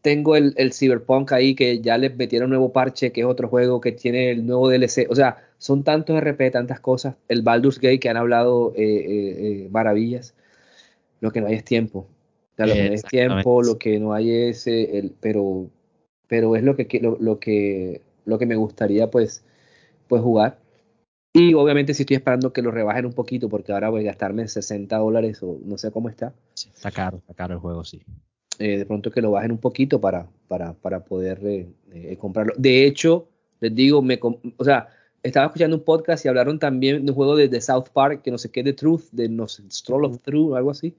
Tengo 0.00 0.36
el, 0.36 0.54
el 0.56 0.72
Cyberpunk 0.72 1.32
ahí 1.32 1.54
que 1.54 1.80
ya 1.80 1.98
le 1.98 2.10
metieron 2.10 2.46
un 2.46 2.50
nuevo 2.50 2.72
parche, 2.72 3.12
que 3.12 3.22
es 3.22 3.26
otro 3.26 3.48
juego 3.48 3.80
que 3.80 3.92
tiene 3.92 4.30
el 4.30 4.46
nuevo 4.46 4.70
DLC. 4.70 5.06
O 5.10 5.14
sea, 5.14 5.38
son 5.58 5.84
tantos 5.84 6.18
RP, 6.18 6.50
tantas 6.50 6.80
cosas. 6.80 7.16
El 7.28 7.42
Baldur's 7.42 7.78
Gate 7.78 8.00
que 8.00 8.08
han 8.08 8.16
hablado 8.16 8.72
eh, 8.76 8.82
eh, 8.82 9.36
eh 9.38 9.68
maravillas. 9.70 10.34
Lo 11.20 11.30
que 11.30 11.40
no 11.40 11.48
hay 11.48 11.54
es 11.54 11.64
tiempo. 11.64 12.06
O 12.52 12.56
sea, 12.56 12.66
lo 12.66 12.74
que 12.74 12.82
no 12.84 12.88
hay 12.88 12.94
es 12.94 13.04
tiempo, 13.04 13.62
lo 13.62 13.78
que 13.78 13.98
no 13.98 14.12
hay 14.14 14.30
es 14.30 14.66
el, 14.66 15.12
pero, 15.20 15.68
pero 16.26 16.56
es 16.56 16.62
lo 16.62 16.76
que, 16.76 16.86
lo, 17.00 17.18
lo 17.20 17.38
que, 17.38 18.02
lo 18.24 18.38
que 18.38 18.46
me 18.46 18.56
gustaría 18.56 19.10
pues 19.10 19.44
pues 20.08 20.22
jugar. 20.22 20.58
Y 21.32 21.54
obviamente 21.54 21.94
si 21.94 22.02
estoy 22.02 22.16
esperando 22.16 22.52
que 22.52 22.62
lo 22.62 22.70
rebajen 22.70 23.06
un 23.06 23.12
poquito 23.12 23.48
porque 23.48 23.72
ahora 23.72 23.90
voy 23.90 24.02
a 24.02 24.06
gastarme 24.06 24.48
60 24.48 24.96
dólares 24.96 25.42
o 25.42 25.58
no 25.64 25.78
sé 25.78 25.90
cómo 25.90 26.08
está. 26.08 26.34
Sí, 26.54 26.70
está 26.74 26.90
caro, 26.90 27.18
está 27.18 27.34
caro 27.34 27.54
el 27.54 27.60
juego, 27.60 27.84
sí. 27.84 28.02
Eh, 28.58 28.78
de 28.78 28.86
pronto 28.86 29.10
que 29.10 29.20
lo 29.20 29.30
bajen 29.30 29.52
un 29.52 29.58
poquito 29.58 30.00
para, 30.00 30.26
para, 30.48 30.72
para 30.72 31.04
poder 31.04 31.38
eh, 31.44 31.68
eh, 31.92 32.16
comprarlo. 32.16 32.54
De 32.56 32.86
hecho, 32.86 33.28
les 33.60 33.72
digo, 33.74 34.02
me, 34.02 34.18
o 34.56 34.64
sea, 34.64 34.88
estaba 35.22 35.46
escuchando 35.46 35.76
un 35.76 35.84
podcast 35.84 36.24
y 36.24 36.28
hablaron 36.28 36.58
también 36.58 37.04
de 37.04 37.12
un 37.12 37.14
juego 37.14 37.36
de, 37.36 37.48
de 37.48 37.60
South 37.60 37.90
Park, 37.92 38.22
que 38.22 38.30
no 38.30 38.38
sé 38.38 38.50
qué, 38.50 38.62
de 38.62 38.72
Truth, 38.72 39.10
de 39.12 39.28
no 39.28 39.46
sé, 39.46 39.62
Stroll 39.70 40.06
of 40.06 40.18
Truth, 40.22 40.56
algo 40.56 40.70
así. 40.72 40.96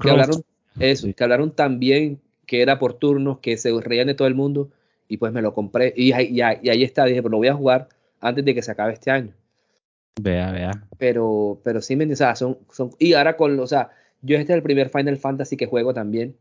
Que 0.00 0.10
hablaron, 0.10 0.42
eso, 0.80 1.06
sí. 1.06 1.12
que 1.12 1.22
hablaron 1.22 1.50
también 1.50 2.20
que 2.46 2.62
era 2.62 2.78
por 2.78 2.94
turnos, 2.94 3.40
que 3.40 3.56
se 3.56 3.78
reían 3.80 4.06
de 4.06 4.14
todo 4.14 4.28
el 4.28 4.34
mundo, 4.34 4.70
y 5.08 5.18
pues 5.18 5.32
me 5.32 5.42
lo 5.42 5.52
compré. 5.52 5.92
Y, 5.96 6.14
y, 6.14 6.38
y 6.38 6.40
ahí 6.40 6.82
está, 6.82 7.04
dije, 7.04 7.20
pues 7.20 7.30
lo 7.30 7.38
voy 7.38 7.48
a 7.48 7.54
jugar 7.54 7.88
antes 8.28 8.44
de 8.44 8.54
que 8.54 8.62
se 8.62 8.70
acabe 8.70 8.92
este 8.92 9.10
año. 9.10 9.32
Vea, 10.20 10.50
vea. 10.52 10.72
Pero, 10.98 11.60
pero 11.62 11.80
sí, 11.80 11.96
me, 11.96 12.10
o 12.10 12.16
sea, 12.16 12.34
son, 12.36 12.58
son, 12.72 12.90
y 12.98 13.12
ahora 13.12 13.36
con, 13.36 13.58
o 13.60 13.66
sea, 13.66 13.90
yo 14.22 14.36
este 14.36 14.52
es 14.52 14.56
el 14.56 14.62
primer 14.62 14.88
Final 14.88 15.18
Fantasy 15.18 15.56
que 15.56 15.66
juego 15.66 15.92
también. 15.92 16.36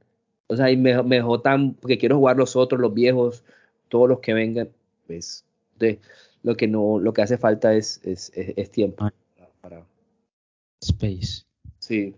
O 0.47 0.55
sea, 0.55 0.69
y 0.71 0.77
me, 0.77 1.01
me 1.03 1.17
dejó 1.17 1.41
tan, 1.41 1.73
porque 1.73 1.97
quiero 1.97 2.17
jugar 2.17 2.37
los 2.37 2.55
otros, 2.55 2.79
los 2.79 2.93
viejos, 2.93 3.43
todos 3.89 4.07
los 4.07 4.19
que 4.19 4.33
vengan, 4.33 4.69
pues, 5.07 5.43
de, 5.77 5.99
lo 6.43 6.55
que 6.55 6.67
no, 6.67 6.99
lo 6.99 7.11
que 7.11 7.23
hace 7.23 7.37
falta 7.37 7.73
es, 7.73 7.99
es, 8.03 8.31
es, 8.35 8.53
es 8.55 8.71
tiempo 8.71 9.09
para, 9.61 9.83
Space. 10.81 11.43
Sí. 11.79 12.15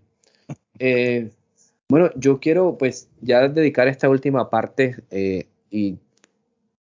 Eh, 0.80 1.32
bueno, 1.90 2.12
yo 2.16 2.40
quiero 2.40 2.78
pues 2.78 3.10
ya 3.20 3.48
dedicar 3.48 3.88
esta 3.88 4.08
última 4.08 4.48
parte 4.52 5.04
eh, 5.10 5.48
y 5.72 5.98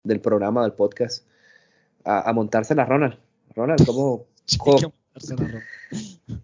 del 0.04 0.20
programa, 0.20 0.62
del 0.62 0.74
podcast, 0.74 1.26
a, 2.06 2.30
a 2.30 2.34
montársela 2.34 2.86
Ronald. 2.86 3.18
Ronald, 3.56 3.86
¿cómo, 3.86 4.26
cómo, 4.58 4.94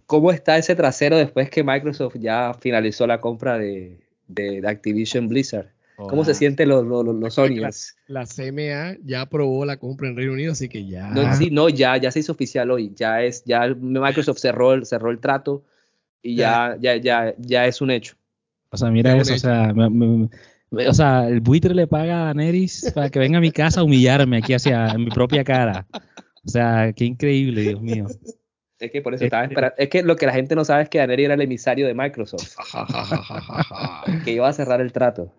cómo 0.05 0.31
está 0.31 0.57
ese 0.57 0.75
trasero 0.75 1.17
después 1.17 1.49
que 1.49 1.63
Microsoft 1.63 2.15
ya 2.19 2.53
finalizó 2.59 3.07
la 3.07 3.21
compra 3.21 3.57
de, 3.57 3.99
de, 4.27 4.61
de 4.61 4.67
Activision 4.67 5.27
Blizzard? 5.27 5.67
¿Cómo 5.95 6.23
se 6.23 6.35
sienten 6.35 6.69
los, 6.69 6.85
los, 6.85 7.03
los 7.03 7.33
Sonyers? 7.33 7.97
La 8.05 8.25
CMA 8.27 8.97
ya 9.03 9.21
aprobó 9.21 9.65
la 9.65 9.77
compra 9.77 10.07
en 10.07 10.15
Reino 10.15 10.33
Unido, 10.33 10.51
así 10.51 10.69
que 10.69 10.85
ya. 10.85 11.09
No, 11.09 11.33
sí, 11.33 11.49
no, 11.49 11.69
ya, 11.69 11.97
ya 11.97 12.11
se 12.11 12.19
hizo 12.19 12.33
oficial 12.33 12.69
hoy. 12.69 12.93
Ya 12.95 13.23
es, 13.23 13.43
ya 13.45 13.67
Microsoft 13.67 14.37
cerró 14.37 14.73
el, 14.73 14.85
cerró 14.85 15.09
el 15.09 15.17
trato 15.19 15.63
y 16.21 16.35
ya, 16.35 16.77
ya, 16.79 16.97
ya, 16.97 17.33
ya 17.39 17.65
es 17.65 17.81
un 17.81 17.89
hecho. 17.89 18.15
O 18.69 18.77
sea, 18.77 18.91
mira 18.91 19.15
Ya, 19.15 19.21
eso, 19.21 19.33
o 19.33 19.37
sea, 19.37 19.73
me- 19.73 19.89
me- 19.89 20.07
me- 20.07 20.29
o 20.71 20.93
sea, 20.93 21.27
el 21.27 21.39
buitre 21.41 21.73
le 21.73 21.87
paga 21.87 22.29
a 22.29 22.33
Neris 22.33 22.91
para 22.93 23.09
que 23.09 23.19
venga 23.19 23.37
a 23.37 23.41
mi 23.41 23.51
casa 23.51 23.81
a 23.81 23.83
humillarme 23.83 24.37
aquí 24.37 24.53
hacia 24.53 24.89
en 24.89 25.05
mi 25.05 25.09
propia 25.09 25.43
cara. 25.43 25.87
O 26.45 26.49
sea, 26.49 26.93
qué 26.93 27.05
increíble, 27.05 27.61
Dios 27.61 27.81
mío. 27.81 28.07
Es 28.79 28.91
que 28.91 29.01
por 29.01 29.13
eso 29.13 29.23
Eh, 29.23 29.27
estaba 29.27 29.45
esperando. 29.45 29.75
Es 29.77 29.89
que 29.89 30.03
lo 30.03 30.15
que 30.15 30.25
la 30.25 30.33
gente 30.33 30.55
no 30.55 30.63
sabe 30.63 30.83
es 30.83 30.89
que 30.89 30.99
Daneri 30.99 31.25
era 31.25 31.33
el 31.33 31.41
emisario 31.41 31.87
de 31.87 31.93
Microsoft, 31.93 32.55
que 34.23 34.31
iba 34.31 34.47
a 34.47 34.53
cerrar 34.53 34.81
el 34.81 34.91
trato. 34.91 35.33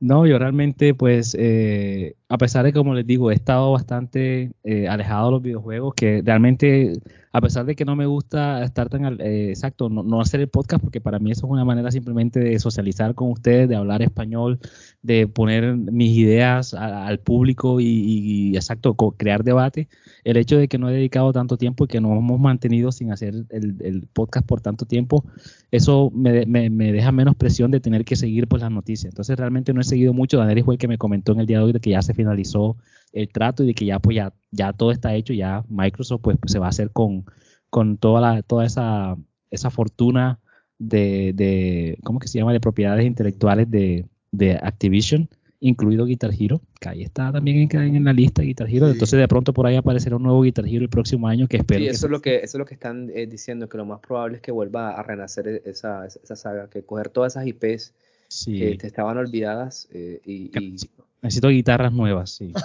No, 0.00 0.26
yo 0.26 0.38
realmente, 0.38 0.94
pues, 0.94 1.36
eh, 1.38 2.14
a 2.30 2.36
pesar 2.38 2.64
de, 2.64 2.72
como 2.72 2.94
les 2.94 3.06
digo, 3.06 3.30
he 3.30 3.34
estado 3.34 3.72
bastante 3.72 4.52
eh, 4.64 4.86
alejado 4.88 5.26
de 5.26 5.32
los 5.32 5.42
videojuegos, 5.42 5.94
que 5.94 6.22
realmente, 6.24 6.92
a 7.32 7.40
pesar 7.40 7.64
de 7.64 7.74
que 7.74 7.86
no 7.86 7.96
me 7.96 8.04
gusta 8.04 8.62
estar 8.64 8.90
tan, 8.90 9.18
eh, 9.20 9.48
exacto, 9.48 9.88
no, 9.88 10.02
no 10.02 10.20
hacer 10.20 10.40
el 10.40 10.48
podcast, 10.48 10.82
porque 10.82 11.00
para 11.00 11.18
mí 11.18 11.30
eso 11.30 11.46
es 11.46 11.50
una 11.52 11.64
manera 11.64 11.90
simplemente 11.90 12.38
de 12.40 12.58
socializar 12.58 13.14
con 13.14 13.30
ustedes, 13.30 13.68
de 13.68 13.76
hablar 13.76 14.02
español, 14.02 14.58
de 15.00 15.26
poner 15.26 15.74
mis 15.76 16.16
ideas 16.18 16.74
al 16.74 17.18
público 17.20 17.80
y, 17.80 18.54
exacto, 18.56 18.94
crear 19.16 19.42
debate. 19.42 19.88
El 20.24 20.36
hecho 20.36 20.58
de 20.58 20.68
que 20.68 20.76
no 20.78 20.90
he 20.90 20.92
dedicado 20.92 21.32
tanto 21.32 21.56
tiempo 21.56 21.84
y 21.84 21.88
que 21.88 22.00
nos 22.00 22.12
hemos 22.18 22.38
mantenido 22.40 22.92
sin 22.92 23.10
hacer 23.10 23.34
el, 23.48 23.76
el 23.80 24.06
podcast 24.12 24.46
por 24.46 24.60
tanto 24.60 24.84
tiempo, 24.84 25.24
eso 25.70 26.10
me, 26.14 26.44
me- 26.46 26.70
me 26.70 26.92
deja 26.92 27.12
menos 27.12 27.34
presión 27.36 27.70
de 27.70 27.80
tener 27.80 28.04
que 28.04 28.16
seguir 28.16 28.48
pues 28.48 28.60
las 28.62 28.70
noticias. 28.70 29.12
Entonces 29.12 29.36
realmente 29.38 29.72
no 29.72 29.80
he 29.80 29.84
seguido 29.84 30.12
mucho. 30.12 30.38
Daniel 30.38 30.64
fue 30.64 30.74
el 30.74 30.78
que 30.78 30.88
me 30.88 30.98
comentó 30.98 31.32
en 31.32 31.40
el 31.40 31.46
día 31.46 31.58
de 31.58 31.64
hoy 31.64 31.72
de 31.72 31.80
que 31.80 31.90
ya 31.90 32.02
se 32.02 32.14
finalizó 32.18 32.76
el 33.12 33.28
trato 33.28 33.62
y 33.64 33.68
de 33.68 33.74
que 33.74 33.86
ya 33.86 33.98
pues 33.98 34.16
ya, 34.16 34.32
ya 34.50 34.72
todo 34.72 34.90
está 34.92 35.14
hecho, 35.14 35.32
ya 35.32 35.64
Microsoft 35.68 36.20
pues, 36.22 36.36
se 36.46 36.58
va 36.58 36.66
a 36.66 36.70
hacer 36.70 36.90
con, 36.90 37.24
con 37.70 37.96
toda 37.96 38.20
la, 38.20 38.42
toda 38.42 38.66
esa, 38.66 39.16
esa 39.50 39.70
fortuna 39.70 40.38
de, 40.78 41.32
de, 41.34 41.98
¿cómo 42.04 42.18
que 42.18 42.28
se 42.28 42.38
llama? 42.38 42.52
de 42.52 42.60
propiedades 42.60 43.06
intelectuales 43.06 43.70
de, 43.70 44.04
de 44.30 44.52
Activision, 44.60 45.28
incluido 45.60 46.04
Guitar 46.04 46.30
Hero, 46.38 46.60
que 46.80 46.88
ahí 46.88 47.02
está 47.02 47.32
también 47.32 47.68
en, 47.72 47.96
en 47.96 48.04
la 48.04 48.12
lista 48.12 48.42
Guitar 48.42 48.68
Hero. 48.68 48.86
Sí. 48.86 48.92
Entonces 48.92 49.18
de 49.18 49.26
pronto 49.26 49.52
por 49.52 49.66
ahí 49.66 49.74
aparecerá 49.76 50.14
un 50.16 50.22
nuevo 50.22 50.42
Guitar 50.42 50.66
Hero 50.68 50.82
el 50.82 50.88
próximo 50.90 51.26
año 51.26 51.48
que 51.48 51.56
espero 51.56 51.80
Sí, 51.80 51.86
que 51.86 51.90
eso 51.90 52.00
se- 52.00 52.06
es 52.06 52.10
lo 52.12 52.20
que, 52.20 52.36
eso 52.36 52.44
es 52.44 52.58
lo 52.58 52.64
que 52.66 52.74
están 52.74 53.10
eh, 53.14 53.26
diciendo, 53.26 53.68
que 53.68 53.76
lo 53.78 53.84
más 53.86 54.00
probable 54.00 54.36
es 54.36 54.42
que 54.42 54.52
vuelva 54.52 54.90
a 54.92 55.02
renacer 55.02 55.48
e- 55.48 55.62
esa, 55.64 56.06
esa, 56.06 56.20
esa 56.22 56.36
saga, 56.36 56.68
que 56.70 56.82
coger 56.84 57.08
todas 57.08 57.32
esas 57.32 57.46
IPs 57.46 57.94
sí. 58.28 58.58
que 58.58 58.76
te 58.76 58.86
estaban 58.86 59.16
olvidadas 59.16 59.88
eh, 59.92 60.20
y, 60.24 60.50
y- 60.56 60.76
Necesito 61.22 61.48
guitarras 61.48 61.92
nuevas, 61.92 62.30
sí. 62.30 62.52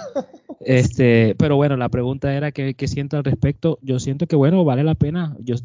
Este, 0.66 1.34
pero 1.38 1.56
bueno, 1.56 1.76
la 1.76 1.90
pregunta 1.90 2.32
era 2.34 2.50
¿qué, 2.50 2.72
qué 2.74 2.88
siento 2.88 3.18
al 3.18 3.24
respecto. 3.24 3.78
Yo 3.82 3.98
siento 3.98 4.26
que 4.26 4.34
bueno, 4.36 4.64
vale 4.64 4.82
la 4.82 4.94
pena. 4.94 5.36
Yo, 5.40 5.56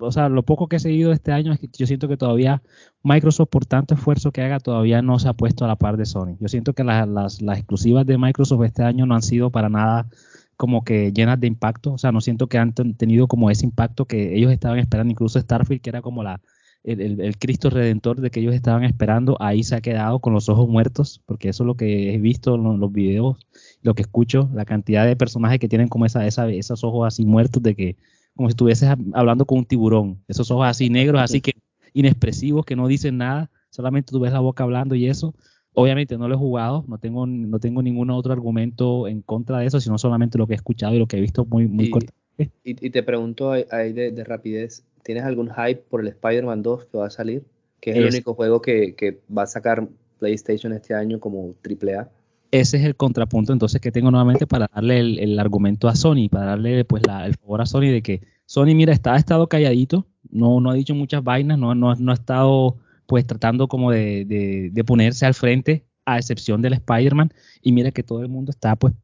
o 0.00 0.10
sea, 0.12 0.28
lo 0.28 0.42
poco 0.42 0.66
que 0.68 0.76
he 0.76 0.80
seguido 0.80 1.12
este 1.12 1.30
año 1.30 1.52
es 1.52 1.60
que 1.60 1.68
yo 1.72 1.86
siento 1.86 2.08
que 2.08 2.16
todavía 2.16 2.60
Microsoft, 3.04 3.50
por 3.50 3.66
tanto 3.66 3.94
esfuerzo 3.94 4.32
que 4.32 4.42
haga, 4.42 4.58
todavía 4.58 5.00
no 5.02 5.18
se 5.20 5.28
ha 5.28 5.32
puesto 5.32 5.64
a 5.64 5.68
la 5.68 5.76
par 5.76 5.96
de 5.96 6.06
Sony. 6.06 6.36
Yo 6.40 6.48
siento 6.48 6.72
que 6.72 6.82
la- 6.82 7.06
las, 7.06 7.40
las 7.40 7.58
exclusivas 7.58 8.04
de 8.06 8.18
Microsoft 8.18 8.64
este 8.64 8.82
año 8.82 9.06
no 9.06 9.14
han 9.14 9.22
sido 9.22 9.50
para 9.50 9.68
nada 9.68 10.08
como 10.56 10.82
que 10.84 11.12
llenas 11.12 11.38
de 11.38 11.46
impacto. 11.46 11.92
O 11.92 11.98
sea, 11.98 12.10
no 12.10 12.20
siento 12.20 12.48
que 12.48 12.58
han 12.58 12.72
ten- 12.72 12.94
tenido 12.96 13.28
como 13.28 13.48
ese 13.50 13.64
impacto 13.66 14.06
que 14.06 14.36
ellos 14.36 14.50
estaban 14.52 14.78
esperando. 14.80 15.12
Incluso 15.12 15.40
Starfield, 15.40 15.82
que 15.82 15.90
era 15.90 16.02
como 16.02 16.22
la, 16.24 16.40
el, 16.84 17.00
el- 17.00 17.20
el 17.20 17.38
Cristo 17.38 17.70
Redentor 17.70 18.20
de 18.20 18.30
que 18.30 18.40
ellos 18.40 18.54
estaban 18.54 18.84
esperando, 18.84 19.36
ahí 19.40 19.62
se 19.64 19.74
ha 19.74 19.80
quedado 19.80 20.18
con 20.20 20.32
los 20.34 20.48
ojos 20.48 20.68
muertos, 20.68 21.20
porque 21.26 21.48
eso 21.48 21.62
es 21.64 21.66
lo 21.66 21.76
que 21.76 22.14
he 22.14 22.18
visto 22.18 22.54
en 22.56 22.62
lo- 22.64 22.76
los 22.76 22.92
videos, 22.92 23.38
lo 23.82 23.94
que 23.94 24.02
escucho, 24.02 24.48
la 24.54 24.64
cantidad 24.64 25.06
de 25.06 25.16
personajes 25.16 25.58
que 25.58 25.68
tienen 25.68 25.88
como 25.88 26.06
esa, 26.06 26.26
esa, 26.26 26.48
esos 26.50 26.84
ojos 26.84 27.06
así 27.06 27.24
muertos 27.24 27.62
de 27.62 27.74
que, 27.74 27.96
como 28.36 28.48
si 28.48 28.52
estuvieses 28.52 28.88
hab- 28.88 29.10
hablando 29.14 29.46
con 29.46 29.58
un 29.58 29.64
tiburón, 29.64 30.22
esos 30.28 30.50
ojos 30.50 30.66
así 30.66 30.90
negros, 30.90 31.20
así 31.22 31.40
que 31.40 31.52
inexpresivos, 31.94 32.64
que 32.64 32.76
no 32.76 32.86
dicen 32.88 33.16
nada, 33.18 33.50
solamente 33.70 34.10
tú 34.12 34.20
ves 34.20 34.32
la 34.32 34.40
boca 34.40 34.64
hablando 34.64 34.94
y 34.94 35.06
eso. 35.08 35.34
Obviamente 35.76 36.16
no 36.18 36.28
lo 36.28 36.34
he 36.34 36.38
jugado, 36.38 36.84
no 36.86 36.98
tengo, 36.98 37.26
no 37.26 37.58
tengo 37.58 37.82
ningún 37.82 38.10
otro 38.10 38.32
argumento 38.32 39.08
en 39.08 39.22
contra 39.22 39.58
de 39.58 39.66
eso, 39.66 39.80
sino 39.80 39.98
solamente 39.98 40.38
lo 40.38 40.46
que 40.46 40.52
he 40.52 40.56
escuchado 40.56 40.94
y 40.94 40.98
lo 40.98 41.06
que 41.08 41.16
he 41.16 41.20
visto 41.20 41.44
muy, 41.46 41.66
muy 41.66 41.86
y, 41.86 41.90
corto. 41.90 42.12
y- 42.38 42.48
y 42.64 42.90
te 42.90 43.02
pregunto 43.02 43.50
ahí 43.50 43.64
ahí 43.72 43.92
de, 43.92 44.12
de 44.12 44.24
rapidez, 44.24 44.84
¿tienes 45.04 45.24
algún 45.24 45.50
hype 45.50 45.82
por 45.88 46.00
el 46.00 46.08
Spider-Man 46.08 46.62
2 46.62 46.86
que 46.86 46.98
va 46.98 47.06
a 47.06 47.10
salir? 47.10 47.44
Que 47.80 47.90
es 47.90 47.96
el 47.96 48.06
único 48.06 48.34
juego 48.34 48.60
que, 48.60 48.94
que 48.96 49.20
va 49.36 49.42
a 49.42 49.46
sacar 49.46 49.86
PlayStation 50.18 50.72
este 50.72 50.94
año 50.94 51.20
como 51.20 51.54
AAA. 51.62 52.08
ese 52.50 52.76
es 52.78 52.84
el 52.84 52.96
contrapunto 52.96 53.52
entonces 53.52 53.80
que 53.80 53.92
tengo 53.92 54.10
nuevamente 54.10 54.46
para 54.46 54.68
darle 54.74 54.98
el, 55.00 55.18
el 55.18 55.38
argumento 55.38 55.88
a 55.88 55.94
Sony, 55.94 56.28
para 56.30 56.46
darle 56.46 56.84
pues 56.84 57.06
la- 57.06 57.26
el 57.26 57.34
favor 57.34 57.60
a 57.60 57.66
Sony 57.66 57.90
de 57.92 58.02
que 58.02 58.22
Sony, 58.46 58.74
mira, 58.74 58.92
está, 58.92 59.14
ha 59.14 59.16
estado 59.18 59.48
calladito, 59.48 60.06
no, 60.30 60.60
no 60.60 60.70
ha 60.70 60.74
dicho 60.74 60.94
muchas 60.94 61.22
vainas, 61.24 61.58
no, 61.58 61.74
no, 61.74 61.94
no 61.94 62.10
ha 62.10 62.14
estado 62.14 62.76
pues 63.06 63.26
tratando 63.26 63.68
como 63.68 63.90
de, 63.90 64.24
de- 64.24 64.70
de 64.72 64.84
ponerse 64.84 65.26
al 65.26 65.34
frente, 65.34 65.84
a 66.06 66.18
excepción 66.18 66.62
del 66.62 66.74
Spider-Man, 66.74 67.32
y 67.62 67.72
mira 67.72 67.90
que 67.90 68.02
todo 68.02 68.22
el 68.22 68.28
mundo 68.28 68.50
está 68.50 68.76
pues 68.76 68.94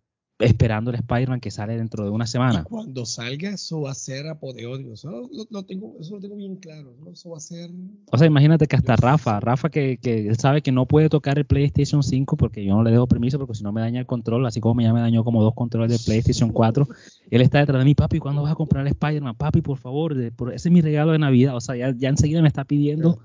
esperando 0.41 0.91
el 0.91 0.97
Spider-Man 0.97 1.41
que 1.41 1.51
sale 1.51 1.77
dentro 1.77 2.05
de 2.05 2.11
una 2.11 2.25
Y 2.25 2.29
semana. 2.29 2.65
cuando 2.65 3.05
salga, 3.07 3.51
eso 3.51 3.83
va 3.83 3.91
a 3.93 3.95
ser 3.95 4.27
apoteótico. 4.29 4.93
Eso 4.95 5.11
lo, 5.11 5.29
lo 5.51 5.63
tengo, 5.65 5.95
eso 6.01 6.15
lo 6.15 6.21
tengo 6.21 6.37
bien 6.37 6.57
claro. 6.57 6.95
¿no? 7.05 7.11
Eso 7.13 7.31
va 7.31 7.37
a 7.37 7.41
ser. 7.41 7.71
O 8.13 8.19
sea, 8.19 8.27
imagínate 8.27 8.67
que 8.67 8.77
hasta 8.77 8.97
Rafa, 8.97 9.39
Rafa 9.41 9.69
que, 9.71 9.99
que 10.03 10.29
él 10.29 10.37
sabe 10.39 10.63
que 10.63 10.73
no 10.73 10.87
puede 10.87 11.09
tocar 11.09 11.39
el 11.39 11.45
PlayStation 11.45 12.03
5 12.03 12.37
porque 12.37 12.65
yo 12.65 12.75
no 12.75 12.83
le 12.83 12.91
dejo 12.91 13.07
permiso 13.07 13.39
porque 13.39 13.55
si 13.55 13.63
no 13.63 13.73
me 13.73 13.81
daña 13.81 14.01
el 14.01 14.07
control, 14.07 14.45
así 14.47 14.61
como 14.61 14.81
ya 14.81 14.93
me 14.93 15.01
dañó 15.01 15.23
como 15.25 15.43
dos 15.43 15.55
controles 15.55 15.91
de 15.93 15.99
PlayStation 16.05 16.51
4. 16.51 16.87
Él 17.31 17.43
está 17.43 17.59
detrás 17.61 17.79
de 17.79 17.85
mí, 17.85 17.95
papi, 17.95 18.19
¿cuándo 18.19 18.43
vas 18.43 18.53
a 18.53 18.57
comprar 18.57 18.85
el 18.87 18.93
Spider-Man? 18.93 19.37
Papi, 19.37 19.61
por 19.63 19.79
favor, 19.79 20.15
de- 20.15 20.33
por- 20.33 20.53
ese 20.53 20.69
es 20.69 20.73
mi 20.73 20.81
regalo 20.81 21.13
de 21.13 21.19
Navidad. 21.21 21.55
O 21.55 21.61
sea, 21.61 21.77
ya, 21.77 21.95
ya 21.97 22.09
enseguida 22.09 22.43
me 22.43 22.49
está 22.49 22.65
pidiendo 22.65 23.21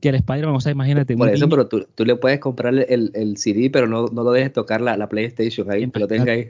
que 0.00 0.08
el 0.08 0.16
Spider-Man, 0.16 0.56
o 0.56 0.60
sea, 0.60 0.72
imagínate. 0.72 1.16
Por 1.16 1.28
eso, 1.28 1.44
niño- 1.46 1.50
pero 1.50 1.68
tú, 1.68 1.86
tú 1.94 2.04
le 2.04 2.16
puedes 2.16 2.40
comprar 2.40 2.74
el, 2.74 3.10
el 3.14 3.36
CD, 3.36 3.70
pero 3.70 3.86
no, 3.86 4.06
no 4.08 4.22
lo 4.24 4.32
dejes 4.32 4.52
tocar 4.52 4.80
la, 4.80 4.96
la 4.96 5.08
PlayStation 5.08 5.70
ahí, 5.70 5.88
que 5.90 6.00
lo 6.00 6.08
tenga 6.08 6.32
ahí. 6.32 6.48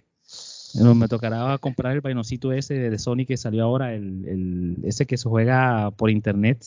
No, 0.80 0.94
me 0.94 1.08
tocará 1.08 1.56
comprar 1.58 1.92
el 1.94 2.00
vainocito 2.00 2.52
ese 2.52 2.74
de 2.74 2.98
Sony 2.98 3.26
que 3.26 3.36
salió 3.36 3.64
ahora, 3.64 3.94
el, 3.94 4.24
el- 4.26 4.76
ese 4.84 5.06
que 5.06 5.16
se 5.16 5.28
juega 5.28 5.90
por 5.92 6.10
internet, 6.10 6.64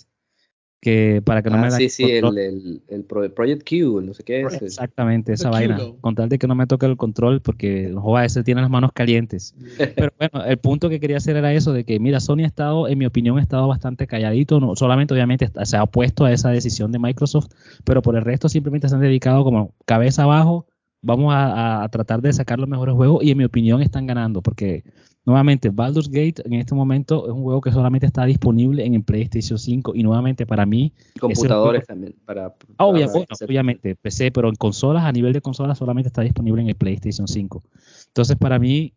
que 0.80 1.22
para 1.26 1.42
que 1.42 1.50
no 1.50 1.58
Ah, 1.58 1.62
me 1.62 1.72
sí, 1.72 1.84
el 1.86 1.90
sí, 1.90 2.04
el, 2.04 2.38
el, 2.38 2.82
el 2.88 3.04
Pro- 3.04 3.34
Project 3.34 3.68
Q, 3.68 4.02
no 4.02 4.14
sé 4.14 4.24
qué 4.24 4.42
es. 4.42 4.62
Exactamente, 4.62 5.34
esa 5.34 5.46
The 5.50 5.50
vaina. 5.50 5.82
Con 6.02 6.14
tal 6.14 6.30
de 6.30 6.38
que 6.38 6.48
no 6.48 6.54
me 6.54 6.68
toque 6.68 6.86
el 6.86 6.98
control, 6.98 7.42
porque 7.42 7.92
joder, 7.96 8.26
ese 8.28 8.44
tiene 8.44 8.62
las 8.62 8.70
manos 8.70 8.92
calientes. 8.94 9.56
Pero 9.96 10.14
bueno, 10.20 10.46
el 10.46 10.58
punto 10.60 10.88
que 10.90 11.00
quería 11.00 11.18
hacer 11.18 11.36
era 11.36 11.52
eso, 11.52 11.74
de 11.74 11.84
que 11.84 12.00
mira, 12.00 12.20
Sony 12.20 12.44
ha 12.44 12.48
estado, 12.48 12.88
en 12.88 12.98
mi 13.00 13.06
opinión, 13.08 13.40
ha 13.40 13.42
estado 13.42 13.68
bastante 13.68 14.06
calladito, 14.06 14.60
no, 14.60 14.76
solamente 14.76 15.14
obviamente 15.16 15.46
está- 15.46 15.66
se 15.66 15.78
ha 15.78 15.84
opuesto 15.84 16.26
a 16.26 16.32
esa 16.32 16.50
decisión 16.52 16.92
de 16.92 17.00
Microsoft, 17.00 17.48
pero 17.84 18.04
por 18.04 18.16
el 18.16 18.24
resto 18.24 18.48
simplemente 18.48 18.88
se 18.88 18.96
han 18.96 19.02
dedicado 19.02 19.44
como 19.44 19.74
cabeza 19.86 20.24
abajo, 20.24 20.68
vamos 21.08 21.34
a, 21.34 21.88
tratar 21.90 22.22
de 22.22 22.34
sacar 22.34 22.60
los 22.60 22.68
mejores 22.68 22.94
juegos 22.94 23.24
y 23.24 23.32
en 23.32 23.38
mi 23.38 23.46
opinión 23.46 23.82
están 23.82 24.06
ganando, 24.06 24.42
porque 24.42 24.84
nuevamente 25.26 25.70
Baldur's 25.70 26.10
Gate 26.10 26.42
en 26.44 26.56
este 26.56 26.76
momento 26.76 27.26
es 27.28 27.32
un 27.32 27.44
juego 27.44 27.62
que 27.62 27.72
solamente 27.72 28.06
está 28.06 28.26
disponible 28.26 28.86
en 28.86 28.94
el 28.94 29.04
PlayStation 29.04 29.58
5 29.58 29.94
y 29.96 30.04
nuevamente 30.04 30.46
para 30.46 30.66
mí 30.66 30.92
Y 31.16 31.20
computadores 31.20 31.86
también. 31.88 32.14
Para, 32.26 32.48
Ah, 32.78 32.92
para 32.92 33.06
hacer- 33.06 33.48
obviamente, 33.48 33.96
PC, 33.96 34.32
pero 34.32 34.50
en 34.50 34.56
consolas, 34.56 35.06
a 35.06 35.12
nivel 35.14 35.32
de 35.32 35.40
consolas, 35.40 35.78
solamente 35.78 36.10
está 36.10 36.24
disponible 36.24 36.62
en 36.62 36.68
el 36.68 36.76
PlayStation 36.76 37.28
5. 37.28 37.64
Entonces, 38.08 38.36
para 38.36 38.60
mí, 38.60 38.94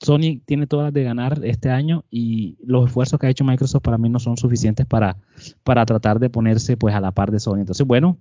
Sony 0.00 0.40
tiene 0.46 0.66
todas 0.66 0.86
las 0.86 0.94
de 0.94 1.04
ganar 1.04 1.44
este 1.44 1.68
año 1.68 2.04
y 2.10 2.56
los 2.64 2.86
esfuerzos 2.86 3.20
que 3.20 3.26
ha 3.26 3.30
hecho 3.30 3.44
Microsoft 3.44 3.82
para 3.82 3.98
mí 3.98 4.08
no 4.08 4.18
son 4.18 4.38
suficientes 4.38 4.86
para, 4.86 5.18
para 5.62 5.84
tratar 5.84 6.18
de 6.20 6.30
ponerse 6.30 6.78
pues 6.78 6.94
a 6.94 7.00
la 7.00 7.10
par 7.12 7.30
de 7.30 7.38
Sony. 7.38 7.58
Entonces, 7.58 7.86
bueno, 7.86 8.16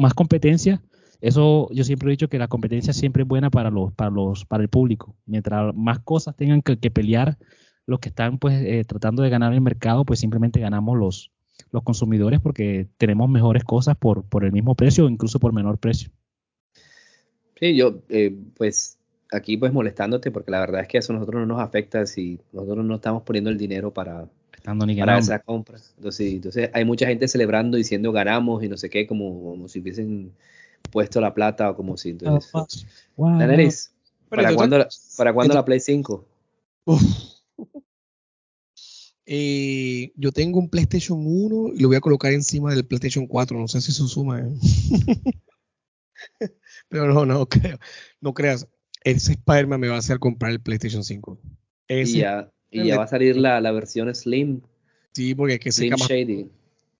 más 0.00 0.14
competencia. 0.14 0.80
Eso 1.22 1.68
yo 1.70 1.84
siempre 1.84 2.08
he 2.08 2.10
dicho 2.10 2.28
que 2.28 2.38
la 2.38 2.48
competencia 2.48 2.92
siempre 2.92 3.22
es 3.22 3.28
buena 3.28 3.48
para 3.48 3.70
los, 3.70 3.92
para 3.92 4.10
los, 4.10 4.44
para 4.44 4.64
el 4.64 4.68
público. 4.68 5.14
Mientras 5.24 5.72
más 5.72 6.00
cosas 6.00 6.34
tengan 6.34 6.62
que, 6.62 6.76
que 6.78 6.90
pelear 6.90 7.38
los 7.86 8.00
que 8.00 8.08
están 8.08 8.38
pues 8.38 8.60
eh, 8.60 8.84
tratando 8.84 9.22
de 9.22 9.30
ganar 9.30 9.52
el 9.52 9.60
mercado, 9.60 10.04
pues 10.04 10.18
simplemente 10.18 10.58
ganamos 10.58 10.98
los, 10.98 11.30
los 11.70 11.84
consumidores 11.84 12.40
porque 12.40 12.88
tenemos 12.98 13.30
mejores 13.30 13.62
cosas 13.62 13.96
por, 13.96 14.24
por 14.24 14.44
el 14.44 14.50
mismo 14.50 14.74
precio 14.74 15.06
o 15.06 15.08
incluso 15.08 15.38
por 15.38 15.52
menor 15.52 15.78
precio. 15.78 16.10
Sí, 17.60 17.76
yo, 17.76 18.00
eh, 18.08 18.34
pues 18.56 18.98
aquí 19.30 19.56
pues 19.56 19.72
molestándote 19.72 20.32
porque 20.32 20.50
la 20.50 20.58
verdad 20.58 20.80
es 20.80 20.88
que 20.88 20.98
eso 20.98 21.12
a 21.12 21.16
nosotros 21.16 21.40
no 21.40 21.46
nos 21.46 21.60
afecta 21.60 22.04
si 22.04 22.40
nosotros 22.52 22.84
no 22.84 22.96
estamos 22.96 23.22
poniendo 23.22 23.48
el 23.48 23.58
dinero 23.58 23.92
para, 23.92 24.26
Estando 24.52 24.86
ni 24.86 24.96
para 24.96 25.12
ganando. 25.12 25.24
esa 25.24 25.38
compra. 25.38 25.78
Entonces, 25.98 26.32
entonces 26.32 26.70
hay 26.74 26.84
mucha 26.84 27.06
gente 27.06 27.28
celebrando 27.28 27.76
diciendo 27.76 28.10
ganamos 28.10 28.64
y 28.64 28.68
no 28.68 28.76
sé 28.76 28.90
qué, 28.90 29.06
como, 29.06 29.40
como 29.42 29.68
si 29.68 29.78
hubiesen 29.78 30.32
puesto 30.90 31.20
la 31.20 31.32
plata 31.34 31.70
o 31.70 31.76
como 31.76 31.96
si 31.96 32.10
entonces... 32.10 32.50
Wow. 33.16 33.38
¿para 33.38 33.54
entonces- 33.54 33.92
cuándo, 34.56 34.78
la- 34.78 34.88
¿para 35.16 35.32
cuándo 35.32 35.52
entonces- 35.52 35.54
la 35.54 35.64
Play 35.64 35.80
5? 35.80 36.28
Uf. 36.84 37.02
Eh, 39.24 40.12
yo 40.16 40.32
tengo 40.32 40.58
un 40.58 40.68
PlayStation 40.68 41.18
1 41.24 41.74
y 41.74 41.80
lo 41.80 41.88
voy 41.88 41.96
a 41.96 42.00
colocar 42.00 42.32
encima 42.32 42.74
del 42.74 42.84
PlayStation 42.84 43.26
4. 43.26 43.58
No 43.58 43.68
sé 43.68 43.80
si 43.80 43.92
eso 43.92 44.06
suma. 44.08 44.40
¿eh? 44.40 44.52
Pero 46.88 47.06
no, 47.12 47.24
no 47.24 47.46
creo. 47.46 47.78
No 48.20 48.34
creas. 48.34 48.66
Ese 49.04 49.32
Spider-Man 49.32 49.80
me 49.80 49.88
va 49.88 49.96
a 49.96 49.98
hacer 49.98 50.18
comprar 50.18 50.52
el 50.52 50.60
PlayStation 50.60 51.04
5. 51.04 51.38
Y 51.88 52.04
ya, 52.18 52.50
y 52.70 52.86
ya 52.86 52.96
va 52.98 53.04
a 53.04 53.08
salir 53.08 53.36
la, 53.36 53.60
la 53.60 53.72
versión 53.72 54.12
Slim, 54.14 54.60
sí, 55.12 55.34
porque 55.34 55.54
es 55.54 55.60
que 55.60 55.72
Slim 55.72 55.94
Shady. 55.96 56.50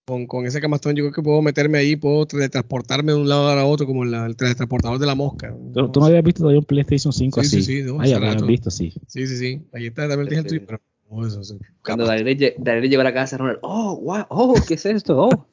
Con, 0.05 0.27
con 0.27 0.47
ese 0.47 0.61
camastón 0.61 0.97
yo 0.97 1.05
creo 1.05 1.13
que 1.13 1.23
puedo 1.23 1.41
meterme 1.43 1.79
ahí, 1.79 1.95
puedo 1.97 2.27
teletransportarme 2.27 3.13
de 3.13 3.19
un 3.19 3.29
lado 3.29 3.49
a 3.49 3.65
otro 3.65 3.87
como 3.87 4.05
la- 4.05 4.27
el 4.27 4.37
teletransportador 4.37 4.99
de 4.99 5.07
la 5.07 5.15
mosca. 5.15 5.55
¿Tú, 5.73 5.91
tú 5.93 6.01
no 6.01 6.07
habías 6.07 6.25
visto 6.25 6.41
todavía 6.41 6.59
un 6.59 6.65
PlayStation 6.65 7.13
5 7.13 7.41
Sí, 7.43 7.49
sí, 7.49 7.57
así? 7.59 7.65
sí, 7.65 7.83
no, 7.83 7.97
ya 7.99 8.03
hace 8.03 8.11
lo 8.21 8.27
habías 8.27 8.47
visto, 8.47 8.71
sí. 8.71 8.93
Sí, 9.07 9.27
sí, 9.27 9.37
sí. 9.37 9.63
Ahí 9.73 9.87
está 9.87 10.09
también 10.09 10.33
el 10.33 10.43
Sí. 10.43 10.49
tuyo, 10.49 10.63
pero 10.67 10.81
no, 11.11 11.27
eso, 11.27 11.41
eso. 11.41 11.57
Cuando 11.85 12.07
lle- 12.07 12.55
Daenerys 12.59 12.91
llegó 12.91 13.01
a 13.03 13.05
la 13.05 13.15
casa, 13.15 13.37
Ronald, 13.39 13.59
oh, 13.63 13.97
wow, 14.01 14.25
oh, 14.29 14.55
¿qué 14.67 14.75
es 14.75 14.87
esto? 14.87 15.17
Oh. 15.19 15.47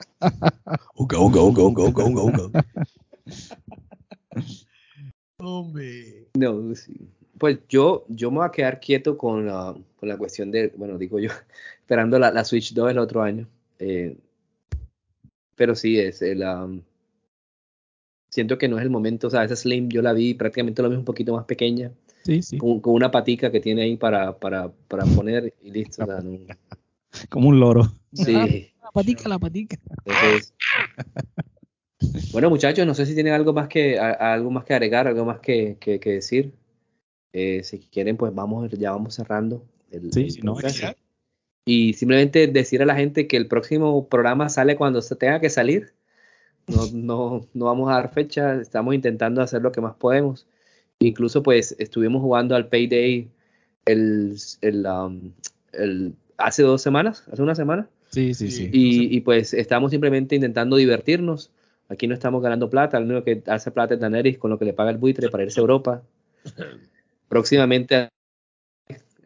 Uga, 0.95 1.19
uga, 1.19 1.41
uga, 1.41 1.63
uga, 1.63 1.83
uga, 1.83 2.03
uga, 2.05 2.23
uga. 2.23 2.65
Hombre. 5.37 6.27
No, 6.35 6.75
sí. 6.75 6.93
Pues 7.37 7.59
yo, 7.69 8.05
yo 8.09 8.31
me 8.31 8.37
voy 8.37 8.47
a 8.47 8.51
quedar 8.51 8.79
quieto 8.79 9.17
con 9.17 9.45
la, 9.45 9.73
con 9.97 10.09
la 10.09 10.17
cuestión 10.17 10.51
de, 10.51 10.73
bueno, 10.75 10.97
digo 10.97 11.19
yo, 11.19 11.29
esperando 11.81 12.17
la, 12.19 12.31
la 12.31 12.43
Switch 12.43 12.73
2 12.73 12.91
el 12.91 12.97
otro 12.97 13.21
año. 13.21 13.47
Eh, 13.79 14.17
pero 15.59 15.75
sí, 15.75 15.99
es 15.99 16.21
el, 16.21 16.41
um, 16.41 16.81
siento 18.29 18.57
que 18.57 18.69
no 18.69 18.77
es 18.77 18.83
el 18.83 18.89
momento, 18.89 19.27
o 19.27 19.29
sea, 19.29 19.43
esa 19.43 19.57
Slim 19.57 19.89
yo 19.89 20.01
la 20.01 20.13
vi, 20.13 20.33
prácticamente 20.33 20.81
lo 20.81 20.89
vi 20.89 20.95
un 20.95 21.03
poquito 21.03 21.33
más 21.35 21.43
pequeña, 21.43 21.91
Sí, 22.23 22.41
sí. 22.41 22.57
con, 22.57 22.79
con 22.79 22.93
una 22.93 23.11
patica 23.11 23.51
que 23.51 23.59
tiene 23.59 23.81
ahí 23.83 23.97
para, 23.97 24.37
para, 24.39 24.71
para 24.87 25.03
poner 25.03 25.53
y 25.61 25.71
listo. 25.71 26.03
o 26.03 26.05
sea, 26.05 26.21
no- 26.21 26.39
Como 27.29 27.49
un 27.49 27.59
loro. 27.59 27.91
sí. 28.13 28.71
La 28.81 28.91
patica, 28.93 29.27
la 29.27 29.37
patica. 29.37 29.77
Entonces, 30.05 30.53
bueno, 32.31 32.49
muchachos, 32.49 32.87
no 32.87 32.93
sé 32.93 33.05
si 33.05 33.13
tienen 33.13 33.33
algo 33.33 33.51
más 33.51 33.67
que 33.67 33.99
a- 33.99 34.11
a- 34.11 34.33
algo 34.33 34.49
más 34.51 34.63
que 34.63 34.73
agregar, 34.73 35.07
algo 35.07 35.25
más 35.25 35.39
que, 35.41 35.75
que- 35.79 35.99
que 35.99 36.11
decir. 36.13 36.53
Eh, 37.33 37.63
si 37.63 37.79
quieren, 37.79 38.15
pues 38.15 38.33
vamos, 38.33 38.71
ya 38.71 38.91
vamos 38.91 39.13
cerrando. 39.13 39.61
El, 39.91 40.13
Sí, 40.13 40.21
el 40.23 40.31
si 40.31 40.41
no. 40.41 40.55
Y 41.71 41.93
simplemente 41.93 42.47
decir 42.47 42.81
a 42.81 42.85
la 42.87 42.95
gente 42.95 43.27
que 43.27 43.37
el 43.37 43.45
próximo 43.45 44.07
programa 44.07 44.49
sale 44.49 44.75
cuando 44.75 45.03
se 45.03 45.15
tenga 45.15 45.39
que 45.39 45.51
salir. 45.51 45.93
No, 46.65 46.87
no, 46.93 47.47
no 47.53 47.65
vamos 47.65 47.91
a 47.91 47.93
dar 47.93 48.11
fecha, 48.11 48.55
estamos 48.59 48.95
intentando 48.95 49.39
hacer 49.43 49.61
lo 49.61 49.71
que 49.71 49.79
más 49.79 49.93
podemos. 49.93 50.47
Incluso, 50.97 51.43
pues, 51.43 51.75
estuvimos 51.77 52.23
jugando 52.23 52.55
al 52.55 52.69
Payday 52.69 53.29
el, 53.85 54.35
el, 54.61 54.85
um, 54.87 55.31
el- 55.73 56.15
hace 56.39 56.63
dos 56.63 56.81
semanas, 56.81 57.23
hace 57.31 57.43
una 57.43 57.53
semana. 57.53 57.87
Sí, 58.09 58.33
sí, 58.33 58.49
Sí. 58.49 58.69
Y, 58.73 59.15
y, 59.15 59.21
pues 59.21 59.53
estamos 59.53 59.91
simplemente 59.91 60.33
intentando 60.33 60.75
divertirnos. 60.75 61.51
Aquí 61.87 62.07
no 62.07 62.15
estamos 62.15 62.41
ganando 62.41 62.71
plata, 62.71 62.97
el 62.97 63.03
único 63.03 63.23
que 63.23 63.43
hace 63.45 63.69
plata 63.69 63.93
es 63.93 63.99
Daenerys 63.99 64.39
con 64.39 64.49
lo 64.49 64.57
que 64.57 64.65
le 64.65 64.73
paga 64.73 64.89
el 64.89 64.97
buitre 64.97 65.29
para 65.29 65.43
irse 65.43 65.59
a 65.59 65.61
Europa. 65.61 66.01
Próximamente, 67.29 68.09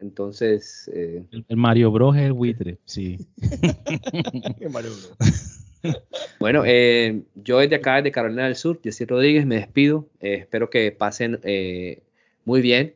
entonces, 0.04 0.90
eh, 0.92 1.24
El, 1.30 1.44
el 1.48 1.56
Mario 1.56 1.90
Bros 1.90 2.14
es 2.16 2.22
el 2.22 2.32
buitre, 2.32 2.78
sí. 2.84 3.26
Qué 4.58 4.68
maluco. 4.68 5.16
bueno, 6.40 6.62
eh, 6.66 7.22
yo 7.34 7.58
desde 7.58 7.76
acá, 7.76 7.96
desde 7.96 8.12
Carolina 8.12 8.44
del 8.44 8.56
Sur, 8.56 8.80
Jessy 8.82 9.06
Rodríguez, 9.06 9.46
me 9.46 9.56
despido. 9.56 10.08
Eh, 10.20 10.34
espero 10.34 10.68
que 10.68 10.92
pasen 10.92 11.40
eh, 11.42 12.02
muy 12.44 12.60
bien, 12.60 12.94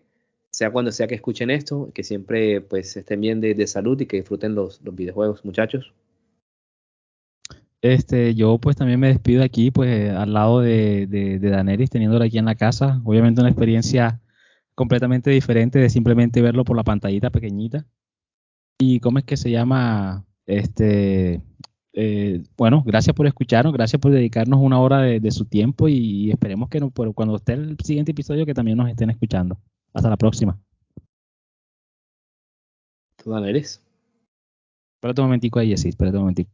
sea 0.50 0.70
cuando 0.70 0.92
sea 0.92 1.06
que 1.06 1.14
escuchen 1.14 1.50
esto, 1.50 1.90
que 1.94 2.04
siempre 2.04 2.60
pues 2.60 2.96
estén 2.96 3.20
bien 3.20 3.40
de, 3.40 3.54
de 3.54 3.66
salud 3.66 3.98
y 4.00 4.06
que 4.06 4.18
disfruten 4.18 4.54
los, 4.54 4.82
los 4.82 4.94
videojuegos, 4.94 5.44
muchachos. 5.44 5.94
Este, 7.80 8.34
yo 8.34 8.58
pues 8.58 8.76
también 8.76 9.00
me 9.00 9.08
despido 9.08 9.42
aquí, 9.42 9.70
pues 9.70 10.10
al 10.10 10.34
lado 10.34 10.60
de, 10.60 11.06
de, 11.06 11.88
teniéndola 11.90 12.26
aquí 12.26 12.36
en 12.36 12.44
la 12.44 12.56
casa. 12.56 13.00
Obviamente 13.04 13.40
una 13.40 13.50
experiencia 13.50 14.20
completamente 14.78 15.30
diferente 15.30 15.80
de 15.80 15.90
simplemente 15.90 16.40
verlo 16.40 16.64
por 16.64 16.76
la 16.76 16.84
pantallita 16.84 17.30
pequeñita. 17.30 17.84
¿Y 18.80 19.00
cómo 19.00 19.18
es 19.18 19.24
que 19.24 19.36
se 19.36 19.50
llama? 19.50 20.24
Este, 20.46 21.42
eh, 21.94 22.44
bueno, 22.56 22.84
gracias 22.86 23.14
por 23.16 23.26
escucharnos, 23.26 23.72
gracias 23.72 24.00
por 24.00 24.12
dedicarnos 24.12 24.60
una 24.60 24.80
hora 24.80 25.00
de, 25.00 25.18
de 25.18 25.30
su 25.32 25.46
tiempo 25.46 25.88
y 25.88 26.30
esperemos 26.30 26.68
que 26.68 26.78
no, 26.78 26.92
cuando 26.92 27.34
esté 27.36 27.54
el 27.54 27.76
siguiente 27.82 28.12
episodio 28.12 28.46
que 28.46 28.54
también 28.54 28.78
nos 28.78 28.88
estén 28.88 29.10
escuchando. 29.10 29.58
Hasta 29.92 30.10
la 30.10 30.16
próxima. 30.16 30.56
¿Tú, 33.16 33.30
Daenerys? 33.30 33.82
Espérate 34.96 35.20
un 35.20 35.26
momentico 35.26 35.58
ahí, 35.58 35.76
sí, 35.76 35.88
espérate 35.88 36.16
un 36.18 36.22
momentico. 36.22 36.52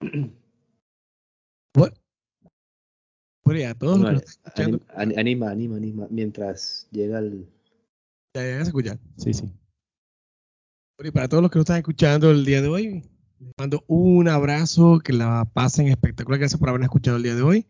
Bueno, 1.74 1.94
bueno, 3.44 3.68
a 3.70 3.74
todos 3.74 3.98
los 3.98 4.06
que 4.06 4.12
Bueno, 4.12 4.20
nos 4.20 4.30
están 4.30 4.44
escuchando, 4.46 4.78
anim- 4.94 5.18
anima, 5.18 5.50
anima, 5.50 5.76
anima, 5.76 6.06
mientras 6.10 6.88
llega 6.90 7.18
el... 7.18 7.46
ya, 8.34 8.42
ya 8.46 8.56
se 8.58 8.62
escuchan. 8.62 9.00
Sí, 9.16 9.34
sí. 9.34 9.42
Bueno, 10.96 11.08
y 11.08 11.10
para 11.10 11.28
todos 11.28 11.42
los 11.42 11.50
que 11.50 11.58
nos 11.58 11.64
están 11.64 11.78
escuchando 11.78 12.30
el 12.30 12.44
día 12.44 12.62
de 12.62 12.68
hoy, 12.68 13.02
les 13.40 13.52
mando 13.58 13.84
un 13.88 14.28
abrazo, 14.28 15.00
que 15.00 15.12
la 15.12 15.44
pasen 15.52 15.88
espectacular. 15.88 16.38
Gracias 16.38 16.58
por 16.58 16.68
habernos 16.68 16.86
escuchado 16.86 17.16
el 17.16 17.22
día 17.24 17.34
de 17.34 17.42
hoy. 17.42 17.66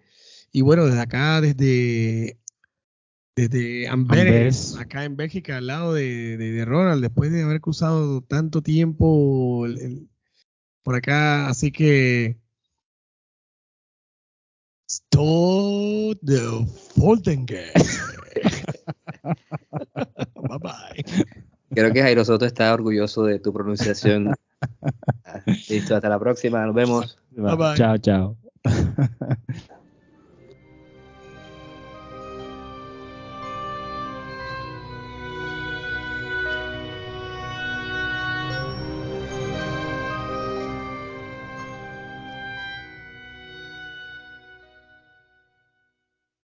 Y 0.53 0.61
bueno, 0.61 0.85
desde 0.87 1.01
acá, 1.01 1.41
desde, 1.41 2.39
desde 3.35 3.89
Amberes, 3.89 4.27
Amberes. 4.29 4.77
acá 4.77 5.05
en 5.05 5.17
Bélgica, 5.17 5.57
al 5.57 5.67
lado 5.67 5.95
de, 5.95 6.37
de, 6.37 6.53
de 6.53 6.65
Ronald, 6.65 7.03
después 7.03 7.33
de 7.33 7.43
haber 7.43 7.61
cruzado 7.61 8.21
tanto 8.21 8.63
tiempo 8.63 9.67
el- 9.67 9.79
el- 9.79 10.09
por 10.85 10.95
acá. 10.95 11.49
Así 11.49 11.73
que. 11.73 12.39
Stop 14.95 16.21
the 16.23 16.65
Foldengen. 16.95 17.65
bye 20.49 20.59
bye. 20.61 21.05
Creo 21.71 21.93
que 21.93 22.01
Jairo 22.01 22.25
Soto 22.25 22.45
está 22.45 22.73
orgulloso 22.73 23.25
de 23.25 23.41
tu 23.41 23.53
pronunciación. 23.53 24.33
Listo, 25.69 25.97
hasta 25.97 26.09
la 26.09 26.21
próxima, 26.21 26.65
nos 26.65 26.77
vemos. 26.77 27.19
Bye, 27.33 27.57
bye. 27.57 27.77
Chao, 27.77 27.99
chao. 27.99 28.37